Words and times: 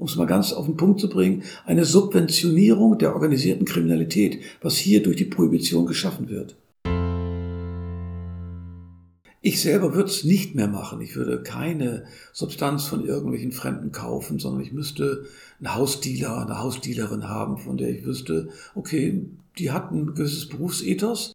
um 0.00 0.06
es 0.06 0.16
mal 0.16 0.26
ganz 0.26 0.52
auf 0.54 0.64
den 0.64 0.78
Punkt 0.78 0.98
zu 0.98 1.10
bringen, 1.10 1.42
eine 1.66 1.84
Subventionierung 1.84 2.98
der 2.98 3.14
organisierten 3.14 3.66
Kriminalität, 3.66 4.40
was 4.62 4.76
hier 4.76 5.02
durch 5.02 5.16
die 5.16 5.26
Prohibition 5.26 5.84
geschaffen 5.84 6.30
wird. 6.30 6.56
Ich 9.42 9.60
selber 9.60 9.94
würde 9.94 10.08
es 10.08 10.24
nicht 10.24 10.54
mehr 10.54 10.68
machen. 10.68 11.00
Ich 11.00 11.16
würde 11.16 11.42
keine 11.42 12.04
Substanz 12.32 12.84
von 12.84 13.06
irgendwelchen 13.06 13.52
Fremden 13.52 13.92
kaufen, 13.92 14.38
sondern 14.38 14.62
ich 14.62 14.72
müsste 14.72 15.26
einen 15.58 15.74
Hausdealer, 15.74 16.46
eine 16.46 16.60
Hausdealerin 16.60 17.28
haben, 17.28 17.58
von 17.58 17.76
der 17.76 17.90
ich 17.90 18.04
wüsste, 18.04 18.48
okay, 18.74 19.26
die 19.58 19.70
hat 19.70 19.92
ein 19.92 20.06
gewisses 20.06 20.48
Berufsethos. 20.48 21.32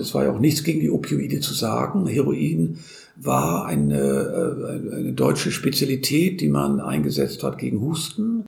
Und 0.00 0.06
es 0.06 0.14
war 0.14 0.24
ja 0.24 0.32
auch 0.32 0.38
nichts 0.38 0.64
gegen 0.64 0.80
die 0.80 0.88
Opioide 0.88 1.40
zu 1.40 1.52
sagen. 1.52 2.06
Heroin 2.06 2.78
war 3.16 3.66
eine, 3.66 3.98
äh, 3.98 4.96
eine 4.96 5.12
deutsche 5.12 5.52
Spezialität, 5.52 6.40
die 6.40 6.48
man 6.48 6.80
eingesetzt 6.80 7.42
hat 7.42 7.58
gegen 7.58 7.82
Husten. 7.82 8.46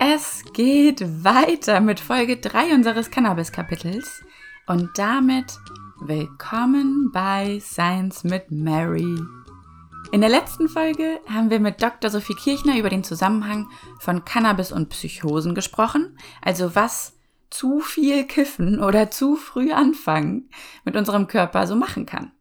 Es 0.00 0.42
geht 0.52 1.02
weiter 1.22 1.80
mit 1.80 2.00
Folge 2.00 2.38
3 2.38 2.74
unseres 2.74 3.12
Cannabis-Kapitels 3.12 4.24
und 4.66 4.90
damit 4.96 5.60
willkommen 6.00 7.10
bei 7.12 7.60
Science 7.60 8.24
mit 8.24 8.50
Mary. 8.50 9.37
In 10.10 10.22
der 10.22 10.30
letzten 10.30 10.68
Folge 10.68 11.20
haben 11.28 11.50
wir 11.50 11.60
mit 11.60 11.82
Dr. 11.82 12.10
Sophie 12.10 12.34
Kirchner 12.34 12.78
über 12.78 12.88
den 12.88 13.04
Zusammenhang 13.04 13.68
von 14.00 14.24
Cannabis 14.24 14.72
und 14.72 14.88
Psychosen 14.88 15.54
gesprochen, 15.54 16.18
also 16.40 16.74
was 16.74 17.12
zu 17.50 17.80
viel 17.80 18.24
Kiffen 18.24 18.82
oder 18.82 19.10
zu 19.10 19.36
früh 19.36 19.72
anfangen 19.72 20.50
mit 20.84 20.96
unserem 20.96 21.26
Körper 21.26 21.66
so 21.66 21.76
machen 21.76 22.06
kann. 22.06 22.32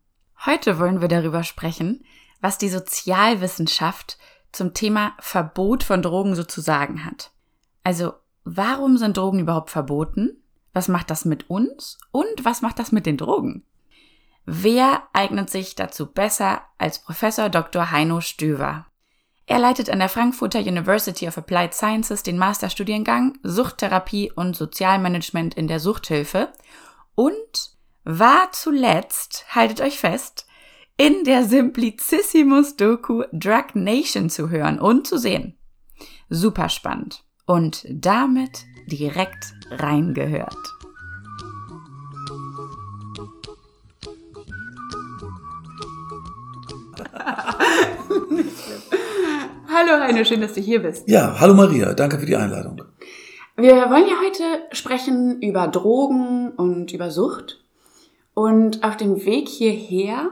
Heute 0.46 0.80
wollen 0.80 1.02
wir 1.02 1.08
darüber 1.08 1.44
sprechen, 1.44 2.04
was 2.42 2.58
die 2.58 2.70
Sozialwissenschaft 2.70 4.18
zum 4.52 4.74
Thema 4.74 5.14
Verbot 5.20 5.84
von 5.84 6.02
Drogen 6.02 6.36
sozusagen 6.36 7.06
hat. 7.06 7.32
Also, 7.84 8.14
warum 8.44 8.98
sind 8.98 9.18
Drogen 9.18 9.40
überhaupt 9.40 9.72
verboten? 9.72 10.42
Was 10.74 10.88
macht 10.88 11.10
das 11.10 11.26
mit 11.26 11.50
uns? 11.50 11.98
Und 12.12 12.44
was 12.44 12.62
macht 12.62 12.80
das 12.80 12.92
mit 12.92 13.06
den 13.06 13.18
Drogen? 13.18 13.64
Wer 14.50 15.04
eignet 15.12 15.50
sich 15.50 15.76
dazu 15.76 16.06
besser 16.06 16.62
als 16.78 17.00
Professor 17.00 17.50
Dr. 17.50 17.92
Heino 17.92 18.22
Stöver? 18.22 18.86
Er 19.46 19.60
leitet 19.60 19.90
an 19.90 20.00
der 20.00 20.08
Frankfurter 20.08 20.60
University 20.60 21.28
of 21.28 21.38
Applied 21.38 21.74
Sciences 21.74 22.24
den 22.24 22.38
Masterstudiengang 22.38 23.38
Suchttherapie 23.44 24.32
und 24.32 24.56
Sozialmanagement 24.56 25.56
in 25.56 25.68
der 25.68 25.82
Suchthilfe 25.82 26.54
und 27.14 27.72
war 28.06 28.54
zuletzt, 28.54 29.46
haltet 29.50 29.82
euch 29.82 30.00
fest, 30.00 30.48
in 30.96 31.26
der 31.26 31.44
Simplicissimus 31.44 32.78
Doku 32.78 33.24
Drug 33.34 33.76
Nation 33.76 34.30
zu 34.30 34.50
hören 34.50 34.80
und 34.80 35.08
zu 35.08 35.18
sehen. 35.18 35.58
Super 36.30 36.70
spannend 36.70 37.26
und 37.46 37.86
damit 37.90 38.64
direkt 38.86 39.54
reingehört. 39.72 40.77
hallo 49.68 50.00
Heine, 50.00 50.24
schön, 50.24 50.40
dass 50.40 50.54
du 50.54 50.62
hier 50.62 50.82
bist. 50.82 51.10
Ja, 51.10 51.38
hallo 51.40 51.54
Maria, 51.54 51.94
danke 51.94 52.20
für 52.20 52.26
die 52.26 52.38
Einladung. 52.38 52.84
Wir 53.58 53.90
wollen 53.90 54.08
ja 54.08 54.16
heute 54.24 54.44
sprechen 54.72 55.42
über 55.42 55.68
Drogen 55.68 56.52
und 56.52 56.94
über 56.94 57.12
Sucht. 57.12 57.62
Und 58.34 58.82
auf 58.84 58.96
dem 58.96 59.26
Weg 59.26 59.50
hierher 59.50 60.30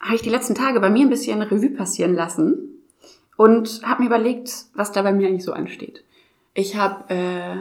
habe 0.00 0.16
ich 0.16 0.22
die 0.22 0.30
letzten 0.30 0.56
Tage 0.56 0.80
bei 0.80 0.90
mir 0.90 1.06
ein 1.06 1.10
bisschen 1.10 1.40
Revue 1.42 1.70
passieren 1.70 2.14
lassen 2.14 2.82
und 3.36 3.82
habe 3.84 4.02
mir 4.02 4.08
überlegt, 4.08 4.64
was 4.74 4.90
da 4.90 5.02
bei 5.02 5.12
mir 5.12 5.28
eigentlich 5.28 5.44
so 5.44 5.52
ansteht. 5.52 6.02
Ich 6.54 6.74
habe 6.74 7.14
äh, 7.14 7.58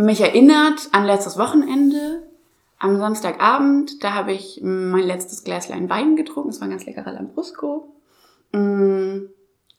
mich 0.00 0.22
erinnert 0.22 0.88
an 0.92 1.04
letztes 1.04 1.36
Wochenende, 1.36 2.22
am 2.84 2.98
Samstagabend, 2.98 4.04
da 4.04 4.12
habe 4.12 4.32
ich 4.32 4.60
mein 4.62 5.04
letztes 5.04 5.42
Gläslein 5.42 5.88
Wein 5.88 6.16
getrunken, 6.16 6.50
es 6.50 6.60
war 6.60 6.68
ein 6.68 6.70
ganz 6.70 6.84
leckerer 6.84 7.12
Lambrusco. 7.12 7.88
Mm, 8.52 9.22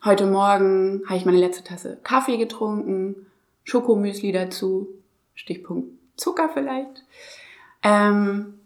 heute 0.03 0.25
Morgen 0.25 1.03
habe 1.05 1.17
ich 1.17 1.25
meine 1.25 1.37
letzte 1.37 1.63
Tasse 1.63 1.99
Kaffee 2.03 2.37
getrunken, 2.37 3.27
Schokomüsli 3.63 4.31
dazu, 4.31 4.87
Stichpunkt 5.35 5.89
Zucker 6.17 6.49
vielleicht. 6.51 7.03
Ähm, 7.83 8.59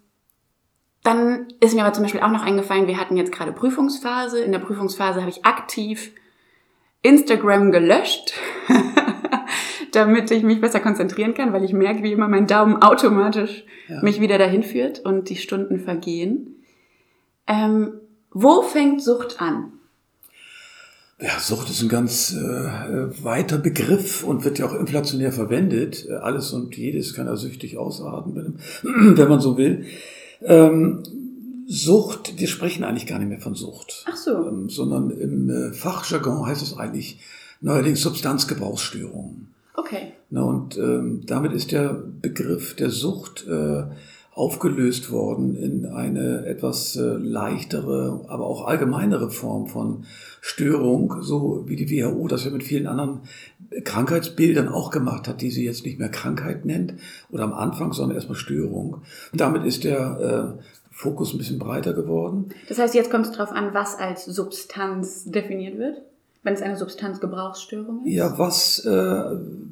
dann 1.03 1.47
ist 1.59 1.75
mir 1.75 1.83
aber 1.83 1.93
zum 1.93 2.03
Beispiel 2.03 2.21
auch 2.21 2.31
noch 2.31 2.43
eingefallen, 2.43 2.87
wir 2.87 2.97
hatten 2.97 3.17
jetzt 3.17 3.33
gerade 3.33 3.51
Prüfungsphase. 3.51 4.39
In 4.39 4.53
der 4.53 4.59
Prüfungsphase 4.59 5.19
habe 5.19 5.31
ich 5.31 5.45
aktiv 5.45 6.13
Instagram 7.01 7.71
gelöscht, 7.71 8.33
damit 9.91 10.31
ich 10.31 10.43
mich 10.43 10.61
besser 10.61 10.79
konzentrieren 10.79 11.33
kann, 11.33 11.53
weil 11.53 11.63
ich 11.63 11.73
merke, 11.73 12.03
wie 12.03 12.11
immer 12.11 12.27
mein 12.27 12.47
Daumen 12.47 12.81
automatisch 12.81 13.63
ja. 13.87 14.01
mich 14.01 14.21
wieder 14.21 14.37
dahin 14.37 14.63
führt 14.63 14.99
und 14.99 15.29
die 15.29 15.35
Stunden 15.35 15.79
vergehen. 15.79 16.55
Ähm, 17.47 17.93
wo 18.31 18.61
fängt 18.61 19.01
Sucht 19.01 19.41
an? 19.41 19.73
Ja, 21.21 21.37
Sucht 21.39 21.69
ist 21.69 21.81
ein 21.81 21.89
ganz 21.89 22.33
äh, 22.33 23.23
weiter 23.23 23.57
Begriff 23.57 24.23
und 24.23 24.45
wird 24.45 24.59
ja 24.59 24.67
auch 24.67 24.73
inflationär 24.73 25.33
verwendet. 25.33 26.07
Alles 26.09 26.53
und 26.53 26.77
jedes 26.77 27.13
kann 27.13 27.27
ja 27.27 27.35
süchtig 27.35 27.77
ausarten, 27.77 28.35
wenn, 28.35 29.17
wenn 29.17 29.27
man 29.27 29.41
so 29.41 29.57
will. 29.57 29.85
Ähm, 30.41 31.03
Sucht, 31.67 32.39
wir 32.39 32.47
sprechen 32.47 32.83
eigentlich 32.83 33.05
gar 33.05 33.19
nicht 33.19 33.27
mehr 33.27 33.41
von 33.41 33.53
Sucht. 33.53 34.05
Ach 34.09 34.15
so. 34.15 34.47
Ähm, 34.47 34.69
sondern 34.69 35.11
im 35.11 35.49
äh, 35.49 35.73
Fachjargon 35.73 36.45
heißt 36.45 36.61
es 36.61 36.77
eigentlich 36.77 37.19
neuerdings 37.61 38.01
Substanzgebrauchsstörungen. 38.01 39.53
Okay. 39.89 40.13
Na, 40.29 40.43
und 40.43 40.77
ähm, 40.77 41.23
damit 41.25 41.51
ist 41.53 41.71
der 41.71 41.93
Begriff 41.93 42.75
der 42.75 42.91
Sucht 42.91 43.47
äh, 43.47 43.85
aufgelöst 44.33 45.11
worden 45.11 45.55
in 45.55 45.87
eine 45.87 46.45
etwas 46.45 46.95
äh, 46.95 47.01
leichtere, 47.01 48.23
aber 48.27 48.45
auch 48.45 48.67
allgemeinere 48.67 49.31
Form 49.31 49.65
von 49.65 50.05
Störung, 50.41 51.23
so 51.23 51.63
wie 51.67 51.75
die 51.75 51.89
WHO 51.89 52.27
das 52.27 52.45
ja 52.45 52.51
mit 52.51 52.63
vielen 52.63 52.85
anderen 52.85 53.21
Krankheitsbildern 53.83 54.69
auch 54.69 54.91
gemacht 54.91 55.27
hat, 55.27 55.41
die 55.41 55.49
sie 55.49 55.65
jetzt 55.65 55.83
nicht 55.85 55.97
mehr 55.97 56.09
Krankheit 56.09 56.65
nennt 56.65 56.93
oder 57.31 57.43
am 57.43 57.53
Anfang, 57.53 57.91
sondern 57.91 58.15
erstmal 58.15 58.37
Störung. 58.37 59.01
Und 59.31 59.41
damit 59.41 59.65
ist 59.65 59.83
der 59.83 60.55
äh, 60.59 60.63
Fokus 60.91 61.33
ein 61.33 61.39
bisschen 61.39 61.57
breiter 61.57 61.93
geworden. 61.93 62.49
Das 62.67 62.77
heißt, 62.77 62.93
jetzt 62.93 63.09
kommt 63.09 63.25
es 63.25 63.31
darauf 63.31 63.51
an, 63.51 63.73
was 63.73 63.97
als 63.97 64.25
Substanz 64.25 65.25
definiert 65.25 65.79
wird? 65.79 66.01
Wenn 66.41 66.53
es 66.53 66.61
eine 66.61 66.77
Substanzgebrauchsstörung 66.77 68.05
ist? 68.05 68.13
Ja, 68.13 68.37
was, 68.37 68.85
äh, 68.85 68.89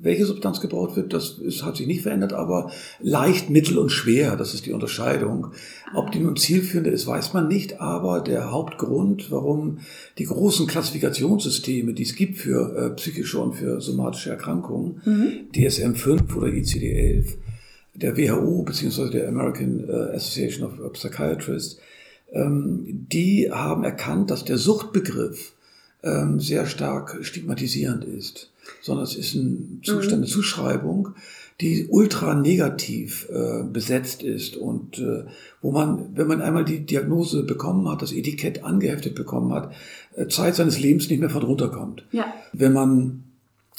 welche 0.01 0.25
Substanz 0.25 0.59
gebraucht 0.59 0.97
wird, 0.97 1.13
das 1.13 1.38
ist, 1.38 1.63
hat 1.63 1.78
sich 1.78 1.88
nicht 1.88 2.01
verändert, 2.01 2.33
aber 2.33 2.72
leicht, 3.00 3.50
mittel 3.50 3.78
und 3.78 3.89
schwer, 3.89 4.35
das 4.35 4.53
ist 4.53 4.66
die 4.66 4.73
Unterscheidung. 4.73 5.53
Ob 5.95 6.11
die 6.11 6.19
nun 6.19 6.35
zielführend 6.35 6.88
ist, 6.88 7.07
weiß 7.07 7.33
man 7.33 7.47
nicht, 7.47 7.79
aber 7.79 8.19
der 8.19 8.51
Hauptgrund, 8.51 9.31
warum 9.31 9.79
die 10.17 10.25
großen 10.25 10.67
Klassifikationssysteme, 10.67 11.94
die 11.94 12.03
es 12.03 12.16
gibt 12.16 12.38
für 12.38 12.75
äh, 12.75 12.89
psychische 12.95 13.39
und 13.39 13.53
für 13.53 13.79
somatische 13.79 14.31
Erkrankungen, 14.31 15.01
mhm. 15.05 15.31
DSM-5 15.53 16.35
oder 16.35 16.47
ICD-11, 16.47 17.35
der 17.94 18.17
WHO 18.17 18.63
beziehungsweise 18.63 19.11
der 19.11 19.29
American 19.29 19.88
äh, 19.88 20.16
Association 20.16 20.67
of 20.67 20.94
Psychiatrists, 20.94 21.79
ähm, 22.34 23.07
die 23.09 23.49
haben 23.51 23.85
erkannt, 23.85 24.31
dass 24.31 24.44
der 24.44 24.57
Suchtbegriff 24.57 25.53
ähm, 26.07 26.40
sehr 26.40 26.66
stark 26.66 27.18
stigmatisierend 27.22 28.06
ist, 28.06 28.51
sondern 28.81 29.06
es 29.06 29.16
ist 29.16 29.35
ein 29.35 29.81
Zustand, 29.84 30.13
eine 30.13 30.22
mhm. 30.23 30.31
Zuschreibung, 30.31 31.09
die 31.59 31.87
ultra 31.90 32.35
negativ 32.35 33.28
äh, 33.29 33.64
besetzt 33.64 34.22
ist 34.22 34.55
und 34.55 34.99
äh, 34.99 35.23
wo 35.61 35.72
man, 35.72 36.16
wenn 36.16 36.28
man 36.28 36.41
einmal 36.41 36.64
die 36.64 36.85
Diagnose 36.85 37.43
bekommen 37.43 37.90
hat, 37.90 38.02
das 38.02 38.14
Etikett 38.14 38.64
angeheftet 38.64 39.16
bekommen 39.16 39.52
hat, 39.53 39.73
äh, 40.16 40.28
Zeit 40.28 40.55
seines 40.55 40.79
Lebens 40.79 41.09
nicht 41.09 41.20
mehr 41.20 41.32
von 41.32 41.41
runterkommt. 41.43 42.05
Ja. 42.11 42.26
Wenn 42.53 42.73
man 42.73 43.23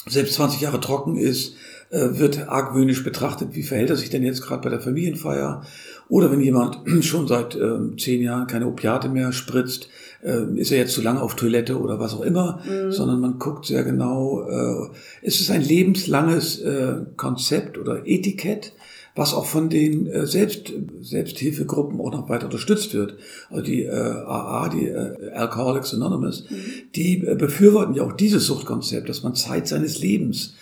selbst 0.06 0.34
20 0.34 0.60
Jahre 0.60 0.80
trocken 0.80 1.16
ist, 1.16 1.54
äh, 1.90 2.18
wird 2.18 2.48
argwöhnisch 2.48 3.04
betrachtet, 3.04 3.54
wie 3.54 3.62
verhält 3.62 3.90
er 3.90 3.96
sich 3.96 4.10
denn 4.10 4.22
jetzt 4.22 4.42
gerade 4.42 4.62
bei 4.62 4.70
der 4.70 4.80
Familienfeier? 4.80 5.62
Oder 6.08 6.30
wenn 6.30 6.40
jemand 6.40 6.80
schon 7.04 7.28
seit 7.28 7.54
äh, 7.54 7.96
zehn 7.96 8.22
Jahren 8.22 8.46
keine 8.46 8.66
Opiate 8.66 9.08
mehr 9.08 9.32
spritzt, 9.32 9.88
äh, 10.22 10.44
ist 10.56 10.72
er 10.72 10.78
jetzt 10.78 10.94
zu 10.94 11.02
lange 11.02 11.22
auf 11.22 11.36
Toilette 11.36 11.78
oder 11.78 12.00
was 12.00 12.14
auch 12.14 12.22
immer, 12.22 12.60
mhm. 12.64 12.92
sondern 12.92 13.20
man 13.20 13.38
guckt 13.38 13.66
sehr 13.66 13.84
genau, 13.84 14.42
äh, 14.48 14.88
es 15.22 15.40
ist 15.40 15.50
ein 15.50 15.62
lebenslanges 15.62 16.60
äh, 16.60 16.96
Konzept 17.16 17.78
oder 17.78 18.06
Etikett, 18.06 18.72
was 19.14 19.34
auch 19.34 19.46
von 19.46 19.68
den 19.68 20.06
äh, 20.06 20.26
Selbst, 20.26 20.72
Selbsthilfegruppen 21.00 22.00
auch 22.00 22.12
noch 22.12 22.28
weiter 22.28 22.46
unterstützt 22.46 22.94
wird. 22.94 23.16
Also 23.50 23.64
die 23.64 23.82
äh, 23.82 23.90
AA, 23.90 24.68
die 24.68 24.86
äh, 24.86 25.30
Alcoholics 25.34 25.94
Anonymous, 25.94 26.44
mhm. 26.48 26.56
die 26.94 27.26
äh, 27.26 27.34
befürworten 27.34 27.94
ja 27.94 28.04
auch 28.04 28.12
dieses 28.12 28.46
Suchtkonzept, 28.46 29.08
dass 29.08 29.22
man 29.22 29.34
Zeit 29.34 29.66
seines 29.66 30.00
Lebens 30.00 30.54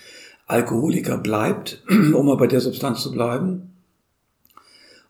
Alkoholiker 0.46 1.18
bleibt, 1.18 1.82
um 1.88 2.26
mal 2.26 2.36
bei 2.36 2.46
der 2.46 2.60
Substanz 2.60 3.02
zu 3.02 3.12
bleiben, 3.12 3.75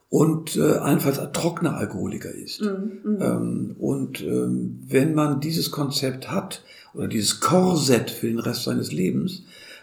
und 0.08 0.56
äh, 0.56 0.60
allenfalls 0.60 1.18
ein 1.18 1.32
trockener 1.32 1.76
Alkoholiker 1.76 2.32
ist. 2.32 2.62
Mhm, 2.62 3.18
ähm, 3.20 3.76
und 3.78 4.22
ähm, 4.22 4.80
wenn 4.86 5.14
man 5.14 5.40
dieses 5.40 5.70
Konzept 5.70 6.30
hat 6.30 6.62
oder 6.94 7.08
dieses 7.08 7.40
Korsett 7.40 8.10
für 8.10 8.28
den 8.28 8.38
Rest 8.38 8.64
seines 8.64 8.92
Lebens, 8.92 9.42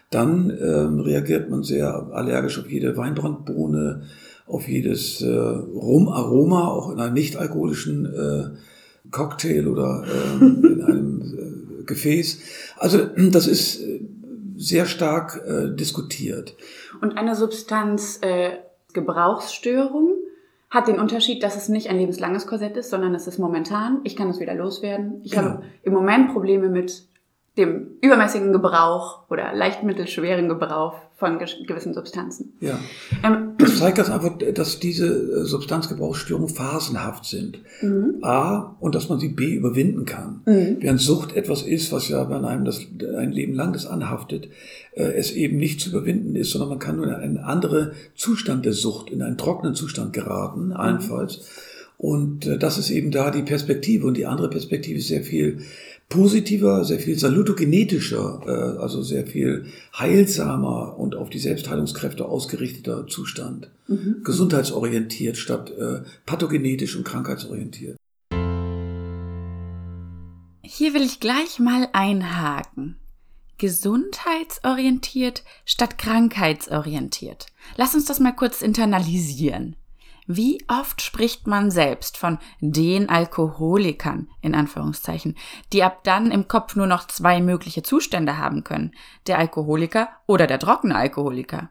dann 0.10 0.50
ähm, 0.62 1.00
reagiert 1.00 1.50
man 1.50 1.64
sehr 1.64 2.10
allergisch 2.12 2.60
auf 2.60 2.70
jede 2.70 2.96
Weinbrandbohne, 2.96 4.04
auf 4.46 4.68
jedes 4.68 5.22
äh, 5.22 5.28
Rumaroma, 5.28 6.68
auch 6.68 6.92
in 6.92 7.00
einem 7.00 7.14
nicht 7.14 7.38
alkoholischen 7.38 8.06
äh, 8.06 9.10
Cocktail 9.12 9.68
oder 9.68 10.04
äh, 10.06 10.46
in 10.46 10.84
einem 10.84 11.22
äh, 11.22 11.84
Gefäß. 11.84 12.40
Also 12.78 13.00
das 13.32 13.48
ist 13.48 13.82
äh, 13.82 14.02
sehr 14.56 14.86
stark 14.86 15.42
äh, 15.46 15.76
diskutiert. 15.76 16.56
Und 17.02 17.18
eine 17.18 17.36
Substanz 17.36 18.20
äh, 18.22 18.52
Gebrauchsstörung 18.94 20.13
hat 20.74 20.88
den 20.88 21.00
Unterschied, 21.00 21.44
dass 21.44 21.56
es 21.56 21.70
nicht 21.70 21.92
ein 21.92 22.00
lebenslanges 22.00 22.48
Korsett 22.48 22.76
ist, 22.78 22.90
sondern 22.90 23.14
es 23.14 23.28
ist 23.28 23.38
momentan. 23.38 24.00
Ich 24.04 24.16
kann 24.16 24.30
es 24.30 24.40
wieder 24.40 24.56
loswerden. 24.56 25.22
Ich 25.24 25.32
genau. 25.32 25.44
habe 25.44 25.64
im 25.84 25.94
Moment 25.94 26.34
Probleme 26.34 26.68
mit 26.68 27.08
dem 27.60 28.00
übermäßigen 28.02 28.52
Gebrauch 28.52 29.30
oder 29.30 29.54
leicht 29.54 29.84
mittelschweren 29.84 30.50
Gebrauch 30.50 30.96
von 31.24 31.40
gewissen 31.40 31.94
Substanzen. 31.94 32.52
Ja. 32.60 32.78
Ähm, 33.24 33.54
das 33.58 33.78
zeigt 33.78 33.98
das 33.98 34.10
einfach, 34.10 34.38
dass 34.54 34.80
diese 34.80 35.08
äh, 35.08 35.46
Substanzgebrauchsstörungen 35.46 36.50
phasenhaft 36.50 37.24
sind. 37.24 37.60
Mhm. 37.82 38.18
A, 38.22 38.76
und 38.82 38.94
dass 38.94 39.08
man 39.08 39.20
sie 39.20 39.30
B 39.30 39.54
überwinden 39.54 40.04
kann. 40.04 40.42
Mhm. 40.46 40.78
Während 40.82 41.00
Sucht 41.00 41.34
etwas 41.38 41.62
ist, 41.62 41.94
was 41.94 42.10
ja, 42.10 42.30
wenn 42.30 42.44
einem 42.44 42.66
das 42.66 42.82
ein 43.18 43.32
Leben 43.32 43.54
lang 43.54 43.72
das 43.72 43.86
anhaftet, 43.86 44.50
äh, 44.96 45.04
es 45.04 45.32
eben 45.32 45.56
nicht 45.56 45.80
zu 45.80 45.92
überwinden 45.92 46.36
ist, 46.36 46.52
sondern 46.52 46.70
man 46.70 46.80
kann 46.80 46.98
nur 46.98 47.06
in 47.06 47.14
einen 47.14 47.38
anderen 47.38 47.92
Zustand 48.16 48.66
der 48.66 48.74
Sucht, 48.74 49.10
in 49.10 49.22
einen 49.22 49.38
trockenen 49.38 49.76
Zustand 49.76 50.12
geraten, 50.12 50.68
mhm. 50.68 50.74
allenfalls. 50.74 51.48
Und 51.98 52.48
äh, 52.48 52.58
das 52.58 52.78
ist 52.78 52.90
eben 52.90 53.12
da 53.12 53.32
die 53.32 53.44
Perspektive. 53.44 54.06
Und 54.06 54.18
die 54.18 54.26
andere 54.26 54.50
Perspektive 54.50 55.00
ist 55.00 55.08
sehr 55.08 55.24
viel 55.24 55.60
positiver, 56.14 56.86
sehr 56.86 57.00
viel 57.00 57.18
salutogenetischer, 57.18 58.42
äh, 58.46 58.80
also 58.80 59.02
sehr 59.02 59.26
viel 59.26 59.66
heilsamer 59.98 60.96
und 61.00 61.16
auf 61.16 61.32
die 61.32 61.40
Selbstheilungskräfte 61.40 62.26
ausgerichteter 62.26 63.08
Zustand. 63.08 63.72
Mhm. 63.88 64.22
Gesundheitsorientiert 64.24 65.38
statt 65.38 65.72
äh, 65.72 66.02
pathogenetisch 66.28 66.96
und 66.96 67.04
krankheitsorientiert. 67.04 67.98
Hier 70.62 70.94
will 70.94 71.02
ich 71.02 71.20
gleich 71.20 71.60
mal 71.60 71.90
einhaken. 71.94 72.98
Gesundheitsorientiert 73.58 75.44
statt 75.66 75.98
krankheitsorientiert. 75.98 77.48
Lass 77.76 77.96
uns 77.96 78.06
das 78.06 78.20
mal 78.20 78.34
kurz 78.34 78.62
internalisieren. 78.62 79.76
Wie 80.26 80.64
oft 80.68 81.02
spricht 81.02 81.48
man 81.48 81.70
selbst 81.70 82.18
von 82.18 82.40
den 82.60 83.10
Alkoholikern, 83.10 84.30
in 84.42 84.56
Anführungszeichen, 84.56 85.38
die 85.74 85.84
ab 85.84 86.04
dann 86.04 86.32
im 86.32 86.48
Kopf 86.48 86.76
nur 86.76 86.88
noch 86.88 87.08
zwei 87.08 87.42
mögliche 87.42 87.84
Zustände 87.84 88.38
haben 88.38 88.64
können, 88.64 88.92
der 89.28 89.38
Alkoholiker 89.40 90.10
oder 90.26 90.48
der 90.48 90.60
trockene 90.60 90.96
Alkoholiker. 90.96 91.70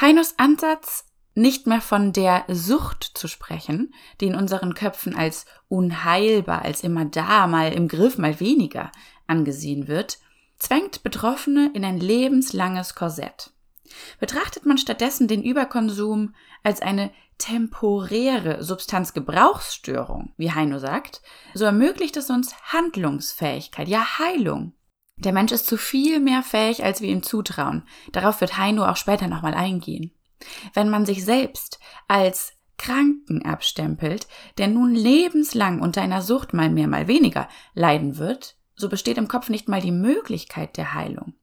Heinos 0.00 0.34
Ansatz, 0.38 1.06
nicht 1.34 1.66
mehr 1.66 1.80
von 1.80 2.12
der 2.12 2.44
Sucht 2.48 3.04
zu 3.14 3.28
sprechen, 3.28 3.94
die 4.20 4.26
in 4.26 4.34
unseren 4.34 4.74
Köpfen 4.74 5.14
als 5.14 5.46
unheilbar, 5.68 6.62
als 6.62 6.82
immer 6.82 7.04
da, 7.04 7.46
mal 7.46 7.72
im 7.72 7.88
Griff, 7.88 8.18
mal 8.18 8.40
weniger 8.40 8.90
angesehen 9.26 9.86
wird, 9.88 10.18
zwängt 10.58 11.02
Betroffene 11.04 11.70
in 11.74 11.84
ein 11.84 11.98
lebenslanges 11.98 12.94
Korsett. 12.94 13.52
Betrachtet 14.18 14.66
man 14.66 14.78
stattdessen 14.78 15.28
den 15.28 15.42
Überkonsum 15.42 16.34
als 16.62 16.82
eine 16.82 17.10
temporäre 17.38 18.62
Substanzgebrauchsstörung, 18.62 20.32
wie 20.36 20.52
Heino 20.52 20.78
sagt, 20.78 21.22
so 21.54 21.64
ermöglicht 21.64 22.16
es 22.16 22.30
uns 22.30 22.54
Handlungsfähigkeit, 22.64 23.88
ja 23.88 24.18
Heilung. 24.18 24.74
Der 25.16 25.32
Mensch 25.32 25.52
ist 25.52 25.66
zu 25.66 25.76
viel 25.76 26.20
mehr 26.20 26.42
fähig, 26.42 26.84
als 26.84 27.00
wir 27.00 27.08
ihm 27.08 27.22
zutrauen. 27.22 27.84
Darauf 28.12 28.40
wird 28.40 28.56
Heino 28.56 28.84
auch 28.84 28.96
später 28.96 29.26
nochmal 29.26 29.54
eingehen. 29.54 30.12
Wenn 30.74 30.90
man 30.90 31.06
sich 31.06 31.24
selbst 31.24 31.80
als 32.06 32.52
Kranken 32.76 33.44
abstempelt, 33.44 34.28
der 34.58 34.68
nun 34.68 34.94
lebenslang 34.94 35.80
unter 35.80 36.00
einer 36.00 36.22
Sucht 36.22 36.54
mal 36.54 36.70
mehr, 36.70 36.86
mal 36.86 37.08
weniger 37.08 37.48
leiden 37.74 38.18
wird, 38.18 38.56
so 38.76 38.88
besteht 38.88 39.18
im 39.18 39.26
Kopf 39.26 39.48
nicht 39.48 39.68
mal 39.68 39.80
die 39.80 39.90
Möglichkeit 39.90 40.76
der 40.76 40.94
Heilung. 40.94 41.34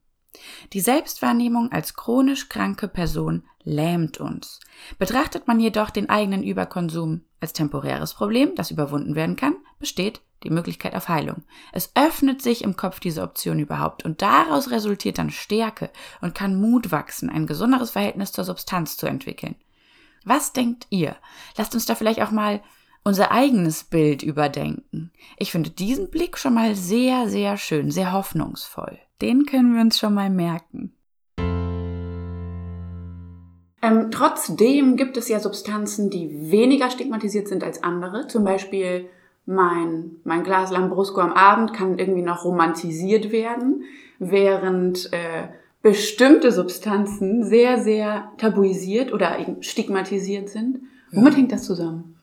Die 0.72 0.80
Selbstwahrnehmung 0.80 1.72
als 1.72 1.94
chronisch 1.94 2.48
kranke 2.48 2.88
Person 2.88 3.44
lähmt 3.62 4.18
uns. 4.18 4.60
Betrachtet 4.98 5.48
man 5.48 5.60
jedoch 5.60 5.90
den 5.90 6.08
eigenen 6.08 6.42
Überkonsum 6.42 7.22
als 7.40 7.52
temporäres 7.52 8.14
Problem, 8.14 8.54
das 8.54 8.70
überwunden 8.70 9.14
werden 9.14 9.36
kann, 9.36 9.56
besteht 9.78 10.20
die 10.44 10.50
Möglichkeit 10.50 10.94
auf 10.94 11.08
Heilung. 11.08 11.44
Es 11.72 11.90
öffnet 11.94 12.42
sich 12.42 12.62
im 12.62 12.76
Kopf 12.76 13.00
diese 13.00 13.22
Option 13.22 13.58
überhaupt 13.58 14.04
und 14.04 14.22
daraus 14.22 14.70
resultiert 14.70 15.18
dann 15.18 15.30
Stärke 15.30 15.90
und 16.20 16.34
kann 16.34 16.60
Mut 16.60 16.92
wachsen, 16.92 17.30
ein 17.30 17.46
gesunderes 17.46 17.90
Verhältnis 17.90 18.32
zur 18.32 18.44
Substanz 18.44 18.96
zu 18.96 19.06
entwickeln. 19.06 19.56
Was 20.24 20.52
denkt 20.52 20.86
ihr? 20.90 21.16
Lasst 21.56 21.74
uns 21.74 21.86
da 21.86 21.94
vielleicht 21.94 22.22
auch 22.22 22.30
mal 22.30 22.62
unser 23.04 23.30
eigenes 23.30 23.84
Bild 23.84 24.22
überdenken. 24.24 25.12
Ich 25.38 25.52
finde 25.52 25.70
diesen 25.70 26.10
Blick 26.10 26.36
schon 26.36 26.54
mal 26.54 26.74
sehr, 26.74 27.28
sehr 27.28 27.56
schön, 27.56 27.92
sehr 27.92 28.12
hoffnungsvoll. 28.12 28.98
Den 29.22 29.46
können 29.46 29.74
wir 29.74 29.80
uns 29.80 29.98
schon 29.98 30.14
mal 30.14 30.30
merken. 30.30 30.92
Ähm, 33.82 34.10
trotzdem 34.10 34.96
gibt 34.96 35.16
es 35.16 35.28
ja 35.28 35.40
Substanzen, 35.40 36.10
die 36.10 36.50
weniger 36.50 36.90
stigmatisiert 36.90 37.48
sind 37.48 37.62
als 37.64 37.82
andere. 37.82 38.26
Zum 38.26 38.44
Beispiel 38.44 39.06
mein, 39.46 40.16
mein 40.24 40.42
Glas 40.42 40.70
Lambrusco 40.70 41.20
am 41.20 41.32
Abend 41.32 41.72
kann 41.72 41.98
irgendwie 41.98 42.22
noch 42.22 42.44
romantisiert 42.44 43.30
werden, 43.30 43.84
während 44.18 45.12
äh, 45.12 45.48
bestimmte 45.82 46.50
Substanzen 46.52 47.44
sehr, 47.44 47.82
sehr 47.82 48.32
tabuisiert 48.38 49.12
oder 49.12 49.36
stigmatisiert 49.60 50.48
sind. 50.48 50.80
Womit 51.12 51.34
ja. 51.34 51.38
hängt 51.38 51.52
das 51.52 51.62
zusammen? 51.62 52.16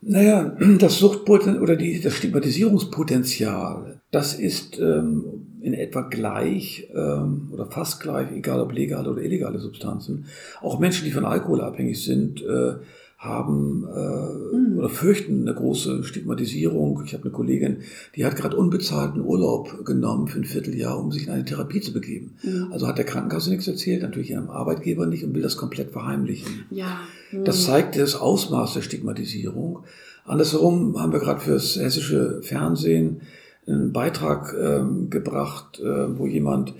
Naja, 0.00 0.56
das 0.78 0.98
Suchtpotenzial 0.98 1.62
oder 1.62 1.76
die, 1.76 2.00
das 2.00 2.14
Stigmatisierungspotenzial, 2.14 4.00
das 4.10 4.34
ist 4.34 4.78
ähm, 4.78 5.53
in 5.64 5.72
etwa 5.72 6.02
gleich 6.02 6.88
ähm, 6.94 7.48
oder 7.50 7.66
fast 7.66 8.00
gleich, 8.00 8.30
egal 8.32 8.60
ob 8.60 8.72
legale 8.72 9.10
oder 9.10 9.22
illegale 9.22 9.58
Substanzen. 9.58 10.26
Auch 10.60 10.78
Menschen, 10.78 11.06
die 11.06 11.10
von 11.10 11.24
Alkohol 11.24 11.62
abhängig 11.62 12.04
sind, 12.04 12.42
äh, 12.42 12.74
haben 13.16 13.88
äh, 13.88 14.56
mhm. 14.56 14.78
oder 14.78 14.90
fürchten 14.90 15.48
eine 15.48 15.54
große 15.54 16.04
Stigmatisierung. 16.04 17.02
Ich 17.06 17.14
habe 17.14 17.24
eine 17.24 17.32
Kollegin, 17.32 17.78
die 18.14 18.26
hat 18.26 18.36
gerade 18.36 18.58
unbezahlten 18.58 19.22
Urlaub 19.24 19.86
genommen 19.86 20.28
für 20.28 20.40
ein 20.40 20.44
Vierteljahr, 20.44 20.98
um 20.98 21.10
sich 21.10 21.26
in 21.26 21.32
eine 21.32 21.46
Therapie 21.46 21.80
zu 21.80 21.94
begeben. 21.94 22.36
Mhm. 22.42 22.68
Also 22.70 22.86
hat 22.86 22.98
der 22.98 23.06
Krankenkasse 23.06 23.48
nichts 23.48 23.66
erzählt, 23.66 24.02
natürlich 24.02 24.32
ihrem 24.32 24.50
Arbeitgeber 24.50 25.06
nicht 25.06 25.24
und 25.24 25.34
will 25.34 25.40
das 25.40 25.56
komplett 25.56 25.92
verheimlichen. 25.92 26.66
Ja. 26.70 27.00
Mhm. 27.32 27.44
Das 27.44 27.64
zeigt 27.64 27.96
das 27.96 28.16
Ausmaß 28.16 28.74
der 28.74 28.82
Stigmatisierung. 28.82 29.84
Andersherum 30.26 31.00
haben 31.00 31.12
wir 31.12 31.20
gerade 31.20 31.40
fürs 31.40 31.76
hessische 31.76 32.42
Fernsehen 32.42 33.22
einen 33.66 33.92
Beitrag 33.92 34.54
ähm, 34.60 35.10
gebracht, 35.10 35.80
äh, 35.80 36.18
wo 36.18 36.26
jemand 36.26 36.74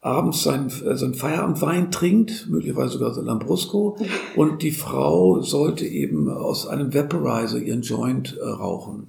abends 0.00 0.42
sein, 0.42 0.70
äh, 0.86 0.96
sein 0.96 1.14
Feierabendwein 1.14 1.90
trinkt, 1.90 2.48
möglicherweise 2.48 2.94
sogar 2.94 3.12
so 3.12 3.20
Lambrusco, 3.20 3.96
und 4.36 4.62
die 4.62 4.70
Frau 4.70 5.42
sollte 5.42 5.86
eben 5.86 6.30
aus 6.30 6.66
einem 6.66 6.94
Vaporizer 6.94 7.58
ihren 7.58 7.82
Joint 7.82 8.36
äh, 8.38 8.44
rauchen 8.44 9.08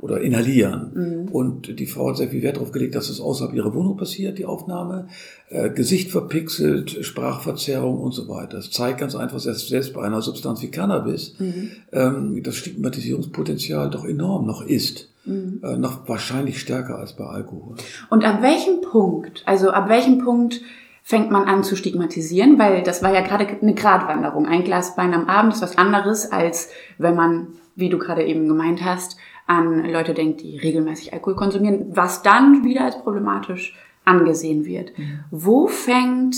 oder 0.00 0.20
inhalieren. 0.20 0.92
Mhm. 0.94 1.28
Und 1.28 1.78
die 1.78 1.86
Frau 1.86 2.08
hat 2.08 2.16
sehr 2.16 2.28
viel 2.28 2.42
Wert 2.42 2.56
darauf 2.56 2.72
gelegt, 2.72 2.94
dass 2.94 3.10
es 3.10 3.20
außerhalb 3.20 3.54
ihrer 3.54 3.74
Wohnung 3.74 3.96
passiert, 3.96 4.38
die 4.38 4.46
Aufnahme. 4.46 5.08
Äh, 5.50 5.70
Gesicht 5.70 6.10
verpixelt, 6.10 7.04
Sprachverzerrung 7.04 7.98
und 7.98 8.12
so 8.12 8.28
weiter. 8.28 8.56
Das 8.56 8.70
zeigt 8.70 9.00
ganz 9.00 9.14
einfach, 9.14 9.42
dass 9.42 9.68
selbst 9.68 9.92
bei 9.92 10.02
einer 10.02 10.22
Substanz 10.22 10.62
wie 10.62 10.70
Cannabis 10.70 11.34
mhm. 11.38 11.70
ähm, 11.92 12.42
das 12.42 12.56
Stigmatisierungspotenzial 12.56 13.90
doch 13.90 14.04
enorm 14.04 14.46
noch 14.46 14.62
ist. 14.62 15.09
Mhm. 15.24 15.60
Äh, 15.62 15.76
noch 15.76 16.08
wahrscheinlich 16.08 16.60
stärker 16.60 16.98
als 16.98 17.14
bei 17.14 17.24
Alkohol. 17.24 17.76
Und 18.08 18.24
ab 18.24 18.42
welchem 18.42 18.80
Punkt, 18.80 19.42
also 19.46 19.70
ab 19.70 19.88
welchem 19.88 20.18
Punkt 20.18 20.60
fängt 21.02 21.30
man 21.30 21.44
an 21.44 21.64
zu 21.64 21.76
stigmatisieren, 21.76 22.58
weil 22.58 22.82
das 22.82 23.02
war 23.02 23.12
ja 23.12 23.20
gerade 23.20 23.46
eine 23.46 23.74
Gratwanderung. 23.74 24.46
Ein 24.46 24.64
Glas 24.64 24.96
Wein 24.96 25.12
am 25.14 25.28
Abend 25.28 25.54
ist 25.54 25.62
was 25.62 25.78
anderes, 25.78 26.30
als 26.30 26.70
wenn 26.98 27.16
man, 27.16 27.48
wie 27.74 27.88
du 27.88 27.98
gerade 27.98 28.24
eben 28.24 28.46
gemeint 28.48 28.84
hast, 28.84 29.16
an 29.46 29.90
Leute 29.90 30.14
denkt, 30.14 30.42
die 30.42 30.58
regelmäßig 30.58 31.12
Alkohol 31.12 31.34
konsumieren, 31.34 31.96
was 31.96 32.22
dann 32.22 32.64
wieder 32.64 32.84
als 32.84 33.02
problematisch 33.02 33.76
angesehen 34.04 34.64
wird. 34.64 34.96
Mhm. 34.96 35.24
Wo 35.30 35.66
fängt 35.66 36.36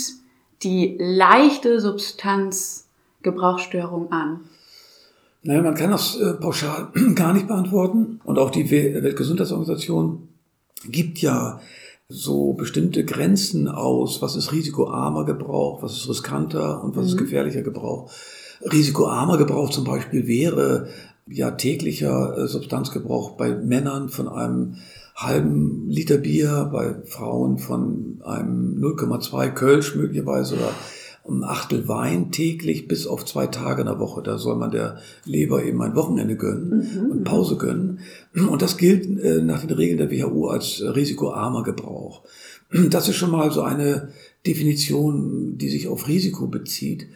die 0.62 0.96
leichte 0.98 1.78
Substanzgebrauchsstörung 1.80 4.10
an? 4.12 4.40
Naja, 5.44 5.62
man 5.62 5.74
kann 5.74 5.90
das 5.90 6.16
äh, 6.16 6.34
pauschal 6.34 6.88
gar 7.14 7.32
nicht 7.32 7.48
beantworten. 7.48 8.20
Und 8.24 8.38
auch 8.38 8.50
die 8.50 8.70
Weltgesundheitsorganisation 8.70 10.28
gibt 10.88 11.18
ja 11.18 11.60
so 12.08 12.52
bestimmte 12.52 13.04
Grenzen 13.04 13.68
aus, 13.68 14.22
was 14.22 14.36
ist 14.36 14.52
risikoarmer 14.52 15.24
Gebrauch, 15.24 15.82
was 15.82 15.92
ist 15.92 16.08
riskanter 16.08 16.82
und 16.84 16.94
was 16.94 17.04
mhm. 17.04 17.10
ist 17.10 17.18
gefährlicher 17.18 17.62
Gebrauch. 17.62 18.10
Risikoarmer 18.60 19.38
Gebrauch 19.38 19.70
zum 19.70 19.84
Beispiel 19.84 20.26
wäre 20.26 20.88
ja 21.26 21.52
täglicher 21.52 22.36
äh, 22.36 22.46
Substanzgebrauch 22.46 23.32
bei 23.32 23.54
Männern 23.54 24.08
von 24.08 24.28
einem 24.28 24.76
halben 25.16 25.88
Liter 25.88 26.18
Bier, 26.18 26.68
bei 26.72 26.94
Frauen 27.04 27.58
von 27.58 28.20
einem 28.24 28.78
0,2 28.80 29.50
Kölsch 29.50 29.94
möglicherweise 29.94 30.54
oder 30.54 30.70
ein 31.28 31.44
Achtel 31.44 31.86
Wein 31.88 32.32
täglich 32.32 32.88
bis 32.88 33.06
auf 33.06 33.24
zwei 33.24 33.46
Tage 33.46 33.82
in 33.82 33.86
der 33.86 34.00
Woche. 34.00 34.22
Da 34.22 34.38
soll 34.38 34.56
man 34.56 34.70
der 34.70 34.98
Leber 35.24 35.64
eben 35.64 35.80
ein 35.82 35.94
Wochenende 35.94 36.36
gönnen 36.36 36.90
mhm. 36.94 37.10
und 37.10 37.24
Pause 37.24 37.56
gönnen. 37.56 38.00
Und 38.34 38.60
das 38.62 38.76
gilt 38.76 39.20
äh, 39.20 39.40
nach 39.40 39.64
den 39.64 39.76
Regeln 39.76 39.98
der 39.98 40.10
WHO 40.10 40.48
als 40.48 40.82
risikoarmer 40.82 41.62
Gebrauch. 41.62 42.22
Das 42.90 43.08
ist 43.08 43.16
schon 43.16 43.30
mal 43.30 43.52
so 43.52 43.62
eine 43.62 44.08
Definition, 44.46 45.58
die 45.58 45.68
sich 45.68 45.88
auf 45.88 46.08
Risiko 46.08 46.46
bezieht. 46.46 47.06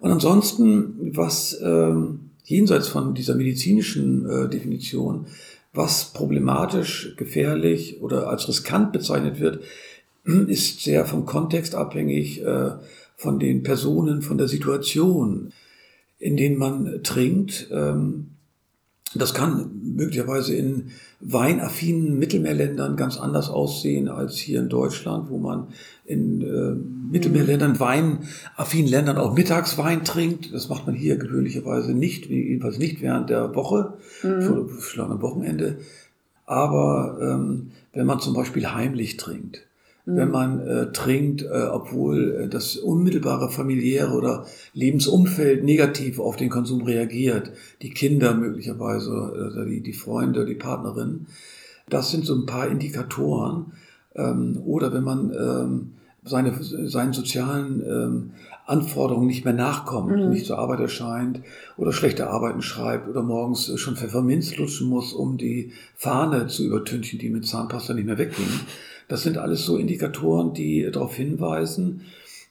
Und 0.00 0.10
ansonsten, 0.10 1.12
was 1.14 1.58
ähm, 1.62 2.30
jenseits 2.44 2.88
von 2.88 3.14
dieser 3.14 3.34
medizinischen 3.36 4.28
äh, 4.28 4.48
Definition, 4.48 5.26
was 5.72 6.12
problematisch, 6.12 7.14
gefährlich 7.16 8.00
oder 8.02 8.28
als 8.28 8.48
riskant 8.48 8.92
bezeichnet 8.92 9.40
wird, 9.40 9.60
ist 10.24 10.82
sehr 10.82 11.04
vom 11.04 11.26
Kontext 11.26 11.74
abhängig, 11.74 12.42
äh, 12.42 12.70
von 13.24 13.38
den 13.38 13.62
Personen, 13.62 14.22
von 14.22 14.38
der 14.38 14.48
Situation, 14.48 15.52
in 16.18 16.36
denen 16.36 16.58
man 16.58 17.02
trinkt. 17.02 17.68
Ähm, 17.72 18.28
das 19.14 19.32
kann 19.32 19.70
möglicherweise 19.96 20.54
in 20.54 20.90
weinaffinen 21.20 22.18
Mittelmeerländern 22.18 22.96
ganz 22.96 23.16
anders 23.16 23.48
aussehen 23.48 24.08
als 24.08 24.36
hier 24.36 24.60
in 24.60 24.68
Deutschland, 24.68 25.30
wo 25.30 25.38
man 25.38 25.68
in 26.04 26.42
äh, 26.42 26.74
Mittelmeerländern, 27.12 27.80
weinaffinen 27.80 28.90
Ländern 28.90 29.16
auch 29.16 29.34
Mittagswein 29.34 30.04
trinkt. 30.04 30.52
Das 30.52 30.68
macht 30.68 30.86
man 30.86 30.94
hier 30.94 31.16
gewöhnlicherweise 31.16 31.94
nicht, 31.94 32.26
jedenfalls 32.26 32.78
nicht 32.78 33.00
während 33.00 33.30
der 33.30 33.54
Woche, 33.54 33.94
mhm. 34.22 34.68
vielleicht 34.68 35.10
am 35.10 35.22
Wochenende. 35.22 35.78
Aber 36.44 37.18
ähm, 37.22 37.70
wenn 37.94 38.06
man 38.06 38.20
zum 38.20 38.34
Beispiel 38.34 38.72
heimlich 38.72 39.16
trinkt, 39.16 39.64
wenn 40.06 40.26
mhm. 40.26 40.32
man 40.32 40.66
äh, 40.66 40.92
trinkt, 40.92 41.42
äh, 41.42 41.68
obwohl 41.72 42.32
äh, 42.32 42.48
das 42.48 42.76
unmittelbare 42.76 43.50
familiäre 43.50 44.12
oder 44.12 44.46
Lebensumfeld 44.74 45.64
negativ 45.64 46.18
auf 46.18 46.36
den 46.36 46.50
Konsum 46.50 46.82
reagiert, 46.82 47.52
die 47.80 47.90
Kinder 47.90 48.34
möglicherweise, 48.34 49.54
äh, 49.56 49.68
die, 49.68 49.80
die 49.80 49.92
Freunde, 49.94 50.44
die 50.44 50.54
Partnerin. 50.54 51.26
Das 51.88 52.10
sind 52.10 52.26
so 52.26 52.34
ein 52.34 52.46
paar 52.46 52.68
Indikatoren. 52.68 53.72
Ähm, 54.14 54.60
oder 54.64 54.92
wenn 54.92 55.04
man 55.04 55.32
ähm, 55.32 55.92
seine, 56.22 56.52
seinen 56.60 57.12
sozialen 57.12 57.82
ähm, 57.86 58.30
Anforderungen 58.66 59.26
nicht 59.26 59.44
mehr 59.44 59.54
nachkommt, 59.54 60.10
mhm. 60.10 60.30
nicht 60.30 60.46
zur 60.46 60.58
Arbeit 60.58 60.80
erscheint 60.80 61.40
oder 61.76 61.92
schlechte 61.92 62.28
Arbeiten 62.28 62.62
schreibt 62.62 63.08
oder 63.08 63.22
morgens 63.22 63.78
schon 63.78 63.96
Pfefferminz 63.96 64.56
lutschen 64.56 64.88
muss, 64.88 65.12
um 65.12 65.36
die 65.36 65.72
Fahne 65.94 66.46
zu 66.46 66.64
übertünchen, 66.64 67.18
die 67.18 67.28
mit 67.28 67.46
Zahnpasta 67.46 67.92
nicht 67.92 68.06
mehr 68.06 68.18
wegging 68.18 68.48
das 69.08 69.22
sind 69.22 69.38
alles 69.38 69.64
so 69.64 69.76
Indikatoren, 69.76 70.54
die 70.54 70.90
darauf 70.90 71.14
hinweisen, 71.14 72.02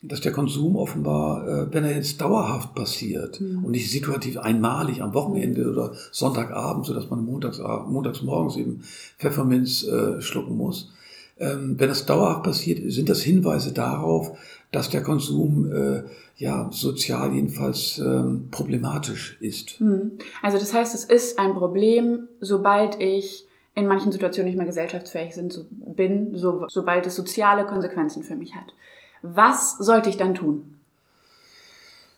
dass 0.02 0.20
der 0.20 0.34
Konsum 0.34 0.76
offenbar, 0.76 1.48
äh, 1.48 1.74
wenn 1.74 1.86
er 1.86 1.96
jetzt 1.96 2.20
dauerhaft 2.20 2.76
passiert 2.76 3.40
mhm. 3.40 3.64
und 3.64 3.72
nicht 3.72 3.90
situativ 3.90 4.38
einmalig 4.38 5.02
am 5.02 5.14
Wochenende 5.14 5.70
oder 5.70 5.94
Sonntagabend, 6.12 6.86
so 6.86 6.94
dass 6.94 7.10
man 7.10 7.24
montags, 7.24 7.60
montags 7.60 8.22
morgens 8.22 8.58
eben 8.58 8.82
Pfefferminz 9.18 9.84
äh, 9.84 10.22
schlucken 10.22 10.58
muss, 10.58 10.92
ähm, 11.40 11.76
wenn 11.78 11.90
das 11.90 12.06
dauerhaft 12.06 12.44
passiert, 12.44 12.80
sind 12.92 13.10
das 13.10 13.22
Hinweise 13.22 13.72
darauf, 13.72 14.38
dass 14.72 14.90
der 14.90 15.04
Konsum 15.04 15.72
äh, 15.72 16.04
ja 16.36 16.70
sozial 16.72 17.34
jedenfalls 17.34 18.00
ähm, 18.00 18.50
problematisch 18.52 19.38
ist. 19.40 19.80
Mhm. 19.80 20.12
Also 20.42 20.58
das 20.58 20.74
heißt, 20.74 20.94
es 20.94 21.06
ist 21.06 21.40
ein 21.40 21.54
Problem, 21.54 22.28
sobald 22.42 23.00
ich 23.00 23.48
in 23.76 23.88
manchen 23.88 24.12
Situationen 24.12 24.48
nicht 24.48 24.58
mehr 24.58 24.68
gesellschaftsfähig 24.68 25.34
sind, 25.34 25.52
so 25.52 25.66
bin, 25.70 26.36
so, 26.36 26.66
sobald 26.68 27.06
es 27.08 27.16
soziale 27.16 27.66
Konsequenzen 27.66 28.24
für 28.24 28.36
mich 28.36 28.56
hat. 28.56 28.74
Was 29.22 29.78
sollte 29.78 30.10
ich 30.10 30.18
dann 30.18 30.36
tun? 30.36 30.73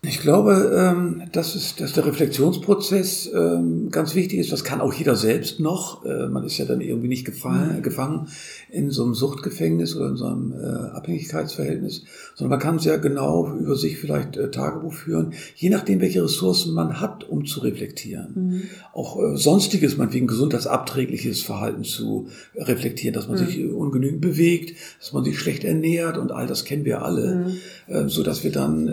Ich 0.08 0.20
glaube, 0.20 0.74
ähm, 0.76 1.24
dass, 1.32 1.56
es, 1.56 1.76
dass 1.76 1.94
der 1.94 2.06
Reflexionsprozess 2.06 3.32
ähm, 3.34 3.90
ganz 3.90 4.16
wichtig 4.16 4.40
ist. 4.40 4.52
Das 4.52 4.64
kann 4.64 4.82
auch 4.82 4.94
jeder 4.94 5.16
selbst 5.16 5.60
noch. 5.60 6.06
Äh, 6.06 6.28
man 6.28 6.44
ist 6.44 6.58
ja 6.58 6.66
dann 6.66 6.82
irgendwie 6.82 7.08
nicht 7.08 7.26
gefangen, 7.26 7.78
mhm. 7.78 7.82
gefangen 7.82 8.28
in 8.70 8.92
so 8.92 9.04
einem 9.04 9.14
Suchtgefängnis 9.14 9.96
oder 9.96 10.10
in 10.10 10.16
so 10.18 10.26
einem 10.26 10.54
äh, 10.54 10.66
Abhängigkeitsverhältnis, 10.96 12.04
sondern 12.36 12.52
man 12.52 12.60
kann 12.60 12.80
sehr 12.80 12.98
genau 13.00 13.52
über 13.58 13.76
sich 13.76 13.98
vielleicht 13.98 14.38
äh, 14.38 14.52
Tagebuch 14.52 14.94
führen, 14.94 15.34
je 15.56 15.70
nachdem, 15.70 16.02
welche 16.02 16.24
Ressourcen 16.24 16.74
man 16.74 17.00
hat, 17.00 17.28
um 17.28 17.46
zu 17.46 17.62
reflektieren. 17.62 18.34
Mhm. 18.36 18.62
Auch 18.94 19.18
sonstiges, 19.36 19.98
meinetwegen 19.98 20.28
gesundheitsabträgliches 20.28 21.42
Verhalten 21.42 21.84
zu 21.84 22.28
reflektieren, 22.56 23.14
dass 23.14 23.28
man 23.28 23.40
mhm. 23.40 23.46
sich 23.46 23.66
ungenügend 23.66 24.22
bewegt, 24.22 24.78
dass 25.00 25.14
man 25.14 25.24
sich 25.24 25.40
schlecht 25.40 25.64
ernährt 25.64 26.18
und 26.18 26.32
all 26.32 26.48
das 26.48 26.66
kennen 26.66 26.86
wir 26.86 27.02
alle, 27.02 27.56
mhm. 27.88 28.10
so 28.10 28.24
dass 28.24 28.44
wir 28.44 28.52
dann 28.52 28.88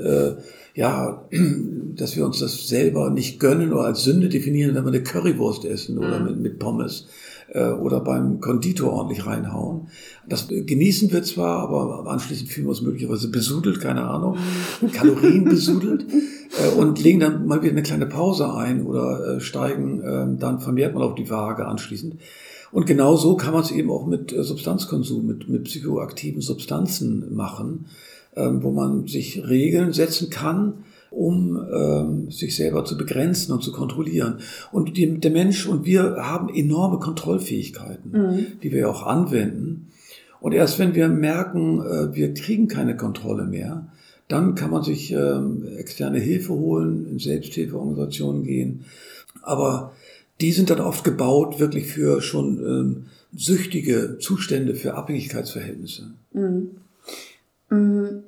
ja, 0.74 1.28
dass 1.96 2.16
wir 2.16 2.24
uns 2.24 2.38
das 2.40 2.68
selber 2.68 3.10
nicht 3.10 3.40
gönnen 3.40 3.72
oder 3.72 3.84
als 3.84 4.04
Sünde 4.04 4.28
definieren, 4.28 4.74
wenn 4.74 4.84
wir 4.84 4.92
eine 4.92 5.02
Currywurst 5.02 5.64
essen 5.64 5.98
oder 5.98 6.18
mhm. 6.18 6.26
mit, 6.26 6.40
mit 6.40 6.58
Pommes 6.58 7.08
äh, 7.52 7.68
oder 7.68 8.00
beim 8.00 8.40
Konditor 8.40 8.92
ordentlich 8.92 9.26
reinhauen. 9.26 9.88
Das 10.28 10.48
genießen 10.48 11.12
wir 11.12 11.22
zwar, 11.22 11.68
aber 11.68 12.10
anschließend 12.10 12.50
fühlen 12.50 12.66
wir 12.66 12.70
uns 12.70 12.82
möglicherweise 12.82 13.28
besudelt, 13.28 13.80
keine 13.80 14.04
Ahnung, 14.04 14.38
mhm. 14.80 14.92
Kalorien 14.92 15.44
besudelt 15.48 16.06
äh, 16.10 16.78
und 16.78 17.02
legen 17.02 17.20
dann 17.20 17.46
mal 17.46 17.62
wieder 17.62 17.72
eine 17.72 17.82
kleine 17.82 18.06
Pause 18.06 18.52
ein 18.54 18.86
oder 18.86 19.36
äh, 19.36 19.40
steigen 19.40 20.00
äh, 20.00 20.26
dann 20.38 20.60
vermehrt 20.60 20.94
mal 20.94 21.02
auf 21.02 21.14
die 21.14 21.28
Waage 21.28 21.66
anschließend. 21.66 22.16
Und 22.70 22.86
genau 22.86 23.16
so 23.16 23.36
kann 23.36 23.52
man 23.52 23.62
es 23.62 23.70
eben 23.70 23.90
auch 23.90 24.06
mit 24.06 24.32
äh, 24.32 24.42
Substanzkonsum, 24.42 25.26
mit, 25.26 25.48
mit 25.48 25.64
psychoaktiven 25.64 26.40
Substanzen 26.40 27.34
machen. 27.34 27.86
Ähm, 28.34 28.62
wo 28.62 28.70
man 28.70 29.06
sich 29.08 29.46
Regeln 29.46 29.92
setzen 29.92 30.30
kann, 30.30 30.84
um 31.10 31.60
ähm, 31.70 32.30
sich 32.30 32.56
selber 32.56 32.82
zu 32.82 32.96
begrenzen 32.96 33.52
und 33.52 33.62
zu 33.62 33.72
kontrollieren. 33.72 34.38
Und 34.70 34.96
die, 34.96 35.20
der 35.20 35.30
Mensch 35.30 35.66
und 35.66 35.84
wir 35.84 36.16
haben 36.16 36.48
enorme 36.48 36.98
Kontrollfähigkeiten, 36.98 38.10
mhm. 38.10 38.46
die 38.62 38.72
wir 38.72 38.88
auch 38.88 39.02
anwenden. 39.02 39.88
Und 40.40 40.52
erst 40.52 40.78
wenn 40.78 40.94
wir 40.94 41.08
merken, 41.08 41.82
äh, 41.82 42.14
wir 42.14 42.32
kriegen 42.32 42.68
keine 42.68 42.96
Kontrolle 42.96 43.44
mehr, 43.44 43.88
dann 44.28 44.54
kann 44.54 44.70
man 44.70 44.82
sich 44.82 45.12
ähm, 45.12 45.66
externe 45.76 46.18
Hilfe 46.18 46.54
holen, 46.54 47.06
in 47.10 47.18
Selbsthilfeorganisationen 47.18 48.44
gehen. 48.44 48.86
Aber 49.42 49.92
die 50.40 50.52
sind 50.52 50.70
dann 50.70 50.80
oft 50.80 51.04
gebaut 51.04 51.60
wirklich 51.60 51.86
für 51.86 52.22
schon 52.22 52.58
ähm, 52.64 53.06
süchtige 53.36 54.16
Zustände, 54.20 54.74
für 54.74 54.94
Abhängigkeitsverhältnisse. 54.94 56.14
Mhm. 56.32 56.70
Mm, 57.72 58.24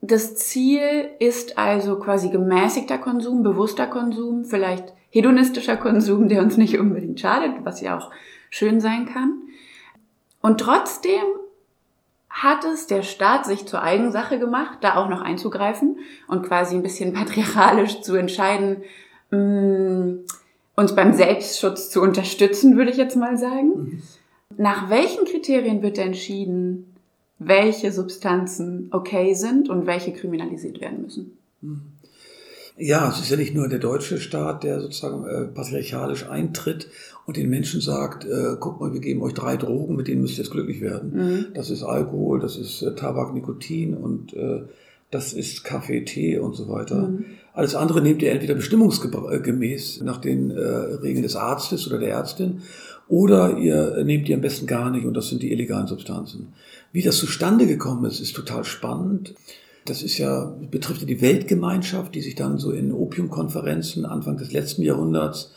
das 0.00 0.34
Ziel 0.34 1.10
ist 1.18 1.58
also 1.58 1.98
quasi 1.98 2.30
gemäßigter 2.30 2.98
Konsum, 2.98 3.42
bewusster 3.42 3.86
Konsum, 3.86 4.44
vielleicht 4.44 4.92
hedonistischer 5.10 5.76
Konsum, 5.76 6.28
der 6.28 6.42
uns 6.42 6.56
nicht 6.56 6.78
unbedingt 6.78 7.20
schadet, 7.20 7.52
was 7.64 7.80
ja 7.80 7.98
auch 7.98 8.10
schön 8.48 8.80
sein 8.80 9.06
kann. 9.06 9.42
Und 10.40 10.60
trotzdem 10.60 11.22
hat 12.30 12.64
es 12.64 12.86
der 12.86 13.02
Staat 13.02 13.44
sich 13.44 13.66
zur 13.66 13.82
Eigensache 13.82 14.38
gemacht, 14.38 14.78
da 14.80 14.96
auch 14.96 15.08
noch 15.08 15.20
einzugreifen 15.20 15.98
und 16.26 16.46
quasi 16.46 16.74
ein 16.74 16.82
bisschen 16.82 17.12
patriarchalisch 17.14 18.00
zu 18.00 18.16
entscheiden, 18.16 18.82
mm, 19.30 20.24
uns 20.76 20.94
beim 20.96 21.12
Selbstschutz 21.12 21.90
zu 21.90 22.00
unterstützen, 22.00 22.76
würde 22.76 22.90
ich 22.90 22.96
jetzt 22.96 23.16
mal 23.16 23.36
sagen. 23.36 23.68
Mhm. 23.68 24.02
Nach 24.56 24.90
welchen 24.90 25.26
Kriterien 25.26 25.82
wird 25.82 25.98
entschieden, 25.98 26.89
welche 27.40 27.90
Substanzen 27.90 28.88
okay 28.92 29.34
sind 29.34 29.68
und 29.70 29.86
welche 29.86 30.12
kriminalisiert 30.12 30.80
werden 30.80 31.02
müssen. 31.02 31.38
Ja, 32.76 33.10
es 33.10 33.18
ist 33.18 33.30
ja 33.30 33.36
nicht 33.36 33.54
nur 33.54 33.68
der 33.68 33.78
deutsche 33.78 34.20
Staat, 34.20 34.62
der 34.62 34.80
sozusagen 34.80 35.26
äh, 35.26 35.46
patriarchalisch 35.46 36.28
eintritt 36.28 36.88
und 37.26 37.36
den 37.36 37.50
Menschen 37.50 37.80
sagt, 37.80 38.24
äh, 38.24 38.56
guck 38.60 38.80
mal, 38.80 38.92
wir 38.92 39.00
geben 39.00 39.22
euch 39.22 39.34
drei 39.34 39.56
Drogen, 39.56 39.96
mit 39.96 40.08
denen 40.08 40.20
müsst 40.20 40.38
ihr 40.38 40.44
jetzt 40.44 40.52
glücklich 40.52 40.80
werden. 40.80 41.12
Mhm. 41.12 41.46
Das 41.54 41.70
ist 41.70 41.82
Alkohol, 41.82 42.40
das 42.40 42.56
ist 42.56 42.82
äh, 42.82 42.94
Tabak, 42.94 43.34
Nikotin 43.34 43.94
und 43.94 44.34
äh, 44.34 44.62
das 45.10 45.32
ist 45.32 45.64
Kaffee, 45.64 46.04
Tee 46.04 46.38
und 46.38 46.54
so 46.54 46.68
weiter. 46.68 47.08
Mhm. 47.08 47.24
Alles 47.52 47.74
andere 47.74 48.00
nehmt 48.00 48.22
ihr 48.22 48.32
entweder 48.32 48.54
bestimmungsgemäß 48.54 50.02
nach 50.02 50.18
den 50.18 50.50
äh, 50.50 50.60
Regeln 50.60 51.22
des 51.22 51.36
Arztes 51.36 51.86
oder 51.86 51.98
der 51.98 52.10
Ärztin 52.10 52.62
oder 53.08 53.58
ihr 53.58 54.04
nehmt 54.04 54.28
die 54.28 54.34
am 54.34 54.40
besten 54.40 54.66
gar 54.66 54.90
nicht 54.90 55.04
und 55.04 55.14
das 55.14 55.28
sind 55.28 55.42
die 55.42 55.52
illegalen 55.52 55.88
Substanzen. 55.88 56.52
Wie 56.92 57.02
das 57.02 57.18
zustande 57.18 57.66
gekommen 57.66 58.04
ist, 58.04 58.20
ist 58.20 58.34
total 58.34 58.64
spannend. 58.64 59.34
Das 59.84 60.02
ist 60.02 60.18
ja, 60.18 60.54
betrifft 60.70 61.00
ja 61.00 61.06
die 61.06 61.20
Weltgemeinschaft, 61.20 62.14
die 62.14 62.20
sich 62.20 62.34
dann 62.34 62.58
so 62.58 62.72
in 62.72 62.92
Opiumkonferenzen 62.92 64.04
Anfang 64.04 64.36
des 64.36 64.52
letzten 64.52 64.82
Jahrhunderts 64.82 65.52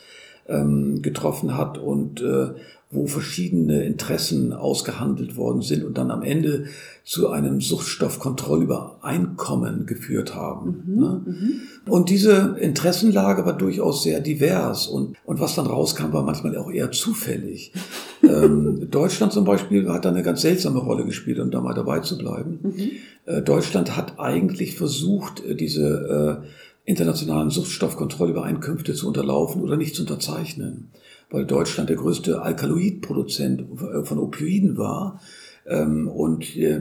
ähm, 0.48 1.02
getroffen 1.02 1.56
hat 1.56 1.78
und 1.78 2.20
äh, 2.20 2.50
wo 2.94 3.06
verschiedene 3.06 3.84
Interessen 3.84 4.52
ausgehandelt 4.52 5.36
worden 5.36 5.62
sind 5.62 5.84
und 5.84 5.96
dann 5.98 6.10
am 6.10 6.22
Ende 6.22 6.64
zu 7.04 7.28
einem 7.28 7.60
Suchtstoffkontrollübereinkommen 7.60 9.86
geführt 9.86 10.34
haben. 10.34 10.82
Mhm, 10.86 11.00
ne? 11.00 11.22
mhm. 11.24 11.60
Und 11.86 12.08
diese 12.08 12.56
Interessenlage 12.58 13.44
war 13.44 13.58
durchaus 13.58 14.04
sehr 14.04 14.20
divers 14.20 14.86
und, 14.86 15.16
und 15.24 15.40
was 15.40 15.54
dann 15.54 15.66
rauskam, 15.66 16.12
war 16.12 16.22
manchmal 16.22 16.56
auch 16.56 16.70
eher 16.70 16.92
zufällig. 16.92 17.72
ähm, 18.22 18.88
Deutschland 18.90 19.32
zum 19.32 19.44
Beispiel 19.44 19.88
hat 19.90 20.04
da 20.04 20.10
eine 20.10 20.22
ganz 20.22 20.42
seltsame 20.42 20.78
Rolle 20.78 21.04
gespielt, 21.04 21.40
um 21.40 21.50
da 21.50 21.60
mal 21.60 21.74
dabei 21.74 21.98
zu 22.00 22.16
bleiben. 22.16 22.60
Mhm. 22.62 22.90
Äh, 23.26 23.42
Deutschland 23.42 23.96
hat 23.96 24.18
eigentlich 24.18 24.76
versucht, 24.76 25.44
äh, 25.44 25.54
diese 25.54 26.42
äh, 26.42 26.46
internationalen 26.84 27.50
Suchtstoffkontrollübereinkünfte 27.50 28.94
zu 28.94 29.08
unterlaufen 29.08 29.62
oder 29.62 29.76
nicht 29.76 29.94
zu 29.94 30.02
unterzeichnen 30.02 30.90
weil 31.34 31.46
Deutschland 31.46 31.88
der 31.90 31.96
größte 31.96 32.42
Alkaloidproduzent 32.42 33.62
äh, 33.62 34.04
von 34.04 34.18
Opioiden 34.18 34.78
war 34.78 35.20
ähm, 35.66 36.06
und 36.06 36.56
äh, 36.56 36.80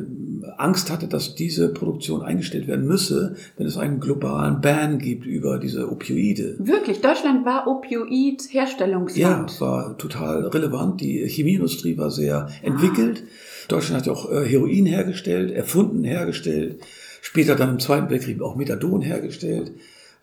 Angst 0.58 0.92
hatte, 0.92 1.08
dass 1.08 1.34
diese 1.34 1.74
Produktion 1.74 2.22
eingestellt 2.22 2.68
werden 2.68 2.86
müsse, 2.86 3.36
wenn 3.58 3.66
es 3.66 3.78
einen 3.78 4.00
globalen 4.00 4.62
Ban 4.62 5.00
gibt 5.00 5.26
über 5.26 5.58
diese 5.58 5.92
Opioide. 5.92 6.56
Wirklich, 6.60 7.02
Deutschland 7.02 7.46
war 7.46 7.66
Opioid-Herstellungsland. 7.66 9.18
Ja, 9.18 9.60
war 9.60 9.98
total 9.98 10.46
relevant. 10.46 11.02
Die 11.02 11.28
Chemieindustrie 11.28 11.98
war 11.98 12.12
sehr 12.12 12.48
entwickelt. 12.62 13.24
Ah. 13.26 13.66
Deutschland 13.70 14.02
hat 14.02 14.06
ja 14.08 14.14
auch 14.14 14.32
äh, 14.32 14.46
Heroin 14.46 14.86
hergestellt, 14.86 15.52
erfunden, 15.52 16.04
hergestellt. 16.04 16.80
Später 17.22 17.56
dann 17.56 17.70
im 17.72 17.80
Zweiten 17.80 18.12
Weltkrieg 18.12 18.40
auch 18.42 18.56
Methadon 18.56 19.02
hergestellt 19.02 19.72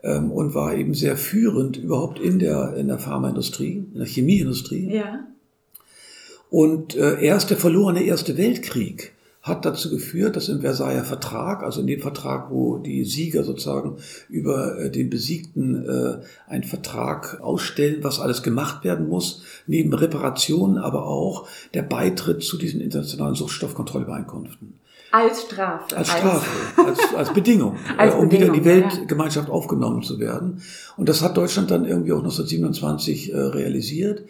ähm, 0.02 0.30
und 0.30 0.54
war 0.54 0.74
eben 0.74 0.94
sehr 0.94 1.16
führend 1.16 1.76
überhaupt 1.76 2.18
in 2.18 2.38
der, 2.38 2.74
in 2.76 2.88
der 2.88 2.98
Pharmaindustrie, 2.98 3.84
in 3.92 3.98
der 3.98 4.06
Chemieindustrie. 4.06 4.92
Ja. 4.92 5.26
Und 6.50 6.96
äh, 6.96 7.22
erst 7.22 7.50
der 7.50 7.56
verlorene 7.56 8.02
Erste 8.02 8.36
Weltkrieg 8.36 9.12
hat 9.42 9.64
dazu 9.64 9.88
geführt, 9.88 10.36
dass 10.36 10.50
im 10.50 10.60
Versailler 10.60 11.04
Vertrag, 11.04 11.62
also 11.62 11.80
in 11.80 11.86
dem 11.86 12.00
Vertrag, 12.00 12.50
wo 12.50 12.76
die 12.76 13.04
Sieger 13.04 13.42
sozusagen 13.42 13.96
über 14.28 14.78
äh, 14.78 14.90
den 14.90 15.08
Besiegten 15.08 15.88
äh, 15.88 16.18
einen 16.46 16.64
Vertrag 16.64 17.40
ausstellen, 17.40 18.02
was 18.04 18.20
alles 18.20 18.42
gemacht 18.42 18.84
werden 18.84 19.08
muss, 19.08 19.42
neben 19.66 19.94
Reparationen, 19.94 20.76
aber 20.76 21.06
auch 21.06 21.48
der 21.72 21.82
Beitritt 21.82 22.42
zu 22.42 22.58
diesen 22.58 22.82
internationalen 22.82 23.34
Suchtstoffkontrollübereinkünften. 23.34 24.74
Als 25.10 25.42
Strafe. 25.42 25.96
Als 25.96 26.08
Strafe, 26.08 26.46
als, 26.86 27.14
als 27.14 27.30
Bedingung, 27.34 27.76
als 27.96 28.14
um 28.14 28.28
Bedingung, 28.28 28.30
wieder 28.30 28.46
in 28.46 28.52
die 28.52 28.64
Weltgemeinschaft 28.64 29.48
ja. 29.48 29.54
aufgenommen 29.54 30.02
zu 30.02 30.20
werden. 30.20 30.62
Und 30.96 31.08
das 31.08 31.22
hat 31.22 31.36
Deutschland 31.36 31.70
dann 31.70 31.84
irgendwie 31.84 32.12
auch 32.12 32.18
1927 32.18 33.32
äh, 33.32 33.36
realisiert. 33.36 34.24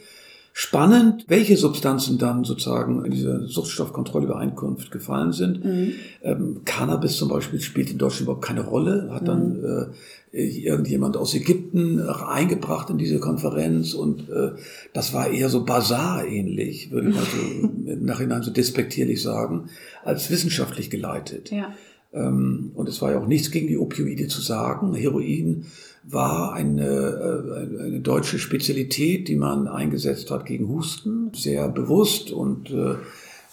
Spannend, 0.52 1.26
welche 1.28 1.56
Substanzen 1.56 2.18
dann 2.18 2.44
sozusagen 2.44 3.04
in 3.04 3.12
diese 3.12 3.46
Suchtstoffkontrollübereinkunft 3.46 4.90
gefallen 4.90 5.32
sind. 5.32 5.64
Mhm. 5.64 5.92
Ähm, 6.22 6.60
Cannabis 6.64 7.16
zum 7.16 7.28
Beispiel 7.28 7.60
spielt 7.60 7.90
in 7.90 7.98
Deutschland 7.98 8.22
überhaupt 8.22 8.44
keine 8.44 8.64
Rolle, 8.64 9.08
hat 9.12 9.28
dann 9.28 9.60
mhm. 9.60 9.92
äh, 10.32 10.42
irgendjemand 10.42 11.16
aus 11.16 11.34
Ägypten 11.34 12.00
eingebracht 12.00 12.90
in 12.90 12.98
diese 12.98 13.20
Konferenz 13.20 13.94
und 13.94 14.28
äh, 14.28 14.52
das 14.92 15.12
war 15.14 15.30
eher 15.30 15.48
so 15.48 15.64
Bazar-ähnlich, 15.64 16.90
würde 16.90 17.10
ich 17.10 17.14
mal 17.14 17.24
so 17.24 17.68
im 17.90 18.04
Nachhinein 18.04 18.42
so 18.42 18.50
despektierlich 18.50 19.22
sagen, 19.22 19.70
als 20.04 20.30
wissenschaftlich 20.30 20.90
geleitet. 20.90 21.50
Ja. 21.50 21.74
Ähm, 22.12 22.72
und 22.74 22.88
es 22.88 23.00
war 23.00 23.12
ja 23.12 23.18
auch 23.18 23.26
nichts 23.26 23.50
gegen 23.50 23.68
die 23.68 23.78
Opioide 23.78 24.26
zu 24.26 24.40
sagen. 24.40 24.94
Heroin 24.94 25.66
war 26.02 26.52
eine, 26.52 26.86
äh, 26.86 27.84
eine 27.84 28.00
deutsche 28.00 28.38
Spezialität, 28.38 29.28
die 29.28 29.36
man 29.36 29.68
eingesetzt 29.68 30.30
hat 30.30 30.46
gegen 30.46 30.68
Husten, 30.68 31.32
sehr 31.34 31.68
bewusst 31.68 32.30
und 32.30 32.70
äh, 32.70 32.94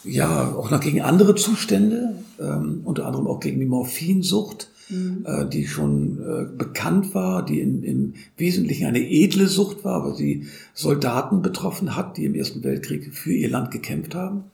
ja, 0.04 0.54
auch 0.56 0.72
noch 0.72 0.80
gegen 0.80 1.02
andere 1.02 1.36
Zustände, 1.36 2.16
ähm, 2.40 2.82
unter 2.86 3.06
anderem 3.06 3.28
auch 3.28 3.40
gegen 3.40 3.60
die 3.60 3.66
Morphinsucht, 3.66 4.70
mhm. 4.90 5.26
äh, 5.26 5.46
die 5.46 5.68
schon 5.68 6.20
äh, 6.20 6.46
bekannt 6.58 7.14
war, 7.14 7.44
die 7.44 7.60
in, 7.60 7.84
im 7.84 8.14
Wesentlichen 8.38 8.88
eine 8.88 9.00
edle 9.00 9.48
Sucht 9.48 9.84
war, 9.84 10.06
weil 10.06 10.16
sie 10.16 10.48
Soldaten 10.74 11.42
betroffen 11.42 11.96
hat, 11.96 12.18
die 12.18 12.26
im 12.26 12.36
Ersten 12.36 12.64
Weltkrieg 12.64 13.14
für 13.14 13.34
ihr 13.34 13.50
Land 13.50 13.72
gekämpft 13.72 14.16
haben. 14.16 14.46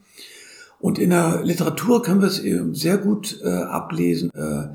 Und 0.80 1.00
in 1.00 1.12
der 1.12 1.44
Literatur 1.44 2.04
können 2.04 2.22
wir 2.22 2.28
es 2.28 2.40
eben 2.40 2.76
sehr 2.76 2.98
gut 2.98 3.40
äh, 3.44 3.48
ablesen. 3.48 4.30
Äh, 4.34 4.68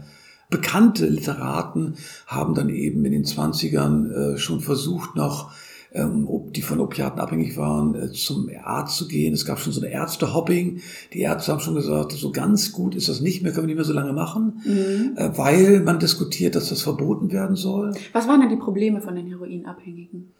bekannte 0.51 1.07
Literaten 1.07 1.95
haben 2.27 2.55
dann 2.55 2.69
eben 2.69 3.05
in 3.05 3.13
den 3.13 3.25
20ern 3.25 4.11
äh, 4.11 4.39
schon 4.39 4.61
versucht, 4.61 5.15
noch 5.15 5.53
ähm, 5.93 6.29
die 6.55 6.63
von 6.63 6.81
Opiaten 6.81 7.19
abhängig 7.19 7.57
waren, 7.57 7.95
äh, 7.95 8.13
zum 8.13 8.51
Arzt 8.63 8.97
zu 8.97 9.09
gehen. 9.09 9.33
Es 9.33 9.45
gab 9.45 9.59
schon 9.59 9.73
so 9.73 9.81
eine 9.81 9.91
Ärztehopping. 9.91 10.81
Die 11.13 11.21
Ärzte 11.21 11.53
haben 11.53 11.61
schon 11.61 11.75
gesagt, 11.75 12.13
so 12.13 12.31
ganz 12.31 12.73
gut 12.73 12.95
ist 12.95 13.09
das 13.09 13.21
nicht 13.21 13.43
mehr, 13.43 13.53
können 13.53 13.65
wir 13.67 13.75
nicht 13.75 13.77
mehr 13.77 13.85
so 13.85 13.95
lange 13.95 14.13
machen, 14.13 14.61
mhm. 14.65 15.17
äh, 15.17 15.37
weil 15.37 15.81
man 15.81 15.99
diskutiert, 15.99 16.55
dass 16.55 16.69
das 16.69 16.83
verboten 16.83 17.33
werden 17.33 17.57
soll. 17.57 17.95
Was 18.13 18.29
waren 18.29 18.41
denn 18.41 18.51
die 18.51 18.57
Probleme 18.57 19.01
von 19.01 19.15
den 19.15 19.27
Heroinabhängigen? 19.27 20.33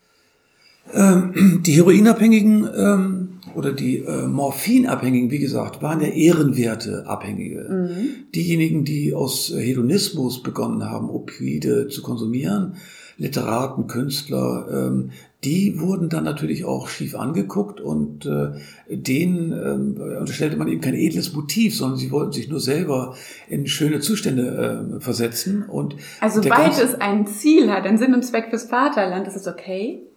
Ähm, 0.93 1.63
die 1.67 1.73
Heroinabhängigen 1.73 2.69
ähm, 2.77 3.29
oder 3.59 3.73
die 3.73 3.99
äh, 3.99 4.29
Morphinabhängigen, 4.29 5.33
wie 5.33 5.41
gesagt, 5.41 5.83
waren 5.83 6.01
ja 6.01 6.07
ehrenwerte 6.07 7.07
Abhängige. 7.07 7.67
Mhm. 7.69 8.09
Diejenigen, 8.33 8.85
die 8.85 9.13
aus 9.13 9.53
Hedonismus 9.55 10.45
begonnen 10.45 10.89
haben, 10.89 11.11
Opioide 11.11 11.89
zu 11.89 12.03
konsumieren, 12.03 12.77
Literaten, 13.17 13.89
Künstler, 13.89 14.69
ähm, 14.73 15.11
die 15.43 15.81
wurden 15.81 16.09
dann 16.09 16.23
natürlich 16.23 16.65
auch 16.65 16.89
schief 16.89 17.17
angeguckt 17.17 17.81
und 17.81 18.27
äh, 18.27 18.53
denen 18.89 19.53
äh, 19.53 20.19
unterstellte 20.19 20.57
man 20.57 20.69
eben 20.69 20.81
kein 20.81 20.95
edles 20.95 21.33
Motiv, 21.33 21.77
sondern 21.77 21.99
sie 21.99 22.13
wollten 22.13 22.33
sich 22.33 22.49
nur 22.49 22.61
selber 22.61 23.17
in 23.49 23.67
schöne 23.67 23.99
Zustände 23.99 24.97
äh, 24.97 25.01
versetzen. 25.01 25.65
Und 25.65 25.97
also 26.21 26.43
sobald 26.43 26.73
es 26.81 26.95
ein 26.95 27.27
Ziel 27.27 27.73
hat, 27.73 27.87
einen 27.87 27.99
Sinn 27.99 28.15
und 28.15 28.25
Zweck 28.25 28.51
fürs 28.51 28.65
Vaterland, 28.65 29.27
ist 29.27 29.37
es 29.37 29.49
okay? 29.49 30.08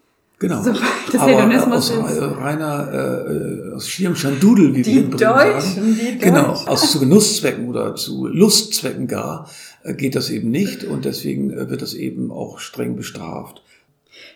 Genau. 0.41 0.63
So, 0.63 0.73
das 0.73 1.21
Aber 1.21 1.31
Hedonismus 1.31 1.91
aus 1.91 2.11
ist 2.11 2.21
reiner 2.21 2.91
äh, 2.91 3.75
aus 3.75 3.87
schierem 3.87 4.15
Schandudel, 4.15 4.73
wie 4.73 4.81
die 4.81 4.95
wir 4.95 5.01
in 5.03 5.11
Deutschen, 5.11 5.21
sagen. 5.21 5.97
Die 5.99 6.17
genau, 6.17 6.53
aus 6.65 6.91
zu 6.91 6.99
Genusszwecken 6.99 7.69
oder 7.69 7.93
zu 7.93 8.25
Lustzwecken 8.25 9.07
gar 9.07 9.47
äh, 9.83 9.93
geht 9.93 10.15
das 10.15 10.31
eben 10.31 10.49
nicht 10.49 10.83
und 10.83 11.05
deswegen 11.05 11.51
äh, 11.51 11.69
wird 11.69 11.83
das 11.83 11.93
eben 11.93 12.31
auch 12.31 12.57
streng 12.57 12.95
bestraft. 12.95 13.61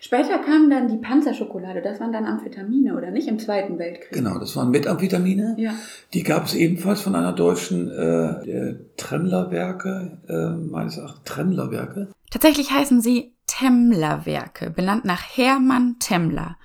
Später 0.00 0.38
kam 0.38 0.70
dann 0.70 0.86
die 0.86 0.98
Panzerschokolade, 0.98 1.82
das 1.82 1.98
waren 1.98 2.12
dann 2.12 2.24
Amphetamine, 2.24 2.96
oder 2.96 3.10
nicht? 3.10 3.26
Im 3.26 3.40
Zweiten 3.40 3.76
Weltkrieg. 3.76 4.12
Genau, 4.12 4.38
das 4.38 4.54
waren 4.54 4.70
Methamphetamine. 4.70 5.56
Ja. 5.58 5.74
Die 6.14 6.22
gab 6.22 6.46
es 6.46 6.54
ebenfalls 6.54 7.00
von 7.00 7.16
einer 7.16 7.32
deutschen 7.32 7.90
äh, 7.90 8.76
Tremmler-Werke, 8.96 10.18
äh, 10.28 10.70
meines 10.70 10.98
Erachtens 10.98 11.24
Tremmler-Werke. 11.24 12.08
Tatsächlich 12.30 12.70
heißen 12.70 13.00
sie 13.00 13.35
Temmler-Werke, 13.58 14.68
benannt 14.68 15.06
nach 15.06 15.22
Hermann 15.22 15.98
Temmler, 15.98 16.58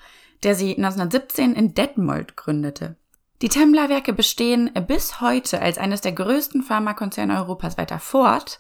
der 0.44 0.56
sie 0.56 0.76
1917 0.76 1.54
in 1.54 1.74
Detmold 1.74 2.36
gründete. 2.36 2.98
Die 3.42 3.48
Temmler-Werke 3.48 4.12
bestehen 4.12 4.70
bis 4.88 5.22
heute 5.22 5.62
als 5.62 5.78
eines 5.78 6.02
der 6.02 6.12
größten 6.12 6.64
Pharmakonzerne 6.64 7.38
Europas 7.38 7.78
weiter 7.78 8.00
fort 8.00 8.60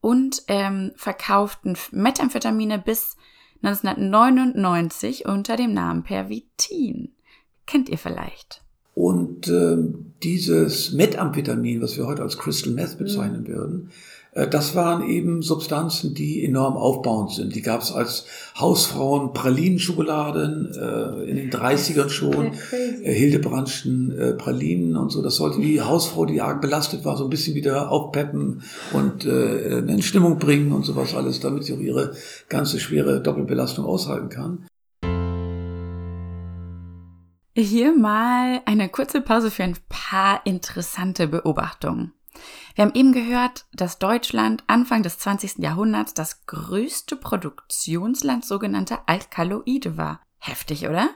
und 0.00 0.42
ähm, 0.48 0.92
verkauften 0.96 1.76
Methamphetamine 1.92 2.78
bis 2.78 3.16
1999 3.62 5.26
unter 5.26 5.56
dem 5.56 5.74
Namen 5.74 6.02
Pervitin. 6.02 7.12
Kennt 7.66 7.90
ihr 7.90 7.98
vielleicht? 7.98 8.62
Und 8.94 9.48
äh, 9.48 9.76
dieses 10.22 10.92
Methamphetamin, 10.92 11.82
was 11.82 11.98
wir 11.98 12.06
heute 12.06 12.22
als 12.22 12.38
Crystal 12.38 12.72
Meth 12.72 12.96
bezeichnen 12.96 13.42
mhm. 13.42 13.48
würden, 13.48 13.90
das 14.32 14.76
waren 14.76 15.08
eben 15.08 15.42
Substanzen, 15.42 16.14
die 16.14 16.44
enorm 16.44 16.76
aufbauend 16.76 17.32
sind. 17.32 17.54
Die 17.54 17.62
gab 17.62 17.82
es 17.82 17.90
als 17.90 18.26
Hausfrauen 18.58 19.32
Pralinenschokoladen 19.32 20.72
äh, 20.72 21.28
in 21.28 21.36
den 21.36 21.50
30ern 21.50 22.08
schon, 22.08 22.52
äh, 22.72 23.12
Hildebrandschen 23.12 24.16
äh, 24.16 24.32
Pralinen 24.34 24.96
und 24.96 25.10
so. 25.10 25.20
Das 25.20 25.36
sollte 25.36 25.60
die 25.60 25.80
Hausfrau, 25.80 26.26
die 26.26 26.40
arg 26.40 26.60
belastet 26.60 27.04
war, 27.04 27.16
so 27.16 27.24
ein 27.24 27.30
bisschen 27.30 27.56
wieder 27.56 27.90
aufpeppen 27.90 28.62
und 28.92 29.24
äh, 29.24 29.78
in 29.78 30.02
Stimmung 30.02 30.38
bringen 30.38 30.72
und 30.72 30.84
sowas 30.84 31.14
alles, 31.14 31.40
damit 31.40 31.64
sie 31.64 31.74
auch 31.74 31.80
ihre 31.80 32.12
ganze 32.48 32.78
schwere 32.78 33.20
Doppelbelastung 33.20 33.84
aushalten 33.84 34.28
kann. 34.28 34.66
Hier 37.56 37.96
mal 37.96 38.60
eine 38.64 38.88
kurze 38.88 39.20
Pause 39.20 39.50
für 39.50 39.64
ein 39.64 39.76
paar 39.88 40.46
interessante 40.46 41.26
Beobachtungen. 41.26 42.12
Wir 42.74 42.84
haben 42.84 42.94
eben 42.94 43.12
gehört, 43.12 43.66
dass 43.72 43.98
Deutschland 43.98 44.64
Anfang 44.66 45.02
des 45.02 45.18
20. 45.18 45.58
Jahrhunderts 45.58 46.14
das 46.14 46.46
größte 46.46 47.16
Produktionsland 47.16 48.44
sogenannter 48.44 49.02
Alkaloide 49.06 49.96
war. 49.96 50.20
Heftig, 50.38 50.88
oder? 50.88 51.10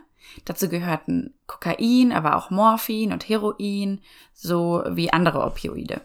Dazu 0.44 0.68
gehörten 0.68 1.34
Kokain, 1.46 2.12
aber 2.12 2.36
auch 2.36 2.50
Morphin 2.50 3.12
und 3.12 3.28
Heroin, 3.28 4.00
so 4.32 4.82
wie 4.88 5.12
andere 5.12 5.44
Opioide. 5.44 6.02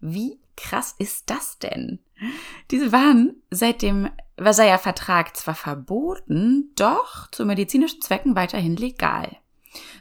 Wie 0.00 0.40
krass 0.56 0.94
ist 0.98 1.30
das 1.30 1.58
denn? 1.58 1.98
Diese 2.70 2.92
waren 2.92 3.36
seit 3.50 3.82
dem 3.82 4.08
Versailler 4.38 4.78
Vertrag 4.78 5.36
zwar 5.36 5.54
verboten, 5.54 6.72
doch 6.76 7.30
zu 7.30 7.44
medizinischen 7.44 8.00
Zwecken 8.00 8.36
weiterhin 8.36 8.76
legal. 8.76 9.36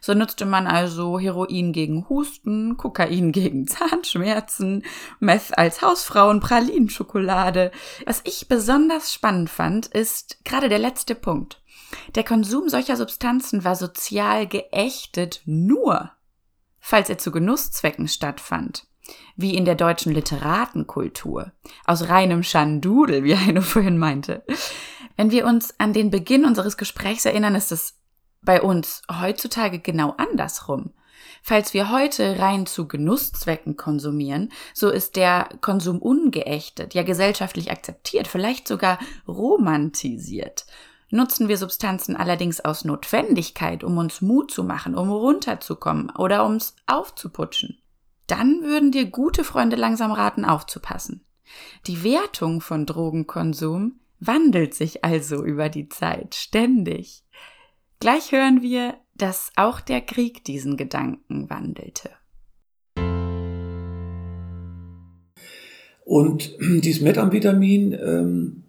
So 0.01 0.13
nutzte 0.13 0.45
man 0.45 0.67
also 0.67 1.19
Heroin 1.19 1.71
gegen 1.71 2.07
Husten, 2.09 2.77
Kokain 2.77 3.31
gegen 3.31 3.67
Zahnschmerzen, 3.67 4.83
Meth 5.19 5.57
als 5.57 5.81
Hausfrauen, 5.81 6.39
Pralinschokolade. 6.39 7.71
Was 8.05 8.21
ich 8.23 8.47
besonders 8.47 9.13
spannend 9.13 9.49
fand, 9.49 9.87
ist 9.87 10.43
gerade 10.45 10.69
der 10.69 10.79
letzte 10.79 11.15
Punkt. 11.15 11.61
Der 12.15 12.23
Konsum 12.23 12.69
solcher 12.69 12.97
Substanzen 12.97 13.63
war 13.63 13.75
sozial 13.75 14.47
geächtet 14.47 15.41
nur, 15.45 16.11
falls 16.79 17.09
er 17.09 17.17
zu 17.17 17.31
Genusszwecken 17.31 18.07
stattfand 18.07 18.87
wie 19.35 19.55
in 19.55 19.65
der 19.65 19.75
deutschen 19.75 20.13
Literatenkultur, 20.13 21.51
aus 21.85 22.09
reinem 22.09 22.43
Schandudel, 22.43 23.23
wie 23.23 23.37
Heino 23.37 23.61
vorhin 23.61 23.97
meinte. 23.97 24.43
Wenn 25.17 25.31
wir 25.31 25.45
uns 25.45 25.79
an 25.79 25.93
den 25.93 26.09
Beginn 26.09 26.45
unseres 26.45 26.77
Gesprächs 26.77 27.25
erinnern, 27.25 27.55
ist 27.55 27.71
es 27.71 27.99
bei 28.45 28.61
uns 28.61 29.01
heutzutage 29.11 29.79
genau 29.79 30.13
andersrum. 30.17 30.91
Falls 31.41 31.73
wir 31.73 31.91
heute 31.91 32.39
rein 32.39 32.65
zu 32.65 32.87
Genusszwecken 32.87 33.77
konsumieren, 33.77 34.51
so 34.73 34.89
ist 34.89 35.15
der 35.15 35.49
Konsum 35.61 35.99
ungeächtet, 35.99 36.93
ja 36.93 37.03
gesellschaftlich 37.03 37.71
akzeptiert, 37.71 38.27
vielleicht 38.27 38.67
sogar 38.67 38.99
romantisiert. 39.27 40.65
Nutzen 41.11 41.47
wir 41.47 41.57
Substanzen 41.57 42.15
allerdings 42.15 42.61
aus 42.61 42.83
Notwendigkeit, 42.83 43.83
um 43.83 43.97
uns 43.97 44.21
Mut 44.21 44.51
zu 44.51 44.63
machen, 44.63 44.95
um 44.95 45.11
runterzukommen 45.11 46.09
oder 46.09 46.43
ums 46.45 46.75
aufzuputschen, 46.87 47.79
dann 48.27 48.63
würden 48.63 48.91
dir 48.91 49.05
gute 49.05 49.43
Freunde 49.43 49.75
langsam 49.75 50.11
raten, 50.11 50.45
aufzupassen. 50.45 51.25
Die 51.85 52.03
Wertung 52.03 52.59
von 52.59 52.85
Drogenkonsum 52.85 53.99
wandelt 54.19 54.73
sich 54.73 55.05
also 55.05 55.43
über 55.43 55.69
die 55.69 55.89
Zeit 55.89 56.35
ständig. 56.35 57.23
Gleich 57.99 58.31
hören 58.31 58.61
wir, 58.61 58.95
dass 59.15 59.51
auch 59.55 59.79
der 59.79 60.01
Krieg 60.01 60.43
diesen 60.43 60.77
Gedanken 60.77 61.49
wandelte. 61.49 62.09
Und 66.03 66.55
dieses 66.59 67.01
Methamphetamin, 67.01 67.93
ähm, 67.93 68.63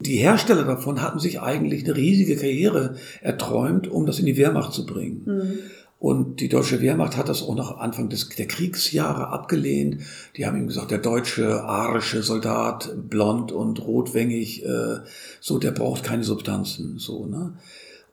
die 0.00 0.16
Hersteller 0.16 0.64
davon 0.64 1.00
hatten 1.00 1.20
sich 1.20 1.40
eigentlich 1.40 1.84
eine 1.84 1.96
riesige 1.96 2.36
Karriere 2.36 2.96
erträumt, 3.22 3.88
um 3.88 4.04
das 4.04 4.18
in 4.18 4.26
die 4.26 4.36
Wehrmacht 4.36 4.72
zu 4.72 4.84
bringen. 4.84 5.22
Mhm. 5.24 5.58
Und 5.98 6.40
die 6.40 6.50
deutsche 6.50 6.82
Wehrmacht 6.82 7.16
hat 7.16 7.30
das 7.30 7.42
auch 7.42 7.54
noch 7.54 7.78
Anfang 7.78 8.10
des, 8.10 8.28
der 8.28 8.46
Kriegsjahre 8.46 9.28
abgelehnt. 9.28 10.02
Die 10.36 10.44
haben 10.44 10.58
ihm 10.58 10.66
gesagt, 10.66 10.90
der 10.90 10.98
deutsche 10.98 11.64
arische 11.64 12.22
Soldat, 12.22 12.94
blond 13.08 13.50
und 13.50 13.80
rotwängig, 13.86 14.66
äh, 14.66 14.98
so, 15.40 15.58
der 15.58 15.70
braucht 15.70 16.04
keine 16.04 16.24
Substanzen, 16.24 16.98
so, 16.98 17.24
ne? 17.24 17.54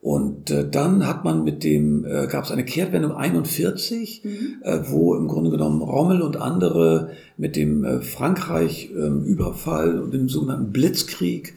Und 0.03 0.51
äh, 0.51 0.69
dann 0.69 1.07
hat 1.07 1.23
man 1.23 1.45
mit 1.45 1.63
dem, 1.63 2.03
äh, 2.03 2.27
gab 2.27 2.43
es 2.43 2.51
eine 2.51 2.65
Kehrtwendung 2.65 3.13
41, 3.13 4.23
mhm. 4.25 4.31
äh, 4.61 4.79
wo 4.89 5.15
im 5.15 5.29
Grunde 5.29 5.49
genommen 5.49 5.81
Rommel 5.81 6.21
und 6.21 6.35
andere 6.35 7.11
mit 7.37 7.55
dem 7.55 7.85
äh, 7.85 8.01
Frankreich-Überfall 8.01 9.91
ähm, 9.91 10.03
und 10.03 10.13
dem 10.13 10.27
sogenannten 10.27 10.73
Blitzkrieg 10.73 11.53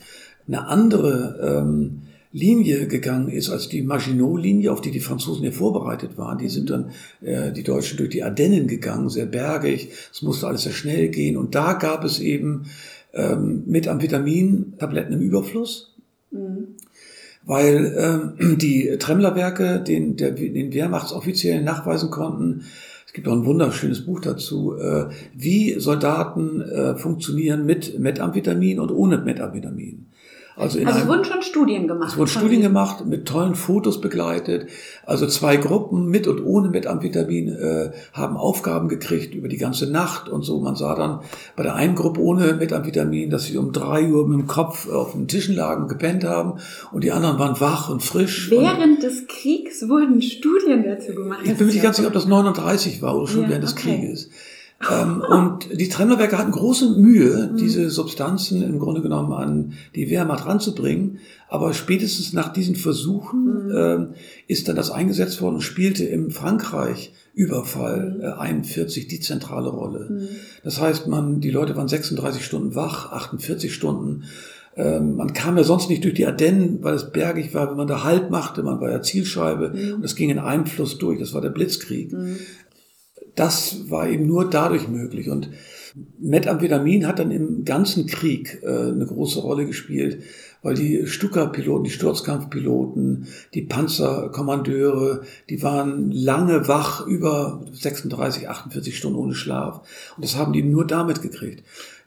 eine 0.47 0.69
andere 0.69 1.65
ähm, 1.65 2.03
Linie 2.31 2.87
gegangen 2.87 3.31
ist 3.31 3.51
als 3.51 3.69
die 3.69 3.83
Maginot-Linie, 3.83 4.71
auf 4.71 4.81
die 4.81 4.93
die 4.93 5.01
Franzosen 5.01 5.45
ja 5.45 5.51
vorbereitet 5.51 6.17
waren. 6.17 6.39
Die 6.39 6.49
sind 6.49 6.71
dann, 6.71 6.93
äh, 7.23 7.51
die 7.51 7.65
Deutschen, 7.65 7.97
durch 7.97 8.11
die 8.11 8.23
Ardennen 8.23 8.69
gegangen, 8.69 9.09
sehr 9.09 9.27
bergig. 9.27 9.89
Es 10.13 10.23
musste 10.23 10.47
alles 10.47 10.63
sehr 10.63 10.73
schnell 10.73 11.09
gehen. 11.09 11.37
Und 11.37 11.57
da 11.57 11.73
gab 11.73 12.05
es 12.05 12.21
eben 12.21 12.67
ähm, 13.13 13.65
mit 13.67 13.89
Amphetamin-Tabletten 13.89 15.15
im 15.15 15.21
Überfluss. 15.21 15.97
Mhm 16.31 16.77
weil 17.47 17.95
ähm, 18.39 18.59
die 18.59 18.97
Tremmlerwerke 18.99 19.81
den, 19.81 20.17
der, 20.17 20.33
den 20.33 20.75
Wehrmachtsoffiziellen 20.75 21.65
nachweisen 21.65 22.11
konnten, 22.11 22.65
es 23.07 23.13
gibt 23.13 23.29
auch 23.29 23.33
ein 23.33 23.47
wunderschönes 23.47 24.05
Buch 24.05 24.21
dazu, 24.21 24.77
äh, 24.77 25.07
wie 25.35 25.79
Soldaten 25.79 26.61
äh, 26.61 26.97
funktionieren 26.97 27.65
mit 27.65 27.99
Methamphetamin 27.99 28.79
und 28.79 28.91
ohne 28.91 29.19
Methamphetamin. 29.19 30.07
Also, 30.57 30.79
in 30.79 30.89
also 30.89 31.01
es 31.01 31.07
wurden 31.07 31.25
schon 31.25 31.43
Studien 31.43 31.87
gemacht. 31.87 32.11
Es 32.13 32.17
wurden 32.17 32.29
Studien 32.29 32.63
gemacht, 32.63 33.07
mit 33.07 33.29
tollen 33.29 33.55
Fotos 33.55 34.01
begleitet. 34.01 34.69
Also 35.05 35.27
zwei 35.27 35.57
Gruppen 35.57 36.07
mit 36.07 36.27
und 36.27 36.45
ohne 36.45 36.69
Methamphetamin 36.69 37.49
äh, 37.49 37.91
haben 38.13 38.37
Aufgaben 38.37 38.89
gekriegt 38.89 39.35
über 39.35 39.49
die 39.49 39.59
ganze 39.59 39.91
Nacht 39.91 40.29
und 40.29 40.43
so. 40.43 40.61
Man 40.61 40.75
sah 40.75 40.97
dann 40.97 41.21
bei 41.55 41.63
der 41.63 41.75
einen 41.77 41.95
Gruppe 41.95 42.21
ohne 42.21 42.55
Methamphetamin, 42.55 43.31
dass 43.31 43.45
sie 43.45 43.57
um 43.57 43.73
drei 43.73 44.09
Uhr 44.09 44.27
mit 44.27 44.39
dem 44.39 44.47
Kopf 44.47 44.89
auf 44.89 45.13
den 45.13 45.29
Tischen 45.29 45.55
lagen 45.55 45.83
und 45.83 45.89
gepennt 45.89 46.25
haben 46.25 46.55
und 46.91 47.05
die 47.05 47.13
anderen 47.13 47.39
waren 47.39 47.61
wach 47.61 47.89
und 47.89 48.03
frisch. 48.03 48.51
Während 48.51 48.97
und 48.97 49.03
des 49.03 49.27
Kriegs 49.27 49.89
wurden 49.89 50.23
Studien 50.23 50.85
dazu 50.85 51.15
gemacht. 51.15 51.41
Ich 51.45 51.57
bin 51.57 51.67
mir 51.67 51.73
nicht 51.73 51.83
ganz 51.83 51.97
sicher, 51.97 52.09
ob 52.09 52.15
das 52.15 52.27
39 52.27 53.03
war 53.03 53.17
oder 53.17 53.27
schon 53.27 53.43
ja, 53.43 53.51
während 53.51 53.65
des 53.65 53.73
okay. 53.73 53.99
Krieges. 53.99 54.31
Ähm, 54.91 55.23
und 55.27 55.69
die 55.73 55.89
Tremmerwerke 55.89 56.37
hatten 56.37 56.53
große 56.53 56.91
Mühe, 56.99 57.51
mhm. 57.53 57.57
diese 57.57 57.89
Substanzen 57.89 58.63
im 58.63 58.79
Grunde 58.79 59.01
genommen 59.01 59.33
an 59.33 59.73
die 59.95 60.11
Wehrmacht 60.11 60.47
ranzubringen. 60.47 61.19
Aber 61.49 61.73
spätestens 61.73 62.33
nach 62.33 62.53
diesen 62.53 62.77
Versuchen 62.77 63.69
mhm. 63.69 63.75
ähm, 63.75 64.09
ist 64.49 64.69
dann 64.69 64.77
das 64.77 64.91
eingesetzt 64.91 65.41
worden 65.41 65.57
und 65.57 65.61
spielte 65.63 66.05
im 66.05 66.31
Frankreich 66.31 67.13
Überfall 67.33 68.21
äh, 68.23 68.41
41 68.41 69.09
die 69.09 69.21
zentrale 69.21 69.71
Rolle. 69.71 70.09
Mhm. 70.11 70.29
Das 70.63 70.81
heißt, 70.81 71.07
man, 71.07 71.41
die 71.41 71.51
Leute 71.51 71.75
waren 71.77 71.89
36 71.89 72.45
Stunden 72.45 72.75
wach, 72.75 73.13
48 73.13 73.73
Stunden. 73.73 74.25
Ähm, 74.77 75.17
man 75.17 75.33
kam 75.33 75.57
ja 75.57 75.65
sonst 75.65 75.89
nicht 75.89 76.05
durch 76.05 76.13
die 76.13 76.27
Ardennen, 76.27 76.81
weil 76.83 76.95
es 76.95 77.11
bergig 77.11 77.55
war, 77.55 77.71
wenn 77.71 77.79
man 77.79 77.87
da 77.87 78.05
Halt 78.05 78.31
machte, 78.31 78.63
man 78.63 78.79
war 78.81 78.91
ja 78.91 79.01
Zielscheibe 79.01 79.71
mhm. 79.71 79.95
und 79.95 80.05
es 80.05 80.17
ging 80.17 80.29
in 80.29 80.39
einem 80.39 80.67
Fluss 80.67 80.99
durch, 80.99 81.19
das 81.19 81.33
war 81.33 81.41
der 81.41 81.49
Blitzkrieg. 81.49 82.13
Mhm 82.13 82.37
das 83.37 83.89
war 83.91 84.09
eben 84.09 84.27
nur 84.27 84.51
dadurch 84.51 84.89
möglich. 84.89 85.31
Und 85.31 85.51
Methamphetamin 86.19 87.07
hat 87.07 87.19
dann 87.19 87.31
im 87.31 87.65
ganzen 87.65 88.07
Krieg 88.07 88.63
äh, 88.63 88.67
eine 88.67 89.07
große 89.07 89.41
Rolle 89.41 89.67
gespielt, 89.67 90.23
weil 90.63 90.75
die 90.75 91.07
Stuka-Piloten, 91.07 91.85
die 91.85 91.91
Sturzkampfpiloten, 91.91 93.29
die 93.55 93.63
Panzerkommandeure, 93.63 95.23
die 95.49 95.63
waren 95.63 96.11
lange 96.11 96.67
wach, 96.67 97.07
über 97.07 97.65
36, 97.73 98.49
48 98.49 98.99
Stunden 98.99 99.19
ohne 99.19 99.35
Schlaf. 99.35 99.83
Und 100.17 100.25
das 100.25 100.37
haben 100.37 100.53
die 100.53 100.63
nur 100.63 100.87
damit 100.87 101.23
gekriegt. 101.23 101.63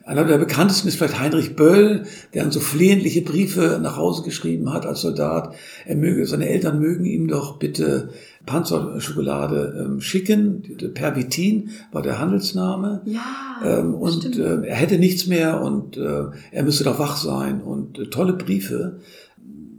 Einer 0.10 0.24
der 0.24 0.40
bekanntesten 0.40 0.88
ist 0.88 0.96
vielleicht 0.96 1.20
Heinrich 1.20 1.56
Böll, 1.56 2.08
der 2.34 2.42
dann 2.42 2.52
so 2.52 2.60
flehentliche 2.60 3.22
Briefe 3.22 3.80
nach 3.80 3.96
Hause 3.96 4.24
geschrieben 4.24 4.74
hat 4.74 4.88
als 4.88 5.02
Soldat. 5.02 5.54
Er 5.86 5.98
möge, 5.98 6.26
seine 6.26 6.50
Eltern 6.50 6.80
mögen 6.80 7.06
ihm 7.06 7.28
doch 7.28 7.60
bitte 7.60 8.10
Panzerschokolade 8.48 9.86
ähm, 9.86 10.02
schicken. 10.02 10.64
Pervitin 10.96 11.70
war 11.92 12.02
der 12.02 12.18
Handelsname. 12.18 13.04
Ja. 13.06 13.22
Ähm, 13.64 13.94
und 13.94 14.36
äh, 14.36 14.66
er 14.66 14.78
hätte 14.78 14.98
nichts 14.98 15.28
mehr 15.28 15.62
und 15.62 15.96
äh, 15.96 16.24
er 16.50 16.64
müsste 16.64 16.86
doch 16.86 16.98
wach 16.98 17.16
sein 17.16 17.62
und 17.62 18.00
äh, 18.00 18.10
tolle 18.10 18.34
Briefe. 18.34 19.02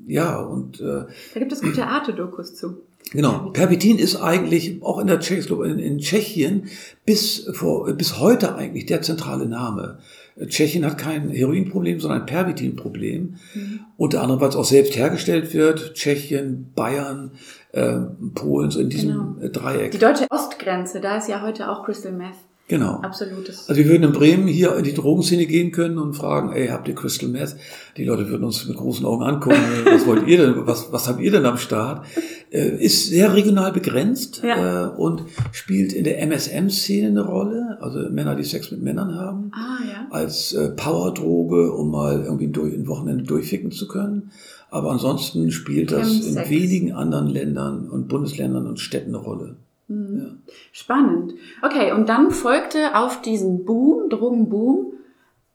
Ja, 0.06 0.38
und. 0.38 0.80
Äh, 0.80 1.06
da 1.34 1.40
gibt 1.40 1.50
es 1.50 1.60
gute 1.60 1.88
Arte-Dokus 1.88 2.54
zu. 2.54 2.82
Genau. 3.10 3.50
Pervitin 3.52 3.98
ist 3.98 4.14
eigentlich 4.14 4.80
auch 4.82 5.00
in 5.00 5.08
der 5.08 5.18
Tschechoslowakei, 5.18 5.70
in, 5.70 5.78
in 5.80 5.98
Tschechien 5.98 6.68
bis 7.04 7.48
vor, 7.52 7.92
bis 7.94 8.20
heute 8.20 8.54
eigentlich 8.54 8.86
der 8.86 9.02
zentrale 9.02 9.46
Name. 9.46 9.98
Tschechien 10.46 10.84
hat 10.86 10.98
kein 10.98 11.30
Heroinproblem, 11.30 12.00
sondern 12.00 12.20
ein 12.20 12.26
Pervitin-Problem. 12.26 13.36
Mhm. 13.54 13.80
Unter 13.96 14.22
anderem, 14.22 14.40
weil 14.40 14.48
es 14.48 14.56
auch 14.56 14.64
selbst 14.64 14.96
hergestellt 14.96 15.52
wird. 15.54 15.94
Tschechien, 15.94 16.72
Bayern, 16.74 17.32
äh, 17.72 17.98
Polen, 18.34 18.70
so 18.70 18.80
in 18.80 18.90
diesem 18.90 19.38
genau. 19.38 19.48
Dreieck. 19.48 19.92
Die 19.92 19.98
deutsche 19.98 20.26
Ostgrenze, 20.30 21.00
da 21.00 21.18
ist 21.18 21.28
ja 21.28 21.42
heute 21.42 21.70
auch 21.70 21.84
Crystal 21.84 22.12
Meth. 22.12 22.36
Genau. 22.70 23.00
Absolutes. 23.02 23.68
Also 23.68 23.80
wir 23.80 23.88
würden 23.88 24.04
in 24.04 24.12
Bremen 24.12 24.46
hier 24.46 24.76
in 24.76 24.84
die 24.84 24.94
Drogenszene 24.94 25.46
gehen 25.46 25.72
können 25.72 25.98
und 25.98 26.14
fragen, 26.14 26.52
ey, 26.52 26.68
habt 26.68 26.86
ihr 26.86 26.94
Crystal 26.94 27.28
Meth? 27.28 27.56
Die 27.96 28.04
Leute 28.04 28.28
würden 28.28 28.44
uns 28.44 28.64
mit 28.68 28.76
großen 28.76 29.04
Augen 29.04 29.24
angucken. 29.24 29.58
was 29.86 30.06
wollt 30.06 30.28
ihr 30.28 30.38
denn? 30.38 30.66
Was, 30.68 30.92
was 30.92 31.08
habt 31.08 31.20
ihr 31.20 31.32
denn 31.32 31.44
am 31.46 31.56
Start? 31.56 32.06
Äh, 32.52 32.76
ist 32.76 33.08
sehr 33.08 33.34
regional 33.34 33.72
begrenzt 33.72 34.42
ja. 34.44 34.86
äh, 34.86 34.88
und 34.88 35.24
spielt 35.50 35.92
in 35.92 36.04
der 36.04 36.22
MSM-Szene 36.22 37.08
eine 37.08 37.22
Rolle. 37.22 37.78
Also 37.80 38.08
Männer, 38.08 38.36
die 38.36 38.44
Sex 38.44 38.70
mit 38.70 38.80
Männern 38.80 39.16
haben. 39.16 39.50
Ah, 39.52 39.78
ja. 39.84 40.06
Als 40.10 40.52
äh, 40.52 40.68
Powerdroge, 40.68 41.72
um 41.72 41.90
mal 41.90 42.22
irgendwie 42.22 42.52
durch, 42.52 42.72
ein 42.72 42.86
Wochenende 42.86 43.24
durchficken 43.24 43.72
zu 43.72 43.88
können. 43.88 44.30
Aber 44.70 44.92
ansonsten 44.92 45.50
spielt 45.50 45.90
das 45.90 46.24
in 46.24 46.36
wenigen 46.36 46.92
anderen 46.92 47.26
Ländern 47.26 47.88
und 47.90 48.06
Bundesländern 48.06 48.68
und 48.68 48.78
Städten 48.78 49.12
eine 49.16 49.24
Rolle. 49.24 49.56
Mhm. 49.90 50.18
Ja. 50.18 50.52
Spannend. 50.72 51.34
Okay, 51.62 51.92
und 51.92 52.08
dann 52.08 52.30
folgte 52.30 52.96
auf 52.96 53.20
diesen 53.22 53.64
Boom, 53.64 54.08
Drogenboom, 54.08 54.92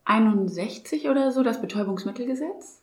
61 0.04 1.10
oder 1.10 1.32
so, 1.32 1.41
das 1.41 1.62
Betäubungsmittelgesetz? 1.62 2.82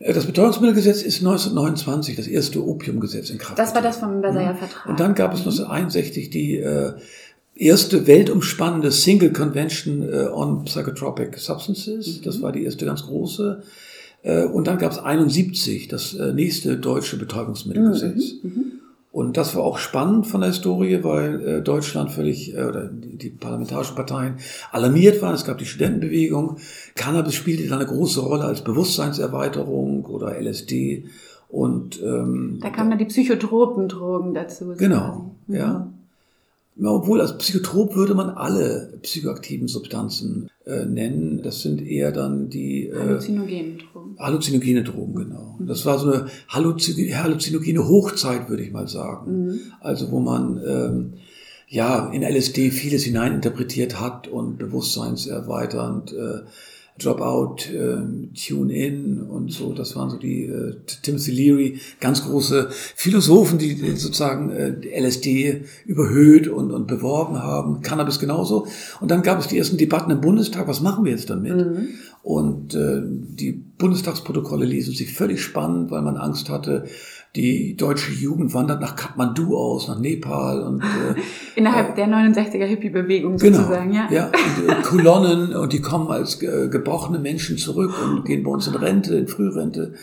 Äh, 0.00 0.12
das 0.12 0.26
Betäubungsmittelgesetz 0.26 1.02
ist 1.02 1.20
1929, 1.20 2.16
das 2.16 2.26
erste 2.26 2.66
Opiumgesetz 2.66 3.30
in 3.30 3.38
Kraft. 3.38 3.58
Das 3.58 3.74
war 3.74 3.82
das 3.82 3.98
vom 3.98 4.20
Versailler 4.20 4.54
mhm. 4.54 4.58
Vertrag. 4.58 4.86
Und 4.86 5.00
dann 5.00 5.14
gab 5.14 5.32
es 5.32 5.40
1961 5.40 6.26
mhm. 6.26 6.30
die 6.32 6.56
äh, 6.56 6.92
erste 7.54 8.06
weltumspannende 8.06 8.90
Single 8.90 9.32
Convention 9.32 10.02
äh, 10.02 10.26
on 10.32 10.64
Psychotropic 10.64 11.38
Substances. 11.38 12.18
Mhm. 12.18 12.22
Das 12.24 12.42
war 12.42 12.50
die 12.50 12.64
erste 12.64 12.86
ganz 12.86 13.04
große. 13.04 13.62
Äh, 14.22 14.44
und 14.44 14.66
dann 14.66 14.78
gab 14.78 14.92
es 14.92 14.98
71 14.98 15.88
das 15.88 16.14
äh, 16.14 16.32
nächste 16.32 16.76
deutsche 16.76 17.16
Betäubungsmittelgesetz. 17.16 18.34
Mhm, 18.42 18.50
mhm. 18.50 18.69
Und 19.12 19.36
das 19.36 19.56
war 19.56 19.64
auch 19.64 19.78
spannend 19.78 20.28
von 20.28 20.40
der 20.40 20.50
Historie, 20.50 21.02
weil 21.02 21.40
äh, 21.40 21.62
Deutschland 21.62 22.12
völlig, 22.12 22.54
äh, 22.54 22.62
oder 22.62 22.86
die, 22.86 23.16
die 23.16 23.30
parlamentarischen 23.30 23.96
Parteien 23.96 24.36
alarmiert 24.70 25.20
waren. 25.20 25.34
Es 25.34 25.44
gab 25.44 25.58
die 25.58 25.66
Studentenbewegung. 25.66 26.58
Cannabis 26.94 27.34
spielte 27.34 27.68
dann 27.68 27.80
eine 27.80 27.88
große 27.88 28.20
Rolle 28.20 28.44
als 28.44 28.62
Bewusstseinserweiterung 28.62 30.04
oder 30.06 30.40
LSD. 30.40 31.06
Und 31.48 32.00
ähm, 32.00 32.60
da 32.62 32.70
kamen 32.70 32.90
dann 32.90 33.00
die 33.00 33.06
psychotropen 33.06 33.88
Drogen 33.88 34.32
dazu. 34.32 34.74
Genau, 34.76 35.34
mhm. 35.48 35.54
ja. 35.56 35.92
Obwohl 36.82 37.20
als 37.20 37.36
Psychotrop 37.36 37.94
würde 37.94 38.14
man 38.14 38.30
alle 38.30 38.98
psychoaktiven 39.02 39.68
Substanzen 39.68 40.48
äh, 40.64 40.86
nennen. 40.86 41.42
Das 41.42 41.60
sind 41.60 41.82
eher 41.82 42.12
dann 42.12 42.48
die 42.48 42.86
äh, 42.86 42.96
halluzinogenen 42.96 43.78
Drogen. 43.78 44.16
Halluzinogene 44.18 44.84
Drogen, 44.84 45.14
genau. 45.14 45.56
Mhm. 45.58 45.66
Das 45.66 45.84
war 45.84 45.98
so 45.98 46.10
eine 46.10 46.26
halluzinogene 46.48 47.88
Hochzeit, 47.88 48.48
würde 48.48 48.62
ich 48.62 48.72
mal 48.72 48.88
sagen. 48.88 49.44
Mhm. 49.44 49.60
Also 49.80 50.10
wo 50.10 50.20
man 50.20 50.60
ähm, 50.66 51.12
ja 51.68 52.10
in 52.12 52.22
LSD 52.22 52.70
vieles 52.70 53.04
hineininterpretiert 53.04 54.00
hat 54.00 54.28
und 54.28 54.58
bewusstseinserweiternd 54.58 56.12
äh, 56.12 56.40
Dropout, 57.02 57.56
äh, 57.72 58.34
Tune 58.34 58.72
In 58.72 59.20
und 59.20 59.52
so. 59.52 59.72
Das 59.72 59.96
waren 59.96 60.10
so 60.10 60.16
die 60.16 60.44
äh, 60.44 60.76
Timothy 61.02 61.30
Leary, 61.30 61.80
ganz 62.00 62.24
große 62.24 62.68
Philosophen, 62.70 63.58
die 63.58 63.74
sozusagen 63.96 64.50
äh, 64.50 65.00
LSD 65.00 65.64
überhöht 65.86 66.48
und, 66.48 66.70
und 66.70 66.86
beworben 66.86 67.42
haben. 67.42 67.82
Cannabis 67.82 68.18
genauso. 68.18 68.66
Und 69.00 69.10
dann 69.10 69.22
gab 69.22 69.40
es 69.40 69.48
die 69.48 69.58
ersten 69.58 69.76
Debatten 69.76 70.10
im 70.10 70.20
Bundestag. 70.20 70.68
Was 70.68 70.80
machen 70.80 71.04
wir 71.04 71.12
jetzt 71.12 71.30
damit? 71.30 71.56
Mhm. 71.56 71.88
Und 72.22 72.74
äh, 72.74 73.00
die 73.02 73.52
Bundestagsprotokolle 73.52 74.66
lesen 74.66 74.94
sich 74.94 75.14
völlig 75.14 75.42
spannend, 75.42 75.90
weil 75.90 76.02
man 76.02 76.18
Angst 76.18 76.50
hatte, 76.50 76.84
die 77.36 77.76
deutsche 77.76 78.12
Jugend 78.12 78.52
wandert 78.54 78.80
nach 78.80 78.96
Kathmandu 78.96 79.56
aus, 79.56 79.86
nach 79.86 80.00
Nepal 80.00 80.62
und 80.62 80.82
äh, 80.82 81.14
innerhalb 81.56 81.92
äh, 81.92 81.94
der 81.94 82.08
69er 82.08 82.64
Hippie-Bewegung 82.64 83.36
genau, 83.36 83.58
sozusagen, 83.58 83.92
ja. 83.92 84.08
Ja, 84.10 84.26
und, 84.26 84.68
äh, 84.68 84.82
Kolonnen 84.82 85.54
und 85.54 85.72
die 85.72 85.80
kommen 85.80 86.08
als 86.08 86.42
äh, 86.42 86.68
gebrochene 86.68 87.20
Menschen 87.20 87.56
zurück 87.56 87.92
und 88.02 88.24
gehen 88.24 88.42
bei 88.42 88.50
uns 88.50 88.66
in 88.66 88.74
Rente, 88.74 89.14
in 89.14 89.28
Frührente. 89.28 89.94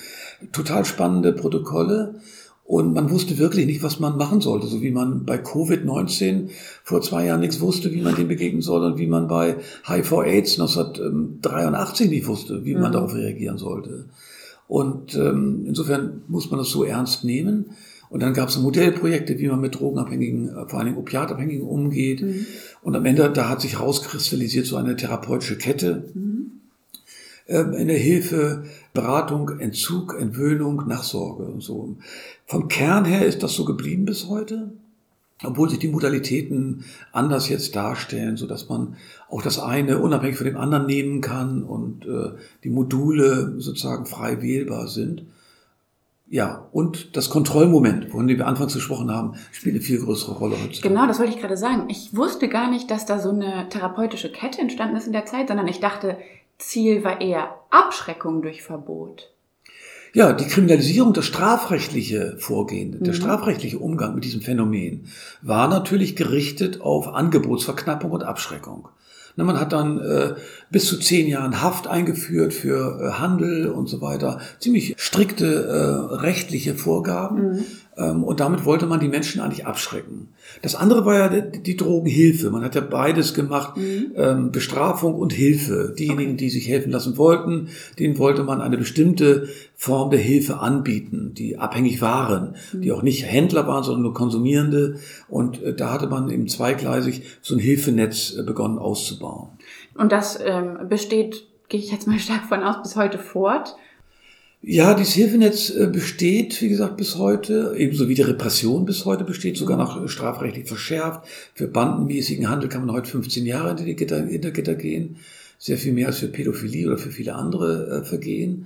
Total 0.53 0.85
spannende 0.85 1.33
Protokolle. 1.33 2.15
Und 2.63 2.93
man 2.93 3.09
wusste 3.09 3.37
wirklich 3.37 3.65
nicht, 3.65 3.81
was 3.81 4.01
man 4.01 4.17
machen 4.17 4.41
sollte. 4.41 4.67
So 4.67 4.81
wie 4.81 4.91
man 4.91 5.23
bei 5.23 5.37
Covid-19 5.37 6.49
vor 6.83 7.01
zwei 7.01 7.25
Jahren 7.25 7.39
nichts 7.39 7.61
wusste, 7.61 7.93
wie 7.93 8.01
man 8.01 8.15
dem 8.15 8.27
begegnen 8.27 8.61
soll 8.61 8.83
und 8.83 8.97
wie 8.97 9.07
man 9.07 9.29
bei 9.29 9.55
HIV-AIDS 9.85 10.59
1983 10.59 12.09
nicht 12.09 12.27
wusste, 12.27 12.65
wie 12.65 12.73
man 12.73 12.89
mhm. 12.89 12.93
darauf 12.93 13.15
reagieren 13.15 13.57
sollte. 13.57 14.05
Und 14.67 15.15
ähm, 15.15 15.65
insofern 15.67 16.21
muss 16.27 16.51
man 16.51 16.59
das 16.59 16.69
so 16.69 16.83
ernst 16.83 17.23
nehmen. 17.23 17.67
Und 18.09 18.21
dann 18.21 18.33
gab 18.33 18.49
es 18.49 18.57
Modellprojekte, 18.57 19.37
wie 19.39 19.47
man 19.47 19.61
mit 19.61 19.79
Drogenabhängigen, 19.79 20.49
äh, 20.49 20.67
vor 20.67 20.79
allen 20.79 20.87
Dingen 20.87 20.97
Opiatabhängigen 20.97 21.67
umgeht. 21.67 22.21
Mhm. 22.21 22.45
Und 22.81 22.95
am 22.95 23.05
Ende, 23.05 23.29
da 23.29 23.49
hat 23.49 23.61
sich 23.61 23.73
herauskristallisiert 23.73 24.65
so 24.65 24.77
eine 24.77 24.95
therapeutische 24.95 25.57
Kette 25.57 26.09
mhm. 26.13 26.51
äh, 27.47 27.61
in 27.81 27.87
der 27.87 27.97
Hilfe, 27.97 28.65
Beratung, 28.93 29.59
Entzug, 29.59 30.17
Entwöhnung, 30.19 30.87
Nachsorge 30.87 31.43
und 31.43 31.61
so. 31.61 31.95
Vom 32.45 32.67
Kern 32.67 33.05
her 33.05 33.25
ist 33.25 33.43
das 33.43 33.53
so 33.53 33.65
geblieben 33.65 34.05
bis 34.05 34.27
heute 34.27 34.71
obwohl 35.43 35.69
sich 35.69 35.79
die 35.79 35.87
Modalitäten 35.87 36.85
anders 37.11 37.47
jetzt 37.49 37.75
darstellen, 37.75 38.37
so 38.37 38.47
dass 38.47 38.69
man 38.69 38.95
auch 39.29 39.41
das 39.41 39.59
eine 39.59 39.99
unabhängig 39.99 40.37
von 40.37 40.47
dem 40.47 40.57
anderen 40.57 40.87
nehmen 40.87 41.21
kann 41.21 41.63
und 41.63 42.05
äh, 42.05 42.31
die 42.63 42.69
Module 42.69 43.55
sozusagen 43.59 44.05
frei 44.05 44.41
wählbar 44.41 44.87
sind. 44.87 45.23
Ja, 46.29 46.67
und 46.73 47.15
das 47.15 47.29
Kontrollmoment, 47.29 48.09
von 48.11 48.27
dem 48.27 48.37
wir 48.37 48.47
anfangs 48.47 48.73
gesprochen 48.73 49.11
haben, 49.11 49.35
spielt 49.51 49.75
eine 49.75 49.83
viel 49.83 50.03
größere 50.03 50.35
Rolle 50.35 50.57
heute. 50.61 50.81
Genau, 50.81 51.07
das 51.07 51.19
wollte 51.19 51.33
ich 51.33 51.39
gerade 51.39 51.55
sagen. 51.55 51.85
Ich 51.87 52.15
wusste 52.17 52.49
gar 52.49 52.69
nicht, 52.69 52.91
dass 52.91 53.05
da 53.05 53.19
so 53.19 53.29
eine 53.29 53.69
therapeutische 53.69 54.31
Kette 54.31 54.59
entstanden 54.59 54.97
ist 54.97 55.07
in 55.07 55.13
der 55.13 55.25
Zeit, 55.25 55.47
sondern 55.47 55.67
ich 55.67 55.79
dachte, 55.79 56.17
Ziel 56.57 57.03
war 57.03 57.21
eher 57.21 57.55
Abschreckung 57.69 58.41
durch 58.41 58.61
Verbot. 58.63 59.31
Ja, 60.13 60.33
die 60.33 60.45
Kriminalisierung, 60.45 61.13
das 61.13 61.25
strafrechtliche 61.25 62.35
Vorgehen, 62.39 63.03
der 63.03 63.13
mhm. 63.13 63.17
strafrechtliche 63.17 63.79
Umgang 63.79 64.15
mit 64.15 64.23
diesem 64.23 64.41
Phänomen 64.41 65.07
war 65.41 65.67
natürlich 65.67 66.15
gerichtet 66.15 66.81
auf 66.81 67.07
Angebotsverknappung 67.07 68.11
und 68.11 68.23
Abschreckung. 68.23 68.89
Man 69.35 69.59
hat 69.59 69.71
dann 69.71 69.99
äh, 69.99 70.33
bis 70.71 70.87
zu 70.87 70.99
zehn 70.99 71.27
Jahren 71.27 71.61
Haft 71.61 71.85
eingeführt 71.87 72.53
für 72.53 72.99
äh, 72.99 73.11
Handel 73.19 73.69
und 73.69 73.87
so 73.87 74.01
weiter. 74.01 74.39
Ziemlich 74.59 74.95
strikte 74.97 75.45
äh, 75.45 76.15
rechtliche 76.15 76.73
Vorgaben. 76.73 77.51
Mhm. 77.51 77.65
Ähm, 77.97 78.23
und 78.23 78.39
damit 78.39 78.65
wollte 78.65 78.85
man 78.85 78.99
die 78.99 79.07
Menschen 79.07 79.41
eigentlich 79.41 79.65
abschrecken. 79.65 80.29
Das 80.61 80.75
andere 80.75 81.05
war 81.05 81.15
ja 81.15 81.29
die, 81.29 81.75
Drogenhilfe. 81.75 82.51
Man 82.51 82.63
hat 82.63 82.75
ja 82.75 82.81
beides 82.81 83.33
gemacht, 83.33 83.77
mhm. 83.77 84.11
Ähm, 84.15 84.51
Bestrafung 84.51 85.15
und 85.15 85.33
Hilfe. 85.33 85.93
Diejenigen, 85.97 86.37
die 86.37 86.49
sich 86.49 86.67
helfen 86.67 86.91
lassen 86.91 87.17
wollten, 87.17 87.69
denen 87.97 88.17
wollte 88.17 88.43
man 88.43 88.61
eine 88.61 88.77
bestimmte 88.77 89.49
Form 89.75 90.11
der 90.11 90.19
Hilfe 90.19 90.59
anbieten, 90.59 91.33
die 91.33 91.57
abhängig 91.57 92.01
waren, 92.01 92.55
mhm. 92.71 92.81
die 92.81 92.91
auch 92.91 93.01
nicht 93.01 93.25
Händler 93.25 93.67
waren, 93.67 93.83
sondern 93.83 94.03
nur 94.03 94.13
Konsumierende. 94.13 94.99
Und 95.27 95.61
äh, 95.63 95.73
da 95.73 95.91
hatte 95.91 96.07
man 96.07 96.29
eben 96.29 96.47
zweigleisig 96.47 97.23
so 97.41 97.55
ein 97.55 97.59
Hilfenetz 97.59 98.35
äh, 98.37 98.43
begonnen 98.43 98.77
auszubauen. 98.77 99.49
Und 99.95 100.11
das 100.11 100.39
ähm, 100.43 100.87
besteht, 100.87 101.47
gehe 101.69 101.79
ich 101.79 101.91
jetzt 101.91 102.07
mal 102.07 102.19
stark 102.19 102.45
von 102.45 102.61
aus, 102.61 102.81
bis 102.83 102.95
heute 102.95 103.17
fort. 103.17 103.75
Ja, 104.69 104.95
dieses 104.95 105.13
Hilfenetz 105.13 105.69
äh, 105.69 105.87
besteht, 105.87 106.61
wie 106.61 106.67
gesagt, 106.67 106.97
bis 106.97 107.17
heute, 107.17 107.73
ebenso 107.77 108.09
wie 108.09 108.15
die 108.15 108.21
Repression 108.21 108.83
bis 108.83 109.05
heute 109.05 109.23
besteht, 109.23 109.55
sogar 109.55 109.77
noch 109.77 110.03
äh, 110.03 110.09
strafrechtlich 110.09 110.67
verschärft. 110.67 111.25
Für 111.53 111.69
bandenmäßigen 111.69 112.49
Handel 112.49 112.67
kann 112.67 112.85
man 112.85 112.93
heute 112.93 113.09
15 113.09 113.45
Jahre 113.45 113.69
hinter 113.69 113.85
die 113.85 113.95
Gitter, 113.95 114.25
hinter 114.25 114.51
Gitter 114.51 114.75
gehen. 114.75 115.19
Sehr 115.57 115.77
viel 115.77 115.93
mehr 115.93 116.07
als 116.07 116.19
für 116.19 116.27
Pädophilie 116.27 116.85
oder 116.85 116.97
für 116.97 117.11
viele 117.11 117.35
andere 117.35 118.01
äh, 118.01 118.03
Vergehen. 118.03 118.65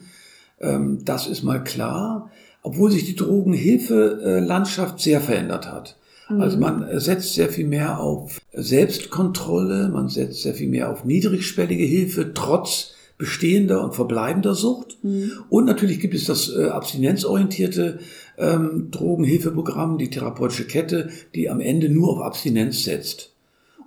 Ähm, 0.60 1.06
das 1.06 1.28
ist 1.28 1.44
mal 1.44 1.64
klar. 1.64 2.32
Obwohl 2.64 2.90
sich 2.90 3.06
die 3.06 3.16
Drogenhilfelandschaft 3.16 5.00
sehr 5.00 5.22
verändert 5.22 5.72
hat. 5.72 5.98
Also 6.30 6.58
mhm. 6.58 6.64
man 6.64 7.00
setzt 7.00 7.36
sehr 7.36 7.50
viel 7.50 7.68
mehr 7.68 8.00
auf 8.00 8.42
Selbstkontrolle, 8.54 9.90
man 9.90 10.10
setzt 10.10 10.42
sehr 10.42 10.56
viel 10.56 10.70
mehr 10.70 10.90
auf 10.90 11.06
niedrigschwellige 11.06 11.84
Hilfe, 11.84 12.34
trotz 12.34 12.96
bestehender 13.22 13.84
und 13.84 13.94
verbleibender 13.94 14.56
Sucht. 14.56 14.98
Mhm. 15.04 15.32
Und 15.48 15.66
natürlich 15.66 16.00
gibt 16.00 16.16
es 16.16 16.26
das 16.26 16.52
äh, 16.54 16.70
abstinenzorientierte 16.70 18.00
ähm, 18.40 18.88
Drogenhilfeprogramm, 18.90 20.00
die 20.00 20.10
therapeutische 20.10 20.66
Kette, 20.66 21.10
die 21.36 21.52
am 21.52 21.62
Ende 21.62 21.88
nur 21.90 22.10
auf 22.10 22.22
Abstinenz 22.22 22.84
setzt. 22.84 23.32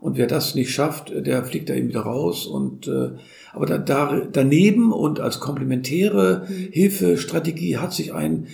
Und 0.00 0.16
wer 0.16 0.28
das 0.28 0.54
nicht 0.54 0.70
schafft, 0.70 1.10
äh, 1.10 1.20
der 1.20 1.44
fliegt 1.44 1.68
da 1.68 1.74
eben 1.74 1.88
wieder 1.88 2.02
raus. 2.02 2.46
Und 2.46 2.86
äh, 2.86 3.10
aber 3.52 3.66
da, 3.66 3.78
da, 3.78 4.22
daneben 4.32 4.92
und 4.92 5.18
als 5.18 5.40
komplementäre 5.40 6.46
mhm. 6.48 6.68
Hilfestrategie 6.70 7.78
hat 7.78 7.92
sich 7.92 8.14
ein 8.14 8.46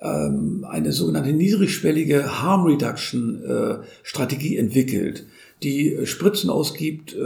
ähm, 0.00 0.64
eine 0.70 0.92
sogenannte 0.92 1.32
niedrigschwellige 1.32 2.40
Harm 2.40 2.64
Reduction 2.64 3.42
äh, 3.44 3.78
Strategie 4.04 4.56
entwickelt 4.56 5.26
die 5.62 5.98
Spritzen 6.04 6.50
ausgibt 6.50 7.14
äh, 7.14 7.16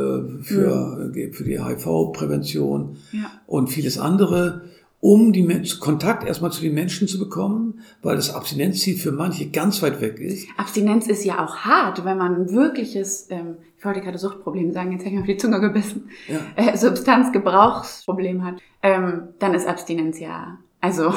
für, 0.42 1.11
mhm. 1.14 1.33
für 1.33 1.45
die 1.45 1.62
HIV-Prävention 1.62 2.97
ja. 3.12 3.31
und 3.47 3.68
vieles 3.68 3.99
andere, 3.99 4.62
um 5.01 5.33
die 5.33 5.45
Kontakt 5.81 6.25
erstmal 6.25 6.53
zu 6.53 6.62
den 6.62 6.75
Menschen 6.75 7.09
zu 7.09 7.18
bekommen, 7.18 7.81
weil 8.03 8.14
das 8.14 8.33
Abstinenzziel 8.33 8.97
für 8.97 9.11
manche 9.11 9.51
ganz 9.51 9.83
weit 9.83 10.01
weg 10.01 10.21
ist. 10.21 10.47
Abstinenz 10.57 11.09
ist 11.09 11.25
ja 11.25 11.45
auch 11.45 11.57
hart, 11.57 12.05
wenn 12.05 12.16
man 12.16 12.37
ein 12.37 12.53
wirkliches, 12.53 13.27
ähm, 13.31 13.57
ich 13.77 13.85
wollte 13.85 14.01
gerade 14.01 14.16
Suchtproblem 14.16 14.73
sagen, 14.73 14.92
jetzt 14.92 15.01
habe 15.01 15.09
ich 15.09 15.14
mir 15.14 15.21
auf 15.21 15.27
die 15.27 15.37
Zunge 15.37 15.61
gebissen, 15.61 16.09
ja. 16.29 16.38
äh, 16.55 16.77
Substanzgebrauchsproblem 16.77 18.45
hat, 18.45 18.61
ähm, 18.83 19.29
dann 19.40 19.55
ist 19.55 19.66
Abstinenz 19.66 20.21
ja, 20.21 20.59
also 20.81 21.12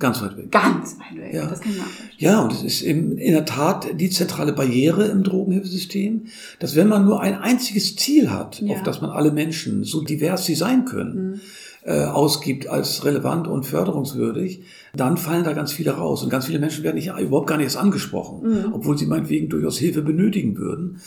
Ganz 0.00 0.22
weit 0.22 0.36
weg. 0.36 0.50
Ganz 0.50 0.96
weit 0.98 1.22
weg. 1.22 1.34
Ja, 1.34 1.46
das 1.46 1.60
kann 1.60 1.72
ich 1.72 2.20
ja 2.20 2.40
und 2.40 2.52
es 2.52 2.62
ist 2.62 2.82
in, 2.82 3.18
in 3.18 3.32
der 3.32 3.44
Tat 3.44 4.00
die 4.00 4.08
zentrale 4.10 4.54
Barriere 4.54 5.04
im 5.04 5.22
Drogenhilfesystem, 5.22 6.26
dass 6.58 6.74
wenn 6.74 6.88
man 6.88 7.04
nur 7.04 7.20
ein 7.20 7.36
einziges 7.38 7.96
Ziel 7.96 8.30
hat, 8.30 8.60
ja. 8.62 8.74
auf 8.74 8.82
das 8.82 9.02
man 9.02 9.10
alle 9.10 9.30
Menschen, 9.30 9.84
so 9.84 10.02
divers 10.02 10.46
sie 10.46 10.54
sein 10.54 10.86
können, 10.86 11.14
mhm. 11.32 11.40
äh, 11.84 12.04
ausgibt 12.04 12.66
als 12.66 13.04
relevant 13.04 13.46
und 13.46 13.66
förderungswürdig, 13.66 14.62
dann 14.96 15.18
fallen 15.18 15.44
da 15.44 15.52
ganz 15.52 15.72
viele 15.72 15.92
raus. 15.92 16.22
Und 16.22 16.30
ganz 16.30 16.46
viele 16.46 16.58
Menschen 16.58 16.82
werden 16.82 16.96
nicht, 16.96 17.12
überhaupt 17.18 17.46
gar 17.46 17.58
nicht 17.58 17.66
erst 17.66 17.76
angesprochen, 17.76 18.48
mhm. 18.48 18.72
obwohl 18.72 18.96
sie 18.96 19.06
meinetwegen 19.06 19.50
durchaus 19.50 19.78
Hilfe 19.78 20.00
benötigen 20.00 20.56
würden. 20.56 21.00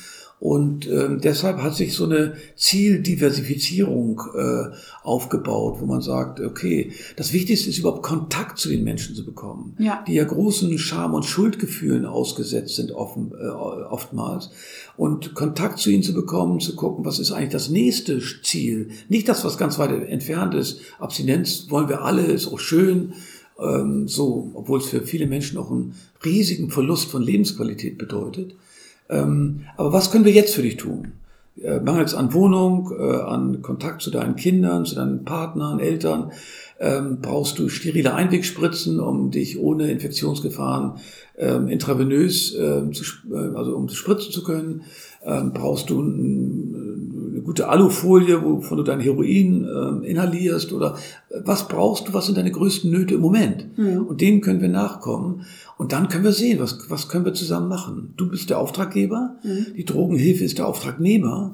Und 0.43 0.89
ähm, 0.89 1.21
deshalb 1.23 1.60
hat 1.60 1.73
sich 1.73 1.93
so 1.93 2.03
eine 2.03 2.34
Zieldiversifizierung 2.58 4.21
äh, 4.38 4.75
aufgebaut, 5.01 5.77
wo 5.79 5.86
man 5.86 6.01
sagt, 6.01 6.41
okay, 6.41 6.91
das 7.15 7.32
Wichtigste 7.32 7.69
ist 7.69 7.77
überhaupt 7.77 8.03
Kontakt 8.03 8.58
zu 8.60 8.67
den 8.67 8.84
Menschen 8.84 9.15
zu 9.15 9.23
bekommen, 9.23 9.73
Ja. 9.79 10.03
die 10.06 10.15
ja 10.15 10.25
großen 10.25 10.77
Scham- 10.77 11.13
und 11.13 11.23
Schuldgefühlen 11.23 12.06
ausgesetzt 12.06 12.75
sind 12.75 12.91
offen, 12.91 13.32
äh, 13.39 13.47
oftmals. 13.47 14.49
Und 14.97 15.34
Kontakt 15.34 15.79
zu 15.79 15.89
ihnen 15.89 16.03
zu 16.03 16.13
bekommen, 16.13 16.60
zu 16.60 16.75
gucken, 16.75 17.06
was 17.06 17.19
ist 17.19 17.32
eigentlich 17.32 17.53
das 17.53 17.69
nächste 17.69 18.21
Ziel. 18.43 18.89
Nicht 19.08 19.29
das, 19.29 19.45
was 19.45 19.58
ganz 19.58 19.79
weit 19.79 19.91
entfernt 20.10 20.56
ist. 20.56 20.82
Abstinenz 20.99 21.67
wollen 21.69 21.88
wir 21.88 22.01
alle, 22.01 22.23
ist 22.23 22.47
auch 22.49 22.60
schön. 22.60 23.13
Ähm, 23.58 24.10
so, 24.10 24.51
obwohl 24.56 24.79
es 24.79 24.88
für 24.88 25.03
viele 25.03 25.27
Menschen 25.27 25.58
auch 25.58 25.71
einen 25.71 25.95
riesigen 26.25 26.69
Verlust 26.69 27.10
von 27.10 27.21
Lebensqualität 27.23 27.97
bedeutet. 27.97 28.56
Ähm, 29.13 29.62
aber 29.78 29.93
was 29.93 30.12
können 30.12 30.26
wir 30.26 30.32
jetzt 30.32 30.56
für 30.56 30.63
dich 30.63 30.78
tun? 30.78 31.13
Äh, 31.62 31.80
Mangels 31.80 32.15
an 32.15 32.34
Wohnung, 32.34 32.91
äh, 32.97 33.21
an 33.21 33.62
Kontakt 33.62 34.02
zu 34.02 34.10
deinen 34.10 34.36
Kindern, 34.36 34.86
zu 34.86 34.95
deinen 34.95 35.23
Partnern, 35.23 35.80
Eltern, 35.80 36.32
ähm, 36.80 37.19
brauchst 37.21 37.60
du 37.60 37.69
sterile 37.69 38.15
Einwegspritzen, 38.15 38.99
um 38.99 39.30
dich 39.30 39.60
ohne 39.60 39.91
Infektionsgefahren 39.91 40.93
ähm, 41.38 41.67
intravenös, 41.67 42.56
ähm, 42.56 42.93
zu, 42.93 43.04
äh, 43.32 43.56
also 43.56 43.76
um 43.76 43.88
spritzen 43.89 44.32
zu 44.32 44.43
können. 44.43 44.82
Ähm, 45.23 45.54
brauchst 45.54 45.89
du 45.89 46.02
ein, 46.02 46.83
gute 47.54 47.70
Alufolie, 47.70 48.44
wovon 48.44 48.78
du 48.78 48.84
dein 48.84 49.00
Heroin 49.00 49.68
ähm, 49.68 50.04
inhalierst 50.04 50.74
oder 50.74 50.96
äh, 51.30 51.42
was 51.46 51.68
brauchst 51.68 52.08
du, 52.08 52.13
was 52.13 52.26
sind 52.26 52.36
deine 52.36 52.52
größten 52.52 52.89
Nöte 52.89 53.13
im 53.13 53.22
Moment? 53.22 53.68
Und 54.10 54.22
denen 54.22 54.42
können 54.42 54.60
wir 54.60 54.70
nachkommen. 54.70 55.46
Und 55.78 55.94
dann 55.94 56.08
können 56.08 56.24
wir 56.24 56.32
sehen, 56.32 56.60
was, 56.60 56.89
was 56.89 57.10
können 57.10 57.26
wir 57.26 57.36
zusammen 57.36 57.68
machen. 57.68 58.16
Du 58.18 58.28
bist 58.28 58.50
der 58.50 58.58
Auftraggeber, 58.58 59.36
die 59.78 59.86
Drogenhilfe 59.86 60.44
ist 60.44 60.58
der 60.58 60.68
Auftragnehmer. 60.68 61.54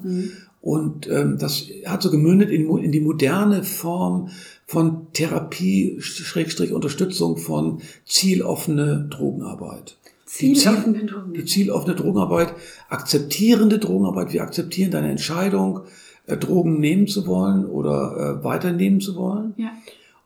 Und 0.62 1.08
ähm, 1.10 1.36
das 1.38 1.66
hat 1.84 2.02
so 2.02 2.10
gemündet 2.10 2.50
in, 2.50 2.68
in 2.78 2.92
die 2.92 3.00
moderne 3.00 3.62
Form 3.62 4.28
von 4.66 5.06
Therapie, 5.12 5.96
Schrägstrich 6.00 6.72
Unterstützung 6.72 7.36
von 7.36 7.80
zieloffene 8.06 9.06
Drogenarbeit. 9.10 9.96
Die 10.38 10.54
Zieloffene 10.54 10.94
Ziel- 10.98 11.06
Drogenarbeit. 11.06 11.36
Die 11.36 11.44
zieloffene 11.44 11.94
Drogenarbeit, 11.96 12.54
akzeptierende 12.88 13.78
Drogenarbeit. 13.78 14.32
Wir 14.32 14.42
akzeptieren 14.42 14.90
deine 14.90 15.10
Entscheidung, 15.10 15.80
äh, 16.26 16.36
Drogen 16.36 16.78
nehmen 16.78 17.06
zu 17.08 17.26
wollen 17.26 17.66
oder 17.66 18.38
äh, 18.40 18.44
weiternehmen 18.44 19.00
zu 19.00 19.16
wollen. 19.16 19.54
Ja. 19.56 19.72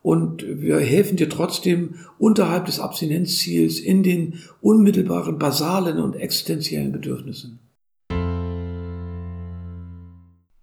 Und 0.01 0.45
wir 0.47 0.77
helfen 0.79 1.17
dir 1.17 1.29
trotzdem 1.29 1.95
unterhalb 2.19 2.67
des 2.67 2.79
Abstinenzziels 2.79 3.79
in 3.79 4.03
den 4.03 4.39
unmittelbaren, 4.61 5.39
basalen 5.39 5.97
und 5.97 6.15
existenziellen 6.15 6.91
Bedürfnissen. 6.91 7.59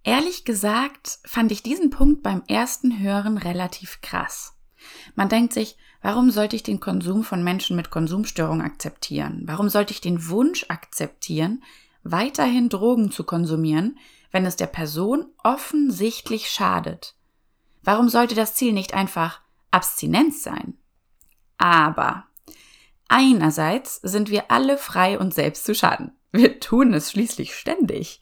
Ehrlich 0.05 0.45
gesagt 0.45 1.19
fand 1.25 1.51
ich 1.51 1.61
diesen 1.63 1.89
Punkt 1.89 2.23
beim 2.23 2.43
ersten 2.47 2.99
Hören 3.01 3.37
relativ 3.37 3.99
krass. 4.01 4.53
Man 5.15 5.27
denkt 5.27 5.53
sich, 5.53 5.77
warum 6.03 6.29
sollte 6.29 6.55
ich 6.55 6.61
den 6.61 6.79
Konsum 6.79 7.23
von 7.23 7.43
Menschen 7.43 7.75
mit 7.75 7.89
Konsumstörung 7.89 8.61
akzeptieren? 8.61 9.41
Warum 9.45 9.69
sollte 9.69 9.93
ich 9.93 10.01
den 10.01 10.29
Wunsch 10.29 10.65
akzeptieren, 10.67 11.63
weiterhin 12.03 12.69
Drogen 12.69 13.09
zu 13.09 13.23
konsumieren, 13.23 13.97
wenn 14.31 14.45
es 14.45 14.55
der 14.55 14.67
Person 14.67 15.25
offensichtlich 15.43 16.49
schadet? 16.49 17.15
Warum 17.81 18.09
sollte 18.09 18.35
das 18.35 18.53
Ziel 18.53 18.73
nicht 18.73 18.93
einfach 18.93 19.41
Abstinenz 19.71 20.43
sein? 20.43 20.77
Aber 21.57 22.25
einerseits 23.07 23.95
sind 23.95 24.29
wir 24.29 24.51
alle 24.51 24.77
frei, 24.77 25.17
uns 25.17 25.35
selbst 25.35 25.65
zu 25.65 25.73
schaden. 25.73 26.11
Wir 26.35 26.59
tun 26.59 26.95
es 26.95 27.11
schließlich 27.11 27.53
ständig. 27.55 28.19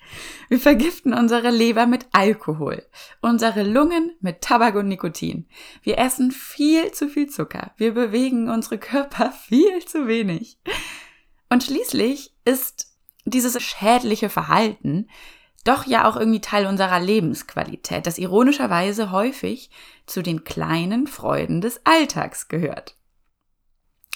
Wir 0.49 0.59
vergiften 0.59 1.13
unsere 1.13 1.49
Leber 1.49 1.87
mit 1.87 2.07
Alkohol, 2.11 2.85
unsere 3.21 3.63
Lungen 3.63 4.11
mit 4.19 4.41
Tabak 4.41 4.75
und 4.75 4.89
Nikotin. 4.89 5.47
Wir 5.81 5.97
essen 5.97 6.31
viel 6.31 6.91
zu 6.91 7.07
viel 7.07 7.29
Zucker. 7.29 7.71
Wir 7.77 7.93
bewegen 7.93 8.49
unsere 8.49 8.77
Körper 8.77 9.31
viel 9.47 9.79
zu 9.85 10.07
wenig. 10.07 10.59
Und 11.49 11.63
schließlich 11.63 12.35
ist 12.43 12.87
dieses 13.23 13.61
schädliche 13.63 14.27
Verhalten 14.27 15.07
doch 15.63 15.85
ja 15.85 16.09
auch 16.09 16.17
irgendwie 16.17 16.41
Teil 16.41 16.65
unserer 16.65 16.99
Lebensqualität, 16.99 18.07
das 18.07 18.17
ironischerweise 18.17 19.11
häufig 19.11 19.69
zu 20.05 20.21
den 20.21 20.43
kleinen 20.43 21.07
Freuden 21.07 21.61
des 21.61 21.85
Alltags 21.85 22.49
gehört. 22.49 22.97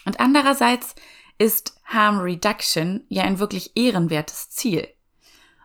Und 0.06 0.20
andererseits 0.20 0.96
ist 1.38 1.80
Harm 1.86 2.20
Reduction 2.20 3.04
ja 3.10 3.24
ein 3.24 3.40
wirklich 3.40 3.76
ehrenwertes 3.76 4.50
Ziel. 4.50 4.88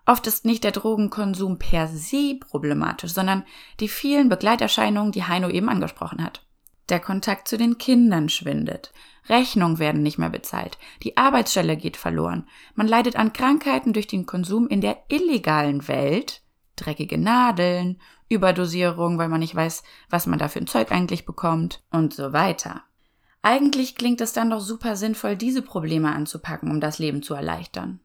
Oft 0.07 0.27
ist 0.27 0.45
nicht 0.45 0.65
der 0.65 0.73
Drogenkonsum 0.73 1.59
per 1.59 1.87
se 1.87 2.37
problematisch, 2.41 3.13
sondern 3.13 3.45
die 3.79 3.89
vielen 3.89 4.29
Begleiterscheinungen, 4.29 5.13
die 5.13 5.25
Heino 5.25 5.49
eben 5.49 5.69
angesprochen 5.69 6.25
hat. 6.25 6.45
Der 6.89 6.99
Kontakt 6.99 7.47
zu 7.47 7.57
den 7.57 7.79
Kindern 7.79 8.29
schwindet, 8.29 8.93
Rechnungen 9.29 9.79
werden 9.79 10.03
nicht 10.03 10.19
mehr 10.19 10.31
bezahlt, 10.31 10.79
die 11.05 11.17
Arbeitsstelle 11.17 11.77
geht 11.77 11.97
verloren, 11.97 12.49
man 12.75 12.89
leidet 12.89 13.15
an 13.15 13.33
Krankheiten 13.33 13.93
durch 13.93 14.09
den 14.09 14.27
Konsum 14.27 14.67
in 14.67 14.81
der 14.81 15.05
illegalen 15.09 15.87
Welt, 15.87 16.43
dreckige 16.75 17.19
Nadeln, 17.19 18.01
Überdosierung, 18.29 19.19
weil 19.19 19.29
man 19.29 19.41
nicht 19.41 19.55
weiß, 19.55 19.85
was 20.09 20.27
man 20.27 20.41
da 20.41 20.49
für 20.49 20.59
ein 20.59 20.67
Zeug 20.67 20.91
eigentlich 20.91 21.27
bekommt 21.27 21.85
und 21.93 22.13
so 22.13 22.33
weiter. 22.33 22.83
Eigentlich 23.43 23.95
klingt 23.95 24.21
es 24.21 24.35
dann 24.35 24.51
doch 24.51 24.61
super 24.61 24.97
sinnvoll, 24.97 25.35
diese 25.35 25.63
Probleme 25.63 26.13
anzupacken, 26.13 26.71
um 26.71 26.79
das 26.81 26.99
Leben 26.99 27.23
zu 27.23 27.33
erleichtern. 27.33 28.01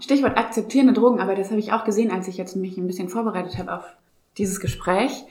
Stichwort 0.00 0.36
akzeptierende 0.36 0.94
Drogenarbeit, 0.94 1.38
das 1.38 1.50
habe 1.50 1.60
ich 1.60 1.72
auch 1.72 1.84
gesehen, 1.84 2.10
als 2.10 2.26
ich 2.26 2.38
jetzt 2.38 2.56
mich 2.56 2.76
ein 2.76 2.88
bisschen 2.88 3.08
vorbereitet 3.08 3.58
habe 3.58 3.72
auf 3.72 3.84
dieses 4.36 4.58
Gespräch. 4.58 5.24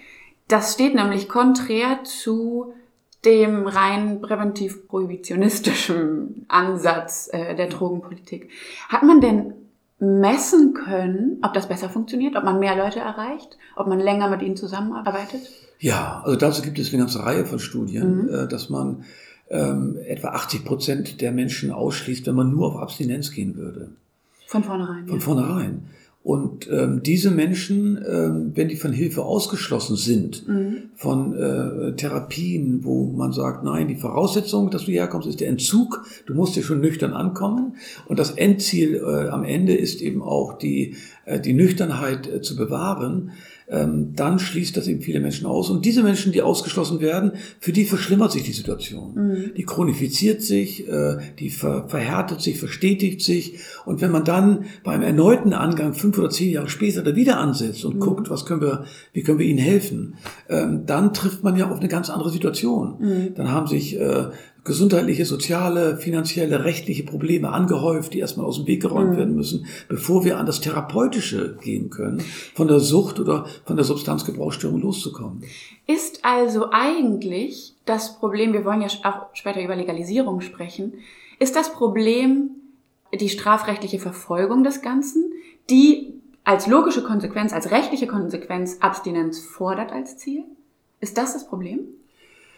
Das 0.48 0.74
steht 0.74 0.96
nämlich 0.96 1.28
konträr 1.28 2.04
zu 2.06 2.74
dem 3.26 3.68
rein 3.68 4.22
präventiv 4.22 4.88
prohibitionistischen 4.88 6.46
Ansatz 6.48 7.30
äh, 7.34 7.54
der 7.56 7.68
Drogenpolitik. 7.68 8.50
Hat 8.88 9.04
man 9.04 9.20
denn 9.20 9.54
messen 10.00 10.74
können, 10.74 11.40
ob 11.44 11.54
das 11.54 11.68
besser 11.68 11.90
funktioniert, 11.90 12.38
ob 12.38 12.46
man 12.46 12.60
mehr 12.60 12.78
Leute 12.78 13.00
erreicht, 13.00 13.58
ob 13.76 13.88
man 13.88 14.00
länger 14.00 14.30
mit 14.30 14.42
ihnen 14.42 14.56
zusammenarbeitet? 14.56 15.69
Ja, 15.80 16.22
also 16.26 16.38
dazu 16.38 16.62
gibt 16.62 16.78
es 16.78 16.90
eine 16.90 17.00
ganze 17.00 17.24
Reihe 17.24 17.46
von 17.46 17.60
Studien, 17.60 18.24
Mhm. 18.24 18.30
äh, 18.30 18.48
dass 18.48 18.70
man 18.70 19.04
ähm, 19.52 19.98
etwa 20.06 20.30
80 20.30 20.64
Prozent 20.64 21.22
der 21.22 21.32
Menschen 21.32 21.72
ausschließt, 21.72 22.28
wenn 22.28 22.36
man 22.36 22.52
nur 22.52 22.68
auf 22.68 22.78
Abstinenz 22.78 23.32
gehen 23.32 23.56
würde. 23.56 23.90
Von 24.46 24.64
vornherein. 24.64 25.08
Von 25.08 25.18
ja. 25.20 25.24
vornherein. 25.26 25.82
Und 26.22 26.70
ähm, 26.70 27.02
diese 27.02 27.32
Menschen, 27.32 27.98
ähm, 28.08 28.52
wenn 28.54 28.68
die 28.68 28.76
von 28.76 28.92
Hilfe 28.92 29.24
ausgeschlossen 29.24 29.96
sind, 29.96 30.48
Mhm. 30.48 30.76
von 30.96 31.34
äh, 31.34 31.94
Therapien, 31.96 32.84
wo 32.84 33.06
man 33.12 33.32
sagt, 33.32 33.64
nein, 33.64 33.88
die 33.88 33.96
Voraussetzung, 33.96 34.70
dass 34.70 34.82
du 34.82 34.92
hierher 34.92 35.08
kommst, 35.08 35.28
ist 35.30 35.40
der 35.40 35.48
Entzug. 35.48 36.04
Du 36.28 36.34
musst 36.36 36.56
dir 36.56 36.62
schon 36.62 36.82
nüchtern 36.82 37.14
ankommen. 37.14 37.78
Und 38.06 38.20
das 38.20 38.32
Endziel 38.32 38.96
äh, 38.98 39.30
am 39.30 39.44
Ende 39.46 39.74
ist 39.76 40.02
eben 40.02 40.22
auch 40.22 40.58
die, 40.58 40.96
äh, 41.26 41.40
die 41.40 41.54
Nüchternheit 41.54 42.28
äh, 42.28 42.42
zu 42.42 42.56
bewahren. 42.58 43.32
Ähm, 43.70 44.14
dann 44.16 44.40
schließt 44.40 44.76
das 44.76 44.88
eben 44.88 45.02
viele 45.02 45.20
Menschen 45.20 45.46
aus. 45.46 45.70
Und 45.70 45.86
diese 45.86 46.02
Menschen, 46.02 46.32
die 46.32 46.42
ausgeschlossen 46.42 47.02
werden, 47.02 47.34
für 47.60 47.72
die 47.72 47.86
verschlimmert 47.86 48.32
sich 48.32 48.44
die 48.44 48.52
Situation. 48.52 49.14
Mhm. 49.14 49.54
Die 49.56 49.64
chronifiziert 49.64 50.42
sich, 50.42 50.88
äh, 50.88 51.18
die 51.38 51.50
ver 51.50 51.88
verhärtet 51.88 52.42
sich, 52.42 52.58
verstetigt 52.58 53.22
sich. 53.22 53.60
Und 53.86 54.02
wenn 54.02 54.12
man 54.12 54.26
dann 54.26 54.66
beim 54.84 55.02
erneuten 55.02 55.54
Angang 55.54 55.94
fünf 55.94 56.18
oder 56.18 56.30
zehn 56.30 56.52
Jahre 56.52 56.70
später 56.70 57.04
da 57.04 57.16
wieder 57.16 57.38
ansetzt 57.38 57.86
und 57.86 58.00
guckt, 58.00 58.30
was 58.30 58.46
können 58.46 58.62
wir, 58.62 58.86
wie 59.14 59.22
können 59.22 59.40
wir 59.40 59.46
ihnen 59.46 59.60
helfen, 59.60 60.16
ähm, 60.50 60.86
dann 60.86 61.14
trifft 61.14 61.44
man 61.44 61.56
ja 61.56 61.70
auf 61.70 61.80
eine 61.80 61.90
ganz 61.90 62.10
andere 62.10 62.32
Situation. 62.32 63.34
Dann 63.36 63.52
haben 63.52 63.68
sich 63.68 64.00
äh, 64.00 64.30
gesundheitliche, 64.64 65.26
soziale, 65.26 65.98
finanzielle, 65.98 66.64
rechtliche 66.66 67.04
Probleme 67.04 67.50
angehäuft, 67.50 68.14
die 68.14 68.20
erstmal 68.20 68.46
aus 68.46 68.58
dem 68.58 68.68
Weg 68.68 68.82
geräumt 68.82 69.18
werden 69.18 69.36
müssen, 69.36 69.66
bevor 69.88 70.26
wir 70.26 70.38
an 70.38 70.46
das 70.46 70.62
Therapeutische 70.62 71.58
gehen 71.62 71.90
können, 71.90 72.24
von 72.54 72.68
der 72.68 72.80
Sucht 72.80 73.20
oder 73.20 73.46
von 73.66 73.76
der 73.76 73.86
Substanzgebrauchsstörung 73.86 74.82
loszukommen. 74.82 75.44
Ist 75.88 76.24
also 76.24 76.68
eigentlich 76.72 77.74
das 77.86 78.20
Problem, 78.20 78.54
wir 78.54 78.66
wollen 78.66 78.82
ja 78.82 78.90
auch 79.04 79.28
später 79.34 79.64
über 79.64 79.76
Legalisierung 79.76 80.42
sprechen, 80.42 80.94
ist 81.40 81.56
das 81.56 81.72
Problem 81.74 82.52
die 83.18 83.30
strafrechtliche 83.30 84.00
Verfolgung 84.00 84.64
des 84.64 84.82
Ganzen, 84.82 85.32
die 85.70 86.14
als 86.44 86.68
logische 86.68 87.04
Konsequenz, 87.04 87.54
als 87.54 87.72
rechtliche 87.72 88.08
Konsequenz 88.08 88.78
Abstinenz 88.82 89.40
fordert 89.40 89.92
als 89.92 90.18
Ziel? 90.18 90.44
Ist 91.00 91.18
das 91.18 91.34
das 91.34 91.48
Problem? 91.48 91.80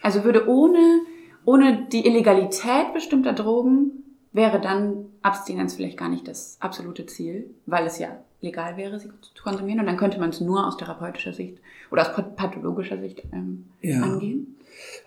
Also 0.02 0.24
würde 0.24 0.48
ohne, 0.48 1.00
ohne 1.44 1.86
die 1.92 2.06
Illegalität 2.06 2.92
bestimmter 2.94 3.32
Drogen 3.32 3.90
wäre 4.32 4.60
dann 4.60 5.06
Abstinenz 5.22 5.74
vielleicht 5.74 5.98
gar 5.98 6.08
nicht 6.08 6.26
das 6.26 6.56
absolute 6.60 7.06
Ziel, 7.06 7.50
weil 7.66 7.86
es 7.86 7.98
ja 7.98 8.08
legal 8.40 8.76
wäre, 8.76 8.98
sie 8.98 9.08
zu 9.08 9.42
konsumieren 9.42 9.80
und 9.80 9.86
dann 9.86 9.96
könnte 9.96 10.18
man 10.18 10.30
es 10.30 10.40
nur 10.40 10.66
aus 10.66 10.76
therapeutischer 10.76 11.32
Sicht 11.32 11.58
oder 11.90 12.02
aus 12.02 12.24
pathologischer 12.36 12.98
Sicht 12.98 13.22
ähm, 13.32 13.66
Ja. 13.80 14.02
angehen. 14.02 14.56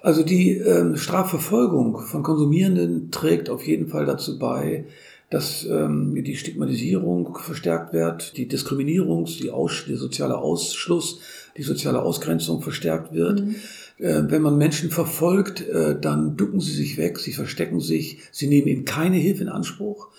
Also 0.01 0.23
die 0.23 0.51
ähm, 0.51 0.95
Strafverfolgung 0.95 1.97
von 1.99 2.23
Konsumierenden 2.23 3.11
trägt 3.11 3.49
auf 3.49 3.65
jeden 3.65 3.87
Fall 3.87 4.05
dazu 4.05 4.37
bei, 4.39 4.85
dass 5.29 5.65
ähm, 5.65 6.15
die 6.23 6.35
Stigmatisierung 6.35 7.35
verstärkt 7.35 7.91
wird, 7.91 8.37
die 8.37 8.47
Diskriminierung, 8.47 9.25
die, 9.25 9.49
Aus 9.49 9.83
der 9.87 9.97
soziale 9.97 10.37
Ausschluss, 10.37 11.19
die 11.57 11.63
soziale 11.63 12.01
Ausgrenzung 12.01 12.61
verstärkt 12.61 13.13
wird. 13.13 13.41
Mhm. 13.41 13.55
Äh, 13.97 14.23
wenn 14.27 14.41
man 14.41 14.57
Menschen 14.57 14.91
verfolgt, 14.91 15.67
äh, 15.67 15.99
dann 15.99 16.35
ducken 16.35 16.59
sie 16.59 16.73
sich 16.73 16.97
weg, 16.97 17.17
sie 17.19 17.33
verstecken 17.33 17.79
sich, 17.79 18.19
sie 18.31 18.47
nehmen 18.47 18.67
eben 18.67 18.85
keine 18.85 19.17
Hilfe 19.17 19.43
in 19.43 19.49
Anspruch. 19.49 20.09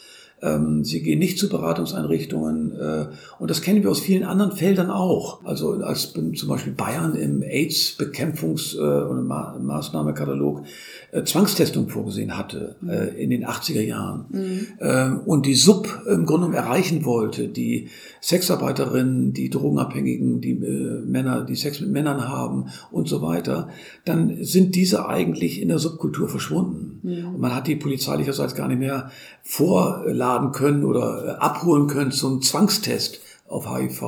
Ähm, 0.46 0.84
sie 0.84 1.02
gehen 1.02 1.18
nicht 1.18 1.38
zu 1.38 1.48
Beratungseinrichtungen. 1.48 2.72
Äh, 2.72 3.06
und 3.38 3.50
das 3.50 3.62
kennen 3.62 3.82
wir 3.82 3.90
aus 3.90 4.00
vielen 4.00 4.24
anderen 4.24 4.52
Feldern 4.52 4.90
auch. 4.90 5.44
Also 5.44 5.72
als 5.72 6.12
zum 6.12 6.48
Beispiel 6.48 6.72
Bayern 6.72 7.14
im 7.16 7.42
AIDS-Bekämpfungs- 7.42 8.76
oder 8.76 9.22
Maßnahmekatalog 9.58 10.62
Zwangstestung 11.24 11.88
vorgesehen 11.88 12.36
hatte 12.36 12.76
mhm. 12.80 12.90
in 13.16 13.30
den 13.30 13.46
80er 13.46 13.80
Jahren. 13.80 14.26
Mhm. 14.30 14.66
Ähm, 14.80 15.20
und 15.24 15.46
die 15.46 15.54
Sub 15.54 16.02
im 16.06 16.26
Grunde 16.26 16.46
genommen 16.48 16.54
erreichen 16.54 17.04
wollte, 17.04 17.48
die 17.48 17.88
Sexarbeiterinnen, 18.20 19.32
die 19.32 19.50
Drogenabhängigen, 19.50 20.40
die 20.40 20.54
Männer, 20.54 21.44
die 21.44 21.54
Sex 21.54 21.80
mit 21.80 21.90
Männern 21.90 22.28
haben 22.28 22.66
und 22.90 23.08
so 23.08 23.22
weiter, 23.22 23.68
dann 24.04 24.44
sind 24.44 24.74
diese 24.74 25.08
eigentlich 25.08 25.60
in 25.62 25.68
der 25.68 25.78
Subkultur 25.78 26.28
verschwunden. 26.28 27.00
Mhm. 27.02 27.34
Und 27.34 27.40
man 27.40 27.54
hat 27.54 27.66
die 27.66 27.76
polizeilicherseits 27.76 28.54
gar 28.54 28.68
nicht 28.68 28.80
mehr 28.80 29.10
vorladen 29.42 30.35
einladen 30.36 30.52
können 30.52 30.84
oder 30.84 31.24
äh, 31.24 31.30
abholen 31.40 31.86
können 31.86 32.12
zum 32.12 32.42
Zwangstest 32.42 33.20
auf 33.48 33.68
HIV. 33.68 34.02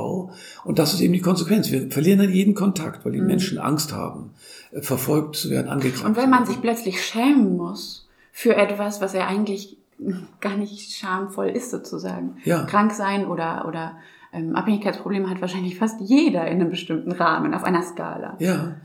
Und 0.64 0.78
das 0.78 0.94
ist 0.94 1.00
eben 1.00 1.12
die 1.12 1.20
Konsequenz. 1.20 1.70
Wir 1.70 1.90
verlieren 1.90 2.18
dann 2.18 2.30
jeden 2.30 2.54
Kontakt, 2.54 3.04
weil 3.04 3.12
die 3.12 3.20
mhm. 3.20 3.26
Menschen 3.26 3.58
Angst 3.58 3.92
haben, 3.92 4.30
äh, 4.72 4.82
verfolgt 4.82 5.36
zu 5.36 5.50
werden, 5.50 5.68
angegriffen. 5.68 6.06
Und 6.06 6.16
wenn 6.16 6.30
man 6.30 6.46
sich 6.46 6.60
plötzlich 6.60 7.02
schämen 7.04 7.56
muss 7.56 8.08
für 8.32 8.56
etwas, 8.56 9.00
was 9.00 9.14
ja 9.14 9.26
eigentlich 9.26 9.76
gar 10.40 10.56
nicht 10.56 10.92
schamvoll 10.92 11.48
ist 11.48 11.70
sozusagen. 11.70 12.36
Ja. 12.44 12.64
Krank 12.64 12.92
sein 12.92 13.26
oder, 13.26 13.66
oder 13.68 13.96
ähm, 14.32 14.54
Abhängigkeitsprobleme 14.54 15.30
hat 15.30 15.40
wahrscheinlich 15.40 15.78
fast 15.78 16.00
jeder 16.00 16.46
in 16.46 16.60
einem 16.60 16.70
bestimmten 16.70 17.12
Rahmen, 17.12 17.54
auf 17.54 17.64
einer 17.64 17.82
Skala. 17.82 18.36
Ja. 18.38 18.76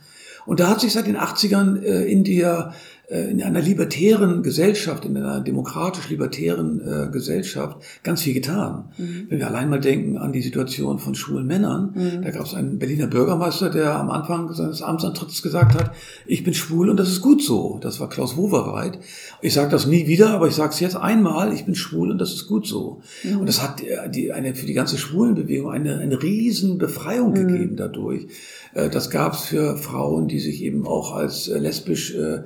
Und 0.46 0.60
da 0.60 0.68
hat 0.70 0.82
sich 0.82 0.92
seit 0.92 1.08
den 1.08 1.18
80ern 1.18 1.82
äh, 1.82 2.04
in 2.12 2.24
der 2.24 2.74
in 3.10 3.44
einer 3.44 3.62
libertären 3.62 4.44
Gesellschaft, 4.44 5.04
in 5.06 5.18
einer 5.18 5.42
demokratisch-libertären 5.42 6.82
äh, 6.82 7.12
Gesellschaft 7.12 7.78
ganz 8.02 8.22
viel 8.22 8.34
getan. 8.34 8.86
Mhm. 8.98 9.26
Wenn 9.30 9.40
wir 9.40 9.48
allein 9.48 9.70
mal 9.70 9.82
denken 9.82 10.18
an 10.18 10.32
die 10.32 10.42
Situation 10.42 11.00
von 11.00 11.14
schwulen 11.14 11.46
Männern, 11.46 11.94
mhm. 11.96 12.22
da 12.22 12.32
gab 12.32 12.46
es 12.46 12.54
einen 12.54 12.80
Berliner 12.80 13.08
Bürgermeister, 13.08 13.70
der 13.70 13.96
am 13.96 14.10
Anfang 14.10 14.54
seines 14.54 14.82
Amtsantritts 14.82 15.42
gesagt 15.42 15.76
hat, 15.76 15.92
ich 16.26 16.46
bin 16.46 16.54
schwul 16.54 16.90
und 16.90 16.98
das 16.98 17.10
ist 17.10 17.22
gut 17.22 17.44
so. 17.44 17.78
Das 17.82 18.00
war 18.00 18.08
Klaus 18.08 18.38
Wowereit. 18.38 19.00
Ich 19.42 19.54
sage 19.54 19.70
das 19.70 19.86
nie 19.86 20.08
wieder, 20.08 20.30
aber 20.30 20.48
ich 20.48 20.56
sage 20.56 20.72
es 20.72 20.80
jetzt 20.80 20.96
einmal, 20.96 21.54
ich 21.54 21.66
bin 21.66 21.76
schwul 21.76 22.10
und 22.10 22.20
das 22.20 22.34
ist 22.34 22.48
gut 22.48 22.66
so. 22.66 23.02
Mhm. 23.24 23.40
Und 23.40 23.50
das 23.50 23.62
hat 23.62 23.84
die, 24.16 24.32
eine, 24.32 24.56
für 24.56 24.66
die 24.66 24.74
ganze 24.74 24.98
Schwulenbewegung 24.98 25.70
eine, 25.70 26.00
eine 26.00 26.24
riesen 26.24 26.78
Befreiung 26.78 27.32
mhm. 27.32 27.36
gegeben 27.36 27.76
dadurch. 27.76 28.28
Äh, 28.74 28.90
das 28.90 29.10
gab 29.10 29.34
es 29.34 29.42
für 29.42 29.76
Frauen, 29.76 30.30
die 30.30 30.40
sich 30.40 30.64
eben 30.64 30.88
auch 30.88 31.14
als 31.14 31.48
lesbisch 31.48 32.16
äh, 32.16 32.44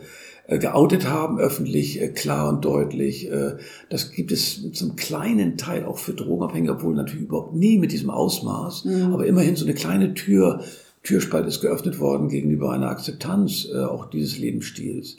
geoutet 0.47 1.09
haben, 1.09 1.39
öffentlich, 1.39 2.01
äh, 2.01 2.07
klar 2.07 2.49
und 2.49 2.63
deutlich. 2.63 3.29
Äh, 3.29 3.57
das 3.89 4.11
gibt 4.11 4.31
es 4.31 4.71
zum 4.71 4.95
kleinen 4.95 5.57
Teil 5.57 5.85
auch 5.85 5.97
für 5.97 6.13
Drogenabhängige, 6.13 6.73
obwohl 6.73 6.95
natürlich 6.95 7.25
überhaupt 7.25 7.53
nie 7.53 7.77
mit 7.77 7.91
diesem 7.91 8.09
Ausmaß, 8.09 8.85
mhm. 8.85 9.13
aber 9.13 9.25
immerhin 9.25 9.55
so 9.55 9.65
eine 9.65 9.73
kleine 9.73 10.13
Tür, 10.13 10.63
Türspalt 11.03 11.47
ist 11.47 11.61
geöffnet 11.61 11.99
worden 11.99 12.29
gegenüber 12.29 12.71
einer 12.71 12.89
Akzeptanz 12.89 13.69
auch 13.71 14.09
dieses 14.09 14.39
Lebensstils. 14.39 15.17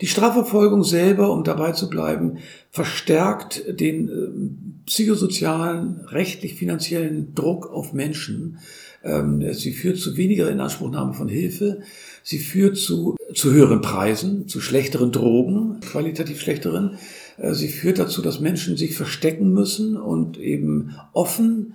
Die 0.00 0.06
Strafverfolgung 0.06 0.84
selber, 0.84 1.32
um 1.32 1.42
dabei 1.42 1.72
zu 1.72 1.90
bleiben, 1.90 2.38
verstärkt 2.70 3.64
den 3.80 4.82
psychosozialen, 4.86 6.02
rechtlich-finanziellen 6.06 7.34
Druck 7.34 7.68
auf 7.72 7.92
Menschen. 7.92 8.58
Ähm, 9.06 9.52
sie 9.54 9.72
führt 9.72 9.98
zu 9.98 10.16
weniger 10.16 10.50
Inanspruchnahme 10.50 11.14
von 11.14 11.28
Hilfe. 11.28 11.82
Sie 12.24 12.40
führt 12.40 12.76
zu, 12.76 13.16
zu 13.34 13.52
höheren 13.52 13.80
Preisen, 13.80 14.48
zu 14.48 14.60
schlechteren 14.60 15.12
Drogen, 15.12 15.78
qualitativ 15.80 16.40
schlechteren. 16.40 16.98
Äh, 17.36 17.54
sie 17.54 17.68
führt 17.68 18.00
dazu, 18.00 18.20
dass 18.20 18.40
Menschen 18.40 18.76
sich 18.76 18.96
verstecken 18.96 19.52
müssen 19.52 19.96
und 19.96 20.38
eben 20.38 20.96
offen, 21.12 21.74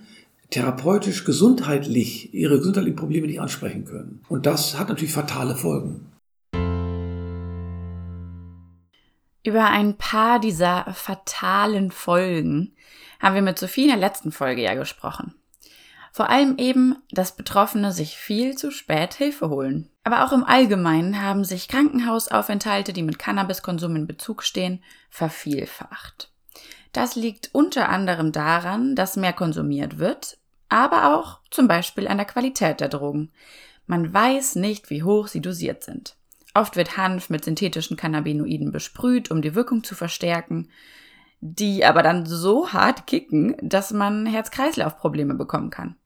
therapeutisch, 0.50 1.24
gesundheitlich 1.24 2.34
ihre 2.34 2.58
gesundheitlichen 2.58 2.96
Probleme 2.96 3.26
nicht 3.26 3.40
ansprechen 3.40 3.86
können. 3.86 4.20
Und 4.28 4.44
das 4.44 4.78
hat 4.78 4.90
natürlich 4.90 5.14
fatale 5.14 5.56
Folgen. 5.56 6.06
Über 9.44 9.70
ein 9.70 9.96
paar 9.96 10.38
dieser 10.38 10.92
fatalen 10.92 11.90
Folgen 11.90 12.74
haben 13.18 13.34
wir 13.34 13.42
mit 13.42 13.58
Sophie 13.58 13.84
in 13.84 13.88
der 13.88 13.96
letzten 13.96 14.30
Folge 14.30 14.62
ja 14.62 14.74
gesprochen. 14.74 15.34
Vor 16.12 16.28
allem 16.28 16.58
eben, 16.58 16.96
dass 17.10 17.34
Betroffene 17.34 17.90
sich 17.90 18.18
viel 18.18 18.54
zu 18.54 18.70
spät 18.70 19.14
Hilfe 19.14 19.48
holen. 19.48 19.88
Aber 20.04 20.24
auch 20.24 20.32
im 20.32 20.44
Allgemeinen 20.44 21.22
haben 21.22 21.42
sich 21.42 21.68
Krankenhausaufenthalte, 21.68 22.92
die 22.92 23.02
mit 23.02 23.18
Cannabiskonsum 23.18 23.96
in 23.96 24.06
Bezug 24.06 24.42
stehen, 24.42 24.84
vervielfacht. 25.08 26.30
Das 26.92 27.16
liegt 27.16 27.54
unter 27.54 27.88
anderem 27.88 28.30
daran, 28.30 28.94
dass 28.94 29.16
mehr 29.16 29.32
konsumiert 29.32 29.98
wird, 29.98 30.36
aber 30.68 31.16
auch 31.16 31.40
zum 31.50 31.66
Beispiel 31.66 32.06
an 32.06 32.18
der 32.18 32.26
Qualität 32.26 32.80
der 32.80 32.88
Drogen. 32.88 33.32
Man 33.86 34.12
weiß 34.12 34.56
nicht, 34.56 34.90
wie 34.90 35.02
hoch 35.02 35.28
sie 35.28 35.40
dosiert 35.40 35.82
sind. 35.82 36.16
Oft 36.52 36.76
wird 36.76 36.98
Hanf 36.98 37.30
mit 37.30 37.46
synthetischen 37.46 37.96
Cannabinoiden 37.96 38.70
besprüht, 38.70 39.30
um 39.30 39.40
die 39.40 39.54
Wirkung 39.54 39.82
zu 39.82 39.94
verstärken 39.94 40.68
die 41.44 41.84
aber 41.84 42.04
dann 42.04 42.24
so 42.24 42.72
hart 42.72 43.08
kicken, 43.08 43.56
dass 43.60 43.92
man 43.92 44.26
Herz-Kreislauf-Probleme 44.26 45.34
bekommen 45.34 45.70
kann. 45.70 45.96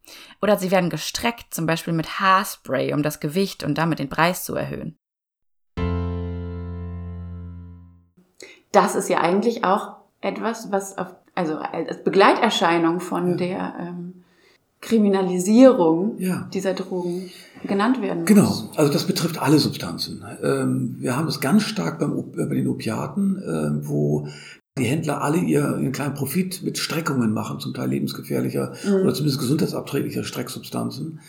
Oder 0.40 0.56
sie 0.58 0.70
werden 0.70 0.88
gestreckt, 0.88 1.52
zum 1.52 1.66
Beispiel 1.66 1.92
mit 1.92 2.18
Haarspray, 2.20 2.94
um 2.94 3.02
das 3.02 3.20
Gewicht 3.20 3.62
und 3.62 3.76
damit 3.76 3.98
den 3.98 4.08
Preis 4.08 4.44
zu 4.44 4.54
erhöhen. 4.54 4.96
Das 8.72 8.94
ist 8.94 9.10
ja 9.10 9.20
eigentlich 9.20 9.62
auch 9.62 9.96
etwas, 10.22 10.72
was 10.72 10.96
auf, 10.96 11.14
also 11.34 11.58
als 11.58 12.02
Begleiterscheinung 12.02 13.00
von 13.00 13.32
ja. 13.32 13.36
der 13.36 13.74
ähm, 13.78 14.24
Kriminalisierung 14.80 16.18
ja. 16.18 16.48
dieser 16.54 16.72
Drogen 16.72 17.30
genannt 17.64 18.00
werden 18.00 18.20
muss. 18.20 18.28
Genau, 18.28 18.70
also 18.76 18.90
das 18.90 19.06
betrifft 19.06 19.38
alle 19.38 19.58
Substanzen. 19.58 20.24
Ähm, 20.42 20.96
wir 20.98 21.14
haben 21.14 21.28
es 21.28 21.40
ganz 21.40 21.64
stark 21.64 21.98
beim, 21.98 22.32
bei 22.32 22.54
den 22.54 22.68
Opiaten, 22.68 23.36
äh, 23.36 23.86
wo 23.86 24.28
die 24.78 24.84
Händler 24.84 25.22
alle 25.22 25.38
ihr, 25.38 25.78
ihren 25.80 25.92
kleinen 25.92 26.14
Profit 26.14 26.62
mit 26.62 26.76
Streckungen 26.76 27.32
machen, 27.32 27.60
zum 27.60 27.72
Teil 27.72 27.88
lebensgefährlicher 27.88 28.74
mhm. 28.84 28.94
oder 29.02 29.14
zumindest 29.14 29.40
gesundheitsabträglicher 29.40 30.22
Strecksubstanzen. 30.22 31.20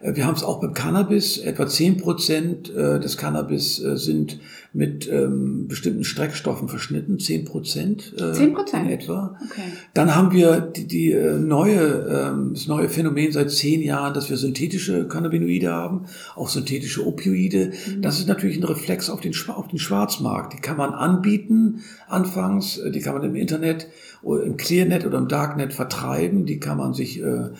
Äh, 0.00 0.14
wir 0.14 0.26
haben 0.26 0.36
es 0.36 0.44
auch 0.44 0.60
beim 0.60 0.72
Cannabis. 0.72 1.38
Etwa 1.38 1.66
zehn 1.66 1.96
Prozent 1.96 2.70
äh, 2.70 3.00
des 3.00 3.16
Cannabis 3.16 3.82
äh, 3.82 3.96
sind 3.96 4.38
mit 4.74 5.06
ähm, 5.10 5.68
bestimmten 5.68 6.02
Streckstoffen 6.02 6.68
verschnitten. 6.68 7.18
Zehn 7.18 7.44
Prozent. 7.44 8.14
Zehn 8.16 8.54
Prozent? 8.54 8.86
In 8.86 8.92
etwa. 8.92 9.38
Okay. 9.44 9.62
Dann 9.92 10.14
haben 10.14 10.32
wir 10.32 10.60
die, 10.60 10.86
die 10.86 11.14
neue, 11.14 12.30
ähm, 12.30 12.50
das 12.54 12.66
neue 12.68 12.88
Phänomen 12.88 13.32
seit 13.32 13.50
zehn 13.50 13.82
Jahren, 13.82 14.14
dass 14.14 14.30
wir 14.30 14.36
synthetische 14.38 15.06
Cannabinoide 15.08 15.70
haben, 15.70 16.06
auch 16.36 16.48
synthetische 16.48 17.06
Opioide. 17.06 17.72
Mhm. 17.86 18.02
Das 18.02 18.18
ist 18.18 18.28
natürlich 18.28 18.56
ein 18.56 18.64
Reflex 18.64 19.10
auf 19.10 19.20
den, 19.20 19.34
auf 19.48 19.68
den 19.68 19.78
Schwarzmarkt. 19.78 20.54
Die 20.54 20.60
kann 20.60 20.78
man 20.78 20.94
anbieten 20.94 21.80
anfangs, 22.08 22.80
die 22.94 23.00
kann 23.00 23.14
man 23.14 23.24
im 23.24 23.34
Internet 23.34 23.88
im 24.22 24.56
Clearnet 24.56 25.04
oder 25.04 25.18
im 25.18 25.28
Darknet 25.28 25.72
vertreiben. 25.72 26.46
Die 26.46 26.60
kann 26.60 26.78
man 26.78 26.94
sich 26.94 27.20
äh, 27.20 27.50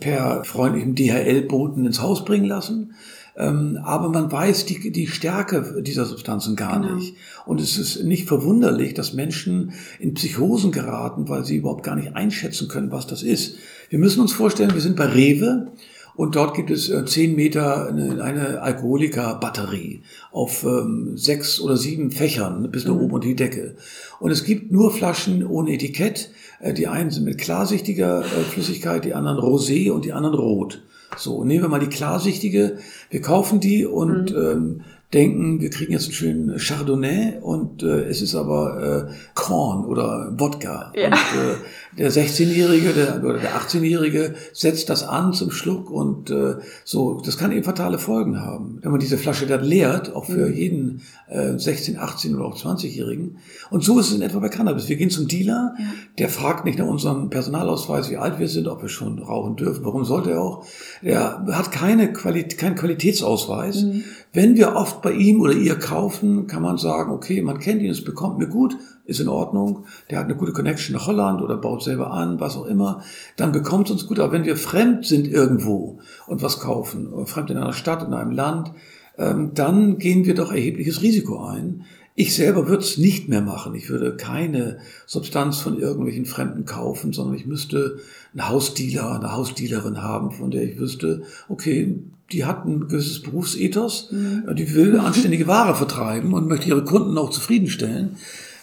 per 0.00 0.44
freundlichem 0.44 0.94
DHL-Boten 0.94 1.84
ins 1.84 2.00
Haus 2.00 2.24
bringen 2.24 2.46
lassen. 2.46 2.94
Ähm, 3.38 3.78
aber 3.84 4.08
man 4.08 4.30
weiß 4.32 4.66
die, 4.66 4.90
die 4.90 5.06
Stärke 5.06 5.80
dieser 5.82 6.04
Substanzen 6.04 6.56
gar 6.56 6.80
genau. 6.80 6.96
nicht. 6.96 7.14
Und 7.46 7.60
es 7.60 7.78
ist 7.78 8.02
nicht 8.02 8.26
verwunderlich, 8.26 8.94
dass 8.94 9.12
Menschen 9.12 9.74
in 10.00 10.14
Psychosen 10.14 10.72
geraten, 10.72 11.28
weil 11.28 11.44
sie 11.44 11.56
überhaupt 11.56 11.84
gar 11.84 11.94
nicht 11.94 12.16
einschätzen 12.16 12.66
können, 12.66 12.90
was 12.90 13.06
das 13.06 13.22
ist. 13.22 13.54
Wir 13.90 14.00
müssen 14.00 14.20
uns 14.20 14.32
vorstellen, 14.32 14.74
wir 14.74 14.80
sind 14.80 14.96
bei 14.96 15.06
Rewe 15.06 15.68
und 16.16 16.34
dort 16.34 16.56
gibt 16.56 16.72
es 16.72 16.90
äh, 16.90 17.04
zehn 17.04 17.36
Meter 17.36 17.86
eine, 17.86 18.20
eine 18.24 18.60
Alkoholiker-Batterie 18.60 20.02
auf 20.32 20.64
ähm, 20.64 21.16
sechs 21.16 21.60
oder 21.60 21.76
sieben 21.76 22.10
Fächern 22.10 22.68
bis 22.72 22.86
nach 22.86 22.94
mhm. 22.94 23.02
oben 23.02 23.12
unter 23.14 23.28
die 23.28 23.36
Decke. 23.36 23.76
Und 24.18 24.32
es 24.32 24.42
gibt 24.42 24.72
nur 24.72 24.90
Flaschen 24.90 25.46
ohne 25.46 25.74
Etikett. 25.74 26.30
Äh, 26.58 26.74
die 26.74 26.88
einen 26.88 27.10
sind 27.10 27.24
mit 27.24 27.38
klarsichtiger 27.38 28.22
äh, 28.22 28.42
Flüssigkeit, 28.50 29.04
die 29.04 29.14
anderen 29.14 29.38
rosé 29.38 29.92
und 29.92 30.04
die 30.04 30.12
anderen 30.12 30.34
rot. 30.34 30.82
So, 31.16 31.44
nehmen 31.44 31.62
wir 31.62 31.68
mal 31.68 31.80
die 31.80 31.88
klarsichtige. 31.88 32.78
Wir 33.10 33.20
kaufen 33.20 33.60
die 33.60 33.86
und 33.86 34.30
mhm. 34.32 34.36
ähm, 34.36 34.80
denken, 35.14 35.60
wir 35.60 35.70
kriegen 35.70 35.92
jetzt 35.92 36.04
einen 36.04 36.12
schönen 36.12 36.58
Chardonnay 36.58 37.38
und 37.40 37.82
äh, 37.82 38.04
es 38.04 38.20
ist 38.20 38.34
aber 38.34 39.08
äh, 39.08 39.12
Korn 39.34 39.84
oder 39.86 40.34
Wodka. 40.36 40.92
Ja. 40.94 41.06
Und 41.06 41.14
äh, 41.14 41.96
der 41.98 42.12
16-Jährige 42.12 42.92
der, 42.92 43.24
oder 43.24 43.38
der 43.38 43.56
18-Jährige 43.58 44.34
setzt 44.52 44.90
das 44.90 45.02
an 45.02 45.32
zum 45.32 45.50
Schluck 45.50 45.90
und 45.90 46.30
äh, 46.30 46.56
so, 46.84 47.22
das 47.24 47.38
kann 47.38 47.52
eben 47.52 47.64
fatale 47.64 47.98
Folgen 47.98 48.40
haben. 48.40 48.78
Wenn 48.82 48.90
man 48.90 49.00
diese 49.00 49.16
Flasche 49.16 49.46
dann 49.46 49.64
leert, 49.64 50.14
auch 50.14 50.26
für 50.26 50.46
Mhm. 50.48 50.54
jeden 50.54 51.00
äh, 51.28 51.58
16, 51.58 51.98
18 51.98 52.34
oder 52.36 52.44
auch 52.44 52.56
20-Jährigen. 52.56 53.38
Und 53.70 53.82
so 53.84 53.98
ist 53.98 54.08
es 54.10 54.14
in 54.14 54.22
etwa 54.22 54.38
bei 54.40 54.48
Cannabis. 54.50 54.88
Wir 54.90 54.96
gehen 54.96 55.10
zum 55.10 55.26
Dealer, 55.26 55.74
Ja. 55.78 55.84
der 56.18 56.28
fragt 56.28 56.66
nicht 56.66 56.78
nach 56.78 56.86
unserem 56.86 57.30
Personalausweis, 57.30 58.10
wie 58.10 58.18
alt 58.18 58.38
wir 58.38 58.48
sind, 58.48 58.68
ob 58.68 58.82
wir 58.82 58.88
schon 58.90 59.18
rauchen 59.20 59.56
dürfen. 59.56 59.84
Warum 59.84 60.04
sollte 60.04 60.32
er 60.32 60.42
auch? 60.42 60.66
Er 61.02 61.44
hat 61.52 61.72
keine 61.72 62.12
Quali 62.12 62.44
keinen 62.44 62.76
Qualitätsausweis. 62.76 63.82
Mhm. 63.84 64.04
Wenn 64.38 64.56
wir 64.56 64.76
oft 64.76 65.02
bei 65.02 65.10
ihm 65.10 65.40
oder 65.40 65.52
ihr 65.52 65.74
kaufen, 65.74 66.46
kann 66.46 66.62
man 66.62 66.78
sagen, 66.78 67.10
okay, 67.10 67.42
man 67.42 67.58
kennt 67.58 67.82
ihn, 67.82 67.90
es 67.90 68.04
bekommt 68.04 68.38
mir 68.38 68.46
gut, 68.46 68.76
ist 69.04 69.18
in 69.18 69.26
Ordnung, 69.26 69.86
der 70.10 70.20
hat 70.20 70.26
eine 70.26 70.36
gute 70.36 70.52
Connection 70.52 70.94
nach 70.94 71.08
Holland 71.08 71.42
oder 71.42 71.56
baut 71.56 71.82
selber 71.82 72.12
an, 72.12 72.38
was 72.38 72.56
auch 72.56 72.66
immer, 72.66 73.02
dann 73.34 73.50
bekommt 73.50 73.88
es 73.88 73.94
uns 73.94 74.06
gut. 74.06 74.20
Aber 74.20 74.30
wenn 74.30 74.44
wir 74.44 74.56
fremd 74.56 75.04
sind 75.04 75.26
irgendwo 75.26 75.98
und 76.28 76.40
was 76.40 76.60
kaufen, 76.60 77.12
oder 77.12 77.26
fremd 77.26 77.50
in 77.50 77.56
einer 77.56 77.72
Stadt, 77.72 78.06
in 78.06 78.14
einem 78.14 78.30
Land, 78.30 78.70
ähm, 79.16 79.54
dann 79.54 79.98
gehen 79.98 80.24
wir 80.24 80.36
doch 80.36 80.52
erhebliches 80.52 81.02
Risiko 81.02 81.44
ein. 81.44 81.84
Ich 82.14 82.36
selber 82.36 82.68
würde 82.68 82.84
es 82.84 82.96
nicht 82.96 83.28
mehr 83.28 83.42
machen. 83.42 83.74
Ich 83.74 83.90
würde 83.90 84.16
keine 84.16 84.78
Substanz 85.06 85.58
von 85.58 85.80
irgendwelchen 85.80 86.26
Fremden 86.26 86.64
kaufen, 86.64 87.12
sondern 87.12 87.34
ich 87.34 87.46
müsste 87.46 87.98
einen 88.34 88.48
Hausdealer, 88.48 89.16
eine 89.16 89.32
Hausdealerin 89.32 90.00
haben, 90.00 90.30
von 90.30 90.52
der 90.52 90.62
ich 90.62 90.78
wüsste, 90.78 91.22
okay, 91.48 91.98
die 92.30 92.44
hat 92.44 92.66
ein 92.66 92.88
gewisses 92.88 93.22
Berufsethos, 93.22 94.08
die 94.10 94.74
will 94.74 94.98
anständige 94.98 95.46
Ware 95.46 95.74
vertreiben 95.74 96.34
und 96.34 96.48
möchte 96.48 96.68
ihre 96.68 96.84
Kunden 96.84 97.16
auch 97.16 97.30
zufriedenstellen. 97.30 98.16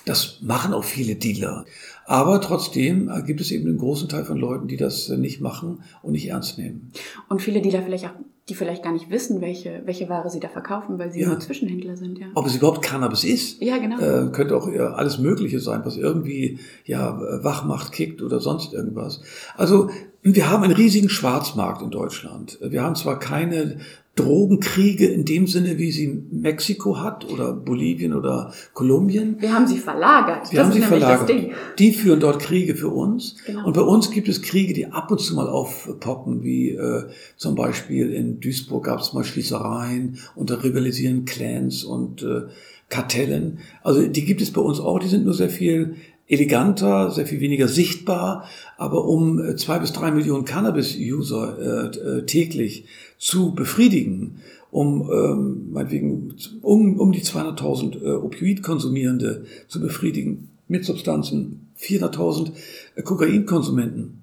Das 0.06 0.38
machen 0.42 0.74
auch 0.74 0.84
viele 0.84 1.16
Dealer. 1.16 1.66
Aber 2.08 2.40
trotzdem 2.40 3.10
äh, 3.10 3.22
gibt 3.24 3.42
es 3.42 3.52
eben 3.52 3.68
einen 3.68 3.78
großen 3.80 4.08
Teil 4.10 4.26
von 4.26 4.38
Leuten, 4.38 4.68
die 4.68 4.78
das 4.78 5.10
äh, 5.10 5.18
nicht 5.18 5.42
machen 5.42 5.80
und 6.04 6.12
nicht 6.12 6.28
ernst 6.30 6.58
nehmen. 6.58 6.92
Und 7.30 7.42
viele 7.42 7.62
Dealer 7.62 7.82
vielleicht 7.82 8.06
auch, 8.06 8.12
die 8.48 8.54
vielleicht 8.54 8.84
gar 8.84 8.94
nicht 8.94 9.10
wissen, 9.10 9.42
welche, 9.42 9.82
welche 9.86 10.08
Ware 10.08 10.30
sie 10.30 10.40
da 10.40 10.48
verkaufen, 10.48 11.00
weil 11.00 11.12
sie 11.12 11.22
Ja. 11.22 11.30
nur 11.30 11.40
Zwischenhändler 11.40 11.98
sind, 11.98 12.20
ja. 12.20 12.28
Ob 12.36 12.46
es 12.46 12.56
überhaupt 12.56 12.84
Cannabis 12.84 13.24
ist, 13.24 13.60
Ja, 13.60 13.80
genau. 13.80 13.98
äh, 14.00 14.30
könnte 14.32 14.56
auch 14.56 14.68
alles 14.68 15.18
Mögliche 15.18 15.60
sein, 15.60 15.82
was 15.84 15.98
irgendwie 15.98 16.60
ja 16.86 17.20
wach 17.44 17.66
macht, 17.66 17.92
kickt 17.92 18.22
oder 18.22 18.40
sonst 18.40 18.72
irgendwas. 18.74 19.22
Also 19.58 19.90
wir 20.22 20.50
haben 20.52 20.64
einen 20.64 20.74
riesigen 20.76 21.10
Schwarzmarkt 21.10 21.82
in 21.82 21.90
Deutschland. 21.90 22.60
Wir 22.62 22.84
haben 22.84 22.96
zwar 22.96 23.18
keine 23.20 23.80
Drogenkriege 24.16 25.08
in 25.08 25.26
dem 25.26 25.46
Sinne, 25.46 25.78
wie 25.78 25.92
sie 25.92 26.08
Mexiko 26.32 27.00
hat 27.00 27.30
oder 27.30 27.52
Bolivien 27.52 28.14
oder 28.14 28.54
Kolumbien. 28.74 29.36
Wir 29.42 29.54
haben 29.54 29.68
sie 29.68 29.78
verlagert. 29.78 30.52
Wir 30.54 30.64
haben 30.64 30.72
sie 30.72 30.82
verlagert. 30.82 31.30
das. 31.30 31.76
Die 31.78 31.92
führen 31.92 32.22
dort 32.22 32.42
Kriege 32.42 32.76
für 32.76 32.88
uns. 32.88 33.36
Genau. 33.46 33.68
Und 33.68 33.74
bei 33.74 33.82
uns 33.82 34.12
gibt 34.12 34.30
es 34.30 34.42
Kriege, 34.42 34.74
die 34.74 34.86
ab 34.86 35.12
und 35.12 35.20
zu 35.20 35.36
mal 35.36 35.50
aufpoppen, 35.50 36.44
wie 36.44 36.70
äh, 36.70 37.04
zum 37.36 37.56
Beispiel 37.56 38.14
in 38.14 38.40
Duisburg 38.40 38.86
gab 38.86 39.02
es 39.02 39.12
mal 39.12 39.26
Schließereien 39.26 40.18
und 40.34 40.50
da 40.50 40.56
rivalisieren 40.56 41.26
Clans 41.26 41.84
und 41.84 42.24
äh, 42.24 42.44
Kartellen. 42.88 43.60
Also 43.84 44.08
die 44.08 44.24
gibt 44.24 44.42
es 44.42 44.54
bei 44.54 44.62
uns 44.62 44.80
auch, 44.80 45.00
die 45.00 45.08
sind 45.08 45.26
nur 45.26 45.34
sehr 45.34 45.50
viel 45.50 45.96
eleganter, 46.28 47.12
sehr 47.12 47.26
viel 47.26 47.40
weniger 47.40 47.68
sichtbar, 47.68 48.50
aber 48.78 49.06
um 49.06 49.40
äh, 49.40 49.56
zwei 49.56 49.80
bis 49.80 49.94
drei 49.94 50.12
Millionen 50.12 50.46
Cannabis-User 50.46 51.58
äh, 51.60 51.98
äh, 51.98 52.26
täglich 52.26 52.86
zu 53.18 53.54
befriedigen, 53.54 54.42
um 54.72 55.10
ähm, 55.12 55.72
meinetwegen 55.72 56.36
um, 56.62 57.00
um 57.00 57.12
die 57.12 57.24
200.000 57.24 58.04
äh, 58.04 58.12
Opioid-Konsumierende 58.16 59.46
zu 59.68 59.80
befriedigen 59.80 60.50
mit 60.68 60.86
Substanzen, 60.86 61.68
400.000 61.80 62.52
äh, 62.96 63.02
Kokainkonsumenten. 63.02 64.22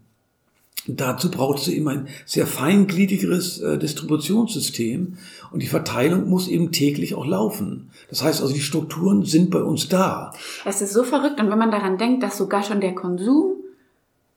Dazu 0.89 1.31
braucht 1.31 1.61
es 1.61 1.69
eben 1.69 1.87
ein 1.89 2.09
sehr 2.27 2.47
feingliedrigeres 2.47 3.61
äh, 3.61 3.79
Distributionssystem 3.79 5.17
und 5.53 5.63
die 5.63 5.69
Verteilung 5.69 6.29
muss 6.29 6.49
eben 6.49 6.73
täglich 6.73 7.15
auch 7.15 7.25
laufen. 7.25 7.91
Das 8.11 8.25
heißt 8.25 8.43
also, 8.43 8.53
die 8.53 8.61
Strukturen 8.61 9.25
sind 9.25 9.51
bei 9.51 9.63
uns 9.63 9.89
da. 9.89 10.33
Es 10.65 10.83
ist 10.83 10.93
so 10.93 11.05
verrückt 11.05 11.41
und 11.41 11.51
wenn 11.51 11.59
man 11.59 11.71
daran 11.71 11.99
denkt, 11.99 12.25
dass 12.25 12.37
sogar 12.37 12.65
schon 12.65 12.81
der 12.81 12.97
Konsum 12.97 13.62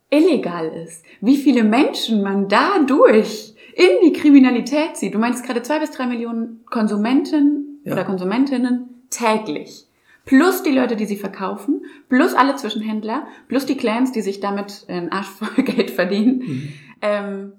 illegal 0.10 0.68
ist, 0.86 1.03
wie 1.22 1.38
viele 1.38 1.64
Menschen 1.64 2.22
man 2.22 2.47
dadurch 2.47 3.53
in 3.76 3.89
die 4.08 4.14
Kriminalität 4.14 4.95
zieht. 4.95 5.14
Du 5.14 5.20
meinst 5.20 5.45
gerade 5.45 5.62
zwei 5.64 5.80
bis 5.80 5.91
drei 5.91 6.06
Millionen 6.08 6.64
Konsumenten 6.66 7.80
Ja. 7.84 7.93
oder 7.93 8.06
Konsumentinnen 8.06 9.03
täglich. 9.10 9.88
Plus 10.26 10.64
die 10.64 10.72
Leute, 10.72 10.95
die 10.95 11.06
sie 11.06 11.18
verkaufen, 11.18 11.86
plus 12.10 12.34
alle 12.34 12.56
Zwischenhändler, 12.56 13.28
plus 13.47 13.66
die 13.66 13.78
Clans, 13.78 14.12
die 14.12 14.22
sich 14.22 14.39
damit 14.39 14.86
einen 14.88 15.12
Arsch 15.12 15.28
voll 15.28 15.64
Geld 15.64 15.91
verdienen. 15.91 16.39
Mhm. 16.39 16.70
Ähm, 17.01 17.51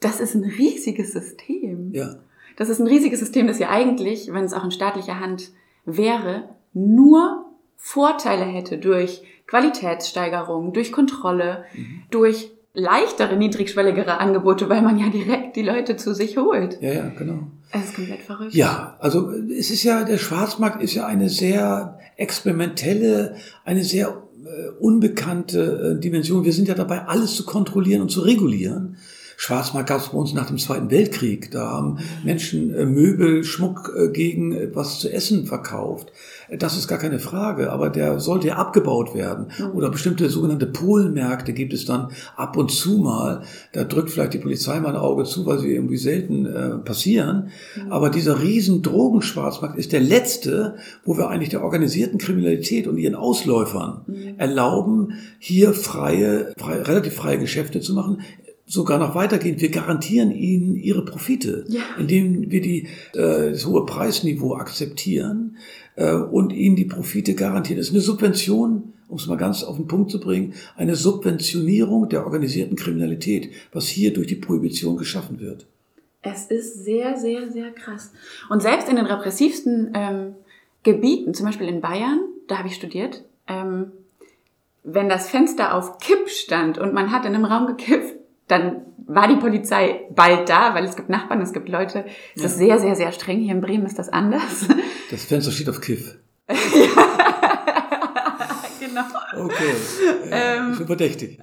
das 0.00 0.20
ist 0.20 0.34
ein 0.34 0.44
riesiges 0.44 1.12
System. 1.12 1.90
Ja, 1.92 2.16
Das 2.56 2.68
ist 2.68 2.78
ein 2.78 2.86
riesiges 2.86 3.20
System, 3.20 3.46
das 3.46 3.58
ja 3.58 3.68
eigentlich, 3.70 4.32
wenn 4.32 4.44
es 4.44 4.52
auch 4.54 4.64
in 4.64 4.70
staatlicher 4.70 5.18
Hand 5.20 5.50
wäre, 5.84 6.48
nur 6.72 7.44
Vorteile 7.76 8.44
hätte 8.44 8.78
durch 8.78 9.22
Qualitätssteigerung, 9.46 10.72
durch 10.72 10.92
Kontrolle, 10.92 11.64
durch 12.10 12.50
leichtere, 12.74 13.36
niedrigschwelligere 13.36 14.18
Angebote, 14.18 14.68
weil 14.68 14.82
man 14.82 14.98
ja 14.98 15.08
direkt 15.08 15.56
die 15.56 15.62
Leute 15.62 15.96
zu 15.96 16.14
sich 16.14 16.36
holt. 16.36 16.80
ja, 16.82 16.92
ja, 16.92 17.08
genau. 17.16 17.46
Es 17.70 17.86
ist 17.86 17.94
komplett 17.96 18.22
verrückt. 18.22 18.54
Ja, 18.54 18.96
also 19.00 19.30
es 19.30 19.70
ist 19.70 19.82
ja, 19.82 20.04
der 20.04 20.18
Schwarzmarkt 20.18 20.80
ist 20.80 20.94
ja 20.94 21.06
eine 21.06 21.28
sehr 21.28 21.98
experimentelle, 22.16 23.36
eine 23.64 23.82
sehr 23.82 24.22
äh, 24.44 24.68
unbekannte 24.78 25.96
äh, 25.96 26.00
Dimension. 26.00 26.44
Wir 26.44 26.52
sind 26.52 26.68
ja 26.68 26.74
dabei, 26.74 27.02
alles 27.06 27.34
zu 27.34 27.44
kontrollieren 27.44 28.02
und 28.02 28.10
zu 28.10 28.20
regulieren. 28.20 28.96
Schwarzmarkt 29.36 29.88
gab 29.88 30.00
es 30.00 30.08
bei 30.08 30.18
uns 30.18 30.32
nach 30.32 30.46
dem 30.46 30.58
Zweiten 30.58 30.90
Weltkrieg. 30.90 31.50
Da 31.50 31.68
haben 31.70 31.98
Menschen 32.24 32.72
äh, 32.74 32.84
Möbel, 32.84 33.42
Schmuck 33.42 33.92
äh, 33.96 34.08
gegen 34.08 34.52
etwas 34.52 35.00
zu 35.00 35.12
essen 35.12 35.46
verkauft. 35.46 36.12
Das 36.58 36.76
ist 36.76 36.88
gar 36.88 36.98
keine 36.98 37.18
Frage, 37.18 37.72
aber 37.72 37.90
der 37.90 38.20
sollte 38.20 38.48
ja 38.48 38.56
abgebaut 38.56 39.14
werden. 39.14 39.46
Oder 39.72 39.90
bestimmte 39.90 40.28
sogenannte 40.28 40.66
Polenmärkte 40.66 41.52
gibt 41.52 41.72
es 41.72 41.84
dann 41.84 42.08
ab 42.36 42.56
und 42.56 42.70
zu 42.70 42.98
mal. 42.98 43.42
Da 43.72 43.84
drückt 43.84 44.10
vielleicht 44.10 44.34
die 44.34 44.38
Polizei 44.38 44.78
mal 44.80 44.90
ein 44.90 44.96
Auge 44.96 45.24
zu, 45.24 45.46
weil 45.46 45.58
sie 45.58 45.72
irgendwie 45.74 45.96
selten 45.96 46.46
äh, 46.46 46.70
passieren. 46.78 47.48
Aber 47.90 48.10
dieser 48.10 48.42
riesen 48.42 48.82
Drogenschwarzmarkt 48.82 49.78
ist 49.78 49.92
der 49.92 50.00
letzte, 50.00 50.76
wo 51.04 51.16
wir 51.16 51.28
eigentlich 51.28 51.50
der 51.50 51.62
organisierten 51.62 52.18
Kriminalität 52.18 52.86
und 52.86 52.98
ihren 52.98 53.14
Ausläufern 53.14 54.02
erlauben, 54.38 55.14
hier 55.38 55.72
freie, 55.72 56.52
freie, 56.56 56.86
relativ 56.86 57.14
freie 57.14 57.38
Geschäfte 57.38 57.80
zu 57.80 57.94
machen. 57.94 58.20
Sogar 58.66 58.98
noch 58.98 59.14
weitergehend, 59.14 59.60
wir 59.60 59.70
garantieren 59.70 60.30
ihnen 60.30 60.74
ihre 60.76 61.04
Profite, 61.04 61.66
Ja. 61.68 61.82
indem 61.98 62.50
wir 62.50 62.62
die, 62.62 62.86
äh, 63.14 63.50
das 63.50 63.66
hohe 63.66 63.84
Preisniveau 63.84 64.54
akzeptieren 64.54 65.56
äh, 65.96 66.12
und 66.12 66.52
ihnen 66.52 66.76
die 66.76 66.84
Profite 66.84 67.34
garantieren. 67.34 67.78
Das 67.78 67.88
ist 67.88 67.92
eine 67.92 68.02
Subvention, 68.02 68.94
um 69.08 69.16
es 69.16 69.26
mal 69.26 69.36
ganz 69.36 69.62
auf 69.62 69.76
den 69.76 69.86
Punkt 69.86 70.10
zu 70.10 70.20
bringen, 70.20 70.54
eine 70.76 70.96
Subventionierung 70.96 72.08
der 72.08 72.24
organisierten 72.24 72.76
Kriminalität, 72.76 73.50
was 73.72 73.86
hier 73.86 74.12
durch 74.12 74.26
die 74.26 74.36
Prohibition 74.36 74.96
geschaffen 74.96 75.40
wird. 75.40 75.66
Es 76.22 76.46
ist 76.46 76.84
sehr, 76.84 77.16
sehr, 77.18 77.50
sehr 77.50 77.70
krass. 77.70 78.12
Und 78.48 78.62
selbst 78.62 78.88
in 78.88 78.96
den 78.96 79.06
repressivsten 79.06 79.92
ähm, 79.94 80.34
Gebieten, 80.82 81.34
zum 81.34 81.46
Beispiel 81.46 81.68
in 81.68 81.80
Bayern, 81.80 82.20
da 82.48 82.58
habe 82.58 82.68
ich 82.68 82.74
studiert, 82.74 83.24
ähm, 83.46 83.92
wenn 84.82 85.08
das 85.08 85.28
Fenster 85.28 85.74
auf 85.74 85.98
Kipp 85.98 86.28
stand 86.28 86.78
und 86.78 86.92
man 86.94 87.10
hat 87.10 87.24
in 87.24 87.34
einem 87.34 87.44
Raum 87.44 87.66
gekippt, 87.66 88.16
dann 88.48 88.82
war 89.06 89.28
die 89.28 89.36
Polizei 89.36 90.02
bald 90.14 90.48
da, 90.48 90.74
weil 90.74 90.84
es 90.84 90.96
gibt 90.96 91.08
Nachbarn, 91.08 91.40
es 91.40 91.52
gibt 91.52 91.68
Leute. 91.68 92.04
Es 92.36 92.44
ist 92.44 92.58
sehr, 92.58 92.78
sehr, 92.78 92.96
sehr 92.96 93.12
streng. 93.12 93.40
Hier 93.40 93.52
in 93.52 93.60
Bremen 93.60 93.86
ist 93.86 93.98
das 93.98 94.08
anders. 94.08 94.66
Das 95.10 95.26
Fenster 95.26 95.52
steht 95.52 95.68
auf 95.68 95.82
Kiff. 95.82 96.16
genau. 96.48 96.62
Okay, 99.36 99.74
äh, 100.30 100.70
ist 100.70 100.78
schon 100.78 100.86
verdächtig. 100.86 101.38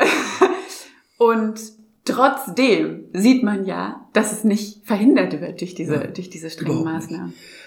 Und 1.17 1.59
trotzdem 2.05 3.05
sieht 3.13 3.43
man 3.43 3.65
ja, 3.65 4.07
dass 4.13 4.31
es 4.31 4.43
nicht 4.43 4.83
verhindert 4.85 5.39
wird 5.39 5.61
durch 5.61 5.75
diese, 5.75 5.93
Ja, 5.93 6.07
durch 6.07 6.31
diese 6.31 6.49
strengen 6.49 6.81
überhaupt 6.81 7.11
nicht. 7.11 7.21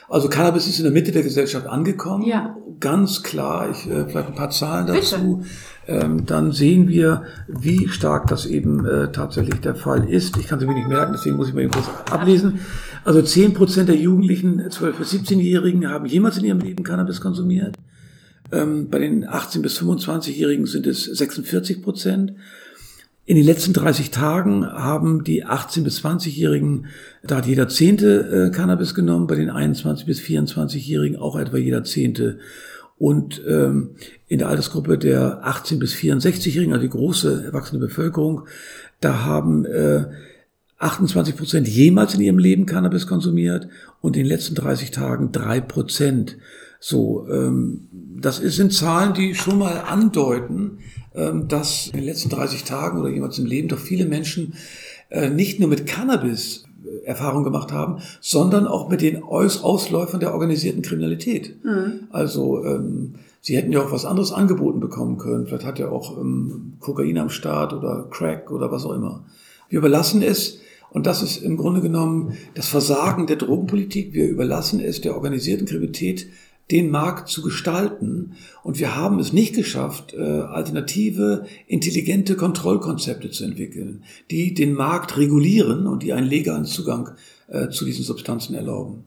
Also 0.09 0.28
Cannabis 0.28 0.66
ist 0.66 0.78
in 0.78 0.84
der 0.84 0.92
Mitte 0.92 1.12
der 1.12 1.22
Gesellschaft 1.22 1.66
angekommen. 1.66 2.24
Ja. 2.24 2.57
Ganz 2.80 3.22
klar. 3.22 3.70
Ich 3.70 3.88
äh, 3.88 4.07
vielleicht 4.07 4.28
ein 4.28 4.34
paar 4.34 4.50
Zahlen 4.50 4.86
dazu. 4.86 5.44
Ähm, 5.86 6.26
dann 6.26 6.52
sehen 6.52 6.88
wir, 6.88 7.24
wie 7.46 7.88
stark 7.88 8.26
das 8.28 8.46
eben 8.46 8.86
äh, 8.86 9.12
tatsächlich 9.12 9.61
der 9.61 9.74
Fall 9.74 10.09
ist. 10.09 10.36
Ich 10.38 10.46
kann 10.46 10.59
sie 10.59 10.66
mir 10.66 10.74
nicht 10.74 10.88
merken, 10.88 11.12
deswegen 11.14 11.36
muss 11.36 11.48
ich 11.48 11.55
mal 11.55 11.62
eben 11.62 11.72
kurz 11.72 11.86
ablesen. 12.11 12.61
Also 13.05 13.20
10 13.20 13.55
Prozent 13.55 13.88
der 13.88 13.96
Jugendlichen, 13.96 14.70
12 14.70 14.98
bis 14.98 15.12
17-Jährigen 15.12 15.88
haben 15.88 16.07
jemals 16.07 16.38
in 16.38 16.44
ihrem 16.44 16.61
Leben 16.61 16.84
Cannabis 16.84 17.20
konsumiert. 17.20 17.76
Ähm, 18.50 18.88
bei 18.88 18.98
den 18.98 19.26
18 19.28 19.62
bis 19.62 19.78
25-Jährigen 19.80 20.66
sind 20.66 20.86
es 20.86 21.05
46 21.05 21.82
Prozent. 21.82 22.32
In 23.27 23.37
den 23.37 23.47
letzten 23.47 23.72
30 23.72 24.11
Tagen 24.11 24.66
haben 24.66 25.25
die 25.25 25.47
18- 25.47 25.83
bis 25.83 26.05
20-Jährigen, 26.05 26.87
da 27.22 27.37
hat 27.37 27.47
jeder 27.47 27.68
Zehnte 27.68 28.51
äh, 28.51 28.55
Cannabis 28.55 28.95
genommen, 28.95 29.27
bei 29.27 29.37
den 29.37 29.51
21- 29.51 30.05
bis 30.05 30.20
24-Jährigen 30.20 31.16
auch 31.16 31.37
etwa 31.39 31.57
jeder 31.57 31.85
Zehnte. 31.85 32.39
Und 32.99 33.43
ähm, 33.49 33.93
in 34.29 34.39
der 34.39 34.49
Altersgruppe 34.49 34.99
der 34.99 35.43
18- 35.43 35.79
bis 35.79 35.95
64-Jährigen, 35.95 36.75
also 36.75 36.83
die 36.83 36.91
große 36.91 37.45
erwachsene 37.47 37.81
Bevölkerung, 37.81 38.43
da 39.01 39.25
haben 39.25 39.64
äh, 39.64 40.05
28 40.79 41.35
Prozent 41.35 41.66
jemals 41.66 42.14
in 42.14 42.20
ihrem 42.20 42.39
Leben 42.39 42.66
Cannabis 42.66 43.07
konsumiert 43.07 43.68
und 44.03 44.16
in 44.16 44.25
den 44.25 44.29
letzten 44.29 44.55
30 44.55 44.91
Tagen 44.91 45.33
drei 45.33 45.62
Prozent. 45.62 46.37
So, 46.79 47.27
ähm, 47.31 47.89
das 48.20 48.37
sind 48.37 48.75
Zahlen, 48.75 49.14
die 49.14 49.35
schon 49.35 49.59
mal 49.59 49.79
andeuten, 49.79 50.81
dass 51.15 51.87
in 51.89 51.99
den 51.99 52.05
letzten 52.05 52.29
30 52.29 52.65
Tagen 52.65 52.99
oder 52.99 53.09
jemals 53.09 53.39
im 53.39 53.47
Leben 53.47 53.69
doch 53.69 53.79
viele 53.79 54.07
Menschen 54.07 54.55
äh, 55.11 55.31
nicht 55.31 55.61
nur 55.61 55.69
mit 55.69 55.87
Cannabis 55.87 56.65
äh, 56.85 57.07
Erfahrung 57.07 57.45
gemacht 57.45 57.73
haben, 57.73 57.99
sondern 58.21 58.67
auch 58.67 58.89
mit 58.89 59.01
den 59.01 59.23
Ausläufern 59.23 60.21
der 60.21 60.33
organisierten 60.33 60.83
Kriminalität. 60.83 61.65
Mhm. 61.65 62.09
Also 62.11 62.65
ähm, 62.65 63.15
sie 63.41 63.57
hätten 63.57 63.73
ja 63.73 63.83
auch 63.83 63.93
was 63.93 64.05
anderes 64.05 64.33
angeboten 64.33 64.81
bekommen 64.81 65.19
können. 65.19 65.47
Vielleicht 65.47 65.65
hat 65.65 65.79
er 65.79 65.93
auch 65.93 66.19
ähm, 66.19 66.75
Kokain 66.81 67.19
am 67.19 67.31
Start 67.31 67.73
oder 67.73 68.09
Crack 68.11 68.51
oder 68.51 68.73
was 68.73 68.85
auch 68.85 68.93
immer. 68.93 69.25
Wir 69.69 69.79
überlassen 69.79 70.23
es, 70.23 70.59
und 70.91 71.07
das 71.07 71.23
ist 71.23 71.43
im 71.43 71.57
Grunde 71.57 71.81
genommen 71.81 72.35
das 72.55 72.69
Versagen 72.69 73.27
der 73.27 73.37
Drogenpolitik, 73.37 74.15
wir 74.15 74.29
überlassen 74.29 74.81
es 74.81 75.01
der 75.01 75.15
organisierten 75.15 75.67
Kriminalität, 75.67 76.29
den 76.71 76.91
Markt 76.91 77.29
zu 77.29 77.43
gestalten. 77.43 78.37
Und 78.62 78.79
wir 78.79 78.97
haben 78.97 79.19
es 79.19 79.33
nicht 79.33 79.55
geschafft, 79.55 80.15
äh, 80.15 80.21
alternative, 80.21 81.47
intelligente 81.67 82.37
Kontrollkonzepte 82.37 83.31
zu 83.31 83.45
entwickeln, 83.45 84.05
die 84.31 84.55
den 84.55 84.75
Markt 84.75 85.17
regulieren 85.17 85.87
und 85.87 86.03
die 86.03 86.12
einen 86.12 86.27
legalen 86.27 86.65
Zugang 86.65 87.11
äh, 87.49 87.69
zu 87.69 87.85
diesen 87.85 88.05
Substanzen 88.05 88.55
erlauben. 88.55 89.05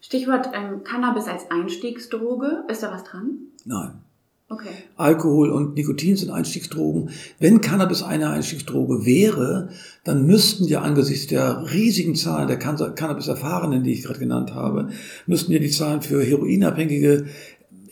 Stichwort 0.00 0.50
ähm, 0.54 0.84
Cannabis 0.84 1.26
als 1.26 1.50
Einstiegsdroge. 1.50 2.64
Ist 2.68 2.82
da 2.82 2.92
was 2.92 3.04
dran? 3.04 3.38
Nein. 3.64 4.02
Okay. 4.48 4.68
Alkohol 4.96 5.50
und 5.50 5.74
Nikotin 5.74 6.16
sind 6.16 6.30
Einstiegsdrogen. 6.30 7.10
Wenn 7.40 7.60
Cannabis 7.60 8.04
eine 8.04 8.30
Einstiegsdroge 8.30 9.04
wäre, 9.04 9.70
dann 10.04 10.24
müssten 10.24 10.68
ja 10.68 10.82
angesichts 10.82 11.26
der 11.26 11.64
riesigen 11.72 12.14
Zahlen 12.14 12.46
der 12.46 12.58
Cannabis-Erfahrenen, 12.58 13.82
die 13.82 13.92
ich 13.92 14.04
gerade 14.04 14.20
genannt 14.20 14.54
habe, 14.54 14.90
müssten 15.26 15.50
ja 15.50 15.58
die 15.58 15.70
Zahlen 15.70 16.00
für 16.00 16.22
Heroinabhängige 16.22 17.26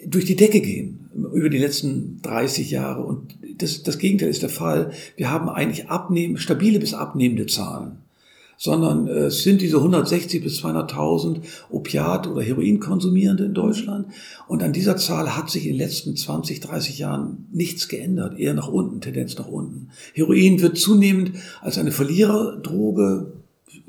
durch 0.07 0.27
die 0.27 0.37
Decke 0.37 0.61
gehen 0.61 1.11
über 1.33 1.49
die 1.49 1.59
letzten 1.59 2.21
30 2.23 2.71
Jahre. 2.71 3.03
Und 3.03 3.37
das, 3.59 3.83
das 3.83 3.99
Gegenteil 3.99 4.29
ist 4.29 4.43
der 4.43 4.49
Fall. 4.49 4.93
Wir 5.17 5.33
haben 5.33 5.49
eigentlich 5.49 5.89
abnehm, 5.89 6.37
stabile 6.37 6.79
bis 6.79 6.95
abnehmende 6.95 7.47
Zahlen 7.47 8.04
sondern 8.57 9.07
äh, 9.07 9.27
es 9.27 9.43
sind 9.43 9.61
diese 9.61 9.79
160 9.79 10.43
bis 10.43 10.63
200.000 10.65 11.41
Opiat- 11.71 12.29
oder 12.29 12.43
Heroinkonsumierende 12.43 13.45
in 13.45 13.55
Deutschland. 13.55 14.09
Und 14.49 14.63
an 14.63 14.73
dieser 14.73 14.97
Zahl 14.97 15.37
hat 15.37 15.51
sich 15.51 15.67
in 15.67 15.73
den 15.73 15.79
letzten 15.79 16.17
20, 16.17 16.61
30 16.61 16.99
Jahren 16.99 17.47
nichts 17.53 17.89
geändert, 17.89 18.39
eher 18.39 18.55
nach 18.55 18.69
unten, 18.69 19.01
Tendenz 19.01 19.37
nach 19.37 19.49
unten. 19.49 19.91
Heroin 20.15 20.61
wird 20.61 20.79
zunehmend 20.79 21.33
als 21.61 21.79
eine 21.79 21.93
Verliererdroge 21.93 23.44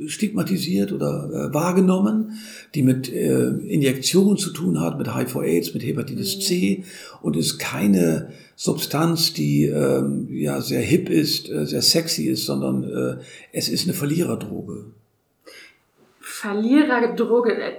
stigmatisiert 0.08 0.92
oder 0.92 1.30
äh, 1.32 1.54
wahrgenommen, 1.54 2.38
die 2.74 2.84
mit 2.84 3.12
äh, 3.12 3.48
Injektionen 3.48 4.38
zu 4.38 4.52
tun 4.52 4.82
hat, 4.82 4.98
mit 4.98 5.16
HIV-AIDS, 5.16 5.74
mit 5.74 5.84
Hepatitis 5.84 6.40
C 6.40 6.84
und 7.22 7.36
ist 7.36 7.60
keine 7.60 8.32
Substanz, 8.56 9.34
die 9.34 9.66
ähm, 9.66 10.28
ja 10.30 10.62
sehr 10.62 10.82
hip 10.82 11.10
ist, 11.10 11.50
äh, 11.50 11.66
sehr 11.66 11.82
sexy 11.82 12.26
ist, 12.26 12.46
sondern 12.46 12.84
äh, 12.84 13.22
es 13.52 13.70
ist 13.70 13.86
eine 13.86 13.94
Verliererdroge. 13.94 14.86
Verliererdroge, 16.20 17.54
äh, 17.54 17.74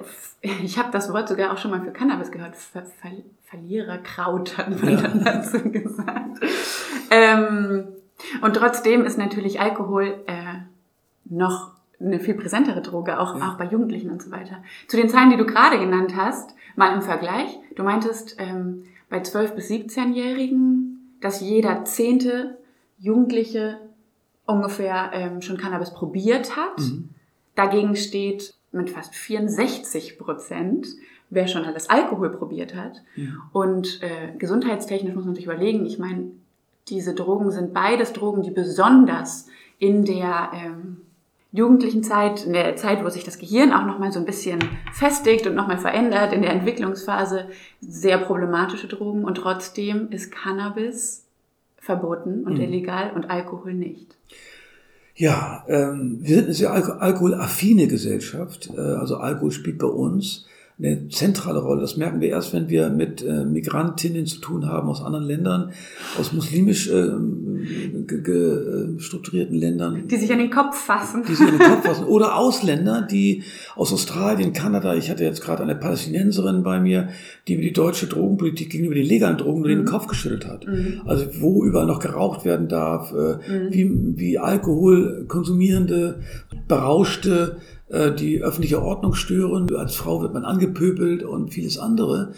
ich 0.62 0.78
habe 0.78 0.90
das 0.92 1.12
Wort 1.12 1.28
sogar 1.28 1.52
auch 1.52 1.58
schon 1.58 1.70
mal 1.70 1.82
für 1.82 1.92
Cannabis 1.92 2.30
gehört. 2.30 2.56
Ver 2.56 2.86
Ver 3.00 3.12
Verliererkraut 3.44 4.58
hat 4.58 4.82
man 4.82 4.92
ja. 4.92 5.02
dann 5.02 5.24
dazu 5.24 5.70
gesagt. 5.70 6.40
Ähm, 7.10 7.84
und 8.42 8.56
trotzdem 8.56 9.04
ist 9.04 9.18
natürlich 9.18 9.60
Alkohol 9.60 10.14
äh, 10.26 10.62
noch 11.26 11.75
eine 12.01 12.20
viel 12.20 12.34
präsentere 12.34 12.82
Droge, 12.82 13.18
auch, 13.18 13.38
ja. 13.38 13.51
auch 13.51 13.59
bei 13.59 13.64
Jugendlichen 13.64 14.11
und 14.11 14.22
so 14.22 14.30
weiter. 14.30 14.62
Zu 14.88 14.97
den 14.97 15.09
Zahlen, 15.09 15.30
die 15.30 15.36
du 15.36 15.47
gerade 15.47 15.78
genannt 15.78 16.14
hast, 16.16 16.55
mal 16.76 16.94
im 16.94 17.03
Vergleich. 17.03 17.59
Du 17.74 17.82
meintest, 17.82 18.36
ähm, 18.38 18.84
bei 19.09 19.18
12- 19.18 19.55
bis 19.55 19.70
17-Jährigen, 19.70 21.16
dass 21.20 21.40
jeder 21.40 21.84
zehnte 21.84 22.59
Jugendliche 22.99 23.78
ungefähr 24.47 25.11
ähm, 25.12 25.42
schon 25.42 25.57
Cannabis 25.59 25.92
probiert 25.92 26.57
hat. 26.57 26.78
Mhm. 26.78 27.11
Dagegen 27.55 27.97
steht 27.97 28.55
mit 28.72 28.90
fast 28.90 29.14
64 29.14 30.18
Prozent, 30.18 30.86
wer 31.30 31.49
schon 31.49 31.64
alles 31.64 31.88
Alkohol 31.88 32.30
probiert 32.30 32.74
hat. 32.74 33.03
Ja. 33.16 33.28
Und 33.53 34.01
äh, 34.03 34.36
gesundheitstechnisch 34.36 35.14
muss 35.14 35.24
man 35.24 35.34
sich 35.34 35.44
überlegen, 35.44 35.86
ich 35.86 35.99
meine, 35.99 36.30
diese 36.88 37.14
Drogen 37.14 37.51
sind 37.51 37.74
beides 37.74 38.12
Drogen, 38.12 38.42
die 38.42 38.51
besonders 38.51 39.49
in 39.78 40.05
der 40.05 40.51
ähm, 40.55 40.99
jugendlichen 41.57 42.02
Zeit, 42.02 42.44
in 42.44 42.52
der 42.52 42.76
Zeit, 42.76 43.04
wo 43.04 43.09
sich 43.09 43.24
das 43.24 43.38
Gehirn 43.38 43.72
auch 43.72 43.86
nochmal 43.86 44.12
so 44.12 44.18
ein 44.18 44.26
bisschen 44.26 44.59
festigt 44.92 45.46
und 45.46 45.54
nochmal 45.54 45.78
verändert, 45.78 46.32
in 46.32 46.42
der 46.42 46.52
Entwicklungsphase, 46.52 47.46
sehr 47.80 48.18
problematische 48.18 48.88
Drogen 48.88 49.24
und 49.24 49.36
trotzdem 49.36 50.09
ist 50.11 50.30
Cannabis 50.30 51.24
verboten 51.78 52.44
und 52.44 52.54
mhm. 52.54 52.61
illegal 52.61 53.12
und 53.14 53.30
Alkohol 53.30 53.74
nicht. 53.74 54.16
Ja, 55.14 55.64
ähm, 55.66 56.18
wir 56.20 56.36
sind 56.36 56.44
eine 56.44 56.54
sehr 56.54 56.72
alkoholaffine 56.72 57.86
Gesellschaft. 57.88 58.70
Äh, 58.76 58.80
also 58.80 59.16
Alkohol 59.16 59.50
spielt 59.50 59.78
bei 59.78 59.86
uns 59.86 60.46
eine 60.78 61.08
zentrale 61.08 61.60
Rolle. 61.60 61.80
Das 61.80 61.96
merken 61.96 62.20
wir 62.20 62.28
erst, 62.28 62.52
wenn 62.52 62.68
wir 62.68 62.90
mit 62.90 63.22
äh, 63.22 63.46
Migrantinnen 63.46 64.26
zu 64.26 64.40
tun 64.40 64.66
haben 64.66 64.88
aus 64.88 65.02
anderen 65.02 65.24
Ländern, 65.24 65.72
aus 66.20 66.34
muslimisch 66.34 66.90
äh, 66.90 67.12
strukturierten 68.98 69.56
Ländern. 69.56 70.06
Die 70.06 70.16
sich 70.16 70.30
an 70.30 70.38
den 70.38 70.50
Kopf 70.50 70.76
fassen. 70.76 71.22
Die 71.26 71.34
sich 71.34 71.48
an 71.48 71.58
den 71.58 71.66
Kopf 71.66 71.86
fassen. 71.86 72.04
Oder 72.04 72.36
Ausländer, 72.36 73.00
die 73.00 73.42
aus 73.74 73.90
Australien, 73.90 74.52
Kanada, 74.52 74.94
ich 74.94 75.08
hatte 75.08 75.24
jetzt 75.24 75.40
gerade 75.40 75.62
eine 75.62 75.76
Palästinenserin 75.76 76.62
bei 76.62 76.78
mir, 76.78 77.08
die 77.48 77.54
über 77.54 77.62
die 77.62 77.72
deutsche 77.72 78.06
Drogenpolitik 78.06 78.68
gegenüber 78.68 78.96
den 78.96 79.06
legalen 79.06 79.38
Drogen 79.38 79.62
nur 79.62 79.70
mhm. 79.70 79.76
den 79.76 79.84
Kopf 79.86 80.08
geschüttelt 80.08 80.46
hat. 80.46 80.66
Mhm. 80.66 81.00
Also 81.06 81.24
wo 81.40 81.64
überall 81.64 81.86
noch 81.86 82.00
geraucht 82.00 82.44
werden 82.44 82.68
darf, 82.68 83.12
äh, 83.12 83.14
mhm. 83.16 83.72
wie, 83.72 83.90
wie 84.18 84.38
Alkohol 84.38 85.24
konsumierende, 85.26 86.20
berauschte 86.68 87.56
die 87.89 88.43
öffentliche 88.43 88.82
Ordnung 88.82 89.14
stören. 89.14 89.72
Als 89.76 89.95
Frau 89.95 90.20
wird 90.20 90.34
man 90.34 90.45
angepöbelt 90.45 91.22
und 91.22 91.55
vieles 91.55 91.78
andere. 91.78 92.32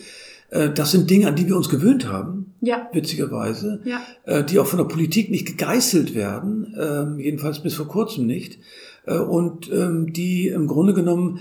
Äh, 0.51 0.71
das 0.71 0.93
sind 0.93 1.11
Dinge, 1.11 1.29
an 1.29 1.37
die 1.37 1.47
wir 1.47 1.57
uns 1.57 1.69
gewöhnt 1.69 2.09
haben, 2.09 2.55
ja. 2.61 2.89
witzigerweise, 2.93 3.81
ja. 3.85 4.01
Äh, 4.25 4.45
die 4.45 4.59
auch 4.59 4.67
von 4.67 4.79
der 4.79 4.87
Politik 4.87 5.31
nicht 5.31 5.47
gegeißelt 5.47 6.15
werden, 6.15 6.75
ähm, 6.79 7.19
jedenfalls 7.19 7.63
bis 7.63 7.75
vor 7.75 7.89
kurzem 7.89 8.27
nicht, 8.27 8.59
und 9.07 9.73
ähm, 9.73 10.13
die 10.13 10.49
im 10.49 10.67
Grunde 10.67 10.93
genommen 10.93 11.41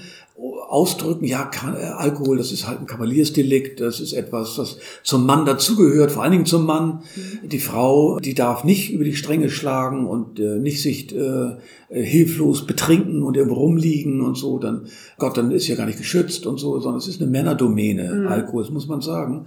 ausdrücken, 0.67 1.25
ja, 1.25 1.49
äh, 1.63 1.85
Alkohol, 1.85 2.37
das 2.37 2.51
ist 2.51 2.67
halt 2.67 2.79
ein 2.79 2.85
Kavaliersdelikt, 2.85 3.79
das 3.79 3.99
ist 3.99 4.13
etwas, 4.13 4.57
was 4.57 4.77
zum 5.01 5.25
Mann 5.25 5.45
dazugehört, 5.45 6.11
vor 6.11 6.23
allen 6.23 6.33
Dingen 6.33 6.45
zum 6.45 6.65
Mann. 6.65 7.01
Mhm. 7.15 7.49
Die 7.49 7.59
Frau, 7.59 8.19
die 8.19 8.35
darf 8.35 8.63
nicht 8.63 8.91
über 8.91 9.03
die 9.03 9.15
Stränge 9.15 9.49
schlagen 9.49 10.05
und 10.05 10.39
äh, 10.39 10.59
nicht 10.59 10.81
sich 10.81 11.15
äh, 11.15 11.55
hilflos 11.89 12.67
betrinken 12.67 13.23
und 13.23 13.37
irgendwo 13.37 13.55
rumliegen 13.55 14.21
und 14.21 14.37
so, 14.37 14.59
dann, 14.59 14.87
Gott, 15.17 15.37
dann 15.37 15.51
ist 15.51 15.67
ja 15.67 15.75
gar 15.75 15.85
nicht 15.85 15.97
geschützt 15.97 16.45
und 16.45 16.59
so, 16.59 16.79
sondern 16.79 16.99
es 16.99 17.07
ist 17.07 17.21
eine 17.21 17.31
Männerdomäne, 17.31 18.13
mhm. 18.13 18.27
Alkohol, 18.27 18.63
das 18.63 18.71
muss 18.71 18.87
man 18.87 19.01
sagen. 19.01 19.45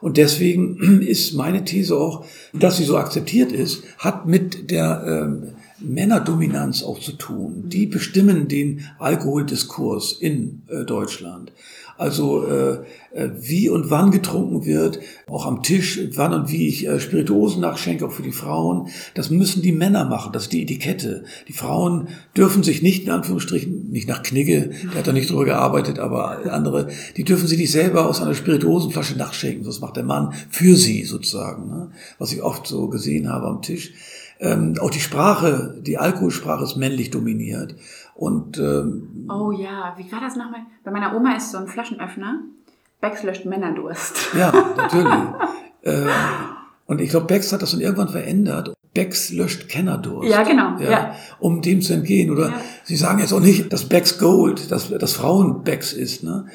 Und 0.00 0.16
deswegen 0.16 1.02
ist 1.06 1.34
meine 1.34 1.64
These 1.64 1.96
auch, 1.96 2.24
dass 2.52 2.78
sie 2.78 2.84
so 2.84 2.96
akzeptiert 2.96 3.52
ist, 3.52 3.84
hat 3.98 4.26
mit 4.26 4.70
der, 4.70 5.04
ähm, 5.06 5.54
Männerdominanz 5.84 6.82
auch 6.82 7.00
zu 7.00 7.12
tun. 7.12 7.64
Die 7.66 7.86
bestimmen 7.86 8.48
den 8.48 8.82
Alkoholdiskurs 8.98 10.12
in 10.12 10.62
äh, 10.68 10.84
Deutschland. 10.84 11.52
Also 11.98 12.46
äh, 12.46 12.78
äh, 13.12 13.30
wie 13.38 13.68
und 13.68 13.90
wann 13.90 14.10
getrunken 14.10 14.64
wird, 14.64 14.98
auch 15.28 15.46
am 15.46 15.62
Tisch, 15.62 16.00
wann 16.14 16.32
und 16.32 16.50
wie 16.50 16.66
ich 16.66 16.86
äh, 16.86 16.98
Spirituosen 16.98 17.60
nachschenke, 17.60 18.06
auch 18.06 18.12
für 18.12 18.22
die 18.22 18.32
Frauen, 18.32 18.88
das 19.14 19.30
müssen 19.30 19.62
die 19.62 19.72
Männer 19.72 20.04
machen, 20.04 20.32
das 20.32 20.44
ist 20.44 20.52
die 20.52 20.62
Etikette. 20.62 21.24
Die 21.48 21.52
Frauen 21.52 22.08
dürfen 22.36 22.62
sich 22.62 22.82
nicht, 22.82 23.04
in 23.04 23.10
Anführungsstrichen, 23.10 23.90
nicht 23.90 24.08
nach 24.08 24.22
Knigge, 24.22 24.70
der 24.82 24.98
hat 24.98 25.06
da 25.06 25.12
nicht 25.12 25.30
drüber 25.30 25.44
gearbeitet, 25.44 25.98
aber 25.98 26.50
andere, 26.50 26.88
die 27.16 27.24
dürfen 27.24 27.46
sich 27.46 27.58
nicht 27.58 27.72
selber 27.72 28.08
aus 28.08 28.20
einer 28.22 28.34
Spirituosenflasche 28.34 29.16
nachschenken, 29.16 29.64
das 29.64 29.80
macht 29.80 29.96
der 29.96 30.04
Mann 30.04 30.32
für 30.48 30.76
sie 30.76 31.04
sozusagen, 31.04 31.68
ne? 31.68 31.90
was 32.18 32.32
ich 32.32 32.42
oft 32.42 32.66
so 32.66 32.88
gesehen 32.88 33.28
habe 33.28 33.46
am 33.46 33.62
Tisch. 33.62 33.92
Ähm, 34.42 34.74
auch 34.80 34.90
die 34.90 35.00
Sprache, 35.00 35.80
die 35.80 35.98
Alkoholsprache 35.98 36.64
ist 36.64 36.74
männlich 36.76 37.10
dominiert. 37.10 37.76
Und, 38.14 38.58
ähm, 38.58 39.28
oh 39.30 39.52
ja, 39.52 39.94
wie 39.96 40.10
war 40.10 40.20
das 40.20 40.34
nochmal? 40.34 40.62
Bei 40.84 40.90
meiner 40.90 41.16
Oma 41.16 41.36
ist 41.36 41.52
so 41.52 41.58
ein 41.58 41.68
Flaschenöffner. 41.68 42.40
Becks 43.00 43.22
löscht 43.22 43.46
Männerdurst. 43.46 44.34
Ja, 44.36 44.52
natürlich. 44.76 45.12
äh, 45.82 46.06
und 46.86 47.00
ich 47.00 47.10
glaube, 47.10 47.26
Becks 47.26 47.52
hat 47.52 47.62
das 47.62 47.70
dann 47.70 47.80
irgendwann 47.80 48.08
verändert. 48.08 48.74
Becks 48.94 49.30
löscht 49.30 49.68
Kennerdurst. 49.68 50.28
Ja, 50.28 50.42
genau. 50.42 50.76
Ja, 50.78 50.90
ja. 50.90 51.16
Um 51.38 51.62
dem 51.62 51.80
zu 51.80 51.94
entgehen. 51.94 52.30
Oder 52.30 52.48
ja. 52.48 52.60
Sie 52.82 52.96
sagen 52.96 53.20
jetzt 53.20 53.32
auch 53.32 53.40
nicht, 53.40 53.72
dass 53.72 53.88
Becks 53.88 54.18
Gold, 54.18 54.72
dass 54.72 54.90
das 54.90 55.12
Frauen 55.14 55.62
Becks 55.62 55.92
ist. 55.92 56.24
Ne? 56.24 56.46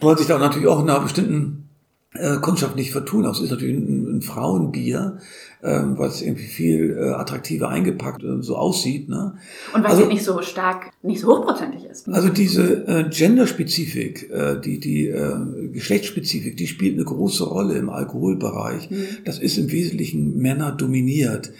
Wollen 0.00 0.18
sich 0.18 0.26
da 0.26 0.38
natürlich 0.38 0.68
auch 0.68 0.82
in 0.82 0.90
einer 0.90 1.00
bestimmten 1.00 1.68
äh, 2.12 2.36
Kundschaft 2.36 2.76
nicht 2.76 2.92
vertun. 2.92 3.24
Aber 3.24 3.32
es 3.32 3.40
ist 3.40 3.50
natürlich 3.50 3.76
ein, 3.76 4.18
ein 4.18 4.22
Frauenbier, 4.22 5.18
ähm, 5.62 5.98
weil 5.98 6.08
es 6.08 6.22
irgendwie 6.22 6.46
viel 6.46 6.96
äh, 6.96 7.10
attraktiver 7.10 7.68
eingepackt 7.68 8.22
äh, 8.22 8.42
so 8.42 8.56
aussieht. 8.56 9.08
Ne? 9.08 9.34
Und 9.74 9.82
weil 9.82 9.90
also, 9.90 10.02
es 10.02 10.08
nicht 10.08 10.24
so 10.24 10.40
stark, 10.42 10.90
nicht 11.02 11.20
so 11.20 11.28
hochprozentig 11.28 11.84
ist. 11.84 12.08
Also 12.08 12.28
diese 12.28 12.86
äh, 12.86 13.08
Genderspezifik, 13.10 14.30
äh, 14.30 14.60
die, 14.60 14.78
die 14.78 15.08
äh, 15.08 15.68
Geschlechtsspezifik, 15.72 16.56
die 16.56 16.66
spielt 16.66 16.94
eine 16.94 17.04
große 17.04 17.44
Rolle 17.44 17.76
im 17.76 17.90
Alkoholbereich. 17.90 18.90
Mhm. 18.90 19.06
Das 19.24 19.38
ist 19.38 19.58
im 19.58 19.70
Wesentlichen 19.70 20.38
Männer 20.38 20.72
dominiert 20.72 21.52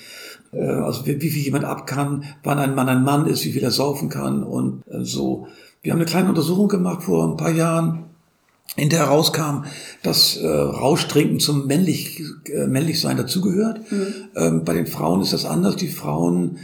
äh, 0.53 0.61
also 0.61 1.07
wie, 1.07 1.21
wie 1.21 1.31
viel 1.31 1.43
jemand 1.43 1.65
ab 1.65 1.87
kann, 1.87 2.25
wann 2.43 2.59
ein 2.59 2.75
Mann 2.75 2.89
ein 2.89 3.03
Mann 3.03 3.27
ist, 3.27 3.45
wie 3.45 3.53
viel 3.53 3.63
er 3.63 3.71
saufen 3.71 4.09
kann 4.09 4.43
und 4.43 4.83
äh, 4.89 5.05
so. 5.05 5.49
Wir 5.83 5.93
haben 5.93 6.01
eine 6.01 6.09
kleine 6.09 6.29
Untersuchung 6.29 6.69
gemacht 6.69 7.05
vor 7.05 7.25
ein 7.25 7.37
paar 7.37 7.53
Jahren 7.53 8.08
in 8.77 8.91
der 8.91 9.01
herauskam, 9.01 9.65
dass 10.03 10.37
äh, 10.37 10.47
Rauschtrinken 10.47 11.41
zum 11.41 11.67
männlich, 11.67 12.23
äh, 12.47 12.67
Männlichsein 12.67 13.17
dazugehört. 13.17 13.91
Mhm. 13.91 14.15
Ähm, 14.37 14.65
bei 14.65 14.75
den 14.75 14.87
Frauen 14.87 15.23
ist 15.23 15.33
das 15.33 15.45
anders. 15.45 15.77
Die 15.77 15.89
Frauen 15.89 16.59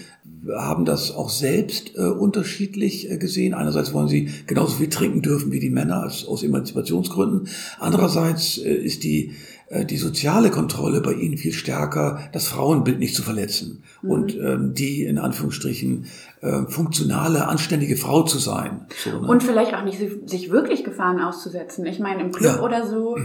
haben 0.53 0.85
das 0.85 1.11
auch 1.15 1.31
selbst 1.31 1.97
äh, 1.97 2.03
unterschiedlich 2.03 3.11
äh, 3.11 3.17
gesehen. 3.17 3.55
Einerseits 3.55 3.93
wollen 3.93 4.09
sie 4.09 4.31
genauso 4.47 4.77
viel 4.77 4.91
trinken 4.91 5.23
dürfen 5.23 5.53
wie 5.53 5.61
die 5.61 5.71
Männer 5.71 6.03
als, 6.03 6.27
aus 6.27 6.43
Emanzipationsgründen. 6.43 7.49
Andererseits 7.79 8.59
äh, 8.59 8.75
ist 8.75 9.05
die 9.05 9.33
die 9.71 9.97
soziale 9.97 10.51
Kontrolle 10.51 11.01
bei 11.01 11.13
ihnen 11.13 11.39
viel 11.39 11.53
stärker, 11.53 12.21
das 12.33 12.49
Frauenbild 12.49 12.99
nicht 12.99 13.15
zu 13.15 13.23
verletzen 13.23 13.83
mhm. 14.03 14.11
und 14.11 14.37
ähm, 14.37 14.75
die 14.75 15.05
in 15.05 15.19
Anführungsstrichen 15.19 16.07
äh, 16.43 16.63
funktionale, 16.69 17.49
anständige 17.49 17.97
Frau 17.97 18.23
zu 18.23 18.39
sein. 18.39 18.87
So, 19.03 19.11
ne? 19.11 19.27
Und 19.27 19.43
vielleicht 19.43 19.75
auch 19.75 19.85
nicht 19.85 20.01
sich 20.27 20.51
wirklich 20.51 20.85
Gefahren 20.85 21.21
auszusetzen. 21.21 21.87
Ich 21.87 21.99
meine, 21.99 22.23
im 22.23 22.33
Club 22.33 22.57
ja. 22.57 22.63
oder 22.63 22.87
so, 22.87 23.17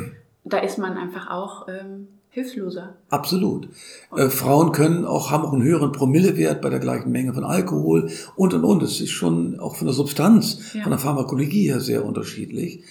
da 0.46 0.60
ist 0.60 0.78
man 0.78 0.98
einfach 0.98 1.30
auch 1.30 1.68
ähm, 1.68 2.08
hilfloser. 2.30 2.96
Absolut. 3.10 3.70
Äh, 4.16 4.30
Frauen 4.30 4.72
können 4.72 5.06
auch, 5.06 5.32
haben 5.32 5.44
auch 5.44 5.54
einen 5.54 5.64
höheren 5.64 5.92
Promillewert 5.92 6.62
bei 6.62 6.70
der 6.70 6.80
gleichen 6.80 7.12
Menge 7.12 7.34
von 7.34 7.44
Alkohol 7.44 8.10
und 8.36 8.54
und 8.54 8.64
und. 8.64 8.84
Es 8.84 9.02
ist 9.02 9.12
schon 9.12 9.60
auch 9.60 9.76
von 9.76 9.88
der 9.88 9.94
Substanz, 9.94 10.74
ja. 10.74 10.84
von 10.84 10.92
der 10.92 11.00
Pharmakologie 11.00 11.68
her 11.68 11.80
sehr 11.80 12.06
unterschiedlich. 12.06 12.84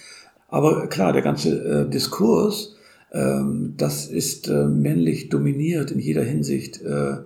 Aber 0.49 0.87
klar, 0.89 1.13
der 1.13 1.23
ganze 1.23 1.87
äh, 1.87 1.91
Diskurs, 1.91 2.77
das 3.11 4.07
ist 4.07 4.49
äh, 4.49 4.65
männlich 4.65 5.29
dominiert 5.29 5.91
in 5.91 5.99
jeder 5.99 6.23
Hinsicht. 6.23 6.83
Äh, 6.83 7.19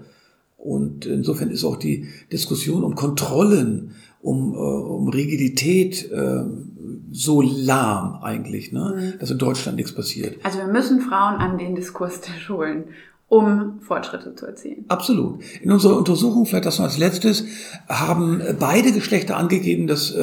und 0.56 1.06
insofern 1.06 1.50
ist 1.50 1.64
auch 1.64 1.76
die 1.76 2.06
Diskussion 2.30 2.84
um 2.84 2.94
Kontrollen, 2.94 3.96
um, 4.20 4.54
äh, 4.54 4.56
um 4.56 5.08
Rigidität 5.08 6.10
so 7.14 7.42
lahm 7.42 8.22
eigentlich, 8.22 8.72
ne? 8.72 9.12
Mhm. 9.14 9.18
dass 9.18 9.30
in 9.30 9.38
Deutschland 9.38 9.76
nichts 9.76 9.92
passiert. 9.92 10.36
Also 10.44 10.58
wir 10.58 10.66
müssen 10.66 11.00
Frauen 11.00 11.34
an 11.34 11.58
den 11.58 11.74
Diskurstisch 11.74 12.48
holen 12.48 12.84
um 13.28 13.80
Fortschritte 13.80 14.34
zu 14.34 14.44
erzielen. 14.44 14.84
Absolut. 14.88 15.40
In 15.62 15.72
unserer 15.72 15.96
Untersuchung, 15.96 16.44
vielleicht 16.44 16.66
das 16.66 16.78
noch 16.78 16.84
als 16.84 16.98
letztes, 16.98 17.46
haben 17.88 18.42
beide 18.60 18.92
Geschlechter 18.92 19.38
angegeben, 19.38 19.86
dass 19.86 20.14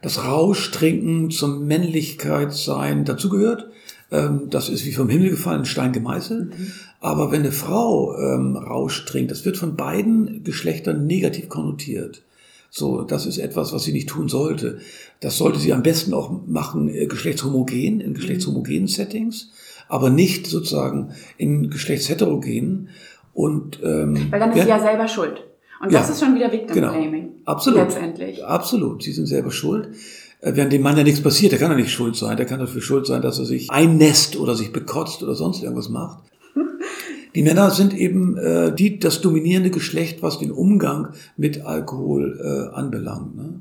das 0.00 0.24
Rauschtrinken 0.24 1.30
zum 1.30 1.66
Männlichkeitssein 1.66 3.04
dazugehört. 3.04 3.68
Ähm, 4.10 4.48
das 4.50 4.68
ist 4.68 4.86
wie 4.86 4.92
vom 4.92 5.08
Himmel 5.08 5.30
gefallen, 5.30 5.64
Stein 5.64 5.92
gemeißelt. 5.92 6.58
Mhm. 6.58 6.72
Aber 7.00 7.30
wenn 7.30 7.40
eine 7.40 7.52
Frau 7.52 8.16
ähm, 8.16 8.56
Rausch 8.56 9.04
trinkt, 9.04 9.30
das 9.30 9.44
wird 9.44 9.56
von 9.56 9.76
beiden 9.76 10.42
Geschlechtern 10.44 11.06
negativ 11.06 11.48
konnotiert. 11.48 12.22
So, 12.70 13.02
das 13.02 13.26
ist 13.26 13.38
etwas, 13.38 13.72
was 13.72 13.84
sie 13.84 13.92
nicht 13.92 14.08
tun 14.08 14.28
sollte. 14.28 14.78
Das 15.20 15.38
sollte 15.38 15.58
sie 15.58 15.72
am 15.72 15.82
besten 15.82 16.12
auch 16.12 16.30
machen, 16.46 16.88
äh, 16.88 17.06
geschlechtshomogen, 17.06 18.00
in 18.00 18.14
geschlechtshomogenen 18.14 18.88
Settings, 18.88 19.52
aber 19.88 20.10
nicht 20.10 20.46
sozusagen 20.46 21.12
in 21.38 21.70
geschlechtsheterogenen. 21.70 22.88
Und, 23.32 23.80
ähm, 23.82 24.26
Weil 24.30 24.40
dann 24.40 24.52
ist 24.52 24.62
sie 24.62 24.68
ja 24.68 24.80
selber 24.80 25.08
schuld. 25.08 25.44
Und 25.80 25.92
das 25.92 26.10
ist 26.10 26.20
schon 26.20 26.34
wieder 26.34 26.50
Victim 26.50 26.74
genau. 26.74 26.92
Blaming. 26.92 27.30
Absolut. 27.44 27.80
Letztendlich. 27.80 28.44
Absolut. 28.44 29.02
Sie 29.02 29.12
sind 29.12 29.26
selber 29.26 29.52
schuld. 29.52 29.90
Äh, 30.40 30.52
während 30.54 30.72
dem 30.72 30.82
Mann 30.82 30.96
ja 30.96 31.02
nichts 31.02 31.22
passiert, 31.22 31.52
der 31.52 31.58
kann 31.58 31.70
ja 31.70 31.76
nicht 31.76 31.92
schuld 31.92 32.16
sein. 32.16 32.36
Der 32.36 32.46
kann 32.46 32.60
dafür 32.60 32.82
schuld 32.82 33.06
sein, 33.06 33.22
dass 33.22 33.38
er 33.38 33.44
sich 33.44 33.70
einnässt 33.70 34.36
oder 34.36 34.54
sich 34.54 34.72
bekotzt 34.72 35.22
oder 35.22 35.34
sonst 35.34 35.62
irgendwas 35.62 35.88
macht. 35.88 36.18
Die 37.34 37.42
Männer 37.42 37.70
sind 37.70 37.94
eben 37.94 38.36
äh, 38.36 38.74
die, 38.74 38.98
das 38.98 39.20
dominierende 39.20 39.70
Geschlecht, 39.70 40.22
was 40.22 40.38
den 40.38 40.50
Umgang 40.50 41.12
mit 41.36 41.64
Alkohol 41.64 42.40
äh, 42.42 42.74
anbelangt. 42.74 43.36
Ne? 43.36 43.60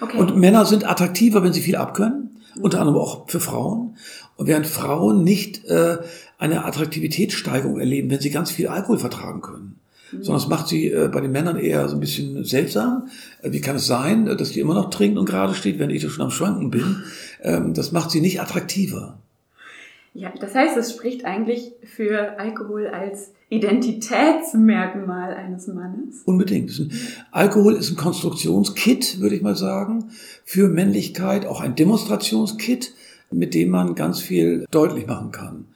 Okay. 0.00 0.16
Und 0.16 0.36
Männer 0.36 0.64
sind 0.64 0.88
attraktiver, 0.88 1.42
wenn 1.42 1.52
sie 1.52 1.60
viel 1.60 1.76
abkönnen, 1.76 2.36
unter 2.60 2.80
anderem 2.80 3.00
auch 3.00 3.28
für 3.28 3.40
Frauen. 3.40 3.96
Und 4.36 4.46
während 4.46 4.66
Frauen 4.66 5.24
nicht 5.24 5.64
äh, 5.66 5.98
eine 6.38 6.64
Attraktivitätssteigerung 6.64 7.78
erleben, 7.78 8.10
wenn 8.10 8.20
sie 8.20 8.30
ganz 8.30 8.50
viel 8.50 8.68
Alkohol 8.68 8.98
vertragen 8.98 9.40
können 9.42 9.73
sondern 10.20 10.42
das 10.42 10.48
macht 10.48 10.68
sie 10.68 10.88
äh, 10.88 11.08
bei 11.08 11.20
den 11.20 11.32
Männern 11.32 11.58
eher 11.58 11.88
so 11.88 11.96
ein 11.96 12.00
bisschen 12.00 12.44
seltsam. 12.44 13.08
Äh, 13.42 13.52
wie 13.52 13.60
kann 13.60 13.76
es 13.76 13.86
sein, 13.86 14.26
äh, 14.26 14.36
dass 14.36 14.50
die 14.50 14.60
immer 14.60 14.74
noch 14.74 14.90
trinken 14.90 15.18
und 15.18 15.28
gerade 15.28 15.54
steht, 15.54 15.78
wenn 15.78 15.90
ich 15.90 16.02
schon 16.02 16.24
am 16.24 16.30
Schwanken 16.30 16.70
bin? 16.70 17.02
Ähm, 17.42 17.74
das 17.74 17.92
macht 17.92 18.10
sie 18.10 18.20
nicht 18.20 18.40
attraktiver. 18.40 19.18
Ja, 20.16 20.32
das 20.40 20.54
heißt, 20.54 20.76
es 20.76 20.92
spricht 20.92 21.24
eigentlich 21.24 21.72
für 21.82 22.38
Alkohol 22.38 22.86
als 22.86 23.32
Identitätsmerkmal 23.48 25.34
eines 25.34 25.66
Mannes. 25.66 26.22
Unbedingt. 26.24 26.88
Alkohol 27.32 27.74
ist 27.74 27.90
ein 27.90 27.96
Konstruktionskit, 27.96 29.20
würde 29.20 29.34
ich 29.34 29.42
mal 29.42 29.56
sagen, 29.56 30.10
für 30.44 30.68
Männlichkeit, 30.68 31.46
auch 31.46 31.60
ein 31.60 31.74
Demonstrationskit, 31.74 32.94
mit 33.32 33.54
dem 33.54 33.70
man 33.70 33.96
ganz 33.96 34.20
viel 34.20 34.66
deutlich 34.70 35.08
machen 35.08 35.32
kann. 35.32 35.66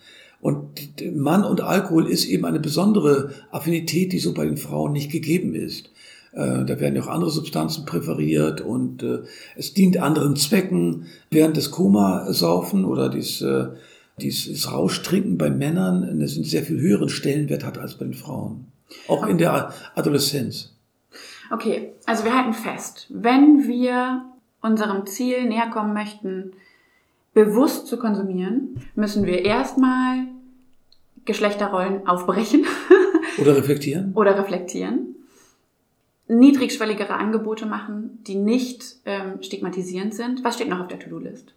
Und 0.41 1.17
Mann 1.17 1.45
und 1.45 1.61
Alkohol 1.61 2.07
ist 2.07 2.27
eben 2.27 2.45
eine 2.45 2.61
besondere 2.61 3.33
Affinität, 3.51 4.13
die 4.13 4.21
so 4.21 4.35
bei 4.35 4.45
den 4.45 4.57
Frauen 4.57 4.93
nicht 4.93 5.11
gegeben 5.11 5.55
ist. 5.55 5.91
Äh, 6.33 6.65
da 6.65 6.81
werden 6.81 6.95
ja 6.95 7.03
auch 7.03 7.09
andere 7.09 7.31
Substanzen 7.31 7.85
präferiert 7.85 8.61
und 8.61 9.03
äh, 9.03 9.21
es 9.57 9.75
dient 9.75 9.99
anderen 9.99 10.37
Zwecken. 10.37 11.07
Während 11.31 11.57
des 11.57 11.71
Koma-Saufen 11.71 12.85
oder 12.85 13.09
dies, 13.09 13.41
äh, 13.41 13.69
dieses 14.21 14.71
Rauschtrinken 14.71 15.39
bei 15.39 15.51
Männern 15.51 16.05
einen 16.05 16.27
sehr 16.27 16.63
viel 16.63 16.81
höheren 16.81 17.09
Stellenwert 17.09 17.65
hat 17.65 17.79
als 17.79 17.97
bei 17.97 18.05
den 18.05 18.15
Frauen. 18.15 18.67
Auch 19.07 19.27
in 19.27 19.39
der 19.39 19.73
Adoleszenz. 19.95 20.75
Okay, 21.51 21.93
also 22.07 22.25
wir 22.25 22.37
halten 22.37 22.53
fest, 22.53 23.07
wenn 23.11 23.67
wir 23.67 24.23
unserem 24.61 25.07
Ziel 25.07 25.47
näher 25.47 25.71
kommen 25.71 25.95
möchten, 25.95 26.53
bewusst 27.39 27.87
zu 27.87 27.99
konsumieren, 27.99 28.81
müssen 28.97 29.25
wir 29.25 29.45
erstmal 29.45 30.27
Geschlechterrollen 31.25 32.05
aufbrechen. 32.09 32.67
Oder 33.39 33.57
reflektieren. 33.57 34.13
Oder 34.15 34.37
reflektieren. 34.37 35.15
Niedrigschwelligere 36.27 37.15
Angebote 37.15 37.65
machen, 37.65 38.19
die 38.27 38.35
nicht 38.35 38.97
ähm, 39.05 39.41
stigmatisierend 39.41 40.15
sind. 40.15 40.43
Was 40.43 40.57
steht 40.57 40.69
noch 40.69 40.81
auf 40.81 40.89
der 40.89 40.99
To-Do-List? 40.99 41.55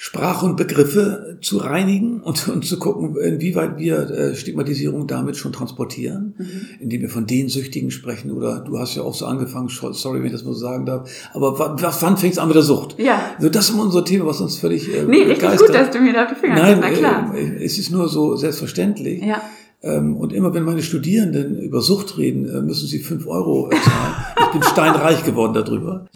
Sprache 0.00 0.46
und 0.46 0.56
Begriffe 0.56 1.38
zu 1.42 1.58
reinigen 1.58 2.20
und, 2.20 2.46
und 2.46 2.64
zu 2.64 2.78
gucken, 2.78 3.16
inwieweit 3.16 3.78
wir 3.78 4.08
äh, 4.08 4.36
Stigmatisierung 4.36 5.08
damit 5.08 5.36
schon 5.36 5.52
transportieren, 5.52 6.36
mhm. 6.38 6.66
indem 6.78 7.00
wir 7.02 7.08
von 7.08 7.26
den 7.26 7.48
Süchtigen 7.48 7.90
sprechen 7.90 8.30
oder 8.30 8.60
du 8.60 8.78
hast 8.78 8.94
ja 8.94 9.02
auch 9.02 9.12
so 9.12 9.26
angefangen, 9.26 9.68
sorry, 9.68 10.20
wenn 10.20 10.26
ich 10.26 10.32
das 10.32 10.44
mal 10.44 10.52
so 10.52 10.60
sagen 10.60 10.86
darf, 10.86 11.10
aber 11.34 11.58
wann 11.58 12.16
fängt 12.16 12.32
es 12.32 12.38
an 12.38 12.46
mit 12.46 12.54
der 12.54 12.62
Sucht? 12.62 12.94
Ja. 13.00 13.34
So, 13.40 13.48
das 13.48 13.70
ist 13.70 13.74
unser 13.74 14.04
Thema, 14.04 14.26
was 14.26 14.40
uns 14.40 14.58
völlig 14.58 14.88
äh, 14.88 15.02
Nee, 15.02 15.24
richtig 15.24 15.58
gut, 15.58 15.74
dass 15.74 15.90
du 15.90 15.98
mir 15.98 16.12
da 16.12 16.26
die 16.26 16.36
Finger 16.36 16.54
Nein, 16.54 16.78
Na 16.80 16.90
klar. 16.90 17.34
Äh, 17.34 17.64
es 17.64 17.76
ist 17.80 17.90
nur 17.90 18.08
so 18.08 18.36
selbstverständlich. 18.36 19.24
Ja. 19.24 19.42
Ähm, 19.80 20.16
und 20.16 20.32
immer 20.32 20.52
wenn 20.54 20.64
meine 20.64 20.82
Studierenden 20.82 21.58
über 21.60 21.80
Sucht 21.80 22.18
reden, 22.18 22.48
äh, 22.48 22.60
müssen 22.60 22.88
sie 22.88 22.98
fünf 22.98 23.26
Euro 23.26 23.70
zahlen. 23.70 24.14
Ich 24.40 24.52
bin 24.52 24.62
steinreich 24.62 25.24
geworden 25.24 25.54
darüber. 25.54 26.06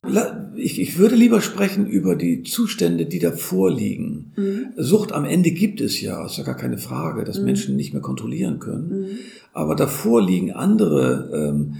Ich, 0.56 0.80
ich 0.80 0.98
würde 0.98 1.14
lieber 1.14 1.40
sprechen 1.40 1.86
über 1.86 2.16
die 2.16 2.42
Zustände, 2.42 3.06
die 3.06 3.18
da 3.20 3.30
vorliegen. 3.30 4.32
Mhm. 4.36 4.66
Sucht 4.76 5.12
am 5.12 5.24
Ende 5.24 5.52
gibt 5.52 5.80
es 5.80 6.00
ja, 6.00 6.24
ist 6.26 6.38
ja 6.38 6.44
gar 6.44 6.56
keine 6.56 6.78
Frage, 6.78 7.24
dass 7.24 7.38
mhm. 7.38 7.44
Menschen 7.44 7.76
nicht 7.76 7.92
mehr 7.92 8.02
kontrollieren 8.02 8.58
können. 8.58 8.88
Mhm. 8.88 9.06
Aber 9.52 9.76
davor 9.76 10.22
liegen 10.22 10.52
andere 10.52 11.30
ähm, 11.32 11.74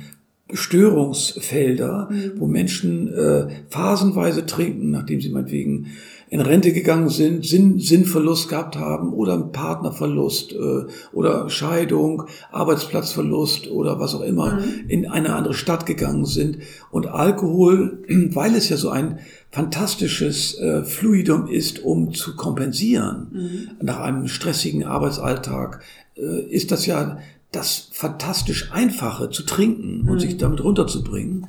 Störungsfelder, 0.52 2.08
mhm. 2.10 2.32
wo 2.36 2.46
Menschen 2.46 3.12
äh, 3.12 3.48
phasenweise 3.70 4.46
trinken, 4.46 4.90
nachdem 4.90 5.20
sie 5.20 5.30
meinetwegen 5.30 5.86
in 6.32 6.40
Rente 6.40 6.72
gegangen 6.72 7.10
sind, 7.10 7.44
Sinn, 7.44 7.78
Sinnverlust 7.78 8.48
gehabt 8.48 8.76
haben 8.76 9.12
oder 9.12 9.36
Partnerverlust 9.36 10.52
äh, 10.52 10.86
oder 11.12 11.50
Scheidung, 11.50 12.22
Arbeitsplatzverlust 12.50 13.70
oder 13.70 14.00
was 14.00 14.14
auch 14.14 14.22
immer, 14.22 14.54
mhm. 14.54 14.88
in 14.88 15.06
eine 15.06 15.34
andere 15.34 15.52
Stadt 15.52 15.84
gegangen 15.84 16.24
sind. 16.24 16.56
Und 16.90 17.06
Alkohol, 17.06 17.98
weil 18.08 18.54
es 18.54 18.70
ja 18.70 18.78
so 18.78 18.88
ein 18.88 19.18
fantastisches 19.50 20.58
äh, 20.58 20.84
Fluidum 20.84 21.48
ist, 21.48 21.84
um 21.84 22.14
zu 22.14 22.34
kompensieren 22.34 23.26
mhm. 23.30 23.84
nach 23.84 24.00
einem 24.00 24.26
stressigen 24.26 24.84
Arbeitsalltag, 24.84 25.82
äh, 26.16 26.46
ist 26.48 26.72
das 26.72 26.86
ja 26.86 27.18
das 27.50 27.90
fantastisch 27.92 28.72
Einfache 28.72 29.28
zu 29.28 29.42
trinken 29.42 30.08
und 30.08 30.14
mhm. 30.14 30.20
sich 30.20 30.38
damit 30.38 30.64
runterzubringen, 30.64 31.46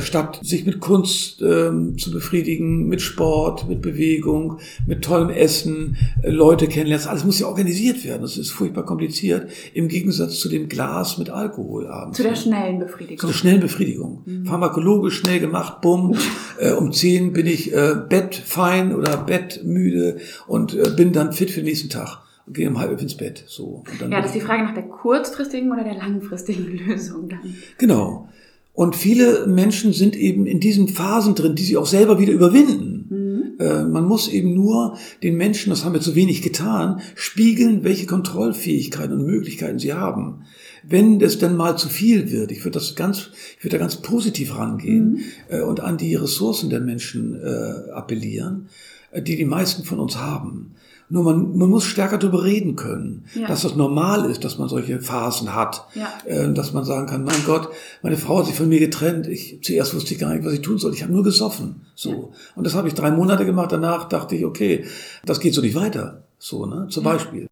statt 0.00 0.40
sich 0.42 0.64
mit 0.64 0.80
Kunst 0.80 1.42
ähm, 1.42 1.98
zu 1.98 2.12
befriedigen, 2.12 2.86
mit 2.86 3.00
Sport, 3.00 3.68
mit 3.68 3.82
Bewegung, 3.82 4.58
mit 4.86 5.02
tollem 5.02 5.30
Essen, 5.30 5.96
äh, 6.22 6.30
Leute 6.30 6.68
kennenlernen. 6.68 7.06
Alles 7.08 7.24
muss 7.24 7.40
ja 7.40 7.46
organisiert 7.46 8.04
werden. 8.04 8.22
Das 8.22 8.36
ist 8.36 8.50
furchtbar 8.50 8.84
kompliziert. 8.84 9.50
Im 9.74 9.88
Gegensatz 9.88 10.38
zu 10.38 10.48
dem 10.48 10.68
Glas 10.68 11.18
mit 11.18 11.30
Alkohol 11.30 11.86
abends. 11.88 12.16
Zu 12.16 12.22
der 12.22 12.36
schnellen 12.36 12.78
Befriedigung. 12.78 13.18
Zu 13.18 13.26
der 13.26 13.34
schnellen 13.34 13.60
Befriedigung. 13.60 14.22
Mhm. 14.24 14.46
Pharmakologisch 14.46 15.18
schnell 15.18 15.40
gemacht, 15.40 15.80
bumm. 15.80 16.16
äh, 16.58 16.72
um 16.72 16.92
zehn 16.92 17.32
bin 17.32 17.46
ich 17.46 17.72
äh, 17.72 17.96
bettfein 18.08 18.94
oder 18.94 19.16
bettmüde 19.16 20.18
und 20.46 20.74
äh, 20.74 20.90
bin 20.96 21.12
dann 21.12 21.32
fit 21.32 21.50
für 21.50 21.60
den 21.60 21.66
nächsten 21.66 21.88
Tag 21.88 22.20
und 22.46 22.54
gehe 22.54 22.68
um 22.68 22.78
halb 22.78 23.00
ins 23.00 23.16
Bett. 23.16 23.44
So. 23.46 23.84
ja, 24.00 24.20
das 24.20 24.26
ist 24.26 24.34
die 24.36 24.40
Frage 24.40 24.64
nach 24.64 24.74
der 24.74 24.84
kurzfristigen 24.84 25.72
oder 25.72 25.84
der 25.84 25.94
langfristigen 25.94 26.66
Lösung 26.86 27.28
dann. 27.28 27.56
Genau. 27.78 28.28
Und 28.74 28.96
viele 28.96 29.46
Menschen 29.46 29.92
sind 29.92 30.16
eben 30.16 30.46
in 30.46 30.58
diesen 30.58 30.88
Phasen 30.88 31.34
drin, 31.34 31.54
die 31.54 31.62
sie 31.62 31.76
auch 31.76 31.86
selber 31.86 32.18
wieder 32.18 32.32
überwinden. 32.32 33.06
Mhm. 33.10 33.60
Äh, 33.60 33.84
man 33.84 34.06
muss 34.06 34.28
eben 34.28 34.54
nur 34.54 34.96
den 35.22 35.36
Menschen, 35.36 35.70
das 35.70 35.84
haben 35.84 35.92
wir 35.92 36.00
zu 36.00 36.14
wenig 36.14 36.40
getan, 36.40 37.00
spiegeln, 37.14 37.84
welche 37.84 38.06
Kontrollfähigkeiten 38.06 39.12
und 39.12 39.26
Möglichkeiten 39.26 39.78
sie 39.78 39.92
haben. 39.92 40.44
Wenn 40.82 41.18
das 41.18 41.38
denn 41.38 41.54
mal 41.54 41.76
zu 41.76 41.88
viel 41.88 42.32
wird, 42.32 42.50
ich 42.50 42.64
würde 42.64 42.78
das 42.78 42.96
ganz, 42.96 43.30
ich 43.58 43.64
würde 43.64 43.76
da 43.76 43.82
ganz 43.82 43.96
positiv 43.96 44.56
rangehen 44.56 45.12
mhm. 45.12 45.22
äh, 45.50 45.60
und 45.60 45.80
an 45.80 45.98
die 45.98 46.14
Ressourcen 46.14 46.70
der 46.70 46.80
Menschen 46.80 47.38
äh, 47.40 47.90
appellieren, 47.92 48.68
äh, 49.10 49.20
die 49.20 49.36
die 49.36 49.44
meisten 49.44 49.84
von 49.84 49.98
uns 49.98 50.16
haben. 50.16 50.74
Nur 51.12 51.24
man, 51.24 51.58
man 51.58 51.68
muss 51.68 51.84
stärker 51.84 52.16
darüber 52.16 52.42
reden 52.42 52.74
können, 52.74 53.26
ja. 53.34 53.46
dass 53.46 53.60
das 53.60 53.76
normal 53.76 54.30
ist, 54.30 54.44
dass 54.44 54.56
man 54.56 54.70
solche 54.70 54.98
Phasen 54.98 55.54
hat. 55.54 55.86
Ja. 55.94 56.08
Äh, 56.24 56.54
dass 56.54 56.72
man 56.72 56.86
sagen 56.86 57.06
kann, 57.06 57.22
mein 57.22 57.44
Gott, 57.44 57.68
meine 58.00 58.16
Frau 58.16 58.38
hat 58.38 58.46
sich 58.46 58.54
von 58.54 58.66
mir 58.66 58.80
getrennt. 58.80 59.26
Ich, 59.26 59.62
zuerst 59.62 59.94
wusste 59.94 60.14
ich 60.14 60.20
gar 60.20 60.32
nicht, 60.32 60.42
was 60.42 60.54
ich 60.54 60.62
tun 60.62 60.78
soll. 60.78 60.94
Ich 60.94 61.02
habe 61.02 61.12
nur 61.12 61.22
gesoffen. 61.22 61.82
So. 61.94 62.32
Und 62.56 62.66
das 62.66 62.74
habe 62.74 62.88
ich 62.88 62.94
drei 62.94 63.10
Monate 63.10 63.44
gemacht. 63.44 63.72
Danach 63.72 64.08
dachte 64.08 64.36
ich, 64.36 64.46
okay, 64.46 64.86
das 65.26 65.38
geht 65.38 65.52
so 65.52 65.60
nicht 65.60 65.74
weiter. 65.74 66.24
So, 66.38 66.64
ne? 66.64 66.86
Zum 66.88 67.04
Beispiel. 67.04 67.46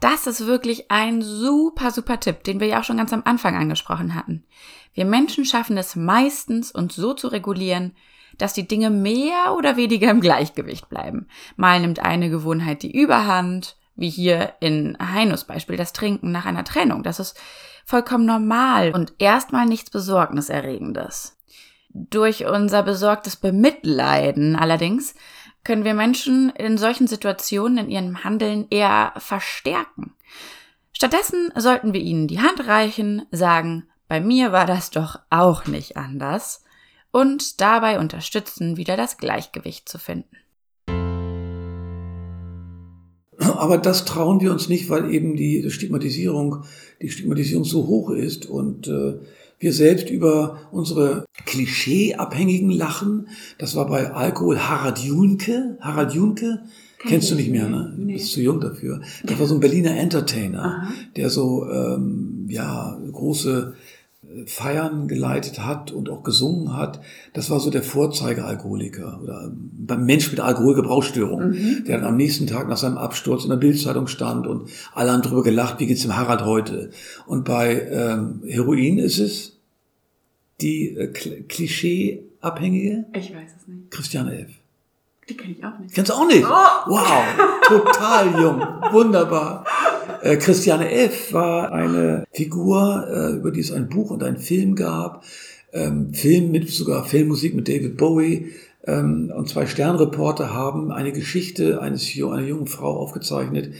Das 0.00 0.26
ist 0.26 0.46
wirklich 0.46 0.90
ein 0.90 1.22
super, 1.22 1.92
super 1.92 2.20
Tipp, 2.20 2.44
den 2.44 2.60
wir 2.60 2.66
ja 2.66 2.80
auch 2.80 2.84
schon 2.84 2.98
ganz 2.98 3.14
am 3.14 3.22
Anfang 3.24 3.56
angesprochen 3.56 4.14
hatten. 4.14 4.44
Wir 4.92 5.06
Menschen 5.06 5.46
schaffen 5.46 5.78
es 5.78 5.96
meistens, 5.96 6.72
uns 6.72 6.94
so 6.94 7.14
zu 7.14 7.28
regulieren, 7.28 7.92
dass 8.38 8.52
die 8.52 8.68
Dinge 8.68 8.90
mehr 8.90 9.54
oder 9.56 9.76
weniger 9.76 10.10
im 10.10 10.20
Gleichgewicht 10.20 10.88
bleiben. 10.88 11.28
Mal 11.56 11.80
nimmt 11.80 12.00
eine 12.00 12.30
Gewohnheit 12.30 12.82
die 12.82 12.96
Überhand, 12.96 13.76
wie 13.96 14.10
hier 14.10 14.54
in 14.60 14.96
Heinus 15.00 15.44
Beispiel 15.44 15.76
das 15.76 15.92
Trinken 15.92 16.30
nach 16.30 16.46
einer 16.46 16.64
Trennung. 16.64 17.02
Das 17.02 17.18
ist 17.18 17.38
vollkommen 17.84 18.26
normal 18.26 18.92
und 18.92 19.14
erstmal 19.18 19.66
nichts 19.66 19.90
Besorgniserregendes. 19.90 21.36
Durch 21.88 22.44
unser 22.44 22.82
besorgtes 22.82 23.36
Bemitleiden 23.36 24.56
allerdings 24.56 25.14
können 25.64 25.84
wir 25.84 25.94
Menschen 25.94 26.50
in 26.50 26.78
solchen 26.78 27.06
Situationen 27.06 27.78
in 27.78 27.90
ihrem 27.90 28.22
Handeln 28.22 28.66
eher 28.70 29.14
verstärken. 29.16 30.14
Stattdessen 30.92 31.50
sollten 31.56 31.92
wir 31.92 32.00
ihnen 32.00 32.28
die 32.28 32.40
Hand 32.40 32.66
reichen, 32.66 33.26
sagen, 33.30 33.88
bei 34.08 34.20
mir 34.20 34.52
war 34.52 34.66
das 34.66 34.90
doch 34.90 35.18
auch 35.30 35.66
nicht 35.66 35.96
anders 35.96 36.65
und 37.16 37.62
dabei 37.62 37.98
unterstützen, 37.98 38.76
wieder 38.76 38.94
das 38.98 39.16
Gleichgewicht 39.16 39.88
zu 39.88 39.96
finden. 39.98 40.36
Aber 43.38 43.78
das 43.78 44.04
trauen 44.04 44.42
wir 44.42 44.52
uns 44.52 44.68
nicht, 44.68 44.90
weil 44.90 45.10
eben 45.14 45.34
die 45.34 45.70
Stigmatisierung, 45.70 46.64
die 47.00 47.08
Stigmatisierung 47.08 47.64
so 47.64 47.86
hoch 47.86 48.10
ist 48.10 48.44
und 48.44 48.88
äh, 48.88 49.14
wir 49.58 49.72
selbst 49.72 50.10
über 50.10 50.68
unsere 50.72 51.24
Klischeeabhängigen 51.46 52.70
lachen. 52.70 53.28
Das 53.56 53.74
war 53.76 53.86
bei 53.86 54.10
Alkohol 54.12 54.58
Harald 54.58 54.98
Junke. 54.98 55.78
Harald 55.80 56.12
Junke, 56.12 56.64
Kenn 56.98 57.10
kennst 57.10 57.30
du 57.30 57.34
nicht 57.34 57.50
mehr, 57.50 57.68
ne? 57.68 57.94
Du 57.96 58.06
bist 58.06 58.32
zu 58.32 58.42
jung 58.42 58.60
dafür. 58.60 59.00
Das 59.24 59.38
war 59.38 59.46
so 59.46 59.54
ein 59.54 59.60
Berliner 59.60 59.96
Entertainer, 59.96 60.64
Aha. 60.64 60.92
der 61.16 61.30
so 61.30 61.66
ähm, 61.70 62.46
ja 62.48 62.98
große 63.10 63.74
Feiern 64.46 65.08
geleitet 65.08 65.64
hat 65.64 65.90
und 65.92 66.10
auch 66.10 66.22
gesungen 66.22 66.76
hat, 66.76 67.00
das 67.32 67.50
war 67.50 67.60
so 67.60 67.70
der 67.70 67.82
Vorzeigealkoholiker 67.82 69.20
oder 69.22 69.50
beim 69.52 70.04
Mensch 70.04 70.30
mit 70.30 70.40
Alkoholgebrauchsstörung, 70.40 71.50
mhm. 71.50 71.84
der 71.86 71.98
dann 71.98 72.06
am 72.06 72.16
nächsten 72.16 72.46
Tag 72.46 72.68
nach 72.68 72.76
seinem 72.76 72.98
Absturz 72.98 73.44
in 73.44 73.50
der 73.50 73.56
Bildzeitung 73.56 74.06
stand 74.06 74.46
und 74.46 74.68
alle 74.94 75.12
haben 75.12 75.22
drüber 75.22 75.42
gelacht, 75.42 75.80
wie 75.80 75.86
geht's 75.86 76.02
dem 76.02 76.16
Harald 76.16 76.44
heute? 76.44 76.90
Und 77.26 77.44
bei 77.44 77.88
ähm, 77.90 78.42
Heroin 78.46 78.98
ist 78.98 79.18
es 79.18 79.56
die 80.60 80.96
äh, 80.96 81.08
Klischeeabhängige. 81.08 83.06
Ich 83.14 83.34
weiß 83.34 83.50
es 83.60 83.68
nicht. 83.68 83.90
Christiane 83.90 84.40
F. 84.40 84.50
Die 85.28 85.36
kenne 85.36 85.54
ich 85.58 85.64
auch 85.64 85.78
nicht. 85.78 85.92
Kennst 85.92 86.10
du 86.10 86.14
auch 86.14 86.26
nicht? 86.26 86.44
Oh. 86.44 86.90
Wow, 86.90 87.24
total 87.66 88.40
jung, 88.40 88.60
wunderbar. 88.92 89.64
Äh, 90.22 90.36
Christiane 90.36 90.90
F. 90.90 91.32
war 91.32 91.72
eine 91.72 92.24
Figur, 92.32 93.06
äh, 93.10 93.36
über 93.36 93.50
die 93.50 93.60
es 93.60 93.72
ein 93.72 93.88
Buch 93.88 94.10
und 94.10 94.22
ein 94.22 94.38
Film 94.38 94.74
gab. 94.74 95.24
Ähm, 95.72 96.12
Film 96.14 96.50
mit 96.50 96.70
sogar 96.70 97.04
Filmmusik 97.04 97.54
mit 97.54 97.68
David 97.68 97.96
Bowie. 97.96 98.52
Ähm, 98.86 99.32
und 99.34 99.48
zwei 99.48 99.66
Sternreporter 99.66 100.54
haben 100.54 100.92
eine 100.92 101.12
Geschichte 101.12 101.80
eines, 101.80 102.10
einer 102.14 102.46
jungen 102.46 102.66
Frau 102.66 102.96
aufgezeichnet 102.98 103.74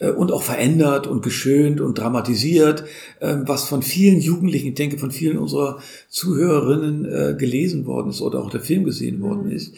und 0.00 0.32
auch 0.32 0.42
verändert 0.42 1.06
und 1.06 1.22
geschönt 1.22 1.80
und 1.80 1.98
dramatisiert, 1.98 2.84
ähm, 3.20 3.44
was 3.46 3.64
von 3.68 3.82
vielen 3.82 4.20
Jugendlichen, 4.20 4.68
ich 4.68 4.74
denke 4.74 4.98
von 4.98 5.10
vielen 5.10 5.38
unserer 5.38 5.78
Zuhörerinnen 6.08 7.04
äh, 7.04 7.34
gelesen 7.38 7.86
worden 7.86 8.10
ist 8.10 8.20
oder 8.20 8.40
auch 8.40 8.50
der 8.50 8.60
Film 8.60 8.84
gesehen 8.84 9.20
worden 9.20 9.46
mhm. 9.46 9.52
ist 9.52 9.74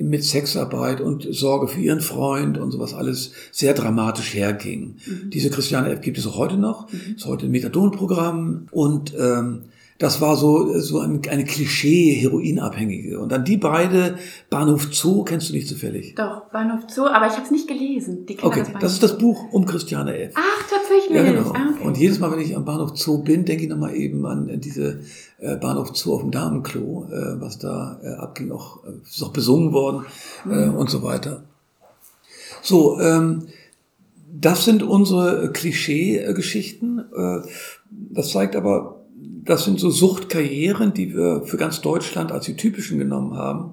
mit 0.00 0.24
Sexarbeit 0.24 1.00
und 1.00 1.26
Sorge 1.30 1.66
für 1.66 1.80
ihren 1.80 2.00
Freund 2.00 2.56
und 2.56 2.70
sowas 2.70 2.94
alles 2.94 3.32
sehr 3.50 3.74
dramatisch 3.74 4.34
herging. 4.34 4.96
Mhm. 5.04 5.30
Diese 5.30 5.50
Christiane 5.50 5.90
App 5.90 6.02
gibt 6.02 6.18
es 6.18 6.26
auch 6.26 6.36
heute 6.36 6.56
noch, 6.56 6.90
mhm. 6.92 7.16
ist 7.16 7.26
heute 7.26 7.46
ein 7.46 7.50
Methadon-Programm 7.50 8.68
und 8.70 9.12
ähm, 9.18 9.62
das 9.98 10.20
war 10.20 10.36
so, 10.36 10.78
so 10.78 11.00
ein, 11.00 11.22
eine 11.28 11.44
Klischee-Heroinabhängige. 11.44 13.18
Und 13.18 13.32
dann 13.32 13.44
die 13.44 13.56
beide, 13.56 14.16
Bahnhof 14.48 14.88
Zoo, 14.92 15.24
kennst 15.24 15.48
du 15.48 15.54
nicht 15.54 15.66
zufällig? 15.66 16.14
Doch, 16.14 16.42
Bahnhof 16.52 16.82
Zoo, 16.88 17.06
aber 17.06 17.26
ich 17.26 17.32
habe 17.32 17.42
es 17.42 17.50
nicht 17.50 17.66
gelesen. 17.66 18.24
Die 18.24 18.38
okay, 18.40 18.62
das, 18.72 18.80
das, 18.80 18.92
ist 18.92 19.02
das 19.02 19.18
Buch 19.18 19.52
um 19.52 19.66
Christiane 19.66 20.16
F. 20.16 20.34
Ach, 20.36 20.68
tatsächlich? 20.70 21.16
Ja, 21.16 21.24
genau. 21.24 21.50
Ah, 21.50 21.74
okay. 21.74 21.84
Und 21.84 21.98
jedes 21.98 22.20
Mal, 22.20 22.30
wenn 22.30 22.38
ich 22.38 22.56
am 22.56 22.64
Bahnhof 22.64 22.96
Zoo 22.96 23.24
bin, 23.24 23.44
denke 23.44 23.64
ich 23.64 23.68
nochmal 23.68 23.96
eben 23.96 24.24
an 24.24 24.60
diese 24.60 25.00
äh, 25.40 25.56
Bahnhof 25.56 25.90
Zoo 25.96 26.14
auf 26.14 26.20
dem 26.20 26.30
Damenklo, 26.30 27.08
äh, 27.10 27.40
was 27.40 27.58
da 27.58 28.00
äh, 28.00 28.14
abging, 28.20 28.52
auch, 28.52 28.84
ist 29.04 29.20
auch 29.24 29.32
besungen 29.32 29.72
worden 29.72 30.06
mhm. 30.44 30.76
und 30.76 30.88
so 30.90 31.02
weiter. 31.02 31.42
So, 32.62 33.00
ähm, 33.00 33.48
das 34.30 34.64
sind 34.64 34.84
unsere 34.84 35.50
Klischee-Geschichten. 35.50 37.02
Das 37.90 38.30
zeigt 38.30 38.54
aber, 38.54 38.97
das 39.48 39.64
sind 39.64 39.80
so 39.80 39.88
Suchtkarrieren, 39.88 40.92
die 40.92 41.14
wir 41.14 41.42
für 41.42 41.56
ganz 41.56 41.80
Deutschland 41.80 42.32
als 42.32 42.44
die 42.44 42.56
typischen 42.56 42.98
genommen 42.98 43.34
haben. 43.34 43.72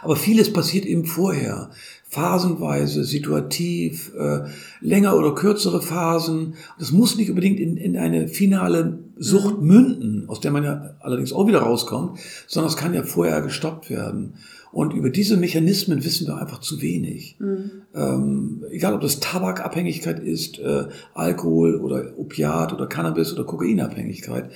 Aber 0.00 0.16
vieles 0.16 0.50
passiert 0.52 0.86
eben 0.86 1.04
vorher. 1.04 1.70
Phasenweise, 2.08 3.04
situativ, 3.04 4.12
äh, 4.16 4.44
länger 4.80 5.16
oder 5.16 5.34
kürzere 5.34 5.82
Phasen. 5.82 6.54
Das 6.78 6.92
muss 6.92 7.16
nicht 7.16 7.28
unbedingt 7.28 7.60
in, 7.60 7.76
in 7.76 7.98
eine 7.98 8.28
finale 8.28 9.00
Sucht 9.18 9.60
mhm. 9.60 9.66
münden, 9.66 10.28
aus 10.28 10.40
der 10.40 10.50
man 10.50 10.64
ja 10.64 10.94
allerdings 11.00 11.32
auch 11.34 11.46
wieder 11.46 11.58
rauskommt, 11.58 12.18
sondern 12.46 12.70
es 12.70 12.78
kann 12.78 12.94
ja 12.94 13.02
vorher 13.02 13.42
gestoppt 13.42 13.90
werden. 13.90 14.34
Und 14.72 14.94
über 14.94 15.10
diese 15.10 15.36
Mechanismen 15.36 16.04
wissen 16.04 16.26
wir 16.26 16.38
einfach 16.38 16.60
zu 16.60 16.80
wenig. 16.80 17.36
Mhm. 17.38 17.70
Ähm, 17.94 18.64
egal, 18.70 18.94
ob 18.94 19.02
das 19.02 19.20
Tabakabhängigkeit 19.20 20.20
ist, 20.20 20.58
äh, 20.58 20.84
Alkohol 21.12 21.76
oder 21.76 22.18
Opiat 22.18 22.72
oder 22.72 22.86
Cannabis 22.86 23.32
oder 23.32 23.44
Kokainabhängigkeit. 23.44 24.50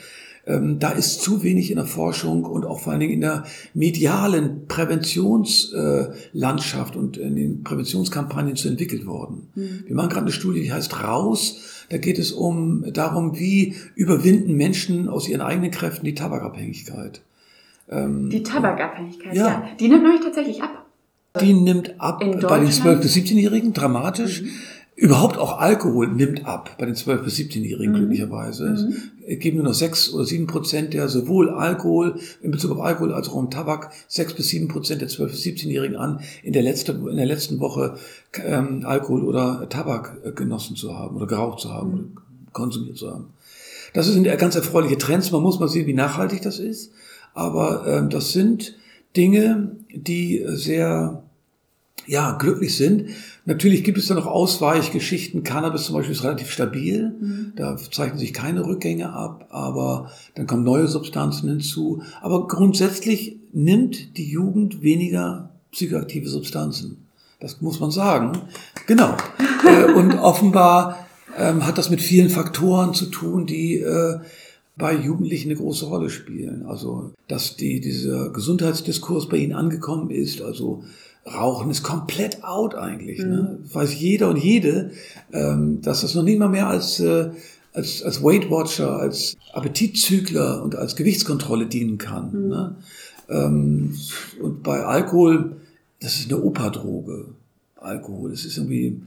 Ähm, 0.46 0.78
da 0.78 0.90
ist 0.90 1.20
zu 1.20 1.42
wenig 1.42 1.70
in 1.70 1.76
der 1.76 1.86
Forschung 1.86 2.44
und 2.44 2.64
auch 2.64 2.80
vor 2.80 2.92
allen 2.92 3.00
Dingen 3.00 3.12
in 3.12 3.20
der 3.20 3.44
medialen 3.74 4.66
Präventionslandschaft 4.68 6.96
und 6.96 7.18
in 7.18 7.36
den 7.36 7.62
Präventionskampagnen 7.62 8.56
zu 8.56 8.68
entwickelt 8.68 9.04
worden. 9.06 9.48
Mhm. 9.54 9.84
Wir 9.86 9.94
machen 9.94 10.08
gerade 10.08 10.24
eine 10.26 10.32
Studie, 10.32 10.62
die 10.62 10.72
heißt 10.72 11.04
Raus. 11.04 11.84
Da 11.90 11.98
geht 11.98 12.18
es 12.18 12.32
um 12.32 12.90
darum, 12.92 13.38
wie 13.38 13.76
überwinden 13.94 14.56
Menschen 14.56 15.08
aus 15.08 15.28
ihren 15.28 15.42
eigenen 15.42 15.70
Kräften 15.70 16.06
die 16.06 16.14
Tabakabhängigkeit. 16.14 17.20
Ähm, 17.90 18.30
die 18.30 18.42
Tabakabhängigkeit, 18.42 19.34
ja. 19.34 19.46
ja. 19.46 19.68
Die 19.78 19.88
nimmt 19.88 20.04
nämlich 20.04 20.22
tatsächlich 20.22 20.62
ab. 20.62 20.86
Die 21.40 21.52
nimmt 21.52 22.00
ab 22.00 22.18
bei 22.20 22.58
den 22.58 22.70
12- 22.70 23.02
bis 23.02 23.14
17-Jährigen 23.14 23.72
dramatisch. 23.72 24.42
Mhm 24.42 24.50
Überhaupt 25.00 25.38
auch 25.38 25.58
Alkohol 25.58 26.08
nimmt 26.08 26.44
ab 26.44 26.76
bei 26.78 26.84
den 26.84 26.94
12- 26.94 27.22
bis 27.22 27.36
17-Jährigen 27.36 27.92
mhm. 27.94 27.96
glücklicherweise. 27.96 28.64
Mhm. 28.64 28.96
Es 29.26 29.38
geben 29.38 29.56
nur 29.56 29.64
noch 29.64 29.72
6 29.72 30.12
oder 30.12 30.26
7 30.26 30.46
Prozent 30.46 30.92
der 30.92 31.08
sowohl 31.08 31.48
Alkohol, 31.48 32.20
in 32.42 32.50
Bezug 32.50 32.72
auf 32.72 32.82
Alkohol 32.82 33.14
als 33.14 33.30
auch 33.30 33.36
um 33.36 33.50
Tabak, 33.50 33.92
6 34.08 34.34
bis 34.34 34.48
7 34.48 34.68
Prozent 34.68 35.00
der 35.00 35.08
12- 35.08 35.28
bis 35.28 35.42
17-Jährigen 35.42 35.96
an, 35.96 36.20
in 36.42 36.52
der, 36.52 36.62
letzte, 36.62 36.92
in 36.92 37.16
der 37.16 37.24
letzten 37.24 37.60
Woche 37.60 37.96
ähm, 38.44 38.82
Alkohol 38.84 39.24
oder 39.24 39.66
Tabak 39.70 40.18
äh, 40.22 40.32
genossen 40.32 40.76
zu 40.76 40.94
haben 40.94 41.16
oder 41.16 41.26
geraucht 41.26 41.60
zu 41.60 41.72
haben 41.72 41.88
mhm. 41.88 41.94
oder 41.94 42.04
konsumiert 42.52 42.98
zu 42.98 43.10
haben. 43.10 43.28
Das 43.94 44.06
sind 44.06 44.24
ganz 44.36 44.54
erfreuliche 44.54 44.98
Trends. 44.98 45.30
Man 45.30 45.40
muss 45.42 45.58
mal 45.58 45.68
sehen, 45.68 45.86
wie 45.86 45.94
nachhaltig 45.94 46.42
das 46.42 46.58
ist. 46.58 46.92
Aber 47.32 47.86
ähm, 47.86 48.10
das 48.10 48.32
sind 48.32 48.76
Dinge, 49.16 49.76
die 49.94 50.44
sehr 50.46 51.22
ja, 52.06 52.32
glücklich 52.32 52.76
sind. 52.76 53.10
Natürlich 53.44 53.84
gibt 53.84 53.98
es 53.98 54.06
da 54.06 54.14
noch 54.14 54.26
Ausweichgeschichten. 54.26 55.42
Cannabis 55.42 55.84
zum 55.84 55.94
Beispiel 55.94 56.14
ist 56.14 56.24
relativ 56.24 56.50
stabil. 56.50 57.14
Mhm. 57.20 57.52
Da 57.56 57.76
zeichnen 57.76 58.18
sich 58.18 58.32
keine 58.32 58.66
Rückgänge 58.66 59.12
ab, 59.12 59.46
aber 59.50 60.10
dann 60.34 60.46
kommen 60.46 60.64
neue 60.64 60.88
Substanzen 60.88 61.48
hinzu. 61.48 62.02
Aber 62.20 62.46
grundsätzlich 62.48 63.36
nimmt 63.52 64.16
die 64.16 64.28
Jugend 64.28 64.82
weniger 64.82 65.50
psychoaktive 65.72 66.28
Substanzen. 66.28 67.06
Das 67.40 67.60
muss 67.60 67.80
man 67.80 67.90
sagen. 67.90 68.38
Genau. 68.86 69.16
Äh, 69.62 69.92
und 69.92 70.14
offenbar 70.14 71.06
ähm, 71.36 71.66
hat 71.66 71.76
das 71.76 71.90
mit 71.90 72.00
vielen 72.00 72.30
Faktoren 72.30 72.94
zu 72.94 73.04
tun, 73.04 73.44
die 73.44 73.76
äh, 73.76 74.18
bei 74.80 74.94
Jugendlichen 74.94 75.50
eine 75.50 75.58
große 75.58 75.84
Rolle 75.84 76.08
spielen. 76.08 76.64
Also, 76.66 77.12
dass 77.28 77.56
die, 77.56 77.80
dieser 77.80 78.30
Gesundheitsdiskurs 78.30 79.28
bei 79.28 79.36
ihnen 79.36 79.52
angekommen 79.52 80.10
ist, 80.10 80.40
also 80.40 80.82
Rauchen 81.26 81.70
ist 81.70 81.82
komplett 81.82 82.42
out 82.44 82.74
eigentlich. 82.74 83.18
Ne? 83.20 83.26
Mhm. 83.26 83.32
Ne? 83.32 83.58
Weiß 83.72 83.98
jeder 83.98 84.28
und 84.30 84.36
jede, 84.36 84.90
ähm, 85.32 85.80
dass 85.82 86.00
das 86.00 86.14
noch 86.14 86.22
nicht 86.22 86.38
mal 86.38 86.48
mehr 86.48 86.66
als, 86.66 87.00
äh, 87.00 87.30
als, 87.72 88.02
als 88.02 88.22
Weight 88.22 88.50
Watcher, 88.50 88.96
als 88.96 89.36
Appetitzügler 89.52 90.62
und 90.62 90.76
als 90.76 90.96
Gewichtskontrolle 90.96 91.66
dienen 91.66 91.98
kann. 91.98 92.32
Mhm. 92.32 92.48
Ne? 92.48 92.76
Ähm, 93.28 93.94
und 94.42 94.62
bei 94.62 94.84
Alkohol, 94.84 95.56
das 96.00 96.16
ist 96.16 96.32
eine 96.32 96.42
Opa-Droge. 96.42 97.26
Alkohol, 97.76 98.30
das 98.30 98.44
ist 98.44 98.56
irgendwie. 98.56 99.00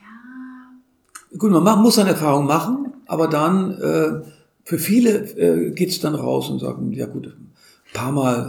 Ja. 0.00 1.38
Gut, 1.38 1.50
man 1.50 1.82
muss 1.82 1.96
seine 1.96 2.10
Erfahrung 2.10 2.46
machen, 2.46 2.92
aber 3.06 3.28
dann 3.28 3.72
äh, 3.80 4.20
für 4.64 4.78
viele 4.78 5.10
äh, 5.36 5.70
geht 5.70 5.90
es 5.90 6.00
dann 6.00 6.14
raus 6.14 6.48
und 6.48 6.60
sagen, 6.60 6.92
ja 6.92 7.06
gut, 7.06 7.26
ein 7.26 7.52
paar 7.92 8.12
Mal 8.12 8.48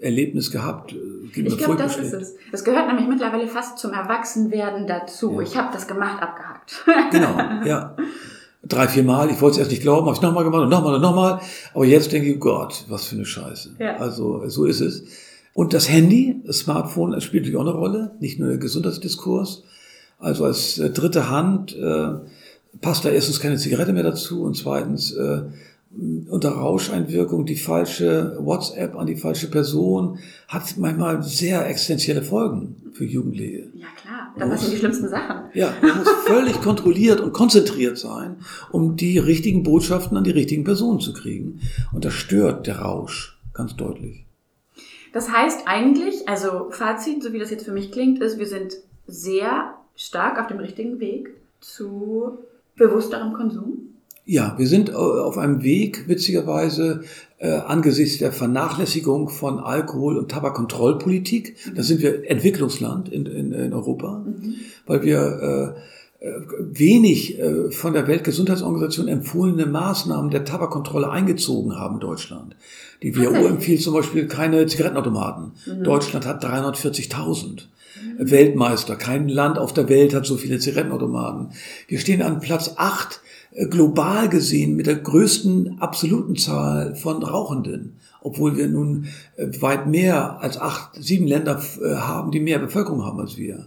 Rauscherlebnis 0.00 0.50
gehabt, 0.50 0.94
ich 1.32 1.58
glaube, 1.58 1.76
das 1.76 1.96
ist 1.96 2.12
es. 2.12 2.34
Es 2.52 2.64
gehört 2.64 2.88
nämlich 2.88 3.06
mittlerweile 3.06 3.46
fast 3.46 3.78
zum 3.78 3.92
Erwachsenwerden 3.92 4.86
dazu. 4.86 5.34
Ja. 5.34 5.40
Ich 5.42 5.56
habe 5.56 5.72
das 5.72 5.86
gemacht, 5.86 6.20
abgehakt. 6.20 6.84
genau, 7.12 7.38
ja. 7.64 7.96
Drei, 8.62 8.88
vier 8.88 9.04
Mal. 9.04 9.30
Ich 9.30 9.40
wollte 9.40 9.54
es 9.54 9.58
erst 9.58 9.70
nicht 9.70 9.82
glauben, 9.82 10.06
habe 10.06 10.16
ich 10.16 10.22
nochmal 10.22 10.44
gemacht 10.44 10.62
und 10.62 10.68
nochmal 10.68 10.96
und 10.96 11.00
nochmal. 11.00 11.40
Aber 11.72 11.84
jetzt 11.84 12.12
denke 12.12 12.32
ich, 12.32 12.40
Gott, 12.40 12.84
was 12.88 13.06
für 13.06 13.16
eine 13.16 13.24
Scheiße. 13.24 13.76
Ja. 13.78 13.96
Also 13.96 14.46
so 14.48 14.66
ist 14.66 14.80
es. 14.80 15.04
Und 15.54 15.72
das 15.72 15.88
Handy, 15.88 16.42
das 16.44 16.58
Smartphone, 16.58 17.12
das 17.12 17.24
spielt 17.24 17.44
natürlich 17.44 17.58
auch 17.58 17.66
eine 17.66 17.78
Rolle. 17.78 18.12
Nicht 18.20 18.38
nur 18.38 18.48
der 18.48 18.58
Gesundheitsdiskurs. 18.58 19.64
Also 20.18 20.44
als 20.44 20.78
äh, 20.78 20.90
dritte 20.90 21.30
Hand 21.30 21.74
äh, 21.76 22.14
passt 22.80 23.04
da 23.04 23.08
erstens 23.08 23.40
keine 23.40 23.56
Zigarette 23.56 23.92
mehr 23.92 24.02
dazu 24.02 24.42
und 24.42 24.56
zweitens 24.56 25.12
äh, 25.12 25.42
unter 25.92 26.50
Rauscheinwirkung 26.50 27.46
die 27.46 27.56
falsche 27.56 28.36
WhatsApp 28.38 28.94
an 28.94 29.08
die 29.08 29.16
falsche 29.16 29.50
Person 29.50 30.18
hat 30.46 30.76
manchmal 30.76 31.22
sehr 31.22 31.66
existenzielle 31.68 32.22
Folgen 32.22 32.76
für 32.92 33.04
Jugendliche. 33.04 33.68
Ja 33.74 33.86
klar, 34.00 34.34
das 34.38 34.60
sind 34.60 34.74
die 34.74 34.76
schlimmsten 34.78 35.08
Sachen. 35.08 35.50
Ja, 35.52 35.74
man 35.82 35.98
muss 35.98 36.08
völlig 36.26 36.60
kontrolliert 36.62 37.20
und 37.20 37.32
konzentriert 37.32 37.98
sein, 37.98 38.36
um 38.70 38.94
die 38.94 39.18
richtigen 39.18 39.64
Botschaften 39.64 40.16
an 40.16 40.22
die 40.22 40.30
richtigen 40.30 40.62
Personen 40.62 41.00
zu 41.00 41.12
kriegen. 41.12 41.60
Und 41.92 42.04
das 42.04 42.14
stört 42.14 42.68
der 42.68 42.80
Rausch 42.80 43.36
ganz 43.52 43.74
deutlich. 43.74 44.24
Das 45.12 45.32
heißt 45.32 45.62
eigentlich, 45.66 46.28
also 46.28 46.70
Fazit, 46.70 47.22
so 47.22 47.32
wie 47.32 47.40
das 47.40 47.50
jetzt 47.50 47.64
für 47.64 47.72
mich 47.72 47.90
klingt, 47.90 48.20
ist, 48.20 48.38
wir 48.38 48.46
sind 48.46 48.74
sehr 49.08 49.74
stark 49.96 50.40
auf 50.40 50.46
dem 50.46 50.58
richtigen 50.58 51.00
Weg 51.00 51.30
zu 51.60 52.38
bewussterem 52.76 53.32
Konsum. 53.32 53.89
Ja, 54.30 54.54
wir 54.58 54.68
sind 54.68 54.94
auf 54.94 55.38
einem 55.38 55.64
Weg, 55.64 56.06
witzigerweise, 56.06 57.02
äh, 57.38 57.50
angesichts 57.50 58.18
der 58.18 58.30
Vernachlässigung 58.30 59.28
von 59.28 59.58
Alkohol- 59.58 60.16
und 60.18 60.30
Tabakkontrollpolitik. 60.30 61.56
Da 61.74 61.82
sind 61.82 62.00
wir 62.00 62.30
Entwicklungsland 62.30 63.08
in, 63.08 63.26
in, 63.26 63.52
in 63.52 63.72
Europa, 63.72 64.22
mhm. 64.24 64.54
weil 64.86 65.02
wir 65.02 65.74
äh, 66.20 66.24
äh, 66.28 66.32
wenig 66.60 67.40
äh, 67.40 67.72
von 67.72 67.92
der 67.92 68.06
Weltgesundheitsorganisation 68.06 69.08
empfohlene 69.08 69.66
Maßnahmen 69.66 70.30
der 70.30 70.44
Tabakkontrolle 70.44 71.10
eingezogen 71.10 71.76
haben 71.76 71.96
in 71.96 72.00
Deutschland. 72.00 72.54
Die 73.02 73.16
WHO 73.16 73.48
empfiehlt 73.48 73.82
zum 73.82 73.94
Beispiel 73.94 74.28
keine 74.28 74.64
Zigarettenautomaten. 74.66 75.54
Mhm. 75.66 75.82
Deutschland 75.82 76.24
hat 76.24 76.44
340.000. 76.44 77.46
Mhm. 77.48 78.30
Weltmeister. 78.30 78.94
Kein 78.94 79.28
Land 79.28 79.58
auf 79.58 79.74
der 79.74 79.88
Welt 79.88 80.14
hat 80.14 80.24
so 80.24 80.36
viele 80.36 80.60
Zigarettenautomaten. 80.60 81.48
Wir 81.88 81.98
stehen 81.98 82.22
an 82.22 82.38
Platz 82.38 82.74
acht 82.76 83.22
äh, 83.24 83.29
global 83.68 84.28
gesehen 84.28 84.76
mit 84.76 84.86
der 84.86 84.96
größten 84.96 85.80
absoluten 85.80 86.36
Zahl 86.36 86.94
von 86.94 87.22
Rauchenden, 87.22 87.96
obwohl 88.22 88.56
wir 88.56 88.68
nun 88.68 89.06
äh, 89.36 89.48
weit 89.60 89.86
mehr 89.86 90.40
als 90.40 90.58
acht, 90.58 90.90
sieben 90.94 91.26
Länder 91.26 91.60
äh, 91.82 91.94
haben, 91.96 92.30
die 92.30 92.40
mehr 92.40 92.58
Bevölkerung 92.58 93.04
haben 93.04 93.20
als 93.20 93.36
wir. 93.36 93.66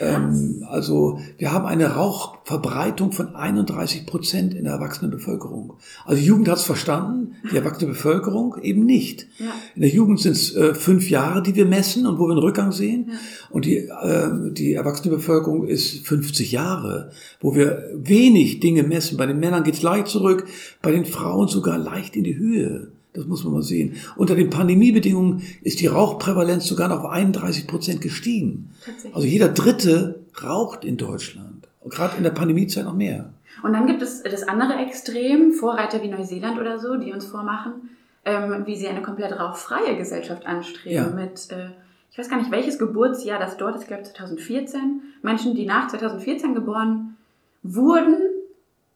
Ähm, 0.00 0.64
also 0.68 1.20
wir 1.36 1.52
haben 1.52 1.66
eine 1.66 1.94
Rauchverbreitung 1.94 3.12
von 3.12 3.36
31 3.36 4.06
Prozent 4.06 4.54
in 4.54 4.64
der 4.64 4.72
erwachsenen 4.72 5.10
Bevölkerung. 5.10 5.74
Also 6.06 6.20
die 6.20 6.26
Jugend 6.26 6.48
hat 6.48 6.56
es 6.56 6.64
verstanden, 6.64 7.36
die 7.52 7.56
erwachsene 7.56 7.88
Bevölkerung 7.92 8.56
eben 8.62 8.86
nicht. 8.86 9.26
Ja. 9.38 9.52
In 9.74 9.82
der 9.82 9.90
Jugend 9.90 10.18
sind 10.20 10.32
es 10.32 10.56
äh, 10.56 10.74
fünf 10.74 11.10
Jahre, 11.10 11.42
die 11.42 11.54
wir 11.54 11.66
messen 11.66 12.06
und 12.06 12.18
wo 12.18 12.26
wir 12.26 12.32
einen 12.32 12.38
Rückgang 12.38 12.72
sehen. 12.72 13.10
Ja. 13.10 13.18
Und 13.50 13.66
die, 13.66 13.76
äh, 13.76 14.30
die 14.52 14.72
erwachsene 14.72 15.14
Bevölkerung 15.14 15.66
ist 15.66 16.06
50 16.06 16.50
Jahre, 16.50 17.10
wo 17.40 17.54
wir 17.54 17.90
wenig 17.94 18.60
Dinge 18.60 18.82
messen. 18.82 19.18
Bei 19.18 19.26
den 19.26 19.38
Männern 19.38 19.64
geht 19.64 19.74
es 19.74 19.82
leicht 19.82 20.08
zurück, 20.08 20.46
bei 20.80 20.92
den 20.92 21.04
Frauen 21.04 21.48
sogar 21.48 21.76
leicht 21.76 22.16
in 22.16 22.24
die 22.24 22.38
Höhe. 22.38 22.90
Das 23.12 23.26
muss 23.26 23.42
man 23.44 23.54
mal 23.54 23.62
sehen. 23.62 23.96
Unter 24.16 24.36
den 24.36 24.50
Pandemiebedingungen 24.50 25.42
ist 25.62 25.80
die 25.80 25.88
Rauchprävalenz 25.88 26.66
sogar 26.66 26.88
noch 26.88 27.00
auf 27.04 27.10
31 27.10 27.66
Prozent 27.66 28.00
gestiegen. 28.00 28.70
Also 29.12 29.26
jeder 29.26 29.48
Dritte 29.48 30.20
raucht 30.42 30.84
in 30.84 30.96
Deutschland. 30.96 31.68
Und 31.80 31.92
gerade 31.92 32.16
in 32.16 32.22
der 32.22 32.30
Pandemiezeit 32.30 32.84
noch 32.84 32.94
mehr. 32.94 33.32
Und 33.62 33.72
dann 33.72 33.86
gibt 33.86 34.02
es 34.02 34.22
das 34.22 34.46
andere 34.46 34.74
Extrem, 34.74 35.52
Vorreiter 35.52 36.02
wie 36.02 36.08
Neuseeland 36.08 36.58
oder 36.58 36.78
so, 36.78 36.96
die 36.96 37.12
uns 37.12 37.26
vormachen, 37.26 37.90
ähm, 38.24 38.62
wie 38.66 38.76
sie 38.76 38.88
eine 38.88 39.02
komplett 39.02 39.32
rauchfreie 39.38 39.96
Gesellschaft 39.96 40.46
anstreben. 40.46 40.94
Ja. 40.94 41.06
Mit, 41.08 41.50
äh, 41.50 41.70
ich 42.10 42.18
weiß 42.18 42.28
gar 42.28 42.38
nicht, 42.38 42.50
welches 42.50 42.78
Geburtsjahr 42.78 43.38
das 43.38 43.56
dort 43.56 43.74
ist, 43.74 43.82
ich 43.82 43.88
glaube 43.88 44.04
2014. 44.04 45.02
Menschen, 45.22 45.54
die 45.54 45.66
nach 45.66 45.88
2014 45.88 46.54
geboren 46.54 47.16
wurden, 47.62 48.16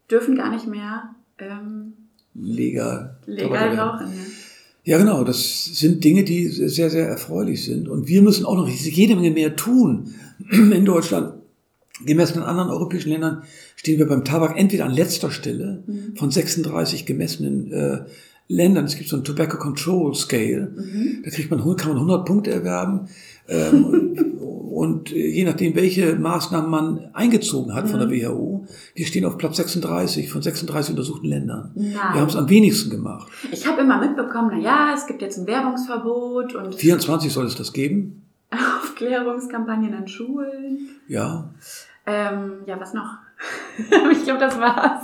dürfen 0.09 0.35
gar 0.35 0.49
nicht 0.49 0.67
mehr 0.67 1.09
ähm, 1.39 1.93
legal, 2.35 3.17
legal 3.25 3.77
rauchen. 3.77 4.07
Ja. 4.83 4.93
ja, 4.93 4.97
genau. 4.97 5.23
Das 5.23 5.65
sind 5.65 6.03
Dinge, 6.03 6.23
die 6.23 6.47
sehr, 6.47 6.89
sehr 6.89 7.07
erfreulich 7.07 7.63
sind. 7.63 7.87
Und 7.87 8.07
wir 8.07 8.21
müssen 8.21 8.45
auch 8.45 8.55
noch 8.55 8.67
jede 8.67 9.15
Menge 9.15 9.31
mehr 9.31 9.55
tun 9.55 10.13
in 10.51 10.85
Deutschland. 10.85 11.33
Gemessen 12.05 12.39
in 12.39 12.43
anderen 12.43 12.69
europäischen 12.69 13.09
Ländern 13.09 13.43
stehen 13.77 13.99
wir 13.99 14.07
beim 14.07 14.25
Tabak 14.25 14.57
entweder 14.57 14.85
an 14.85 14.91
letzter 14.91 15.31
Stelle 15.31 15.83
mhm. 15.87 16.15
von 16.17 16.29
36 16.29 17.05
gemessenen 17.05 17.71
äh, 17.71 17.99
Ländern. 18.49 18.85
Es 18.85 18.97
gibt 18.97 19.09
so 19.09 19.15
ein 19.15 19.23
Tobacco 19.23 19.57
Control 19.57 20.13
Scale. 20.13 20.73
Mhm. 20.75 21.21
Da 21.23 21.31
kriegt 21.31 21.49
man, 21.49 21.59
kann 21.77 21.89
man 21.89 21.97
100 21.97 22.25
Punkte 22.25 22.51
erwerben. 22.51 23.07
Ähm, 23.47 24.37
und 24.71 25.11
äh, 25.11 25.27
je 25.27 25.45
nachdem, 25.45 25.75
welche 25.75 26.15
Maßnahmen 26.15 26.69
man 26.69 27.09
eingezogen 27.13 27.73
hat 27.73 27.89
von 27.89 27.99
der 27.99 28.07
mhm. 28.07 28.13
WHO, 28.13 28.65
wir 28.93 29.05
stehen 29.05 29.25
auf 29.25 29.37
Platz 29.37 29.57
36 29.57 30.29
von 30.29 30.41
36 30.41 30.91
untersuchten 30.91 31.27
Ländern. 31.27 31.71
Nein. 31.75 31.93
Wir 31.93 32.21
haben 32.21 32.27
es 32.27 32.35
am 32.35 32.49
wenigsten 32.49 32.89
gemacht. 32.89 33.31
Ich 33.51 33.65
habe 33.67 33.81
immer 33.81 33.99
mitbekommen, 33.99 34.51
na 34.53 34.59
ja, 34.59 34.93
es 34.95 35.07
gibt 35.07 35.21
jetzt 35.21 35.37
ein 35.37 35.47
Werbungsverbot 35.47 36.55
und 36.55 36.75
24 36.75 37.31
soll 37.31 37.45
es 37.45 37.55
das 37.55 37.73
geben. 37.73 38.23
Aufklärungskampagnen 38.51 39.93
an 39.93 40.07
Schulen. 40.07 40.89
Ja. 41.07 41.49
Ähm, 42.05 42.59
ja, 42.65 42.79
was 42.79 42.93
noch? 42.93 43.17
ich 44.11 44.23
glaube, 44.23 44.39
das 44.39 44.59
war's. 44.59 45.03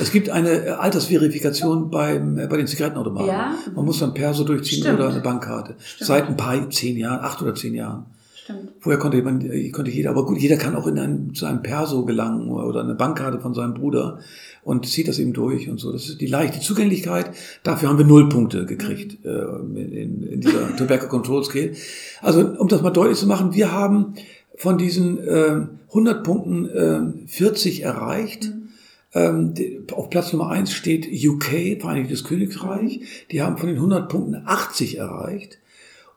Es 0.00 0.10
gibt 0.10 0.30
eine 0.30 0.66
äh, 0.66 0.70
Altersverifikation 0.70 1.90
beim, 1.90 2.38
äh, 2.38 2.46
bei 2.46 2.56
den 2.56 2.66
Zigarettenautomaten. 2.66 3.28
Ja? 3.28 3.54
Man 3.74 3.84
muss 3.84 4.00
dann 4.00 4.14
Perso 4.14 4.44
durchziehen 4.44 4.82
Stimmt. 4.82 4.98
oder 4.98 5.10
eine 5.10 5.20
Bankkarte. 5.20 5.76
Stimmt. 5.78 6.06
Seit 6.06 6.26
ein 6.26 6.36
paar, 6.36 6.70
zehn 6.70 6.96
Jahren, 6.96 7.20
acht 7.20 7.40
oder 7.42 7.54
zehn 7.54 7.74
Jahren. 7.74 8.06
Stimmt. 8.34 8.70
Vorher 8.80 8.98
konnte, 8.98 9.22
man, 9.22 9.40
konnte 9.72 9.90
jeder, 9.90 10.10
aber 10.10 10.24
gut, 10.24 10.38
jeder 10.38 10.56
kann 10.56 10.74
auch 10.74 10.86
in 10.86 10.98
ein, 10.98 11.34
zu 11.34 11.46
einem 11.46 11.62
Perso 11.62 12.04
gelangen 12.04 12.48
oder 12.50 12.82
eine 12.82 12.94
Bankkarte 12.94 13.40
von 13.40 13.54
seinem 13.54 13.74
Bruder 13.74 14.20
und 14.64 14.86
zieht 14.86 15.08
das 15.08 15.18
eben 15.18 15.32
durch 15.32 15.68
und 15.68 15.78
so. 15.78 15.92
Das 15.92 16.08
ist 16.08 16.20
die 16.20 16.26
leichte 16.26 16.60
Zugänglichkeit. 16.60 17.30
Dafür 17.62 17.88
haben 17.88 17.98
wir 17.98 18.04
null 18.04 18.28
Punkte 18.28 18.66
gekriegt 18.66 19.24
mhm. 19.24 19.76
äh, 19.76 19.80
in, 19.82 20.22
in 20.22 20.40
dieser 20.40 20.76
Tobacco 20.76 21.08
Control 21.08 21.44
Scale. 21.44 21.72
Also 22.20 22.40
um 22.40 22.68
das 22.68 22.82
mal 22.82 22.90
deutlich 22.90 23.18
zu 23.18 23.26
machen, 23.26 23.54
wir 23.54 23.72
haben 23.72 24.14
von 24.58 24.76
diesen 24.76 25.18
äh, 25.26 25.66
100 25.88 26.24
Punkten 26.24 26.68
äh, 26.68 27.28
40 27.28 27.82
erreicht. 27.82 28.44
Mhm. 28.44 28.68
Ähm, 29.14 29.54
auf 29.92 30.10
Platz 30.10 30.32
Nummer 30.32 30.50
eins 30.50 30.72
steht 30.72 31.08
UK, 31.10 31.80
Vereinigtes 31.80 32.24
Königreich. 32.24 33.00
Die 33.30 33.40
haben 33.40 33.56
von 33.56 33.68
den 33.68 33.76
100 33.76 34.08
Punkten 34.08 34.42
80 34.44 34.98
erreicht. 34.98 35.58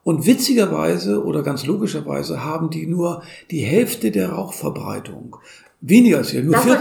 Und 0.04 0.26
witzigerweise 0.26 1.24
oder 1.24 1.44
ganz 1.44 1.66
logischerweise 1.66 2.44
haben 2.44 2.72
die 2.72 2.88
nur 2.88 3.22
die 3.52 3.62
Hälfte 3.62 4.10
der 4.12 4.32
Rauchverbreitung. 4.32 5.38
Weniger 5.80 6.18
als 6.18 6.32
hier. 6.32 6.44
Nur, 6.44 6.58
vier, 6.58 6.80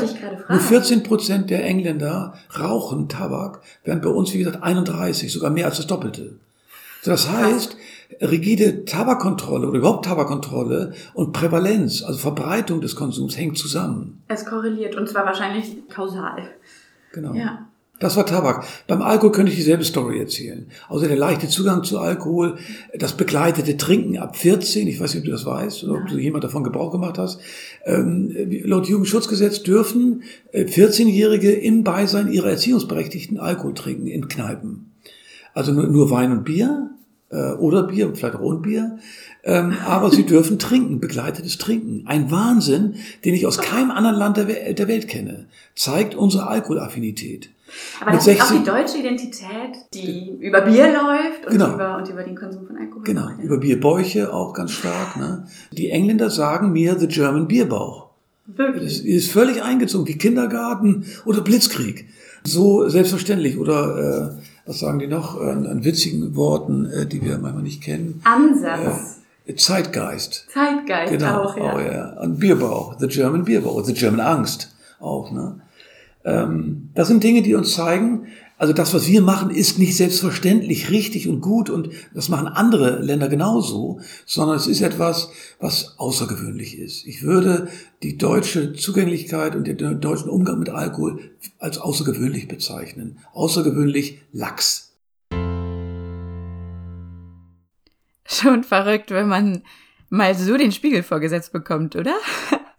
nur 0.49 0.61
14 0.61 1.03
Prozent 1.03 1.51
der 1.51 1.65
Engländer 1.65 2.35
rauchen 2.59 3.09
Tabak, 3.09 3.61
während 3.85 4.03
bei 4.03 4.09
uns, 4.09 4.33
wie 4.33 4.39
gesagt, 4.39 4.63
31, 4.63 5.31
sogar 5.31 5.51
mehr 5.51 5.67
als 5.67 5.77
das 5.77 5.87
Doppelte. 5.87 6.37
Das 7.05 7.31
heißt, 7.31 7.77
rigide 8.21 8.85
Tabakkontrolle 8.85 9.69
oder 9.69 9.79
überhaupt 9.79 10.05
Tabakkontrolle 10.05 10.93
und 11.15 11.33
Prävalenz, 11.33 12.03
also 12.03 12.19
Verbreitung 12.19 12.81
des 12.81 12.97
Konsums, 12.97 13.37
hängt 13.37 13.59
zusammen. 13.59 14.23
Es 14.29 14.45
korreliert 14.45 14.95
und 14.95 15.09
zwar 15.09 15.25
wahrscheinlich 15.25 15.89
kausal. 15.89 16.49
Genau. 17.13 17.35
Ja. 17.35 17.67
Das 18.01 18.17
war 18.17 18.25
Tabak. 18.25 18.65
Beim 18.87 19.03
Alkohol 19.03 19.31
könnte 19.31 19.53
ich 19.53 19.59
dieselbe 19.59 19.85
Story 19.85 20.19
erzählen. 20.19 20.67
Also 20.89 21.07
der 21.07 21.19
leichte 21.19 21.49
Zugang 21.49 21.85
zu 21.85 21.99
Alkohol, 21.99 22.57
das 22.99 23.15
begleitete 23.15 23.77
Trinken 23.77 24.17
ab 24.17 24.37
14, 24.37 24.89
ich 24.89 24.99
weiß 24.99 25.13
nicht, 25.13 25.21
ob 25.21 25.27
du 25.27 25.33
das 25.33 25.45
weißt 25.45 25.85
oder 25.85 26.01
ob 26.01 26.09
du 26.09 26.17
jemand 26.17 26.43
davon 26.43 26.65
Gebrauch 26.65 26.93
gemacht 26.93 27.19
hast. 27.19 27.43
Ähm, 27.85 28.35
laut 28.65 28.89
Jugendschutzgesetz 28.89 29.63
dürfen 29.65 30.23
14-Jährige 30.55 31.53
äh, 31.53 31.67
im 31.67 31.85
Beisein 31.85 32.33
ihrer 32.33 32.49
Erziehungsberechtigten 32.49 33.39
Alkohol 33.39 33.75
trinken 33.75 34.07
in 34.07 34.29
Kneipen. 34.29 34.93
Also 35.53 35.73
nur, 35.73 35.87
nur 35.89 36.11
Wein 36.11 36.33
und 36.33 36.45
Bier 36.45 36.91
äh, 37.31 37.53
oder 37.53 37.85
Bier, 37.85 38.13
vielleicht 38.15 38.37
auch 38.37 38.41
ohne 38.41 38.61
Bier. 38.61 38.99
Ähm, 39.43 39.77
aber 39.87 40.11
sie 40.11 40.27
dürfen 40.27 40.59
trinken, 40.59 41.01
begleitetes 41.01 41.59
Trinken. 41.59 42.05
Ein 42.07 42.31
Wahnsinn, 42.31 42.97
den 43.25 43.35
ich 43.35 43.47
aus 43.47 43.59
keinem 43.59 43.91
anderen 43.91 44.17
Land 44.17 44.37
der, 44.37 44.73
der 44.73 44.89
Welt 44.89 45.09
kenne. 45.09 45.47
Zeigt 45.75 46.15
unsere 46.15 46.47
Alkoholaffinität. 46.49 47.51
Aber 48.01 48.13
das 48.13 48.25
16, 48.25 48.45
ist 48.45 48.53
auch 48.53 48.59
die 48.59 48.71
deutsche 48.71 48.99
Identität, 48.99 49.77
die 49.95 50.37
über 50.41 50.61
Bier 50.63 50.87
läuft 50.93 51.47
und, 51.47 51.53
genau. 51.53 51.75
über, 51.75 51.97
und 51.99 52.09
über 52.09 52.23
den 52.25 52.35
Konsum 52.35 52.67
von 52.67 52.77
Alkohol. 52.77 53.05
Genau, 53.05 53.29
ja. 53.29 53.37
über 53.43 53.59
Bierbäuche 53.59 54.33
auch 54.33 54.53
ganz 54.53 54.73
stark. 54.73 55.17
Ne? 55.17 55.47
Die 55.71 55.91
Engländer 55.91 56.31
sagen 56.31 56.73
mir 56.73 56.99
The 56.99 57.07
German 57.07 57.47
Bierbauch. 57.47 58.11
Wirklich? 58.47 58.85
Das 58.85 58.99
ist 58.99 59.31
völlig 59.31 59.63
eingezogen, 59.63 60.09
wie 60.09 60.19
Kindergarten 60.19 61.05
oder 61.25 61.41
Blitzkrieg. 61.43 62.09
So 62.43 62.89
selbstverständlich. 62.89 63.59
Oder 63.59 64.39
äh, 64.39 64.43
was 64.67 64.79
sagen 64.79 64.99
die 64.99 65.07
noch 65.07 65.41
an, 65.41 65.67
an 65.67 65.85
witzigen 65.85 66.35
Worten, 66.37 66.87
äh, 66.87 67.07
die 67.07 67.23
wir 67.25 67.39
manchmal 67.39 67.63
nicht 67.63 67.83
kennen? 67.83 68.21
Ansatz. 68.25 69.21
Äh, 69.47 69.55
Zeitgeist. 69.57 70.47
Zeitgeist 70.53 71.13
genau, 71.13 71.43
auch, 71.43 71.57
ja. 71.57 71.73
Auch, 71.73 71.81
ja. 71.81 72.21
Und 72.21 72.39
Bierbauch, 72.39 72.97
The 72.99 73.09
German 73.09 73.45
Bierbauch, 73.45 73.85
The 73.85 73.95
German 73.95 74.21
Angst 74.21 74.75
auch. 75.01 75.33
Ne? 75.33 75.61
Ähm, 76.25 76.91
das 76.95 77.09
sind 77.09 77.25
Dinge, 77.25 77.43
die 77.43 77.55
uns 77.55 77.75
zeigen, 77.75 78.29
also 78.61 78.75
das, 78.75 78.93
was 78.93 79.07
wir 79.07 79.23
machen, 79.23 79.49
ist 79.49 79.79
nicht 79.79 79.97
selbstverständlich 79.97 80.91
richtig 80.91 81.29
und 81.29 81.41
gut 81.41 81.71
und 81.71 81.89
das 82.13 82.29
machen 82.29 82.47
andere 82.47 83.01
Länder 83.01 83.31
genauso, 83.31 84.03
sondern 84.27 84.59
es 84.59 84.67
ist 84.67 84.83
etwas, 84.83 85.31
was 85.59 85.99
außergewöhnlich 85.99 86.79
ist. 86.79 87.07
Ich 87.07 87.23
würde 87.23 87.69
die 88.03 88.19
deutsche 88.19 88.75
Zugänglichkeit 88.75 89.57
und 89.57 89.67
den 89.67 90.03
deutschen 90.03 90.29
Umgang 90.29 90.59
mit 90.59 90.69
Alkohol 90.69 91.31
als 91.59 91.79
außergewöhnlich 91.79 92.49
bezeichnen. 92.49 93.21
Außergewöhnlich 93.33 94.21
lax. 94.31 94.93
Schon 98.27 98.63
verrückt, 98.63 99.11
wenn 99.11 99.29
man 99.29 99.63
mal 100.11 100.35
so 100.35 100.59
den 100.59 100.73
Spiegel 100.73 101.03
vorgesetzt 101.03 101.53
bekommt, 101.53 101.97
oder? 101.97 102.15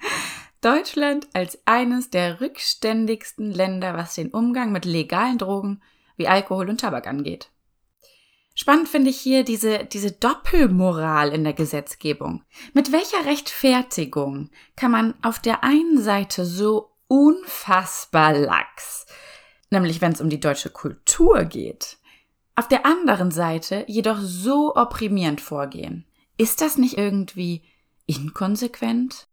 Deutschland 0.62 1.28
als 1.34 1.60
eines 1.66 2.12
der 2.12 2.40
rückständigsten 2.40 3.52
Länder, 3.52 3.96
was 3.96 4.16
den 4.16 4.30
Umgang 4.30 4.72
mit 4.72 4.86
legalen 4.86 5.38
Drogen 5.40 5.82
wie 6.18 6.28
Alkohol 6.28 6.70
und 6.70 6.82
Tabak 6.82 7.08
angeht. 7.08 7.50
Spannend 8.54 8.90
finde 8.90 9.10
ich 9.10 9.20
hier 9.20 9.44
diese, 9.44 9.86
diese 9.86 10.12
Doppelmoral 10.12 11.30
in 11.34 11.44
der 11.44 11.54
Gesetzgebung. 11.54 12.44
Mit 12.74 12.92
welcher 12.92 13.26
Rechtfertigung 13.26 14.50
kann 14.76 14.92
man 14.92 15.16
auf 15.24 15.40
der 15.40 15.64
einen 15.64 16.02
Seite 16.02 16.46
so 16.46 16.92
unfassbar 17.08 18.34
lax, 18.34 19.06
nämlich 19.70 20.02
wenn 20.02 20.12
es 20.12 20.22
um 20.22 20.30
die 20.30 20.40
deutsche 20.40 20.70
Kultur 20.70 21.46
geht, 21.46 21.98
auf 22.56 22.68
der 22.68 22.86
anderen 22.86 23.32
Seite 23.32 23.86
jedoch 23.88 24.20
so 24.20 24.76
opprimierend 24.76 25.42
vorgehen? 25.42 26.06
Ist 26.38 26.62
das 26.62 26.78
nicht 26.78 26.98
irgendwie 26.98 27.64
inkonsequent? 28.06 29.28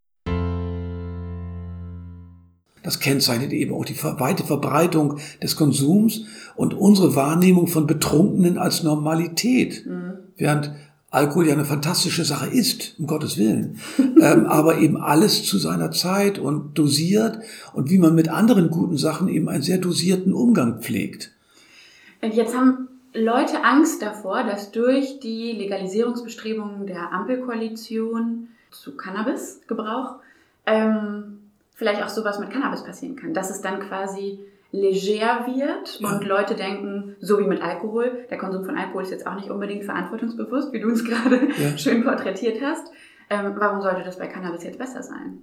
Das 2.82 3.00
kennzeichnet 3.00 3.52
eben 3.52 3.74
auch 3.74 3.84
die 3.84 3.96
weite 4.02 4.44
Verbreitung 4.44 5.18
des 5.42 5.56
Konsums 5.56 6.24
und 6.56 6.74
unsere 6.74 7.14
Wahrnehmung 7.14 7.66
von 7.66 7.86
Betrunkenen 7.86 8.58
als 8.58 8.82
Normalität. 8.82 9.86
Mhm. 9.86 10.12
Während 10.36 10.72
Alkohol 11.10 11.46
ja 11.46 11.54
eine 11.54 11.64
fantastische 11.64 12.24
Sache 12.24 12.48
ist, 12.48 12.94
um 12.98 13.06
Gottes 13.06 13.38
Willen. 13.38 13.80
ähm, 13.98 14.46
aber 14.46 14.78
eben 14.78 14.98
alles 14.98 15.44
zu 15.44 15.58
seiner 15.58 15.90
Zeit 15.90 16.38
und 16.38 16.78
dosiert 16.78 17.38
und 17.72 17.90
wie 17.90 17.98
man 17.98 18.14
mit 18.14 18.28
anderen 18.28 18.68
guten 18.70 18.98
Sachen 18.98 19.28
eben 19.28 19.48
einen 19.48 19.62
sehr 19.62 19.78
dosierten 19.78 20.34
Umgang 20.34 20.80
pflegt. 20.80 21.32
Und 22.20 22.34
jetzt 22.34 22.54
haben 22.54 22.88
Leute 23.14 23.64
Angst 23.64 24.02
davor, 24.02 24.44
dass 24.44 24.70
durch 24.70 25.18
die 25.20 25.52
Legalisierungsbestrebungen 25.52 26.86
der 26.86 27.10
Ampelkoalition 27.12 28.48
zu 28.70 28.94
Cannabisgebrauch 28.96 30.16
ähm, 30.66 31.37
vielleicht 31.78 32.02
auch 32.02 32.08
sowas 32.08 32.40
mit 32.40 32.50
Cannabis 32.50 32.82
passieren 32.82 33.14
kann, 33.14 33.32
dass 33.32 33.50
es 33.50 33.60
dann 33.60 33.78
quasi 33.78 34.40
leger 34.72 35.46
wird 35.46 36.00
und 36.02 36.26
Leute 36.26 36.56
denken, 36.56 37.14
so 37.20 37.38
wie 37.38 37.46
mit 37.46 37.62
Alkohol, 37.62 38.26
der 38.28 38.36
Konsum 38.36 38.64
von 38.64 38.76
Alkohol 38.76 39.04
ist 39.04 39.12
jetzt 39.12 39.26
auch 39.26 39.36
nicht 39.36 39.48
unbedingt 39.48 39.84
verantwortungsbewusst, 39.84 40.72
wie 40.72 40.80
du 40.80 40.88
uns 40.88 41.04
gerade 41.08 41.48
ja. 41.56 41.78
schön 41.78 42.02
porträtiert 42.02 42.60
hast. 42.60 42.88
Ähm, 43.30 43.54
warum 43.58 43.80
sollte 43.80 44.02
das 44.04 44.18
bei 44.18 44.26
Cannabis 44.26 44.64
jetzt 44.64 44.78
besser 44.78 45.02
sein? 45.02 45.38